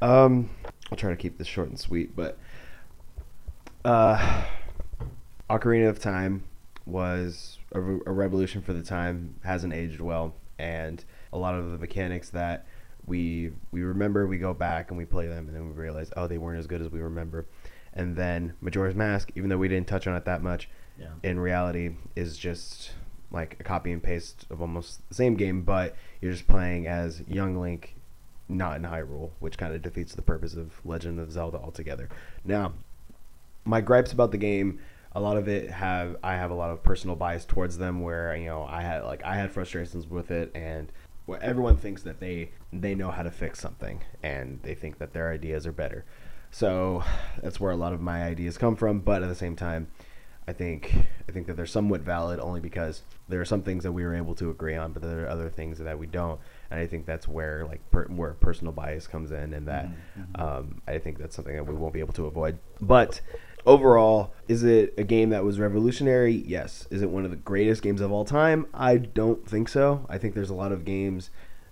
Um, 0.03 0.51
I'll 0.91 0.99
try 0.99 1.11
to 1.11 1.17
keep 1.17 1.39
this 1.39 1.47
short 1.47 1.69
and 1.69 1.79
sweet, 1.79 2.17
but 2.17 2.39
uh, 3.85 4.45
Ocarina 5.51 5.89
of 5.89 5.99
Time 5.99 6.45
was 6.87 7.59
a, 7.73 7.81
re- 7.81 8.01
a 8.07 8.13
revolution 8.13 8.63
for 8.63 8.73
the 8.73 8.83
time. 8.83 9.35
Hasn't 9.45 9.73
aged 9.73 10.01
well, 10.01 10.35
and 10.59 11.05
a 11.33 11.39
lot 11.39 11.55
of 11.55 11.71
the 11.71 11.79
mechanics 11.79 12.31
that 12.31 12.67
we 13.07 13.53
we 13.71 13.83
remember, 13.83 14.27
we 14.27 14.39
go 14.39 14.55
back 14.55 14.91
and 14.91 14.99
we 14.99 15.05
play 15.05 15.27
them, 15.27 15.47
and 15.47 15.55
then 15.55 15.69
we 15.69 15.75
realize, 15.75 16.11
oh, 16.17 16.27
they 16.27 16.39
weren't 16.39 16.59
as 16.59 16.67
good 16.67 16.81
as 16.81 16.91
we 16.91 17.01
remember. 17.01 17.47
And 17.95 18.17
then 18.17 18.55
Majora's 18.61 18.95
Mask, 18.95 19.31
even 19.35 19.51
though 19.51 19.59
we 19.59 19.69
didn't 19.69 19.89
touch 19.89 20.07
on 20.07 20.15
it 20.15 20.25
that 20.25 20.43
much, 20.43 20.69
yeah 20.99 21.07
in 21.23 21.39
reality 21.39 21.91
is 22.17 22.37
just 22.37 22.91
like 23.31 23.57
a 23.61 23.63
copy 23.63 23.93
and 23.93 24.03
paste 24.03 24.47
of 24.51 24.61
almost 24.61 25.07
the 25.09 25.15
same 25.15 25.35
game, 25.35 25.63
but 25.63 25.95
you're 26.21 26.33
just 26.33 26.49
playing 26.49 26.87
as 26.87 27.23
young 27.29 27.61
Link, 27.61 27.95
not 28.49 28.77
in 28.77 28.83
Hyrule, 28.83 29.31
which 29.41 29.59
kind 29.59 29.75
of 29.75 29.83
defeats 29.83 30.15
the 30.15 30.23
purpose 30.23 30.55
of 30.55 30.81
Legend 30.85 31.21
of 31.21 31.31
Zelda 31.31 31.59
altogether. 31.59 32.09
Now, 32.45 32.73
my 33.65 33.81
gripes 33.81 34.13
about 34.13 34.31
the 34.31 34.39
game, 34.39 34.81
a 35.13 35.21
lot 35.21 35.37
of 35.37 35.49
it 35.49 35.71
have 35.71 36.17
I 36.23 36.35
have 36.35 36.51
a 36.51 36.55
lot 36.55 36.71
of 36.71 36.83
personal 36.83 37.17
bias 37.17 37.45
towards 37.45 37.79
them, 37.79 38.01
where 38.01 38.35
you 38.37 38.47
know 38.47 38.65
I 38.65 38.83
had 38.83 39.05
like 39.05 39.25
I 39.25 39.37
had 39.37 39.51
frustrations 39.51 40.07
with 40.07 40.31
it, 40.31 40.51
and 40.55 40.91
where 41.27 41.43
everyone 41.43 41.77
thinks 41.77 42.03
that 42.03 42.21
they 42.21 42.51
they 42.73 42.95
know 42.95 43.11
how 43.11 43.23
to 43.23 43.31
fix 43.31 43.61
something, 43.61 44.03
and 44.23 44.61
they 44.63 44.75
think 44.75 44.99
that 44.99 45.13
their 45.13 45.31
ideas 45.31 45.67
are 45.67 45.73
better. 45.73 46.05
So 46.51 47.05
that's 47.43 47.61
where 47.61 47.73
a 47.73 47.77
lot 47.77 47.93
of 47.93 48.01
my 48.01 48.25
ideas 48.25 48.57
come 48.57 48.77
from, 48.77 49.01
but 49.01 49.23
at 49.23 49.29
the 49.29 49.35
same 49.35 49.57
time. 49.57 49.89
I 50.47 50.55
think 50.55 50.95
I 51.29 51.33
think 51.33 51.47
that 51.47 51.59
they're 51.59 51.67
somewhat 51.67 52.01
valid 52.01 52.41
only 52.41 52.61
because 52.61 53.03
there 53.29 53.39
are 53.39 53.45
some 53.45 53.61
things 53.61 53.85
that 53.85 53.93
we 53.93 54.03
were 54.03 54.15
able 54.15 54.35
to 54.37 54.49
agree 54.49 54.77
on, 54.77 54.93
but 54.93 55.03
there 55.03 55.27
are 55.27 55.29
other 55.29 55.51
things 55.51 55.77
that 55.77 55.99
we 55.99 56.07
don't, 56.07 56.41
and 56.71 56.79
I 56.81 56.87
think 56.87 57.07
that's 57.07 57.27
where 57.27 57.65
like 57.67 57.81
per, 57.91 58.05
where 58.07 58.35
personal 58.35 58.73
bias 58.73 59.07
comes 59.07 59.31
in, 59.31 59.55
and 59.55 59.67
that 59.69 59.89
um, 60.35 60.83
I 60.87 60.99
think 60.99 61.19
that's 61.19 61.35
something 61.35 61.55
that 61.55 61.65
we 61.65 61.75
won't 61.75 61.95
be 61.95 62.01
able 62.01 62.15
to 62.15 62.27
avoid. 62.27 62.59
But 62.81 63.21
overall, 63.67 64.33
is 64.49 64.65
it 64.65 64.95
a 64.99 65.05
game 65.05 65.31
that 65.31 65.45
was 65.45 65.59
revolutionary? 65.59 66.45
Yes. 66.47 66.87
Is 66.91 67.03
it 67.03 67.11
one 67.11 67.25
of 67.25 67.31
the 67.31 67.37
greatest 67.37 67.83
games 67.83 68.01
of 68.01 68.13
all 68.13 68.25
time? 68.25 68.67
I 68.75 68.97
don't 68.97 69.49
think 69.49 69.69
so. 69.69 70.07
I 70.09 70.19
think 70.19 70.35
there's 70.35 70.51
a 70.51 70.55
lot 70.55 70.73
of 70.73 70.85
games 70.85 71.31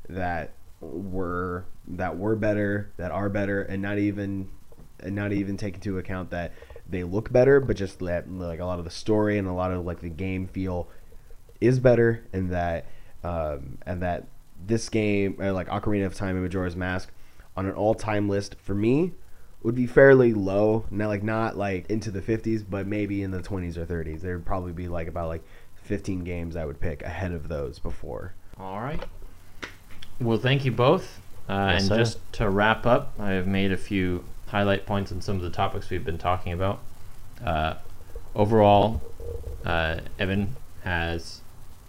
that 0.08 0.52
were 0.80 1.64
that 1.88 2.18
were 2.18 2.36
better, 2.36 2.92
that 2.96 3.10
are 3.10 3.28
better, 3.28 3.62
and 3.62 3.82
not 3.82 3.98
even 3.98 4.48
and 5.00 5.14
not 5.14 5.32
even 5.32 5.56
take 5.56 5.74
into 5.74 5.98
account 5.98 6.30
that 6.30 6.52
they 6.88 7.04
look 7.04 7.32
better, 7.32 7.60
but 7.60 7.76
just 7.76 7.98
that 8.00 8.30
like 8.30 8.60
a 8.60 8.64
lot 8.64 8.78
of 8.78 8.84
the 8.84 8.90
story 8.90 9.38
and 9.38 9.48
a 9.48 9.52
lot 9.52 9.72
of 9.72 9.84
like 9.84 10.00
the 10.00 10.08
game 10.08 10.46
feel 10.46 10.88
is 11.60 11.80
better, 11.80 12.24
and 12.32 12.50
that 12.50 12.86
um, 13.24 13.78
and 13.86 14.02
that 14.02 14.26
this 14.66 14.88
game, 14.88 15.36
uh, 15.40 15.52
like 15.52 15.68
Ocarina 15.68 16.06
of 16.06 16.14
Time 16.14 16.36
and 16.36 16.44
Majora's 16.44 16.76
Mask, 16.76 17.10
on 17.56 17.66
an 17.66 17.72
all-time 17.72 18.28
list 18.28 18.56
for 18.62 18.74
me 18.74 19.12
would 19.62 19.74
be 19.74 19.86
fairly 19.86 20.32
low. 20.34 20.84
Not 20.90 21.08
like 21.08 21.22
not 21.22 21.56
like 21.56 21.88
into 21.90 22.10
the 22.10 22.20
50s, 22.20 22.64
but 22.68 22.86
maybe 22.86 23.22
in 23.22 23.30
the 23.30 23.40
20s 23.40 23.76
or 23.76 23.86
30s. 23.86 24.20
There 24.20 24.36
would 24.36 24.46
probably 24.46 24.72
be 24.72 24.88
like 24.88 25.08
about 25.08 25.28
like 25.28 25.42
15 25.82 26.24
games 26.24 26.56
I 26.56 26.64
would 26.64 26.80
pick 26.80 27.02
ahead 27.02 27.32
of 27.32 27.48
those 27.48 27.78
before. 27.78 28.34
All 28.58 28.80
right. 28.80 29.02
Well, 30.20 30.38
thank 30.38 30.64
you 30.64 30.72
both. 30.72 31.20
Uh, 31.48 31.70
Yes, 31.72 31.82
and 31.82 31.88
sir. 31.88 31.96
just 31.98 32.32
to 32.34 32.48
wrap 32.50 32.86
up, 32.86 33.12
I 33.18 33.30
have 33.32 33.46
made 33.46 33.70
a 33.72 33.76
few 33.76 34.24
highlight 34.48 34.86
points 34.86 35.12
on 35.12 35.20
some 35.20 35.36
of 35.36 35.42
the 35.42 35.50
topics 35.50 35.90
we've 35.90 36.04
been 36.04 36.18
talking 36.18 36.52
about. 36.52 36.80
Uh, 37.44 37.74
overall, 38.34 39.02
uh, 39.64 40.00
Evan 40.18 40.56
has 40.82 41.40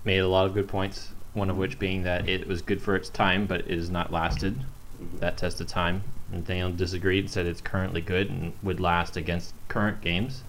made 0.04 0.20
a 0.20 0.28
lot 0.28 0.46
of 0.46 0.54
good 0.54 0.68
points. 0.68 1.10
One 1.34 1.50
of 1.50 1.58
which 1.58 1.80
being 1.80 2.04
that 2.04 2.28
it 2.28 2.48
was 2.48 2.62
good 2.62 2.82
for 2.82 2.96
its 2.96 3.10
time, 3.10 3.46
but 3.46 3.62
it 3.62 3.78
has 3.78 3.90
not 3.90 4.12
lasted 4.12 4.60
that 5.20 5.38
test 5.38 5.62
of 5.62 5.68
time. 5.68 6.04
And 6.32 6.46
Daniel 6.46 6.72
disagreed 6.72 7.26
and 7.26 7.32
said 7.32 7.46
it's 7.46 7.62
currently 7.62 8.02
good 8.02 8.30
and 8.30 8.54
would 8.64 8.80
last 8.80 9.16
against 9.16 9.54
current 9.68 10.02
games. 10.02 10.44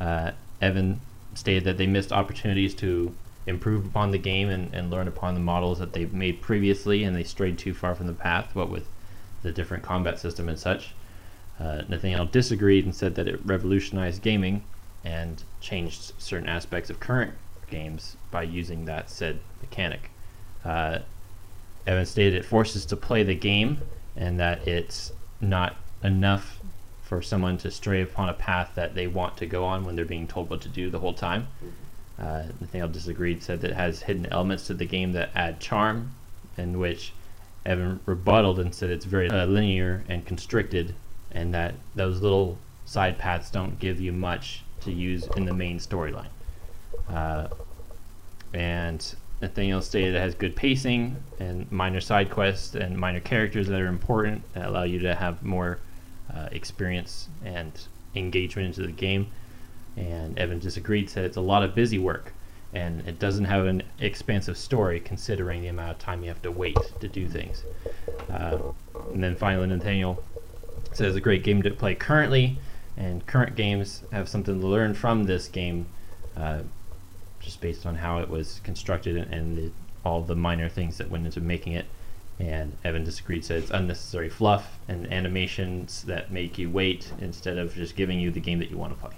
Uh, 0.00 0.32
Evan 0.60 1.00
stated 1.34 1.64
that 1.64 1.78
they 1.78 1.86
missed 1.86 2.12
opportunities 2.12 2.74
to 2.74 3.14
improve 3.46 3.86
upon 3.86 4.10
the 4.10 4.18
game 4.18 4.48
and, 4.48 4.74
and 4.74 4.90
learn 4.90 5.06
upon 5.06 5.34
the 5.34 5.40
models 5.40 5.78
that 5.78 5.92
they've 5.92 6.12
made 6.12 6.42
previously, 6.42 7.04
and 7.04 7.16
they 7.16 7.22
strayed 7.22 7.56
too 7.58 7.72
far 7.72 7.94
from 7.94 8.06
the 8.06 8.12
path. 8.12 8.54
What 8.54 8.68
with 8.68 8.88
the 9.42 9.52
different 9.52 9.84
combat 9.84 10.18
system 10.18 10.48
and 10.48 10.58
such. 10.58 10.94
Uh, 11.58 11.82
Nathaniel 11.88 12.26
disagreed 12.26 12.84
and 12.84 12.94
said 12.94 13.14
that 13.14 13.28
it 13.28 13.40
revolutionized 13.44 14.20
gaming 14.20 14.64
and 15.04 15.42
changed 15.60 16.12
certain 16.18 16.48
aspects 16.48 16.90
of 16.90 17.00
current 17.00 17.32
games 17.68 18.16
by 18.30 18.42
using 18.42 18.84
that 18.84 19.10
said 19.10 19.40
mechanic. 19.60 20.10
Uh, 20.64 21.00
Evan 21.86 22.06
stated 22.06 22.34
it 22.34 22.44
forces 22.44 22.84
to 22.86 22.96
play 22.96 23.22
the 23.22 23.34
game 23.34 23.80
and 24.16 24.40
that 24.40 24.66
it's 24.66 25.12
not 25.40 25.76
enough 26.02 26.60
for 27.02 27.22
someone 27.22 27.56
to 27.58 27.70
stray 27.70 28.02
upon 28.02 28.28
a 28.28 28.34
path 28.34 28.72
that 28.74 28.94
they 28.94 29.06
want 29.06 29.36
to 29.36 29.46
go 29.46 29.64
on 29.64 29.84
when 29.84 29.94
they're 29.94 30.04
being 30.04 30.26
told 30.26 30.50
what 30.50 30.60
to 30.60 30.68
do 30.68 30.90
the 30.90 30.98
whole 30.98 31.14
time. 31.14 31.46
Uh, 32.18 32.44
Nathaniel 32.60 32.88
disagreed, 32.88 33.42
said 33.42 33.60
that 33.60 33.72
it 33.72 33.76
has 33.76 34.02
hidden 34.02 34.26
elements 34.26 34.66
to 34.66 34.74
the 34.74 34.86
game 34.86 35.12
that 35.12 35.30
add 35.34 35.60
charm, 35.60 36.14
in 36.56 36.78
which 36.78 37.12
Evan 37.64 38.00
rebutted 38.06 38.58
and 38.58 38.74
said 38.74 38.90
it's 38.90 39.04
very 39.04 39.30
uh, 39.30 39.46
linear 39.46 40.02
and 40.08 40.24
constricted, 40.24 40.94
and 41.30 41.54
that 41.54 41.74
those 41.94 42.22
little 42.22 42.58
side 42.86 43.18
paths 43.18 43.50
don't 43.50 43.78
give 43.78 44.00
you 44.00 44.12
much 44.12 44.62
to 44.80 44.92
use 44.92 45.28
in 45.36 45.44
the 45.44 45.54
main 45.54 45.78
storyline. 45.78 46.28
Uh, 47.08 47.48
and 48.52 49.14
Nathaniel 49.40 49.82
stated 49.82 50.14
it 50.14 50.20
has 50.20 50.34
good 50.34 50.56
pacing 50.56 51.16
and 51.38 51.70
minor 51.70 52.00
side 52.00 52.30
quests 52.30 52.74
and 52.74 52.96
minor 52.96 53.20
characters 53.20 53.66
that 53.68 53.80
are 53.80 53.86
important 53.86 54.42
that 54.54 54.66
allow 54.66 54.84
you 54.84 54.98
to 55.00 55.14
have 55.14 55.42
more 55.42 55.78
uh, 56.34 56.48
experience 56.52 57.28
and 57.44 57.72
engagement 58.14 58.68
into 58.68 58.82
the 58.82 58.92
game. 58.92 59.28
And 59.96 60.38
Evan 60.38 60.58
disagreed, 60.58 61.10
said 61.10 61.24
it's 61.24 61.36
a 61.36 61.42
lot 61.42 61.62
of 61.62 61.74
busy 61.74 61.98
work 61.98 62.32
and 62.76 63.06
it 63.08 63.18
doesn't 63.18 63.44
have 63.46 63.64
an 63.64 63.82
expansive 64.00 64.58
story 64.58 65.00
considering 65.00 65.62
the 65.62 65.68
amount 65.68 65.92
of 65.92 65.98
time 65.98 66.22
you 66.22 66.28
have 66.28 66.42
to 66.42 66.50
wait 66.50 66.76
to 67.00 67.08
do 67.08 67.26
things. 67.26 67.62
Uh, 68.30 68.58
and 69.12 69.22
then 69.22 69.34
finally, 69.34 69.66
Nathaniel 69.66 70.22
says 70.92 71.08
it's 71.08 71.16
a 71.16 71.20
great 71.20 71.42
game 71.42 71.62
to 71.62 71.70
play 71.70 71.94
currently, 71.94 72.58
and 72.96 73.26
current 73.26 73.56
games 73.56 74.02
have 74.12 74.28
something 74.28 74.60
to 74.60 74.66
learn 74.66 74.94
from 74.94 75.24
this 75.24 75.48
game, 75.48 75.86
uh, 76.36 76.60
just 77.46 77.60
based 77.60 77.86
on 77.86 77.94
how 77.94 78.18
it 78.18 78.28
was 78.28 78.60
constructed 78.64 79.16
and, 79.16 79.32
and 79.32 79.56
the, 79.56 79.70
all 80.04 80.20
the 80.20 80.36
minor 80.36 80.68
things 80.68 80.98
that 80.98 81.08
went 81.08 81.24
into 81.24 81.40
making 81.40 81.72
it. 81.72 81.86
And 82.38 82.76
Evan 82.84 83.04
disagreed, 83.04 83.46
said 83.46 83.62
it's 83.62 83.70
unnecessary 83.70 84.28
fluff 84.28 84.78
and 84.88 85.10
animations 85.10 86.02
that 86.02 86.30
make 86.30 86.58
you 86.58 86.68
wait 86.68 87.10
instead 87.18 87.56
of 87.56 87.74
just 87.74 87.96
giving 87.96 88.20
you 88.20 88.30
the 88.30 88.40
game 88.40 88.58
that 88.58 88.70
you 88.70 88.76
want 88.76 88.92
to 88.92 89.00
play. 89.00 89.14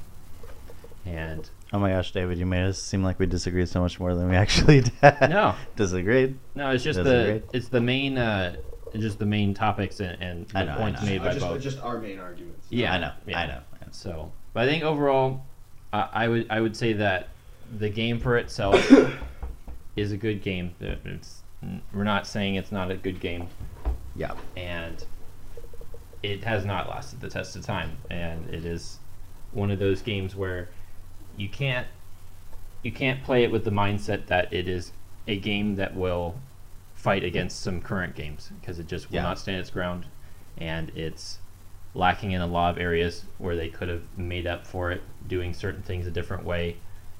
And 1.04 1.48
Oh 1.72 1.78
my 1.78 1.90
gosh, 1.90 2.12
David, 2.12 2.38
you 2.38 2.46
made 2.46 2.64
us 2.64 2.80
seem 2.80 3.02
like 3.02 3.18
we 3.18 3.26
disagreed 3.26 3.68
so 3.68 3.80
much 3.80 3.98
more 3.98 4.14
than 4.14 4.28
we 4.28 4.36
actually 4.44 4.82
did. 4.82 4.92
No. 5.02 5.54
disagreed. 5.76 6.38
no, 6.54 6.70
it's 6.70 6.84
just 6.84 7.02
That's 7.02 7.08
the 7.08 7.42
it's 7.52 7.68
the 7.68 7.80
main 7.80 8.18
uh, 8.18 8.56
just 8.94 9.18
the 9.18 9.26
main 9.26 9.52
topics 9.52 10.00
and, 10.00 10.20
and 10.20 10.48
the 10.48 10.64
know, 10.64 10.76
points 10.76 11.02
made 11.02 11.22
by 11.22 11.32
just, 11.32 11.40
both. 11.40 11.60
just 11.60 11.80
our 11.80 11.98
main 11.98 12.18
arguments. 12.18 12.66
Yeah, 12.70 12.94
I 12.94 12.98
know, 12.98 13.12
yeah. 13.26 13.40
I 13.40 13.46
know. 13.46 13.60
So, 13.90 14.32
but 14.52 14.64
I 14.64 14.66
think 14.66 14.84
overall, 14.84 15.44
uh, 15.92 16.08
I 16.12 16.28
would 16.28 16.46
I 16.50 16.60
would 16.60 16.76
say 16.76 16.92
that 16.94 17.28
the 17.76 17.88
game 17.88 18.18
for 18.18 18.36
itself 18.38 18.90
is 19.96 20.12
a 20.12 20.16
good 20.16 20.42
game. 20.42 20.74
It's 20.80 21.42
we're 21.92 22.04
not 22.04 22.26
saying 22.26 22.54
it's 22.54 22.70
not 22.72 22.90
a 22.90 22.96
good 22.96 23.18
game, 23.20 23.48
Yeah. 24.14 24.34
and 24.56 25.04
it 26.22 26.44
has 26.44 26.64
not 26.64 26.88
lasted 26.88 27.20
the 27.20 27.28
test 27.28 27.56
of 27.56 27.64
time. 27.64 27.98
And 28.10 28.48
it 28.52 28.64
is 28.64 28.98
one 29.52 29.70
of 29.70 29.78
those 29.78 30.02
games 30.02 30.36
where 30.36 30.68
you 31.36 31.48
can't 31.48 31.86
you 32.82 32.92
can't 32.92 33.22
play 33.24 33.42
it 33.42 33.50
with 33.50 33.64
the 33.64 33.70
mindset 33.72 34.26
that 34.26 34.52
it 34.52 34.68
is 34.68 34.92
a 35.26 35.36
game 35.36 35.74
that 35.76 35.96
will 35.96 36.36
fight 36.94 37.24
against 37.24 37.60
some 37.60 37.80
current 37.80 38.14
games 38.14 38.50
because 38.60 38.78
it 38.78 38.86
just 38.86 39.10
will 39.10 39.16
Yeah. 39.16 39.22
not 39.22 39.38
stand 39.38 39.58
its 39.58 39.70
ground, 39.70 40.06
and 40.56 40.90
it's 40.96 41.38
lacking 41.94 42.30
in 42.32 42.40
a 42.40 42.46
lot 42.46 42.70
of 42.70 42.78
areas 42.80 43.24
where 43.38 43.56
they 43.56 43.68
could 43.68 43.88
have 43.88 44.02
made 44.16 44.46
up 44.46 44.64
for 44.66 44.92
it 44.92 45.02
doing 45.26 45.52
certain 45.54 45.82
things 45.82 46.06
a 46.06 46.10
different 46.10 46.44
way. 46.44 46.76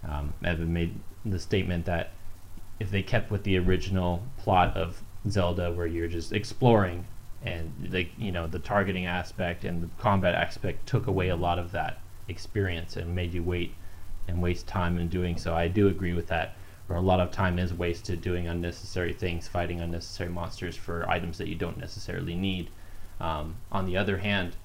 Um, 0.07 0.34
Evan 0.44 0.72
made 0.72 0.94
the 1.24 1.38
statement 1.38 1.84
that 1.86 2.11
if 2.80 2.90
they 2.90 3.03
kept 3.03 3.30
with 3.30 3.44
the 3.44 3.59
original 3.59 4.22
plot 4.38 4.76
of 4.76 5.03
Zelda, 5.28 5.72
where 5.72 5.86
you're 5.86 6.09
just 6.09 6.32
exploring, 6.32 7.07
and 7.42 7.72
the 7.80 8.09
you 8.16 8.32
know 8.32 8.46
the 8.46 8.59
targeting 8.59 9.07
aspect 9.07 9.64
and 9.64 9.82
the 9.82 9.88
combat 9.99 10.34
aspect 10.34 10.86
took 10.86 11.07
away 11.07 11.28
a 11.28 11.36
lot 11.36 11.59
of 11.59 11.72
that 11.72 11.99
experience 12.28 12.96
and 12.96 13.14
made 13.14 13.32
you 13.32 13.42
wait 13.42 13.74
and 14.26 14.42
waste 14.42 14.66
time 14.66 14.99
in 14.99 15.09
doing 15.09 15.36
so. 15.36 15.55
I 15.55 15.68
do 15.68 15.88
agree 15.88 16.12
with 16.12 16.28
that. 16.28 16.55
Where 16.86 16.99
a 16.99 17.03
lot 17.03 17.20
of 17.20 17.30
time 17.30 17.59
is 17.59 17.74
wasted 17.74 18.22
doing 18.22 18.49
unnecessary 18.49 19.12
things, 19.12 19.46
fighting 19.46 19.80
unnecessary 19.80 20.30
monsters 20.30 20.74
for 20.74 21.09
items 21.09 21.36
that 21.36 21.49
you 21.49 21.55
don't 21.55 21.76
necessarily 21.76 22.34
need. 22.34 22.70
Um, 23.20 23.57
on 23.70 23.84
the 23.84 23.96
other 23.99 24.16
hand, 24.18 24.57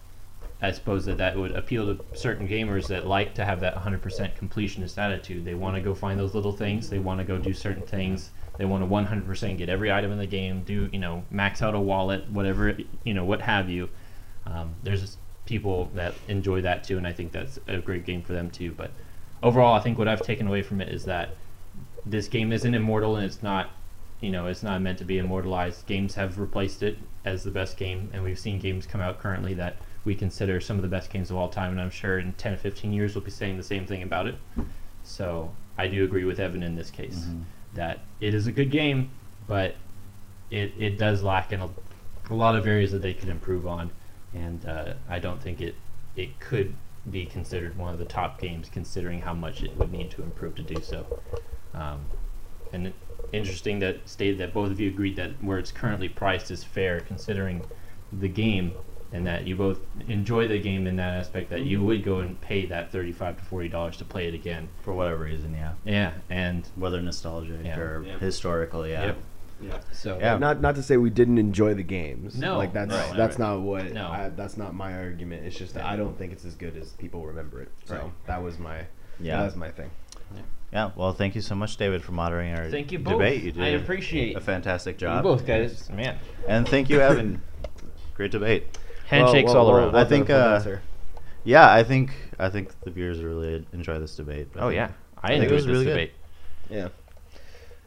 I 0.64 0.72
suppose 0.72 1.04
that 1.06 1.18
that 1.18 1.36
would 1.36 1.52
appeal 1.52 1.94
to 1.94 2.18
certain 2.18 2.48
gamers 2.48 2.88
that 2.88 3.06
like 3.06 3.36
to 3.36 3.44
have 3.44 3.60
that 3.60 3.76
100% 3.76 4.02
completionist 4.40 4.98
attitude. 4.98 5.44
They 5.44 5.56
want 5.56 5.76
to 5.76 5.82
go 5.82 5.94
find 5.94 6.18
those 6.18 6.34
little 6.34 6.54
things. 6.54 6.90
They 6.90 7.00
want 7.00 7.20
to 7.20 7.26
go 7.26 7.38
do 7.38 7.54
certain 7.54 7.84
things. 7.84 8.32
They 8.58 8.64
want 8.64 8.82
to 8.82 8.90
100% 8.90 9.58
get 9.58 9.68
every 9.68 9.92
item 9.92 10.14
in 10.14 10.18
the 10.18 10.26
game. 10.26 10.64
Do 10.64 10.90
you 10.94 11.00
know 11.00 11.26
max 11.30 11.62
out 11.62 11.76
a 11.76 11.80
wallet, 11.80 12.30
whatever 12.32 12.78
you 13.04 13.14
know, 13.14 13.26
what 13.26 13.42
have 13.42 13.70
you. 13.70 13.90
Um, 14.46 14.76
there's 14.84 15.18
people 15.46 15.92
that 15.96 16.14
enjoy 16.30 16.62
that 16.62 16.86
too, 16.86 16.98
and 16.98 17.06
I 17.06 17.12
think 17.12 17.34
that's 17.34 17.60
a 17.68 17.80
great 17.80 18.06
game 18.06 18.22
for 18.22 18.32
them 18.32 18.50
too. 18.50 18.72
But 18.72 18.92
overall, 19.42 19.74
I 19.74 19.82
think 19.82 19.98
what 19.98 20.08
I've 20.08 20.22
taken 20.22 20.48
away 20.48 20.62
from 20.62 20.80
it 20.80 20.88
is 20.88 21.04
that 21.06 21.36
this 22.06 22.30
game 22.30 22.54
isn't 22.54 22.74
immortal 22.74 23.18
and 23.18 23.26
it's 23.26 23.44
not 23.44 23.70
you 24.22 24.30
know 24.30 24.48
it's 24.48 24.64
not 24.64 24.82
meant 24.82 24.98
to 25.00 25.06
be 25.06 25.18
immortalized 25.18 25.86
games 25.86 26.16
have 26.16 26.40
replaced 26.40 26.84
it 26.84 26.98
as 27.26 27.44
the 27.44 27.52
best 27.52 27.78
game 27.78 28.10
and 28.14 28.24
we've 28.24 28.40
seen 28.40 28.60
games 28.60 28.86
come 28.86 29.00
out 29.00 29.20
currently 29.20 29.54
that 29.54 29.78
we 30.06 30.14
consider 30.16 30.60
some 30.60 30.76
of 30.76 30.82
the 30.82 30.88
best 30.88 31.10
games 31.10 31.30
of 31.32 31.38
all 31.38 31.50
time 31.50 31.72
and 31.72 31.82
i'm 31.82 31.90
sure 31.90 32.20
in 32.20 32.34
10 32.34 32.54
or 32.54 32.58
15 32.58 32.92
years 32.94 33.16
we'll 33.16 33.24
be 33.24 33.32
saying 33.32 33.58
the 33.58 33.64
same 33.64 33.86
thing 33.86 34.04
about 34.04 34.28
it 34.28 34.36
so 35.04 35.52
i 35.78 35.88
do 35.88 36.04
agree 36.04 36.24
with 36.26 36.40
evan 36.40 36.64
in 36.64 36.76
this 36.76 36.90
case 36.92 37.26
Mhm. 37.26 37.44
that 37.76 38.00
it 38.20 38.34
is 38.34 38.48
a 38.48 38.52
good 38.52 38.72
game 38.72 39.10
but 39.48 39.76
it, 40.52 40.74
it 40.78 40.98
does 40.98 41.24
lack 41.24 41.52
in 41.52 41.62
a, 41.62 41.70
a 42.30 42.34
lot 42.34 42.56
of 42.56 42.68
areas 42.68 42.92
that 42.92 43.02
they 43.02 43.14
could 43.14 43.30
improve 43.30 43.66
on 43.68 43.90
and 44.34 44.66
uh, 44.66 44.94
i 45.10 45.20
don't 45.20 45.42
think 45.42 45.62
it 45.62 45.76
it 46.16 46.40
could 46.40 46.74
be 47.10 47.26
considered 47.26 47.76
one 47.78 47.92
of 47.92 48.00
the 48.00 48.06
top 48.06 48.40
games 48.40 48.70
considering 48.72 49.20
how 49.22 49.34
much 49.34 49.62
it 49.64 49.76
would 49.78 49.92
need 49.92 50.10
to 50.12 50.22
improve 50.24 50.56
to 50.56 50.62
do 50.64 50.82
so 50.82 51.06
um, 51.74 52.00
and 52.72 52.88
it- 52.88 52.96
interesting 53.32 53.80
that 53.80 53.98
stated 54.08 54.38
that 54.38 54.54
both 54.54 54.70
of 54.70 54.80
you 54.80 54.88
agreed 54.90 55.16
that 55.16 55.32
where 55.44 55.58
it's 55.58 55.72
currently 55.72 56.08
priced 56.08 56.52
is 56.52 56.64
fair 56.64 57.00
considering 57.00 57.62
the 58.12 58.28
game 58.28 58.72
and 59.14 59.28
that 59.28 59.48
you 59.48 59.56
both 59.56 59.80
enjoy 60.08 60.48
the 60.48 60.60
game 60.60 60.88
in 60.88 60.96
that 60.98 61.14
aspect 61.14 61.50
that 61.52 61.62
you 61.62 61.78
mm-hmm. 61.78 61.88
would 61.88 62.04
go 62.04 62.20
and 62.20 62.40
pay 62.42 62.66
that 62.66 62.92
35 62.92 63.38
to 63.38 63.44
40 63.46 63.70
dollars 63.70 63.98
to 63.98 64.06
play 64.06 64.28
it 64.28 64.34
again 64.34 64.68
For 64.82 64.94
whatever 64.94 65.24
reason, 65.24 65.54
yeah. 65.54 65.74
yeah 65.86 66.14
and 66.30 66.68
Whether 66.76 67.02
nostalgic 67.02 67.64
Yeah. 67.64 67.80
or 67.80 68.04
Yeah. 68.06 68.18
historical, 68.18 68.86
yeah. 68.88 69.06
Yep. 69.06 69.18
Yeah. 69.62 69.80
so 69.94 70.18
Yeah. 70.20 70.38
Not 70.38 70.60
not 70.60 70.76
to 70.76 70.84
say 70.84 70.98
we 70.98 71.12
didn't 71.12 71.38
enjoy 71.38 71.74
the 71.76 71.84
games. 71.84 72.38
No, 72.38 72.58
like 72.58 72.74
that's 72.74 72.92
right, 72.92 73.16
that's 73.16 73.40
right. 73.40 73.48
not 73.48 73.62
what. 73.62 73.94
No. 73.94 74.08
I, 74.08 74.30
that's 74.36 74.58
not 74.58 74.74
my 74.74 74.94
argument. 74.94 75.46
It's 75.46 75.58
just 75.58 75.76
that 75.76 75.86
Yeah. 75.86 75.92
I 75.92 75.96
don't 75.96 76.18
think 76.18 76.34
it's 76.34 76.44
as 76.44 76.56
good 76.56 76.76
as 76.76 76.90
people 76.94 77.26
remember 77.26 77.62
it. 77.62 77.72
So 77.86 77.96
Right. 77.96 78.12
that 78.26 78.44
was 78.44 78.58
my 78.60 78.80
Yeah. 79.20 79.38
that 79.38 79.46
was 79.46 79.56
my 79.56 79.70
thing. 79.70 79.92
Yeah, 80.72 80.90
well, 80.96 81.14
thank 81.14 81.36
you 81.36 81.42
so 81.42 81.54
much, 81.54 81.78
David, 81.78 82.04
for 82.04 82.14
moderating 82.14 82.56
our 82.56 82.68
Thank 82.72 82.92
you 82.92 82.98
both. 82.98 83.14
debate. 83.14 83.44
You 83.44 83.52
did 83.52 83.62
I 83.64 83.68
appreciate 83.68 84.36
a 84.36 84.42
fantastic 84.42 84.98
job. 84.98 85.24
you 85.24 85.30
job. 85.30 85.38
both 85.38 85.46
guys 85.46 85.88
man 85.92 86.18
And 86.48 86.68
thank 86.68 86.90
you, 86.90 87.00
Evan. 87.00 87.44
Great 88.16 88.32
debate. 88.32 88.76
Handshakes 89.14 89.54
Well, 89.54 89.56
well, 89.56 89.66
all 89.66 89.74
well, 89.74 89.84
around 89.86 89.96
I 89.96 90.04
think, 90.06 90.28
done, 90.28 90.40
well 90.52 90.60
done, 90.64 90.74
uh. 90.74 90.80
Yeah, 91.46 91.72
I 91.72 91.84
think 91.84 92.12
I 92.40 92.50
think 92.50 92.72
the 92.82 92.92
viewers 92.92 93.22
really 93.22 93.66
enjoy 93.74 94.00
this 94.00 94.16
debate. 94.16 94.48
I 94.56 94.60
oh 94.60 94.62
think- 94.70 94.76
yeah 94.76 94.92
i 95.22 95.28
I 95.28 95.30
think 95.40 95.44
it 95.44 95.44
enjoyed 95.44 95.56
was 95.56 95.66
this 95.66 95.72
really 95.74 95.86
good. 95.86 96.12
Yeah. 96.70 96.88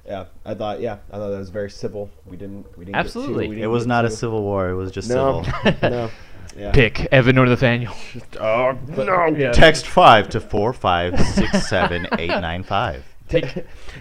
Yeah, 0.06 0.26
I 0.44 0.54
thought. 0.54 0.80
Yeah, 0.80 0.98
I 1.10 1.16
thought 1.16 1.30
that 1.30 1.38
was 1.38 1.50
very 1.50 1.68
civil. 1.70 2.08
We 2.26 2.36
didn't. 2.36 2.64
We 2.78 2.84
didn't. 2.84 2.96
Absolutely. 2.96 3.34
Get 3.34 3.40
too, 3.44 3.50
we 3.50 3.56
It 3.56 3.58
didn't 3.60 3.70
was 3.72 3.82
get 3.84 3.88
not 3.88 4.04
a 4.04 4.10
civil 4.10 4.42
war. 4.42 4.68
It 4.68 4.74
was 4.76 4.92
just 4.92 5.08
No, 5.10 5.42
civil. 5.42 5.78
no. 5.90 6.10
Yeah. 6.56 6.70
Pick 6.72 7.06
Evan 7.12 7.36
or 7.38 7.46
Nathaniel. 7.46 7.92
Oh 8.40 8.78
no! 8.88 9.52
Text 9.52 9.86
five 9.86 10.28
to 10.30 10.40
four 10.40 10.72
five 10.72 11.18
six 11.20 11.68
seven 11.68 12.06
eight 12.18 12.28
nine 12.28 12.62
five. 12.62 13.04
Take, 13.28 13.46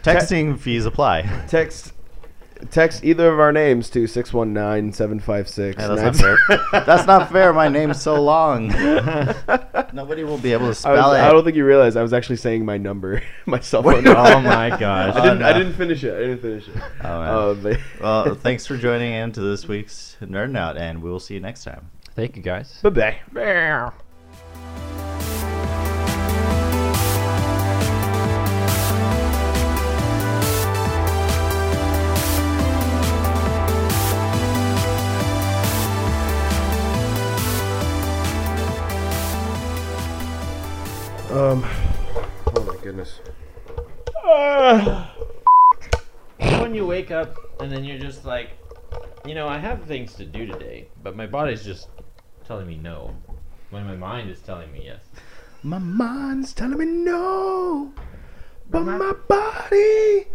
Texting 0.03 0.59
fees 0.59 0.85
apply. 0.85 1.23
text 1.47 1.93
text 2.71 3.03
either 3.03 3.31
of 3.31 3.39
our 3.39 3.51
names 3.51 3.89
to 3.91 4.03
619-756. 4.05 5.77
Yeah, 5.77 5.87
that's 5.87 6.01
not 6.01 6.15
fair. 6.15 6.37
That's 6.85 7.07
not 7.07 7.31
fair. 7.31 7.53
My 7.53 7.67
name's 7.69 8.01
so 8.01 8.21
long. 8.21 8.67
Nobody 9.93 10.23
will 10.23 10.37
be 10.37 10.53
able 10.53 10.65
to 10.65 10.71
I, 10.71 10.73
spell 10.73 11.09
was, 11.09 11.17
it. 11.17 11.21
I 11.21 11.31
don't 11.31 11.43
think 11.43 11.55
you 11.55 11.65
realized 11.65 11.97
I 11.97 12.01
was 12.01 12.13
actually 12.13 12.37
saying 12.37 12.65
my 12.65 12.77
number, 12.77 13.21
my 13.45 13.59
cell 13.59 13.83
phone. 13.83 14.07
oh 14.07 14.39
my 14.41 14.69
gosh 14.69 15.15
I 15.15 15.21
didn't. 15.21 15.43
Oh, 15.43 15.47
I 15.47 15.53
didn't 15.53 15.73
finish 15.73 16.03
it. 16.03 16.13
I 16.13 16.19
didn't 16.19 16.41
finish 16.41 16.67
it. 16.67 16.75
Oh, 17.03 17.19
man. 17.19 17.29
Uh, 17.29 17.53
but 17.53 17.79
well, 18.01 18.35
thanks 18.35 18.65
for 18.65 18.77
joining 18.77 19.13
in 19.13 19.31
to 19.33 19.41
this 19.41 19.67
week's 19.67 20.17
Nerd 20.21 20.55
Out, 20.57 20.77
and 20.77 21.01
we 21.01 21.09
will 21.09 21.19
see 21.19 21.33
you 21.35 21.39
next 21.39 21.63
time. 21.63 21.89
thank 22.15 22.35
you 22.35 22.41
guys 22.41 22.79
Bye 22.81 23.19
bye. 23.33 23.91
Um, 41.35 41.65
oh 42.55 42.63
Meow. 42.65 42.73
goodness. 42.81 43.19
Uh, 44.25 45.07
when 46.61 46.73
you 46.73 46.85
wake 46.85 47.11
up 47.11 47.35
and 47.59 47.69
then 47.69 47.83
you're 47.83 47.99
just 47.99 48.23
like, 48.25 48.51
you 49.25 49.35
know, 49.35 49.45
I 49.47 49.57
have 49.57 49.83
things 49.83 50.13
to 50.15 50.25
do 50.25 50.45
today, 50.45 50.87
but 51.03 51.17
my 51.17 51.25
body's 51.27 51.63
just 51.65 51.89
telling 52.47 52.67
me 52.67 52.77
no. 52.77 53.13
When 53.69 53.85
my 53.85 53.95
mind 53.97 54.29
is 54.29 54.39
telling 54.39 54.71
me 54.71 54.83
yes. 54.85 55.01
My 55.61 55.77
mind's 55.79 56.53
telling 56.53 56.77
me 56.77 56.85
no, 56.85 57.91
but 58.69 58.81
my- 58.83 58.97
my 58.97 59.13
body, 59.27 60.27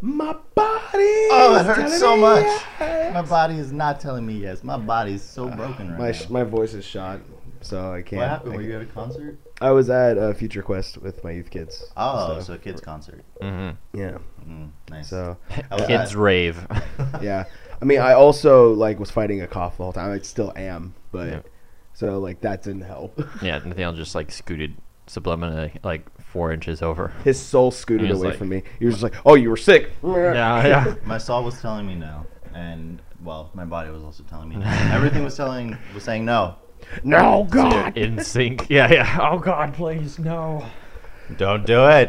my 0.00 0.32
body. 0.56 1.28
Oh, 1.30 1.56
it 1.60 1.66
hurts 1.66 1.98
so 2.00 2.16
much. 2.16 2.42
yes. 2.80 3.14
My 3.14 3.22
body 3.22 3.54
is 3.58 3.70
not 3.70 4.00
telling 4.00 4.26
me 4.26 4.34
yes. 4.38 4.64
My 4.64 4.76
body's 4.78 5.22
so 5.22 5.48
broken 5.48 5.88
ah, 5.88 5.90
right 5.92 5.98
My 6.00 6.06
now. 6.06 6.12
sh- 6.12 6.28
my 6.30 6.42
voice 6.42 6.74
is 6.74 6.84
shot, 6.84 7.20
so 7.60 7.92
I 7.92 8.02
can't. 8.02 8.18
what 8.20 8.28
happened? 8.28 8.54
I, 8.54 8.56
Were 8.56 8.62
you 8.62 8.74
at 8.76 8.82
a 8.82 8.86
concert? 8.86 9.38
I 9.60 9.70
was 9.72 9.90
at 9.90 10.16
uh, 10.18 10.32
Future 10.34 10.62
Quest 10.62 10.98
with 10.98 11.22
my 11.24 11.32
youth 11.32 11.50
kids. 11.50 11.84
Oh, 11.96 12.36
so, 12.38 12.42
so 12.42 12.52
a 12.54 12.58
kids 12.58 12.80
concert. 12.80 13.24
Mm-hmm. 13.42 13.98
yeah. 13.98 14.18
Mm, 14.48 14.70
nice. 14.90 15.08
So 15.08 15.36
was 15.70 15.86
Kids 15.86 16.12
at- 16.12 16.14
rave. 16.16 16.66
yeah, 17.22 17.44
I 17.82 17.84
mean, 17.84 17.98
I 18.00 18.12
also 18.12 18.72
like 18.74 18.98
was 19.00 19.10
fighting 19.10 19.42
a 19.42 19.46
cough 19.46 19.76
the 19.76 19.82
whole 19.82 19.92
time. 19.92 20.12
I 20.12 20.18
still 20.20 20.52
am, 20.56 20.94
but 21.10 21.28
Yeah. 21.28 21.40
so 21.92 22.18
like 22.20 22.40
that 22.42 22.62
didn't 22.62 22.82
help. 22.82 23.20
yeah, 23.42 23.58
Nathaniel 23.58 23.92
just 23.94 24.14
like 24.14 24.30
scooted 24.30 24.76
subliminally 25.08 25.76
like 25.82 26.06
four 26.20 26.52
inches 26.52 26.80
over. 26.82 27.08
His 27.24 27.40
soul 27.40 27.70
scooted 27.70 28.10
away 28.10 28.28
like- 28.28 28.38
from 28.38 28.50
me. 28.50 28.62
He 28.78 28.84
was 28.86 28.94
just 28.94 29.02
like, 29.02 29.14
"Oh, 29.26 29.34
you 29.34 29.50
were 29.50 29.56
sick." 29.56 29.90
Yeah, 30.04 30.66
yeah. 30.66 30.94
My 31.04 31.18
soul 31.18 31.42
was 31.42 31.60
telling 31.60 31.86
me 31.86 31.94
no, 31.96 32.24
and 32.54 33.02
well, 33.24 33.50
my 33.54 33.64
body 33.64 33.90
was 33.90 34.02
also 34.04 34.22
telling 34.22 34.50
me 34.50 34.56
no. 34.56 34.66
Everything 34.92 35.24
was 35.24 35.36
telling 35.36 35.76
was 35.94 36.04
saying 36.04 36.24
no. 36.24 36.54
No, 37.04 37.46
God. 37.50 37.96
In 37.96 38.22
sync. 38.22 38.66
Yeah, 38.68 38.90
yeah. 38.92 39.18
Oh 39.20 39.38
God, 39.38 39.74
please 39.74 40.18
no. 40.18 40.64
Don't 41.36 41.66
do 41.66 41.86
it. 41.88 42.06